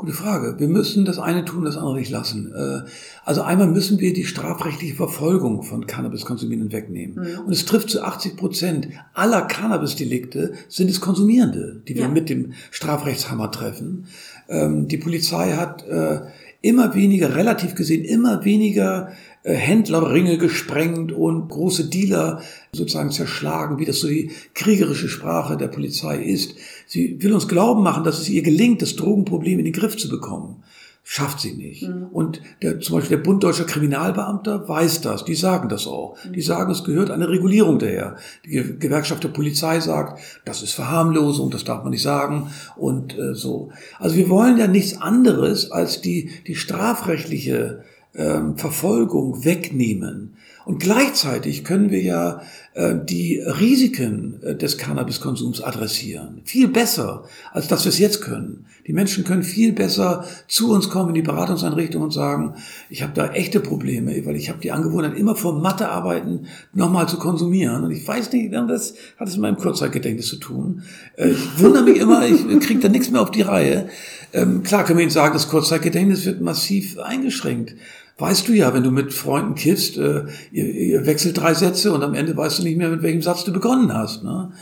Gute 0.00 0.12
Frage. 0.14 0.58
Wir 0.58 0.68
müssen 0.68 1.04
das 1.04 1.18
eine 1.18 1.44
tun, 1.44 1.66
das 1.66 1.76
andere 1.76 1.98
nicht 1.98 2.10
lassen. 2.10 2.54
Äh, 2.54 2.88
also 3.26 3.42
einmal 3.42 3.66
müssen 3.66 4.00
wir 4.00 4.14
die 4.14 4.24
strafrechtliche 4.24 4.94
Verfolgung 4.94 5.62
von 5.62 5.86
Cannabiskonsumierenden 5.86 6.72
wegnehmen. 6.72 7.16
Mhm. 7.16 7.40
Und 7.40 7.52
es 7.52 7.66
trifft 7.66 7.90
zu 7.90 8.02
80 8.02 8.34
Prozent 8.38 8.88
aller 9.12 9.42
Cannabisdelikte 9.42 10.54
sind 10.68 10.88
es 10.88 11.02
Konsumierende, 11.02 11.82
die 11.86 11.96
wir 11.96 12.04
ja. 12.04 12.08
mit 12.08 12.30
dem 12.30 12.54
Strafrechtshammer 12.70 13.50
treffen. 13.50 14.06
Ähm, 14.50 14.88
die 14.88 14.98
Polizei 14.98 15.52
hat 15.52 15.86
äh, 15.86 16.20
immer 16.60 16.94
weniger, 16.94 17.36
relativ 17.36 17.74
gesehen, 17.74 18.04
immer 18.04 18.44
weniger 18.44 19.12
äh, 19.42 19.54
Händlerringe 19.54 20.36
gesprengt 20.36 21.12
und 21.12 21.48
große 21.48 21.88
Dealer 21.88 22.42
sozusagen 22.72 23.12
zerschlagen, 23.12 23.78
wie 23.78 23.86
das 23.86 24.00
so 24.00 24.08
die 24.08 24.30
kriegerische 24.54 25.08
Sprache 25.08 25.56
der 25.56 25.68
Polizei 25.68 26.18
ist. 26.22 26.56
Sie 26.86 27.22
will 27.22 27.32
uns 27.32 27.48
glauben 27.48 27.82
machen, 27.82 28.04
dass 28.04 28.18
es 28.20 28.28
ihr 28.28 28.42
gelingt, 28.42 28.82
das 28.82 28.96
Drogenproblem 28.96 29.60
in 29.60 29.64
den 29.64 29.72
Griff 29.72 29.96
zu 29.96 30.08
bekommen. 30.08 30.62
Schafft 31.02 31.40
sie 31.40 31.54
nicht. 31.54 31.88
Mhm. 31.88 32.06
Und 32.12 32.40
der, 32.62 32.78
zum 32.78 32.96
Beispiel 32.96 33.16
der 33.16 33.24
Bund 33.24 33.42
Deutscher 33.42 33.64
Kriminalbeamter 33.64 34.68
weiß 34.68 35.00
das. 35.00 35.24
Die 35.24 35.34
sagen 35.34 35.68
das 35.68 35.86
auch. 35.86 36.16
Mhm. 36.24 36.32
Die 36.34 36.42
sagen, 36.42 36.70
es 36.70 36.84
gehört 36.84 37.10
eine 37.10 37.28
Regulierung 37.28 37.78
daher. 37.78 38.16
Die 38.44 38.78
Gewerkschaft 38.78 39.24
der 39.24 39.30
Polizei 39.30 39.80
sagt, 39.80 40.20
das 40.44 40.62
ist 40.62 40.72
Verharmlosung, 40.72 41.50
das 41.50 41.64
darf 41.64 41.82
man 41.82 41.90
nicht 41.90 42.02
sagen 42.02 42.50
und 42.76 43.18
äh, 43.18 43.34
so. 43.34 43.70
Also 43.98 44.16
wir 44.16 44.28
wollen 44.28 44.58
ja 44.58 44.66
nichts 44.66 45.00
anderes 45.00 45.72
als 45.72 46.00
die, 46.00 46.30
die 46.46 46.54
strafrechtliche 46.54 47.82
ähm, 48.14 48.56
Verfolgung 48.56 49.44
wegnehmen. 49.44 50.36
Und 50.64 50.78
gleichzeitig 50.78 51.64
können 51.64 51.90
wir 51.90 52.02
ja 52.02 52.42
äh, 52.74 52.94
die 53.02 53.40
Risiken 53.40 54.40
äh, 54.42 54.54
des 54.54 54.78
Cannabiskonsums 54.78 55.60
adressieren. 55.60 56.42
Viel 56.44 56.68
besser, 56.68 57.24
als 57.52 57.68
dass 57.68 57.84
wir 57.84 57.90
es 57.90 57.98
jetzt 57.98 58.20
können. 58.20 58.66
Die 58.86 58.92
Menschen 58.92 59.24
können 59.24 59.42
viel 59.42 59.72
besser 59.72 60.24
zu 60.48 60.72
uns 60.72 60.88
kommen 60.88 61.10
in 61.10 61.14
die 61.14 61.22
Beratungseinrichtung 61.22 62.02
und 62.02 62.12
sagen, 62.12 62.54
ich 62.88 63.02
habe 63.02 63.12
da 63.14 63.32
echte 63.32 63.60
Probleme, 63.60 64.24
weil 64.26 64.36
ich 64.36 64.48
habe 64.48 64.60
die 64.60 64.72
Angewohnheit, 64.72 65.16
immer 65.16 65.34
vor 65.34 65.60
Mathearbeiten 65.60 66.46
nochmal 66.72 67.08
zu 67.08 67.18
konsumieren. 67.18 67.84
Und 67.84 67.90
ich 67.90 68.06
weiß 68.06 68.32
nicht, 68.32 68.52
das 68.52 68.94
hat 69.18 69.28
es 69.28 69.34
mit 69.34 69.42
meinem 69.42 69.56
Kurzzeitgedächtnis 69.56 70.26
zu 70.26 70.36
tun. 70.36 70.82
Äh, 71.16 71.30
ich 71.30 71.62
wundere 71.62 71.84
mich 71.84 71.96
immer, 71.96 72.26
ich 72.26 72.60
kriege 72.60 72.80
da 72.80 72.88
nichts 72.88 73.10
mehr 73.10 73.22
auf 73.22 73.30
die 73.30 73.42
Reihe. 73.42 73.88
Ähm, 74.32 74.62
klar 74.62 74.84
können 74.84 74.98
wir 74.98 75.04
Ihnen 75.04 75.10
sagen, 75.10 75.34
das 75.34 75.48
Kurzzeitgedächtnis 75.48 76.26
wird 76.26 76.40
massiv 76.40 76.98
eingeschränkt 76.98 77.74
weißt 78.20 78.48
du 78.48 78.52
ja, 78.52 78.74
wenn 78.74 78.82
du 78.82 78.90
mit 78.90 79.12
Freunden 79.12 79.54
kiffst, 79.54 79.96
äh, 79.96 80.24
ihr, 80.52 80.66
ihr 80.66 81.06
wechselt 81.06 81.38
drei 81.38 81.54
Sätze 81.54 81.92
und 81.92 82.02
am 82.02 82.14
Ende 82.14 82.36
weißt 82.36 82.58
du 82.58 82.62
nicht 82.62 82.76
mehr, 82.76 82.90
mit 82.90 83.02
welchem 83.02 83.22
Satz 83.22 83.44
du 83.44 83.52
begonnen 83.52 83.92
hast. 83.94 84.22
Ne? 84.22 84.52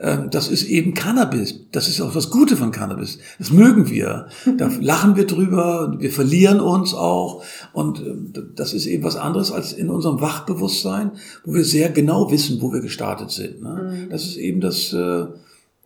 Ähm, 0.00 0.30
das 0.30 0.48
ist 0.48 0.64
eben 0.64 0.94
Cannabis. 0.94 1.60
Das 1.72 1.88
ist 1.88 2.00
auch 2.00 2.12
das 2.12 2.30
Gute 2.30 2.56
von 2.56 2.70
Cannabis. 2.70 3.18
Das 3.38 3.50
mögen 3.50 3.90
wir. 3.90 4.28
Da 4.56 4.70
lachen 4.80 5.16
wir 5.16 5.26
drüber, 5.26 5.96
wir 5.98 6.12
verlieren 6.12 6.60
uns 6.60 6.94
auch. 6.94 7.42
Und 7.72 8.00
äh, 8.00 8.42
das 8.54 8.72
ist 8.72 8.86
eben 8.86 9.02
was 9.02 9.16
anderes 9.16 9.50
als 9.50 9.72
in 9.72 9.90
unserem 9.90 10.20
Wachbewusstsein, 10.20 11.12
wo 11.44 11.54
wir 11.54 11.64
sehr 11.64 11.90
genau 11.90 12.30
wissen, 12.30 12.60
wo 12.60 12.72
wir 12.72 12.80
gestartet 12.80 13.30
sind. 13.30 13.62
Ne? 13.62 14.06
Mhm. 14.06 14.10
Das 14.10 14.24
ist 14.24 14.36
eben 14.36 14.60
das 14.60 14.92
äh, 14.92 15.26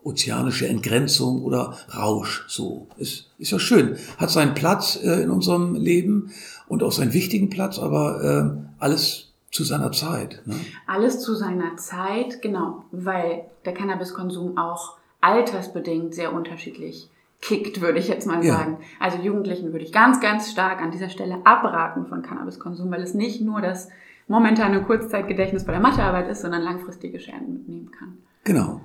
ozeanische 0.02 0.66
Entgrenzung 0.66 1.42
oder 1.42 1.76
Rausch. 1.94 2.44
So 2.48 2.88
ist 2.98 3.26
ist 3.42 3.50
ja 3.50 3.59
schön, 3.59 3.96
hat 4.18 4.30
seinen 4.30 4.54
Platz 4.54 4.98
äh, 5.02 5.22
in 5.22 5.30
unserem 5.30 5.74
Leben 5.74 6.30
und 6.72 6.82
auch 6.82 6.90
seinen 6.90 7.12
wichtigen 7.12 7.50
Platz, 7.50 7.78
aber 7.78 8.24
äh, 8.24 8.82
alles 8.82 9.34
zu 9.50 9.62
seiner 9.62 9.92
Zeit. 9.92 10.40
Ne? 10.46 10.54
Alles 10.86 11.20
zu 11.20 11.34
seiner 11.34 11.76
Zeit, 11.76 12.40
genau, 12.40 12.86
weil 12.92 13.44
der 13.66 13.74
Cannabiskonsum 13.74 14.56
auch 14.56 14.96
altersbedingt 15.20 16.14
sehr 16.14 16.32
unterschiedlich 16.32 17.10
kickt, 17.42 17.82
würde 17.82 17.98
ich 17.98 18.08
jetzt 18.08 18.26
mal 18.26 18.42
sagen. 18.42 18.78
Ja. 18.80 18.86
Also 19.00 19.18
Jugendlichen 19.18 19.72
würde 19.72 19.84
ich 19.84 19.92
ganz, 19.92 20.22
ganz 20.22 20.50
stark 20.50 20.80
an 20.80 20.90
dieser 20.90 21.10
Stelle 21.10 21.44
abraten 21.44 22.06
von 22.06 22.22
Cannabiskonsum, 22.22 22.90
weil 22.90 23.02
es 23.02 23.12
nicht 23.12 23.42
nur 23.42 23.60
das 23.60 23.90
momentane 24.26 24.82
Kurzzeitgedächtnis 24.82 25.66
bei 25.66 25.72
der 25.72 25.82
Mathearbeit 25.82 26.30
ist, 26.30 26.40
sondern 26.40 26.62
langfristige 26.62 27.20
Schäden 27.20 27.52
mitnehmen 27.52 27.90
kann. 27.90 28.16
Genau 28.44 28.80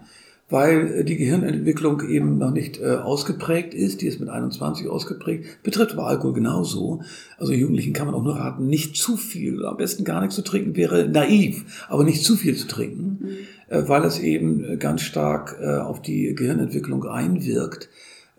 weil 0.50 1.00
äh, 1.00 1.04
die 1.04 1.18
Gehirnentwicklung 1.18 2.08
eben 2.08 2.38
noch 2.38 2.52
nicht 2.52 2.80
äh, 2.80 2.96
ausgeprägt 2.96 3.74
ist. 3.74 4.02
Die 4.02 4.08
ist 4.08 4.20
mit 4.20 4.30
21 4.30 4.88
ausgeprägt. 4.88 5.64
Betrifft 5.64 5.94
aber 5.94 6.08
Alkohol 6.08 6.34
genauso. 6.34 7.02
Also 7.38 7.54
Jugendlichen 7.54 7.94
kann 7.94 8.08
man 8.08 8.16
auch 8.16 8.24
nur 8.24 8.38
raten, 8.38 8.68
nicht 8.68 8.96
zu 8.96 9.18
viel 9.18 9.60
oder 9.60 9.70
am 9.70 9.78
besten 9.78 10.04
gar 10.04 10.22
nichts 10.22 10.36
zu 10.36 10.44
trinken 10.44 10.76
wäre 10.76 11.08
naiv, 11.08 11.88
aber 11.90 12.04
nicht 12.04 12.24
zu 12.24 12.36
viel 12.36 12.56
zu 12.56 12.68
trinken, 12.68 13.20
mhm. 13.20 13.76
äh, 13.76 13.88
weil 13.88 14.04
es 14.06 14.20
eben 14.20 14.64
äh, 14.64 14.78
ganz 14.78 15.02
stark 15.02 15.58
äh, 15.62 15.78
auf 15.78 16.02
die 16.02 16.34
Gehirnentwicklung 16.34 17.06
einwirkt 17.06 17.90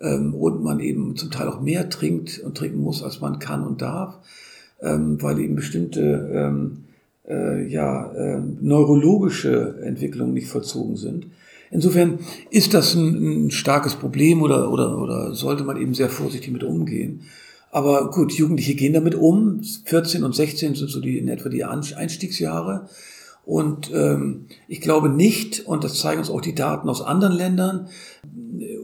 ähm, 0.00 0.34
und 0.34 0.62
man 0.62 0.80
eben 0.80 1.16
zum 1.16 1.30
Teil 1.30 1.48
auch 1.48 1.60
mehr 1.60 1.90
trinkt 1.90 2.40
und 2.40 2.56
trinken 2.56 2.80
muss, 2.80 3.02
als 3.02 3.20
man 3.20 3.38
kann 3.38 3.66
und 3.66 3.82
darf, 3.82 4.18
ähm, 4.80 5.20
weil 5.20 5.38
eben 5.40 5.56
bestimmte 5.56 6.30
ähm, 6.32 6.84
äh, 7.28 7.66
ja, 7.66 8.10
äh, 8.12 8.40
neurologische 8.60 9.80
Entwicklungen 9.82 10.32
nicht 10.32 10.48
vollzogen 10.48 10.96
sind. 10.96 11.26
Insofern 11.70 12.20
ist 12.50 12.74
das 12.74 12.94
ein, 12.94 13.46
ein 13.46 13.50
starkes 13.50 13.94
Problem 13.94 14.42
oder, 14.42 14.70
oder, 14.70 14.98
oder 14.98 15.34
sollte 15.34 15.64
man 15.64 15.80
eben 15.80 15.94
sehr 15.94 16.08
vorsichtig 16.08 16.52
mit 16.52 16.64
umgehen. 16.64 17.22
Aber 17.70 18.10
gut, 18.10 18.32
Jugendliche 18.32 18.74
gehen 18.74 18.94
damit 18.94 19.14
um. 19.14 19.62
14 19.84 20.24
und 20.24 20.34
16 20.34 20.74
sind 20.74 20.90
so 20.90 21.00
die 21.00 21.18
in 21.18 21.28
etwa 21.28 21.48
die 21.48 21.64
Einstiegsjahre. 21.64 22.88
Und 23.44 23.90
ähm, 23.94 24.46
ich 24.68 24.80
glaube 24.80 25.08
nicht, 25.08 25.66
und 25.66 25.84
das 25.84 25.98
zeigen 25.98 26.20
uns 26.20 26.30
auch 26.30 26.40
die 26.40 26.54
Daten 26.54 26.88
aus 26.88 27.00
anderen 27.02 27.34
Ländern, 27.34 27.88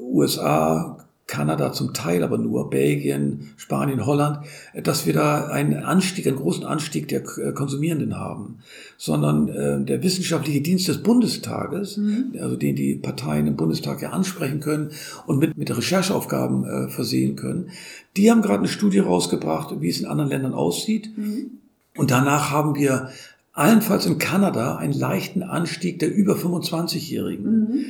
USA, 0.01 1.04
Kanada 1.35 1.73
zum 1.73 1.93
Teil, 1.95 2.23
aber 2.23 2.39
nur 2.39 2.71
Belgien, 2.71 3.51
Spanien, 3.57 4.07
Holland, 4.07 4.39
dass 4.85 5.05
wir 5.05 5.13
da 5.13 5.49
einen 5.49 5.83
Anstieg, 5.83 6.29
einen 6.29 6.37
großen 6.37 6.65
Anstieg 6.65 7.09
der 7.09 7.23
äh, 7.39 7.53
Konsumierenden 7.53 8.17
haben, 8.17 8.59
sondern 8.97 9.49
äh, 9.49 9.85
der 9.85 10.05
wissenschaftliche 10.05 10.61
Dienst 10.61 10.87
des 10.87 11.03
Bundestages, 11.03 11.97
mhm. 11.97 12.37
also 12.41 12.55
den 12.55 12.77
die 12.77 12.95
Parteien 12.95 13.49
im 13.49 13.57
Bundestag 13.57 14.01
ja 14.01 14.11
ansprechen 14.11 14.61
können 14.61 14.91
und 15.27 15.41
mit, 15.41 15.59
mit 15.59 15.77
Rechercheaufgaben 15.77 16.65
äh, 16.65 16.89
versehen 16.89 17.35
können, 17.35 17.71
die 18.17 18.31
haben 18.31 18.43
gerade 18.43 18.61
eine 18.61 18.69
Studie 18.69 19.01
rausgebracht, 19.01 19.75
wie 19.81 19.89
es 19.89 19.99
in 19.99 20.07
anderen 20.07 20.31
Ländern 20.31 20.55
aussieht. 20.55 21.11
Mhm. 21.19 21.59
Und 21.97 22.13
danach 22.13 22.53
haben 22.53 22.77
wir 22.77 23.11
allenfalls 23.53 24.07
in 24.07 24.19
Kanada 24.19 24.77
einen 24.77 24.93
leichten 24.93 25.43
Anstieg 25.43 25.99
der 25.99 26.15
über 26.15 26.35
25-Jährigen. 26.35 27.45
Mhm. 27.45 27.85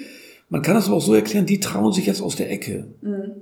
Man 0.55 0.62
kann 0.62 0.76
das 0.76 0.86
aber 0.86 0.98
auch 0.98 1.02
so 1.02 1.14
erklären, 1.14 1.47
die 1.47 1.59
trauen 1.59 1.93
sich 1.93 2.06
jetzt 2.06 2.22
aus 2.22 2.36
der 2.36 2.48
Ecke. 2.48 2.86
Mhm. 3.01 3.32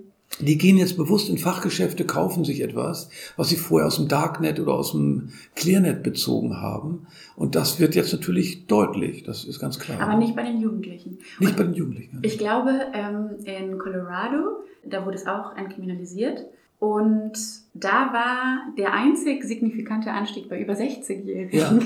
Die 0.41 0.57
gehen 0.57 0.79
jetzt 0.79 0.97
bewusst 0.97 1.29
in 1.29 1.37
Fachgeschäfte, 1.37 2.07
kaufen 2.07 2.43
sich 2.43 2.63
etwas, 2.63 3.11
was 3.37 3.51
sie 3.51 3.57
vorher 3.57 3.87
aus 3.87 3.97
dem 3.97 4.09
Darknet 4.09 4.59
oder 4.59 4.73
aus 4.73 4.93
dem 4.93 5.29
Clearnet 5.55 6.03
bezogen 6.03 6.63
haben. 6.63 7.07
Und 7.37 7.55
das 7.55 7.79
wird 7.79 7.95
jetzt 7.97 8.15
natürlich 8.15 8.67
deutlich, 8.67 9.25
das 9.25 9.45
ist 9.45 9.59
ganz 9.59 9.79
klar. 9.79 10.01
Aber 10.01 10.17
nicht 10.17 10.35
bei 10.35 10.43
den 10.43 10.63
Jugendlichen. 10.63 11.19
Nicht 11.39 11.51
Und 11.51 11.57
bei 11.59 11.65
den 11.65 11.75
Jugendlichen. 11.75 12.23
Ich 12.23 12.39
glaube, 12.39 12.81
ähm, 12.95 13.33
in 13.45 13.77
Colorado, 13.77 14.65
da 14.83 15.05
wurde 15.05 15.17
es 15.17 15.27
auch 15.27 15.55
entkriminalisiert. 15.55 16.47
Und 16.83 17.35
da 17.75 18.13
war 18.13 18.75
der 18.77 18.93
einzig 18.93 19.45
signifikante 19.45 20.11
Anstieg 20.11 20.49
bei 20.49 20.61
über 20.61 20.73
60-Jährigen. 20.73 21.57
Ja, 21.57 21.79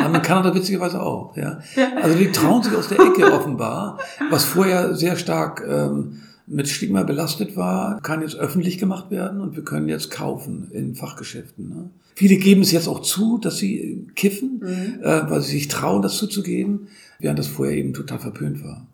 ja 0.00 0.08
man 0.08 0.22
kann 0.22 0.42
da 0.42 0.54
witzigerweise 0.54 1.02
auch. 1.02 1.36
Ja. 1.36 1.60
Also 2.00 2.16
die 2.16 2.32
trauen 2.32 2.62
sich 2.62 2.74
aus 2.74 2.88
der 2.88 2.98
Ecke 2.98 3.30
offenbar, 3.34 3.98
was 4.30 4.46
vorher 4.46 4.94
sehr 4.94 5.16
stark 5.16 5.62
ähm, 5.68 6.22
mit 6.46 6.66
Stigma 6.66 7.02
belastet 7.02 7.58
war, 7.58 8.00
kann 8.00 8.22
jetzt 8.22 8.36
öffentlich 8.36 8.78
gemacht 8.78 9.10
werden 9.10 9.42
und 9.42 9.54
wir 9.54 9.64
können 9.64 9.86
jetzt 9.86 10.10
kaufen 10.10 10.70
in 10.72 10.94
Fachgeschäften. 10.94 11.68
Ne? 11.68 11.90
Viele 12.14 12.36
geben 12.36 12.62
es 12.62 12.72
jetzt 12.72 12.88
auch 12.88 13.02
zu, 13.02 13.36
dass 13.36 13.58
sie 13.58 14.06
kiffen, 14.14 14.62
mhm. 14.62 15.02
äh, 15.02 15.30
weil 15.30 15.42
sie 15.42 15.52
sich 15.52 15.68
trauen, 15.68 16.00
das 16.00 16.16
zuzugeben, 16.16 16.88
während 17.18 17.38
das 17.38 17.48
vorher 17.48 17.76
eben 17.76 17.92
total 17.92 18.18
verpönt 18.18 18.64
war. 18.64 18.86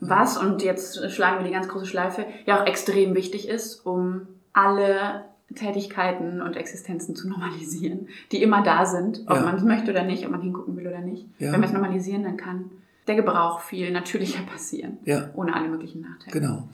Was, 0.00 0.38
und 0.38 0.60
jetzt 0.64 1.08
schlagen 1.12 1.38
wir 1.38 1.46
die 1.46 1.54
ganz 1.54 1.68
große 1.68 1.86
Schleife, 1.86 2.26
ja 2.46 2.60
auch 2.60 2.66
extrem 2.66 3.14
wichtig 3.14 3.48
ist, 3.48 3.86
um 3.86 4.22
alle 4.58 5.24
Tätigkeiten 5.54 6.42
und 6.42 6.56
Existenzen 6.56 7.14
zu 7.14 7.28
normalisieren, 7.28 8.08
die 8.32 8.42
immer 8.42 8.62
da 8.62 8.84
sind, 8.84 9.22
ob 9.26 9.36
ja. 9.36 9.42
man 9.42 9.56
es 9.56 9.62
möchte 9.62 9.90
oder 9.90 10.02
nicht, 10.02 10.24
ob 10.26 10.32
man 10.32 10.42
hingucken 10.42 10.76
will 10.76 10.86
oder 10.86 11.00
nicht. 11.00 11.26
Ja. 11.38 11.52
Wenn 11.52 11.60
wir 11.60 11.68
es 11.68 11.72
normalisieren, 11.72 12.24
dann 12.24 12.36
kann 12.36 12.70
der 13.06 13.14
Gebrauch 13.14 13.60
viel 13.60 13.90
natürlicher 13.90 14.42
passieren, 14.42 14.98
ja. 15.04 15.30
ohne 15.34 15.54
alle 15.54 15.68
möglichen 15.68 16.02
Nachteile. 16.02 16.40
Genau. 16.40 16.68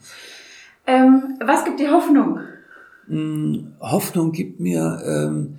Ähm, 0.87 1.37
was 1.45 1.63
gibt 1.63 1.79
dir 1.79 1.91
Hoffnung? 1.91 2.39
Hm, 3.07 3.73
Hoffnung 3.79 4.31
gibt 4.31 4.59
mir 4.59 5.01
ähm, 5.05 5.57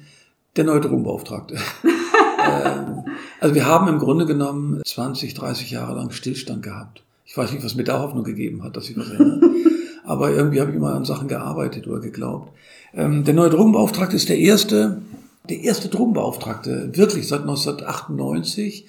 der 0.57 0.65
neue 0.65 0.81
Drogenbeauftragte. 0.81 1.55
ähm, 1.85 3.05
also 3.41 3.55
wir 3.55 3.67
haben 3.67 3.89
im 3.89 3.99
Grunde 3.99 4.27
genommen 4.27 4.83
20, 4.85 5.33
30 5.33 5.71
Jahre 5.71 5.95
lang 5.95 6.11
Stillstand 6.11 6.63
gehabt. 6.63 7.03
Ich 7.25 7.37
weiß 7.37 7.53
nicht, 7.53 7.65
was 7.65 7.77
mir 7.77 7.85
da 7.85 8.01
Hoffnung 8.01 8.25
gegeben 8.25 8.63
hat, 8.63 8.77
dass 8.77 8.87
sich 8.87 8.97
was 8.97 9.11
ändert 9.11 9.43
aber 10.07 10.31
irgendwie 10.31 10.61
habe 10.61 10.71
ich 10.71 10.77
immer 10.77 10.95
an 10.95 11.05
Sachen 11.05 11.29
gearbeitet 11.29 11.87
oder 11.87 12.01
geglaubt. 12.01 12.53
Ähm, 12.95 13.25
der 13.25 13.35
neue 13.35 13.51
Drogenbeauftragte 13.51 14.17
ist 14.17 14.29
der 14.29 14.39
erste, 14.39 15.03
der 15.49 15.61
erste 15.61 15.89
Drogenbeauftragte, 15.89 16.97
wirklich 16.97 17.29
seit 17.29 17.43
1998, 17.43 18.87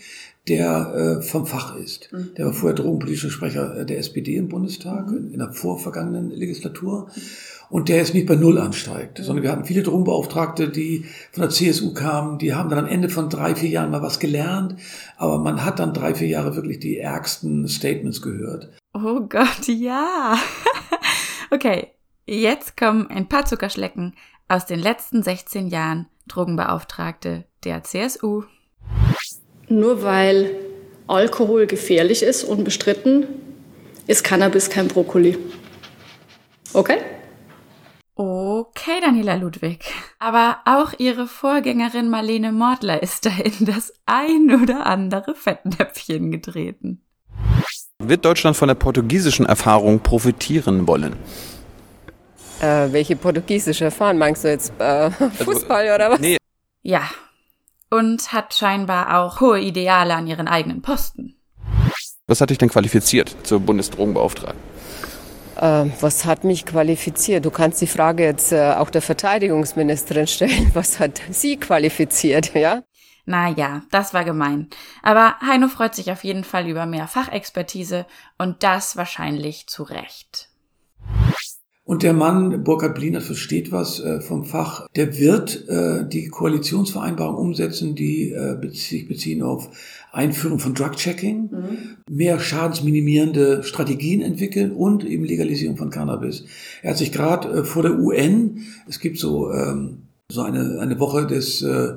der 0.47 1.19
äh, 1.19 1.21
vom 1.21 1.45
Fach 1.45 1.75
ist. 1.75 2.09
Mhm. 2.11 2.29
Der 2.37 2.45
war 2.45 2.53
vorher 2.53 2.75
drogenpolitischer 2.75 3.29
Sprecher 3.29 3.83
der 3.83 3.97
SPD 3.97 4.37
im 4.37 4.47
Bundestag 4.47 5.11
mhm. 5.11 5.33
in 5.33 5.39
der 5.39 5.51
vorvergangenen 5.51 6.31
Legislatur. 6.31 7.09
Und 7.69 7.89
der 7.89 7.97
jetzt 7.97 8.13
nicht 8.13 8.27
bei 8.27 8.35
Null 8.35 8.57
ansteigt, 8.59 9.19
sondern 9.21 9.43
wir 9.43 9.51
hatten 9.51 9.65
viele 9.65 9.83
Drogenbeauftragte, 9.83 10.69
die 10.69 11.05
von 11.31 11.41
der 11.41 11.49
CSU 11.49 11.93
kamen, 11.93 12.37
die 12.37 12.53
haben 12.53 12.69
dann 12.69 12.79
am 12.79 12.87
Ende 12.87 13.09
von 13.09 13.29
drei, 13.29 13.55
vier 13.55 13.69
Jahren 13.69 13.91
mal 13.91 14.01
was 14.01 14.19
gelernt, 14.19 14.75
aber 15.17 15.37
man 15.39 15.65
hat 15.65 15.79
dann 15.79 15.93
drei, 15.93 16.15
vier 16.15 16.27
Jahre 16.27 16.55
wirklich 16.55 16.79
die 16.79 16.97
ärgsten 16.97 17.67
Statements 17.67 18.21
gehört. 18.21 18.69
Oh 18.93 19.21
Gott, 19.27 19.67
ja. 19.67 20.37
Okay, 21.49 21.87
jetzt 22.25 22.75
kommen 22.75 23.07
ein 23.09 23.29
paar 23.29 23.45
Zuckerschlecken 23.45 24.15
aus 24.49 24.65
den 24.65 24.79
letzten 24.79 25.23
16 25.23 25.67
Jahren 25.67 26.07
Drogenbeauftragte 26.27 27.45
der 27.63 27.83
CSU. 27.83 28.43
Nur 29.69 30.03
weil 30.03 30.51
Alkohol 31.07 31.67
gefährlich 31.67 32.21
ist, 32.23 32.43
unbestritten, 32.43 33.27
ist 34.07 34.25
Cannabis 34.25 34.69
kein 34.69 34.89
Brokkoli. 34.89 35.37
Okay? 36.73 36.97
Okay, 38.87 39.01
Daniela 39.01 39.35
Ludwig. 39.35 39.83
Aber 40.17 40.59
auch 40.63 40.93
ihre 40.97 41.27
Vorgängerin 41.27 42.09
Marlene 42.09 42.53
Mordler 42.53 43.03
ist 43.03 43.25
da 43.25 43.31
in 43.43 43.65
das 43.65 43.91
ein 44.05 44.61
oder 44.63 44.85
andere 44.85 45.35
Fettnäpfchen 45.35 46.31
getreten. 46.31 47.01
Wird 47.99 48.23
Deutschland 48.23 48.55
von 48.55 48.69
der 48.69 48.75
portugiesischen 48.75 49.45
Erfahrung 49.45 49.99
profitieren 49.99 50.87
wollen? 50.87 51.17
Äh, 52.61 52.93
welche 52.93 53.17
portugiesische 53.17 53.85
Erfahrung? 53.85 54.19
Meinst 54.19 54.45
du 54.45 54.47
jetzt 54.47 54.71
äh, 54.79 54.83
also, 54.83 55.29
Fußball 55.43 55.93
oder 55.93 56.11
was? 56.11 56.21
Nee. 56.21 56.37
Ja. 56.81 57.01
Und 57.89 58.31
hat 58.31 58.53
scheinbar 58.53 59.19
auch 59.19 59.41
hohe 59.41 59.59
Ideale 59.59 60.15
an 60.15 60.27
ihren 60.27 60.47
eigenen 60.47 60.81
Posten. 60.81 61.35
Was 62.25 62.39
hat 62.39 62.51
dich 62.51 62.57
denn 62.57 62.69
qualifiziert 62.69 63.35
zur 63.43 63.59
Bundesdrogenbeauftragten? 63.59 64.76
Äh, 65.57 65.89
was 66.01 66.25
hat 66.25 66.43
mich 66.43 66.65
qualifiziert? 66.65 67.45
Du 67.45 67.51
kannst 67.51 67.81
die 67.81 67.87
Frage 67.87 68.23
jetzt 68.23 68.51
äh, 68.51 68.73
auch 68.73 68.89
der 68.89 69.01
Verteidigungsministerin 69.01 70.27
stellen. 70.27 70.71
Was 70.73 70.99
hat 70.99 71.21
sie 71.31 71.57
qualifiziert, 71.57 72.53
ja? 72.53 72.83
Naja, 73.25 73.81
das 73.91 74.13
war 74.13 74.23
gemein. 74.23 74.69
Aber 75.03 75.35
Heino 75.41 75.67
freut 75.67 75.95
sich 75.95 76.11
auf 76.11 76.23
jeden 76.23 76.43
Fall 76.43 76.67
über 76.69 76.85
mehr 76.85 77.07
Fachexpertise 77.07 78.05
und 78.37 78.63
das 78.63 78.95
wahrscheinlich 78.95 79.67
zu 79.67 79.83
Recht. 79.83 80.49
Und 81.87 82.03
der 82.03 82.11
Mann, 82.11 82.65
Burkhard 82.65 82.95
Blinert, 82.95 83.23
versteht 83.23 83.71
was 83.71 84.01
äh, 84.01 84.19
vom 84.19 84.43
Fach. 84.43 84.87
Der 84.97 85.17
wird 85.17 85.69
äh, 85.69 86.05
die 86.05 86.27
Koalitionsvereinbarung 86.27 87.35
umsetzen, 87.37 87.95
die 87.95 88.31
äh, 88.31 88.57
sich 88.73 89.07
beziehen 89.07 89.41
auf 89.41 89.69
Einführung 90.11 90.59
von 90.59 90.73
Drug-Checking, 90.73 91.49
mhm. 91.51 91.77
mehr 92.09 92.39
schadensminimierende 92.39 93.63
Strategien 93.63 94.21
entwickeln 94.21 94.71
und 94.71 95.03
eben 95.03 95.25
Legalisierung 95.25 95.77
von 95.77 95.89
Cannabis. 95.89 96.45
Er 96.81 96.91
hat 96.91 96.97
sich 96.97 97.11
gerade 97.11 97.49
äh, 97.49 97.63
vor 97.63 97.83
der 97.83 97.99
UN, 97.99 98.61
es 98.87 98.99
gibt 98.99 99.19
so 99.19 99.51
ähm, 99.51 100.03
so 100.29 100.41
eine, 100.41 100.79
eine 100.81 100.99
Woche 100.99 101.25
des 101.25 101.61
äh, 101.61 101.95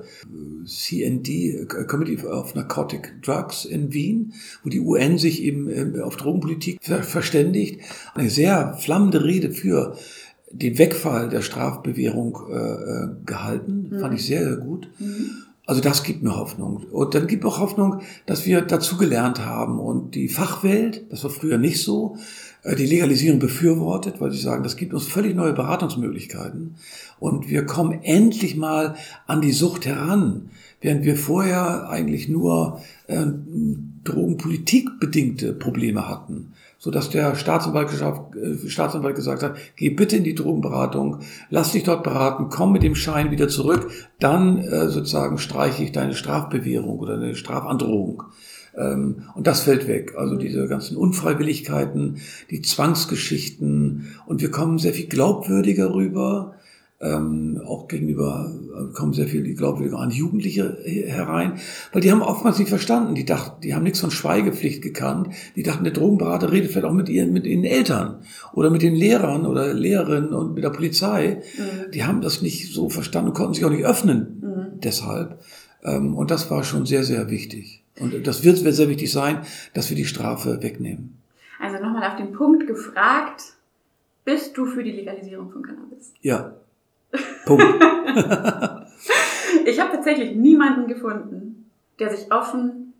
CND, 0.64 1.66
Committee 1.88 2.24
of 2.24 2.54
Narcotic 2.54 3.20
Drugs 3.22 3.64
in 3.64 3.92
Wien, 3.92 4.34
wo 4.62 4.68
die 4.68 4.78
UN 4.78 5.18
sich 5.18 5.42
eben 5.42 5.68
äh, 5.68 6.00
auf 6.00 6.16
Drogenpolitik 6.16 6.78
ver 6.80 7.02
verständigt. 7.02 7.80
Eine 8.14 8.30
sehr 8.30 8.74
flammende 8.74 9.24
Rede 9.24 9.50
für 9.50 9.96
den 10.52 10.78
Wegfall 10.78 11.28
der 11.28 11.42
Strafbewährung 11.42 12.38
äh, 12.50 12.54
äh 12.54 13.08
gehalten. 13.26 13.88
Mhm. 13.90 14.00
Fand 14.00 14.14
ich 14.14 14.24
sehr, 14.24 14.44
sehr 14.44 14.56
gut. 14.58 14.88
Mhm. 15.00 15.30
Also 15.70 15.82
das 15.82 16.02
gibt 16.02 16.24
mir 16.24 16.34
Hoffnung. 16.34 16.78
Und 16.90 17.14
dann 17.14 17.28
gibt 17.28 17.44
auch 17.44 17.60
Hoffnung, 17.60 18.00
dass 18.26 18.44
wir 18.44 18.60
dazugelernt 18.60 19.46
haben. 19.46 19.78
Und 19.78 20.16
die 20.16 20.28
Fachwelt, 20.28 21.04
das 21.10 21.22
war 21.22 21.30
früher 21.30 21.58
nicht 21.58 21.80
so, 21.80 22.16
äh, 22.64 22.74
die 22.74 22.86
Legalisierung 22.86 23.38
befürwortet, 23.38 24.20
weil 24.20 24.32
sie 24.32 24.40
sagen, 24.40 24.64
das 24.64 24.76
gibt 24.76 24.92
uns 24.92 25.06
völlig 25.06 25.36
neue 25.36 25.52
Beratungsmöglichkeiten. 25.52 26.74
Und 27.20 27.48
wir 27.48 27.66
kommen 27.66 28.02
endlich 28.02 28.56
mal 28.56 28.96
an 29.28 29.42
die 29.42 29.52
Sucht 29.52 29.86
heran, 29.86 30.50
während 30.80 31.04
wir 31.04 31.14
vorher 31.14 31.88
eigentlich 31.88 32.28
nur 32.28 32.80
äh, 33.06 33.26
drogenpolitikbedingte 34.02 35.52
Probleme 35.52 36.08
hatten 36.08 36.52
so 36.82 36.90
dass 36.90 37.10
der 37.10 37.36
Staatsanwalt, 37.36 37.90
äh, 37.92 38.68
Staatsanwalt 38.68 39.14
gesagt 39.14 39.42
hat, 39.42 39.56
geh 39.76 39.90
bitte 39.90 40.16
in 40.16 40.24
die 40.24 40.34
Drogenberatung, 40.34 41.18
lass 41.50 41.72
dich 41.72 41.84
dort 41.84 42.02
beraten, 42.02 42.48
komm 42.48 42.72
mit 42.72 42.82
dem 42.82 42.94
Schein 42.94 43.30
wieder 43.30 43.48
zurück, 43.48 43.90
dann 44.18 44.58
äh, 44.58 44.88
sozusagen 44.88 45.36
streiche 45.36 45.84
ich 45.84 45.92
deine 45.92 46.14
Strafbewährung 46.14 46.98
oder 46.98 47.14
eine 47.14 47.34
Strafandrohung. 47.34 48.22
Ähm, 48.74 49.24
und 49.34 49.46
das 49.46 49.60
fällt 49.60 49.88
weg. 49.88 50.14
Also 50.16 50.36
diese 50.36 50.68
ganzen 50.68 50.96
Unfreiwilligkeiten, 50.96 52.22
die 52.50 52.62
Zwangsgeschichten 52.62 54.16
und 54.26 54.40
wir 54.40 54.50
kommen 54.50 54.78
sehr 54.78 54.94
viel 54.94 55.06
glaubwürdiger 55.06 55.92
rüber 55.92 56.54
ähm, 57.02 57.62
auch 57.64 57.88
gegenüber 57.88 58.52
äh, 58.52 58.92
kommen 58.92 59.14
sehr 59.14 59.26
viele, 59.26 59.54
glaubwürdig 59.54 59.94
an 59.94 60.10
Jugendliche 60.10 60.78
herein, 60.84 61.54
weil 61.92 62.02
die 62.02 62.12
haben 62.12 62.20
oftmals 62.20 62.58
nicht 62.58 62.68
verstanden. 62.68 63.14
Die 63.14 63.24
dachten, 63.24 63.62
die 63.62 63.74
haben 63.74 63.84
nichts 63.84 64.00
von 64.00 64.10
Schweigepflicht 64.10 64.82
gekannt. 64.82 65.28
Die 65.56 65.62
dachten, 65.62 65.84
der 65.84 65.94
Drogenberater 65.94 66.52
redet 66.52 66.70
vielleicht 66.70 66.86
auch 66.86 66.92
mit 66.92 67.08
ihren, 67.08 67.32
mit 67.32 67.46
ihren 67.46 67.64
Eltern 67.64 68.18
oder 68.52 68.68
mit 68.68 68.82
den 68.82 68.94
Lehrern 68.94 69.46
oder 69.46 69.72
Lehrerinnen 69.72 70.34
und 70.34 70.54
mit 70.54 70.62
der 70.62 70.70
Polizei. 70.70 71.42
Mhm. 71.56 71.90
Die 71.92 72.04
haben 72.04 72.20
das 72.20 72.42
nicht 72.42 72.72
so 72.74 72.90
verstanden 72.90 73.30
und 73.30 73.34
konnten 73.34 73.54
sich 73.54 73.64
auch 73.64 73.70
nicht 73.70 73.86
öffnen. 73.86 74.42
Mhm. 74.42 74.80
Deshalb. 74.80 75.40
Ähm, 75.82 76.14
und 76.14 76.30
das 76.30 76.50
war 76.50 76.64
schon 76.64 76.84
sehr, 76.84 77.04
sehr 77.04 77.30
wichtig. 77.30 77.82
Und 77.98 78.26
das 78.26 78.44
wird 78.44 78.58
sehr 78.58 78.88
wichtig 78.88 79.10
sein, 79.10 79.40
dass 79.72 79.88
wir 79.88 79.96
die 79.96 80.04
Strafe 80.04 80.62
wegnehmen. 80.62 81.16
Also 81.60 81.82
nochmal 81.82 82.10
auf 82.10 82.16
den 82.16 82.32
Punkt 82.32 82.66
gefragt, 82.66 83.42
bist 84.24 84.56
du 84.56 84.66
für 84.66 84.82
die 84.82 84.92
Legalisierung 84.92 85.50
von 85.50 85.62
Cannabis? 85.62 86.12
Ja. 86.20 86.54
Punkt. 87.44 87.64
ich 89.66 89.80
habe 89.80 89.92
tatsächlich 89.92 90.36
niemanden 90.36 90.86
gefunden, 90.86 91.70
der 91.98 92.10
sich 92.10 92.32
offen 92.32 92.92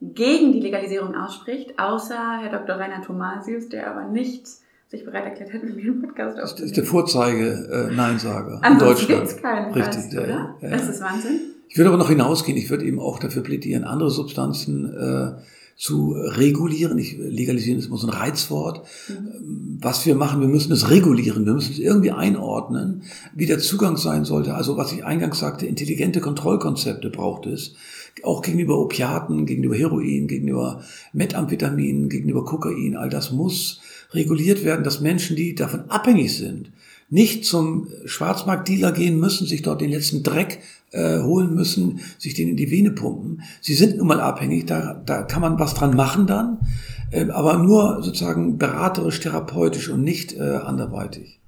gegen 0.00 0.52
die 0.52 0.60
Legalisierung 0.60 1.14
ausspricht, 1.14 1.78
außer 1.78 2.38
Herr 2.40 2.50
Dr. 2.50 2.76
Rainer 2.76 3.02
Thomasius, 3.02 3.68
der 3.68 3.90
aber 3.90 4.04
nicht 4.04 4.46
sich 4.88 5.04
bereit 5.04 5.24
erklärt 5.24 5.52
hat, 5.52 5.62
mit 5.62 5.76
mir 5.76 5.84
einen 5.84 6.02
Podcast 6.02 6.38
aufzunehmen. 6.38 6.56
Das 6.56 6.66
ist 6.66 6.76
der 6.76 6.84
Vorzeige-Neinsager 6.84 8.60
äh, 8.62 8.72
in 8.72 8.78
Deutschland. 8.78 9.20
Gibt's 9.22 9.36
keinen 9.42 9.72
Richtig, 9.72 9.94
Fast? 9.94 10.12
Ja, 10.12 10.26
ja. 10.26 10.56
Das 10.60 10.88
ist 10.88 11.00
Wahnsinn. 11.00 11.40
Ich 11.68 11.78
würde 11.78 11.88
aber 11.88 11.98
noch 11.98 12.10
hinausgehen. 12.10 12.56
Ich 12.56 12.70
würde 12.70 12.84
eben 12.84 13.00
auch 13.00 13.18
dafür 13.18 13.42
plädieren, 13.42 13.84
andere 13.84 14.10
Substanzen 14.10 14.94
äh, 14.94 15.32
zu 15.76 16.12
regulieren. 16.12 16.98
Ich, 16.98 17.16
legalisieren 17.18 17.78
ist 17.78 17.86
immer 17.86 17.96
so 17.96 18.06
ein 18.06 18.12
Reizwort. 18.12 18.86
Mhm. 19.08 19.78
Was 19.80 20.06
wir 20.06 20.14
machen, 20.14 20.40
wir 20.40 20.48
müssen 20.48 20.72
es 20.72 20.90
regulieren. 20.90 21.46
Wir 21.46 21.54
müssen 21.54 21.72
es 21.72 21.78
irgendwie 21.78 22.12
einordnen, 22.12 23.02
wie 23.34 23.46
der 23.46 23.58
Zugang 23.58 23.96
sein 23.96 24.24
sollte. 24.24 24.54
Also 24.54 24.76
was 24.76 24.92
ich 24.92 25.04
eingangs 25.04 25.38
sagte, 25.38 25.66
intelligente 25.66 26.20
Kontrollkonzepte 26.20 27.10
braucht 27.10 27.46
es. 27.46 27.74
Auch 28.22 28.42
gegenüber 28.42 28.78
Opiaten, 28.78 29.44
gegenüber 29.44 29.74
Heroin, 29.74 30.28
gegenüber 30.28 30.82
Methamphetamin, 31.12 32.08
gegenüber 32.08 32.44
Kokain. 32.44 32.96
All 32.96 33.10
das 33.10 33.32
muss 33.32 33.80
reguliert 34.12 34.64
werden, 34.64 34.84
dass 34.84 35.00
Menschen, 35.00 35.34
die 35.34 35.54
davon 35.54 35.90
abhängig 35.90 36.36
sind, 36.36 36.70
nicht 37.10 37.44
zum 37.44 37.88
Schwarzmarktdealer 38.04 38.92
gehen 38.92 39.18
müssen, 39.18 39.46
sich 39.46 39.62
dort 39.62 39.80
den 39.80 39.90
letzten 39.90 40.22
Dreck 40.22 40.60
äh, 40.90 41.20
holen 41.20 41.54
müssen, 41.54 42.00
sich 42.18 42.34
den 42.34 42.48
in 42.48 42.56
die 42.56 42.70
Vene 42.70 42.90
pumpen. 42.90 43.42
Sie 43.60 43.74
sind 43.74 43.96
nun 43.98 44.06
mal 44.06 44.20
abhängig, 44.20 44.66
da, 44.66 44.94
da 45.04 45.22
kann 45.22 45.42
man 45.42 45.58
was 45.58 45.74
dran 45.74 45.96
machen 45.96 46.26
dann, 46.26 46.58
äh, 47.10 47.28
aber 47.30 47.58
nur 47.58 48.02
sozusagen 48.02 48.58
beraterisch, 48.58 49.20
therapeutisch 49.20 49.88
und 49.88 50.02
nicht 50.02 50.36
äh, 50.36 50.40
anderweitig. 50.40 51.40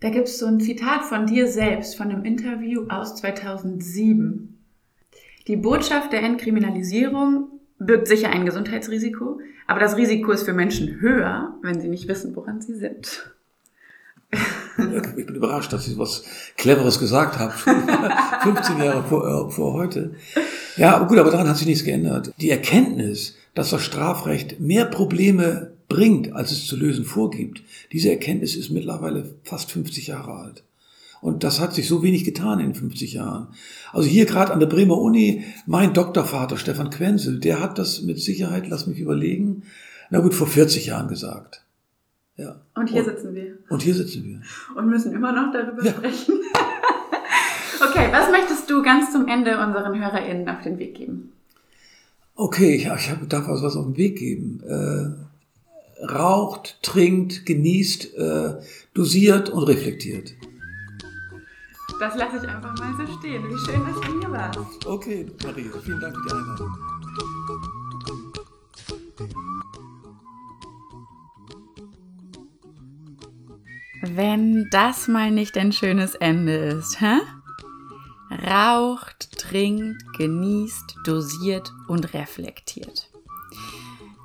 Da 0.00 0.10
gibt 0.10 0.28
es 0.28 0.38
so 0.38 0.46
ein 0.46 0.60
Zitat 0.60 1.04
von 1.04 1.26
dir 1.26 1.48
selbst, 1.48 1.96
von 1.96 2.10
einem 2.10 2.24
Interview 2.24 2.82
aus 2.88 3.16
2007. 3.16 4.58
Die 5.46 5.56
Botschaft 5.56 6.12
der 6.12 6.22
Entkriminalisierung 6.22 7.48
birgt 7.78 8.08
sicher 8.08 8.30
ein 8.30 8.46
Gesundheitsrisiko, 8.46 9.40
aber 9.66 9.80
das 9.80 9.96
Risiko 9.96 10.32
ist 10.32 10.44
für 10.44 10.52
Menschen 10.52 11.00
höher, 11.00 11.58
wenn 11.62 11.80
sie 11.80 11.88
nicht 11.88 12.08
wissen, 12.08 12.34
woran 12.36 12.60
sie 12.60 12.74
sind. 12.74 13.34
Ich 15.16 15.26
bin 15.26 15.36
überrascht, 15.36 15.72
dass 15.72 15.86
ich 15.86 15.96
was 15.96 16.24
Cleveres 16.56 16.98
gesagt 16.98 17.38
habe. 17.38 17.52
15 18.42 18.78
Jahre 18.78 19.04
vor, 19.04 19.48
äh, 19.48 19.50
vor 19.50 19.72
heute. 19.74 20.14
Ja, 20.76 20.98
gut, 21.04 21.18
aber 21.18 21.30
daran 21.30 21.48
hat 21.48 21.56
sich 21.56 21.66
nichts 21.66 21.84
geändert. 21.84 22.32
Die 22.40 22.50
Erkenntnis, 22.50 23.36
dass 23.54 23.70
das 23.70 23.82
Strafrecht 23.82 24.60
mehr 24.60 24.84
Probleme 24.86 25.72
bringt, 25.88 26.32
als 26.32 26.50
es 26.50 26.66
zu 26.66 26.76
lösen 26.76 27.04
vorgibt, 27.04 27.62
diese 27.92 28.10
Erkenntnis 28.10 28.56
ist 28.56 28.70
mittlerweile 28.70 29.34
fast 29.44 29.70
50 29.70 30.08
Jahre 30.08 30.32
alt. 30.32 30.64
Und 31.20 31.42
das 31.42 31.60
hat 31.60 31.72
sich 31.72 31.88
so 31.88 32.02
wenig 32.02 32.24
getan 32.24 32.60
in 32.60 32.74
50 32.74 33.14
Jahren. 33.14 33.48
Also 33.92 34.08
hier 34.08 34.26
gerade 34.26 34.52
an 34.52 34.60
der 34.60 34.66
Bremer 34.66 34.98
Uni, 34.98 35.44
mein 35.66 35.94
Doktorvater 35.94 36.58
Stefan 36.58 36.90
Quenzel, 36.90 37.40
der 37.40 37.60
hat 37.60 37.78
das 37.78 38.02
mit 38.02 38.20
Sicherheit, 38.20 38.68
lass 38.68 38.86
mich 38.86 38.98
überlegen, 38.98 39.62
na 40.10 40.20
gut, 40.20 40.34
vor 40.34 40.46
40 40.46 40.86
Jahren 40.86 41.08
gesagt. 41.08 41.63
Ja. 42.36 42.60
Und 42.74 42.88
hier 42.88 43.06
und, 43.06 43.10
sitzen 43.10 43.34
wir. 43.34 43.58
Und 43.68 43.82
hier 43.82 43.94
sitzen 43.94 44.24
wir. 44.24 44.42
Und 44.76 44.88
müssen 44.88 45.12
immer 45.12 45.32
noch 45.32 45.52
darüber 45.52 45.84
ja. 45.84 45.92
sprechen. 45.92 46.34
okay, 47.88 48.08
was 48.10 48.30
möchtest 48.30 48.68
du 48.68 48.82
ganz 48.82 49.12
zum 49.12 49.28
Ende 49.28 49.58
unseren 49.58 49.98
HörerInnen 49.98 50.48
auf 50.48 50.62
den 50.62 50.78
Weg 50.78 50.96
geben? 50.96 51.32
Okay, 52.34 52.74
ich, 52.74 52.86
ich 52.86 53.10
hab, 53.10 53.28
darf 53.28 53.46
was 53.46 53.76
auf 53.76 53.84
den 53.84 53.96
Weg 53.96 54.18
geben. 54.18 54.60
Äh, 54.66 56.04
raucht, 56.04 56.82
trinkt, 56.82 57.46
genießt, 57.46 58.14
äh, 58.16 58.54
dosiert 58.94 59.50
und 59.50 59.62
reflektiert. 59.64 60.32
Das 62.00 62.16
lasse 62.16 62.38
ich 62.38 62.48
einfach 62.48 62.76
mal 62.76 63.06
so 63.06 63.18
stehen. 63.18 63.44
Wie 63.44 63.58
schön, 63.58 63.80
dass 63.86 64.00
du 64.00 64.20
hier 64.20 64.30
warst. 64.30 64.86
Okay, 64.86 65.26
Maria, 65.44 65.70
vielen 65.84 66.00
Dank 66.00 66.16
für 66.16 66.22
die 66.28 66.34
Einladung. 66.34 67.73
Wenn 74.06 74.68
das 74.70 75.08
mal 75.08 75.30
nicht 75.30 75.56
ein 75.56 75.72
schönes 75.72 76.14
Ende 76.14 76.52
ist, 76.52 77.00
hä? 77.00 77.20
Raucht, 78.46 79.38
trinkt, 79.38 80.02
genießt, 80.18 80.96
dosiert 81.04 81.72
und 81.88 82.12
reflektiert. 82.12 83.08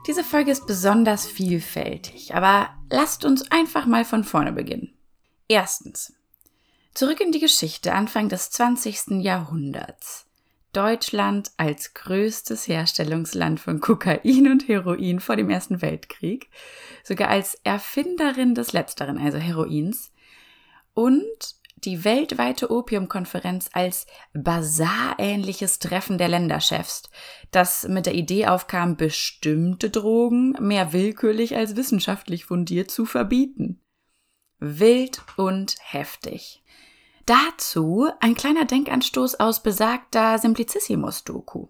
Diese 0.05 0.25
Folge 0.25 0.51
ist 0.51 0.67
besonders 0.67 1.25
vielfältig, 1.25 2.35
aber 2.35 2.69
lasst 2.89 3.23
uns 3.23 3.49
einfach 3.51 3.85
mal 3.85 4.03
von 4.03 4.25
vorne 4.25 4.51
beginnen. 4.51 4.93
Erstens. 5.47 6.13
Zurück 6.93 7.21
in 7.21 7.31
die 7.31 7.39
Geschichte 7.39 7.93
Anfang 7.93 8.27
des 8.27 8.51
20. 8.51 9.21
Jahrhunderts. 9.21 10.25
Deutschland 10.73 11.51
als 11.57 11.93
größtes 11.93 12.67
Herstellungsland 12.67 13.59
von 13.59 13.79
Kokain 13.79 14.51
und 14.51 14.67
Heroin 14.67 15.19
vor 15.19 15.35
dem 15.35 15.49
Ersten 15.49 15.81
Weltkrieg, 15.81 16.49
sogar 17.03 17.29
als 17.29 17.55
Erfinderin 17.63 18.53
des 18.53 18.71
letzteren, 18.71 19.17
also 19.17 19.37
Heroins, 19.37 20.11
und 20.93 21.55
die 21.85 22.03
weltweite 22.03 22.71
Opiumkonferenz 22.71 23.69
als 23.73 24.05
basarähnliches 24.33 25.79
Treffen 25.79 26.17
der 26.17 26.27
Länderchefs, 26.27 27.03
das 27.51 27.87
mit 27.87 28.05
der 28.05 28.15
Idee 28.15 28.47
aufkam, 28.47 28.97
bestimmte 28.97 29.89
Drogen 29.89 30.51
mehr 30.59 30.93
willkürlich 30.93 31.55
als 31.55 31.75
wissenschaftlich 31.75 32.45
fundiert 32.45 32.91
zu 32.91 33.05
verbieten. 33.05 33.81
Wild 34.59 35.21
und 35.37 35.75
heftig. 35.81 36.63
Dazu 37.29 38.09
ein 38.21 38.33
kleiner 38.33 38.65
Denkanstoß 38.65 39.39
aus 39.39 39.61
besagter 39.61 40.39
Simplicissimus-Doku. 40.39 41.67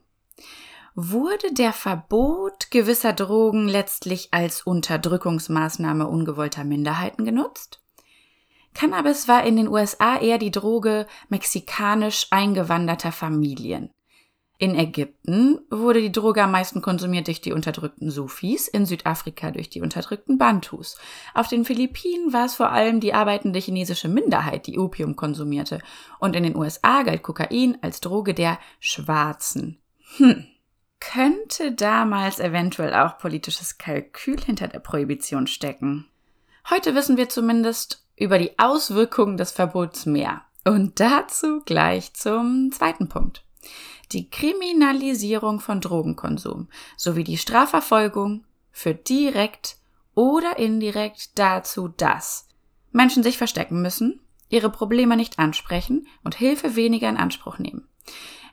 Wurde 0.96 1.54
der 1.54 1.74
Verbot 1.74 2.72
gewisser 2.72 3.12
Drogen 3.12 3.68
letztlich 3.68 4.30
als 4.32 4.62
Unterdrückungsmaßnahme 4.62 6.08
ungewollter 6.08 6.64
Minderheiten 6.64 7.26
genutzt? 7.26 7.82
Cannabis 8.74 9.28
war 9.28 9.44
in 9.44 9.58
den 9.58 9.68
USA 9.68 10.18
eher 10.20 10.38
die 10.38 10.52
Droge 10.52 11.08
mexikanisch 11.28 12.28
eingewanderter 12.32 13.12
Familien. 13.12 13.90
In 14.62 14.76
Ägypten 14.76 15.62
wurde 15.70 16.02
die 16.02 16.12
Droge 16.12 16.44
am 16.44 16.52
meisten 16.52 16.82
konsumiert 16.82 17.28
durch 17.28 17.40
die 17.40 17.54
unterdrückten 17.54 18.12
Sufis, 18.12 18.68
in 18.68 18.86
Südafrika 18.86 19.52
durch 19.52 19.70
die 19.70 19.80
unterdrückten 19.80 20.38
Bantus. 20.38 20.98
Auf 21.34 21.48
den 21.48 21.64
Philippinen 21.64 22.34
war 22.34 22.46
es 22.46 22.56
vor 22.56 22.70
allem 22.70 23.00
die 23.00 23.14
arbeitende 23.14 23.60
chinesische 23.60 24.10
Minderheit, 24.10 24.68
die 24.68 24.78
Opium 24.78 25.16
konsumierte. 25.16 25.80
Und 26.20 26.36
in 26.36 26.44
den 26.44 26.58
USA 26.58 27.04
galt 27.04 27.24
Kokain 27.24 27.78
als 27.82 28.02
Droge 28.02 28.34
der 28.34 28.60
Schwarzen. 28.82 29.80
Hm. 30.18 30.46
Könnte 31.00 31.72
damals 31.72 32.42
eventuell 32.42 32.94
auch 32.94 33.18
politisches 33.18 33.78
Kalkül 33.78 34.42
hinter 34.42 34.68
der 34.68 34.80
Prohibition 34.80 35.48
stecken? 35.48 36.06
Heute 36.70 36.96
wissen 36.96 37.16
wir 37.16 37.30
zumindest 37.30 38.06
über 38.18 38.38
die 38.38 38.60
Auswirkungen 38.60 39.38
des 39.38 39.52
Verbots 39.52 40.06
mehr. 40.06 40.42
Und 40.66 41.00
dazu 41.00 41.62
gleich 41.64 42.14
zum 42.14 42.74
zweiten 42.74 43.08
Punkt 43.08 43.46
die 44.12 44.30
Kriminalisierung 44.30 45.60
von 45.60 45.82
Drogenkonsum 45.82 46.68
sowie 46.98 47.24
die 47.24 47.38
Strafverfolgung 47.38 48.44
führt 48.72 49.08
direkt 49.10 49.78
oder 50.16 50.58
indirekt 50.58 51.38
dazu, 51.38 51.88
dass 51.88 52.48
Menschen 52.92 53.24
sich 53.24 53.38
verstecken 53.38 53.82
müssen, 53.82 54.20
ihre 54.50 54.70
Probleme 54.70 55.16
nicht 55.16 55.40
ansprechen 55.40 56.08
und 56.24 56.36
Hilfe 56.36 56.76
weniger 56.76 57.08
in 57.08 57.18
Anspruch 57.18 57.60
nehmen. 57.60 57.88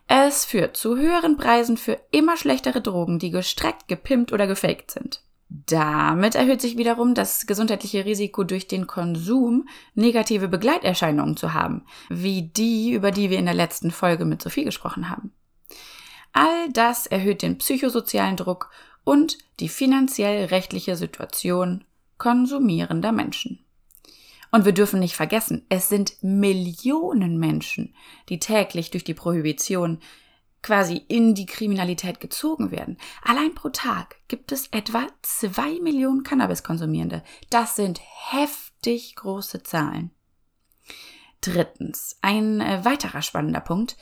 Es 0.08 0.44
führt 0.44 0.76
zu 0.76 0.96
höheren 0.96 1.36
Preisen 1.36 1.76
für 1.76 1.98
immer 2.12 2.36
schlechtere 2.36 2.80
Drogen, 2.80 3.18
die 3.18 3.30
gestreckt, 3.30 3.88
gepimpt 3.88 4.32
oder 4.32 4.46
gefaked 4.46 4.90
sind. 4.90 5.22
Damit 5.48 6.34
erhöht 6.34 6.60
sich 6.60 6.76
wiederum 6.76 7.14
das 7.14 7.46
gesundheitliche 7.46 8.04
Risiko 8.04 8.44
durch 8.44 8.66
den 8.66 8.86
Konsum, 8.86 9.68
negative 9.94 10.48
Begleiterscheinungen 10.48 11.36
zu 11.36 11.54
haben, 11.54 11.84
wie 12.08 12.42
die, 12.42 12.92
über 12.92 13.10
die 13.10 13.30
wir 13.30 13.38
in 13.38 13.46
der 13.46 13.54
letzten 13.54 13.90
Folge 13.90 14.24
mit 14.24 14.42
Sophie 14.42 14.64
gesprochen 14.64 15.08
haben. 15.08 15.32
All 16.36 16.70
das 16.70 17.06
erhöht 17.06 17.40
den 17.40 17.56
psychosozialen 17.56 18.36
Druck 18.36 18.70
und 19.04 19.38
die 19.58 19.70
finanziell-rechtliche 19.70 20.94
Situation 20.94 21.82
konsumierender 22.18 23.10
Menschen. 23.10 23.64
Und 24.52 24.66
wir 24.66 24.72
dürfen 24.72 25.00
nicht 25.00 25.16
vergessen, 25.16 25.64
es 25.70 25.88
sind 25.88 26.22
Millionen 26.22 27.38
Menschen, 27.38 27.94
die 28.28 28.38
täglich 28.38 28.90
durch 28.90 29.02
die 29.02 29.14
Prohibition 29.14 29.98
quasi 30.62 31.02
in 31.08 31.34
die 31.34 31.46
Kriminalität 31.46 32.20
gezogen 32.20 32.70
werden. 32.70 32.98
Allein 33.22 33.54
pro 33.54 33.70
Tag 33.70 34.16
gibt 34.28 34.52
es 34.52 34.66
etwa 34.72 35.06
zwei 35.22 35.80
Millionen 35.80 36.22
Cannabiskonsumierende. 36.22 37.22
Das 37.48 37.76
sind 37.76 37.98
heftig 38.02 39.16
große 39.16 39.62
Zahlen. 39.62 40.10
Drittens, 41.40 42.18
ein 42.20 42.60
äh, 42.60 42.84
weiterer 42.84 43.22
spannender 43.22 43.60
Punkt. 43.60 43.96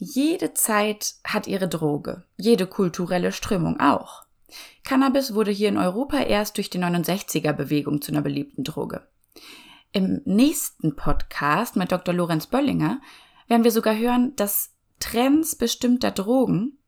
Jede 0.00 0.54
Zeit 0.54 1.16
hat 1.24 1.48
ihre 1.48 1.66
Droge, 1.66 2.22
jede 2.36 2.68
kulturelle 2.68 3.32
Strömung 3.32 3.80
auch. 3.80 4.22
Cannabis 4.84 5.34
wurde 5.34 5.50
hier 5.50 5.68
in 5.68 5.76
Europa 5.76 6.18
erst 6.18 6.56
durch 6.56 6.70
die 6.70 6.78
69er-Bewegung 6.78 8.00
zu 8.00 8.12
einer 8.12 8.22
beliebten 8.22 8.62
Droge. 8.62 9.08
Im 9.90 10.22
nächsten 10.24 10.94
Podcast 10.94 11.74
mit 11.74 11.90
Dr. 11.90 12.14
Lorenz 12.14 12.46
Böllinger 12.46 13.00
werden 13.48 13.64
wir 13.64 13.72
sogar 13.72 13.96
hören, 13.98 14.36
dass 14.36 14.70
Trends 15.00 15.56
bestimmter 15.56 16.12
Drogen 16.12 16.78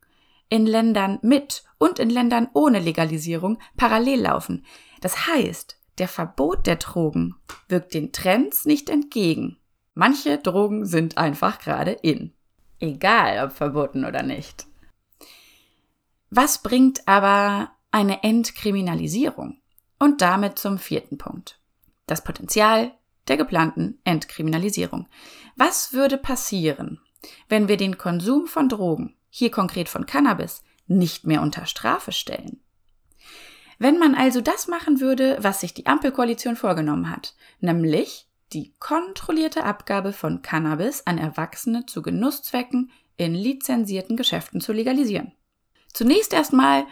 in 0.48 0.64
Ländern 0.64 1.18
mit 1.22 1.64
und 1.78 1.98
in 1.98 2.10
Ländern 2.10 2.48
ohne 2.54 2.78
Legalisierung 2.78 3.58
parallel 3.76 4.20
laufen. 4.20 4.64
Das 5.00 5.26
heißt, 5.26 5.80
der 5.98 6.06
Verbot 6.06 6.68
der 6.68 6.76
Drogen 6.76 7.34
wirkt 7.68 7.92
den 7.92 8.12
Trends 8.12 8.66
nicht 8.66 8.88
entgegen. 8.88 9.58
Manche 9.94 10.38
Drogen 10.38 10.86
sind 10.86 11.18
einfach 11.18 11.58
gerade 11.58 11.90
in. 11.90 12.34
Egal, 12.80 13.44
ob 13.44 13.52
verboten 13.52 14.04
oder 14.04 14.22
nicht. 14.22 14.66
Was 16.30 16.62
bringt 16.62 17.06
aber 17.06 17.70
eine 17.90 18.22
Entkriminalisierung? 18.22 19.60
Und 19.98 20.22
damit 20.22 20.58
zum 20.58 20.78
vierten 20.78 21.18
Punkt. 21.18 21.60
Das 22.06 22.24
Potenzial 22.24 22.92
der 23.28 23.36
geplanten 23.36 24.00
Entkriminalisierung. 24.04 25.08
Was 25.56 25.92
würde 25.92 26.16
passieren, 26.16 27.00
wenn 27.48 27.68
wir 27.68 27.76
den 27.76 27.98
Konsum 27.98 28.46
von 28.46 28.68
Drogen, 28.70 29.14
hier 29.28 29.50
konkret 29.50 29.88
von 29.88 30.06
Cannabis, 30.06 30.62
nicht 30.86 31.26
mehr 31.26 31.42
unter 31.42 31.66
Strafe 31.66 32.12
stellen? 32.12 32.60
Wenn 33.78 33.98
man 33.98 34.14
also 34.14 34.40
das 34.40 34.68
machen 34.68 35.00
würde, 35.00 35.36
was 35.40 35.60
sich 35.60 35.74
die 35.74 35.86
Ampelkoalition 35.86 36.56
vorgenommen 36.56 37.10
hat, 37.10 37.34
nämlich 37.60 38.29
die 38.52 38.74
kontrollierte 38.78 39.64
Abgabe 39.64 40.12
von 40.12 40.42
Cannabis 40.42 41.02
an 41.06 41.18
Erwachsene 41.18 41.86
zu 41.86 42.02
Genusszwecken 42.02 42.90
in 43.16 43.34
lizenzierten 43.34 44.16
Geschäften 44.16 44.60
zu 44.60 44.72
legalisieren. 44.72 45.32
Zunächst 45.92 46.32
erstmal 46.32 46.86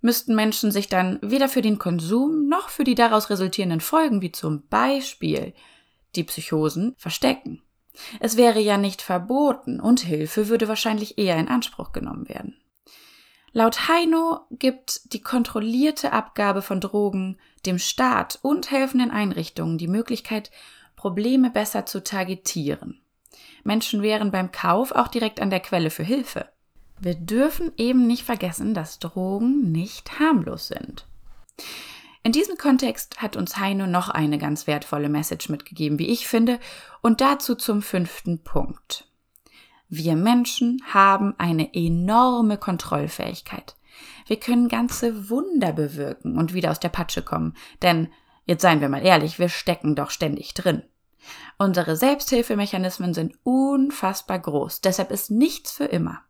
müssten 0.00 0.34
Menschen 0.34 0.70
sich 0.70 0.88
dann 0.88 1.18
weder 1.22 1.48
für 1.48 1.62
den 1.62 1.78
Konsum 1.78 2.48
noch 2.48 2.68
für 2.68 2.84
die 2.84 2.94
daraus 2.94 3.30
resultierenden 3.30 3.80
Folgen, 3.80 4.20
wie 4.20 4.32
zum 4.32 4.66
Beispiel 4.68 5.54
die 6.14 6.24
Psychosen, 6.24 6.94
verstecken. 6.98 7.62
Es 8.20 8.36
wäre 8.36 8.60
ja 8.60 8.78
nicht 8.78 9.02
verboten 9.02 9.80
und 9.80 10.00
Hilfe 10.00 10.48
würde 10.48 10.68
wahrscheinlich 10.68 11.18
eher 11.18 11.36
in 11.36 11.48
Anspruch 11.48 11.92
genommen 11.92 12.28
werden. 12.28 12.56
Laut 13.52 13.86
Heino 13.88 14.40
gibt 14.50 15.12
die 15.12 15.20
kontrollierte 15.20 16.12
Abgabe 16.12 16.62
von 16.62 16.80
Drogen 16.80 17.38
dem 17.66 17.78
Staat 17.78 18.38
und 18.40 18.70
helfenden 18.70 19.10
Einrichtungen 19.10 19.76
die 19.76 19.88
Möglichkeit, 19.88 20.50
Probleme 21.02 21.50
besser 21.50 21.84
zu 21.84 22.04
targetieren. 22.04 23.00
Menschen 23.64 24.02
wären 24.02 24.30
beim 24.30 24.52
Kauf 24.52 24.92
auch 24.92 25.08
direkt 25.08 25.40
an 25.40 25.50
der 25.50 25.58
Quelle 25.58 25.90
für 25.90 26.04
Hilfe. 26.04 26.46
Wir 27.00 27.16
dürfen 27.16 27.72
eben 27.76 28.06
nicht 28.06 28.22
vergessen, 28.22 28.72
dass 28.72 29.00
Drogen 29.00 29.72
nicht 29.72 30.20
harmlos 30.20 30.68
sind. 30.68 31.08
In 32.22 32.30
diesem 32.30 32.56
Kontext 32.56 33.20
hat 33.20 33.34
uns 33.34 33.56
Heino 33.56 33.88
noch 33.88 34.10
eine 34.10 34.38
ganz 34.38 34.68
wertvolle 34.68 35.08
Message 35.08 35.48
mitgegeben, 35.48 35.98
wie 35.98 36.06
ich 36.06 36.28
finde, 36.28 36.60
und 37.00 37.20
dazu 37.20 37.56
zum 37.56 37.82
fünften 37.82 38.44
Punkt. 38.44 39.08
Wir 39.88 40.14
Menschen 40.14 40.84
haben 40.94 41.34
eine 41.36 41.74
enorme 41.74 42.58
Kontrollfähigkeit. 42.58 43.74
Wir 44.28 44.38
können 44.38 44.68
ganze 44.68 45.30
Wunder 45.30 45.72
bewirken 45.72 46.38
und 46.38 46.54
wieder 46.54 46.70
aus 46.70 46.78
der 46.78 46.90
Patsche 46.90 47.22
kommen, 47.22 47.56
denn, 47.82 48.06
jetzt 48.46 48.62
seien 48.62 48.80
wir 48.80 48.88
mal 48.88 49.04
ehrlich, 49.04 49.40
wir 49.40 49.48
stecken 49.48 49.96
doch 49.96 50.10
ständig 50.10 50.54
drin. 50.54 50.84
Unsere 51.58 51.96
Selbsthilfemechanismen 51.96 53.14
sind 53.14 53.38
unfassbar 53.44 54.38
groß, 54.38 54.80
deshalb 54.80 55.10
ist 55.10 55.30
nichts 55.30 55.72
für 55.72 55.84
immer. 55.84 56.22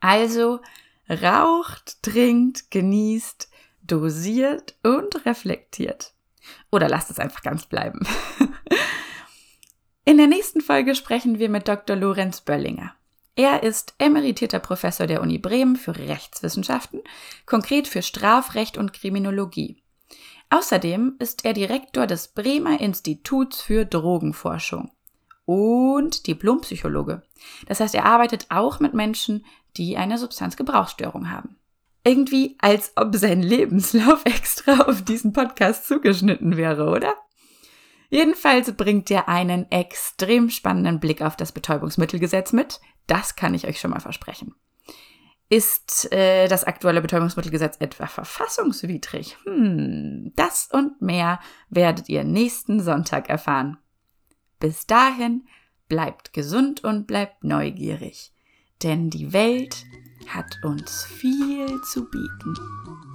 Also 0.00 0.60
raucht, 1.08 2.02
trinkt, 2.02 2.70
genießt, 2.70 3.48
dosiert 3.82 4.76
und 4.82 5.26
reflektiert. 5.26 6.14
Oder 6.70 6.88
lasst 6.88 7.10
es 7.10 7.18
einfach 7.18 7.42
ganz 7.42 7.66
bleiben. 7.66 8.00
In 10.04 10.16
der 10.16 10.26
nächsten 10.26 10.60
Folge 10.60 10.94
sprechen 10.94 11.38
wir 11.38 11.48
mit 11.48 11.68
Dr. 11.68 11.96
Lorenz 11.96 12.40
Böllinger. 12.40 12.94
Er 13.36 13.62
ist 13.62 13.94
emeritierter 13.98 14.58
Professor 14.58 15.06
der 15.06 15.22
Uni 15.22 15.38
Bremen 15.38 15.76
für 15.76 15.96
Rechtswissenschaften, 15.96 17.00
konkret 17.46 17.86
für 17.88 18.02
Strafrecht 18.02 18.76
und 18.76 18.92
Kriminologie. 18.92 19.79
Außerdem 20.50 21.14
ist 21.20 21.44
er 21.44 21.52
Direktor 21.52 22.06
des 22.06 22.28
Bremer 22.28 22.80
Instituts 22.80 23.62
für 23.62 23.84
Drogenforschung 23.84 24.90
und 25.44 26.26
Diplompsychologe. 26.26 27.22
Das 27.66 27.80
heißt, 27.80 27.94
er 27.94 28.04
arbeitet 28.04 28.46
auch 28.50 28.80
mit 28.80 28.92
Menschen, 28.92 29.44
die 29.76 29.96
eine 29.96 30.18
Substanzgebrauchsstörung 30.18 31.30
haben. 31.30 31.56
Irgendwie, 32.02 32.56
als 32.60 32.92
ob 32.96 33.14
sein 33.14 33.42
Lebenslauf 33.42 34.22
extra 34.24 34.82
auf 34.82 35.02
diesen 35.02 35.32
Podcast 35.32 35.86
zugeschnitten 35.86 36.56
wäre, 36.56 36.88
oder? 36.88 37.14
Jedenfalls 38.08 38.72
bringt 38.72 39.08
er 39.10 39.28
einen 39.28 39.70
extrem 39.70 40.50
spannenden 40.50 40.98
Blick 40.98 41.22
auf 41.22 41.36
das 41.36 41.52
Betäubungsmittelgesetz 41.52 42.52
mit. 42.52 42.80
Das 43.06 43.36
kann 43.36 43.54
ich 43.54 43.68
euch 43.68 43.78
schon 43.78 43.92
mal 43.92 44.00
versprechen. 44.00 44.54
Ist 45.52 46.12
äh, 46.12 46.46
das 46.46 46.62
aktuelle 46.62 47.02
Betäubungsmittelgesetz 47.02 47.76
etwa 47.80 48.06
verfassungswidrig? 48.06 49.36
Hm, 49.42 50.32
das 50.36 50.68
und 50.72 51.02
mehr 51.02 51.40
werdet 51.68 52.08
ihr 52.08 52.22
nächsten 52.22 52.80
Sonntag 52.80 53.28
erfahren. 53.28 53.76
Bis 54.60 54.86
dahin 54.86 55.48
bleibt 55.88 56.32
gesund 56.32 56.84
und 56.84 57.08
bleibt 57.08 57.42
neugierig, 57.42 58.32
denn 58.84 59.10
die 59.10 59.32
Welt 59.32 59.84
hat 60.28 60.56
uns 60.62 61.04
viel 61.04 61.82
zu 61.82 62.08
bieten. 62.08 63.09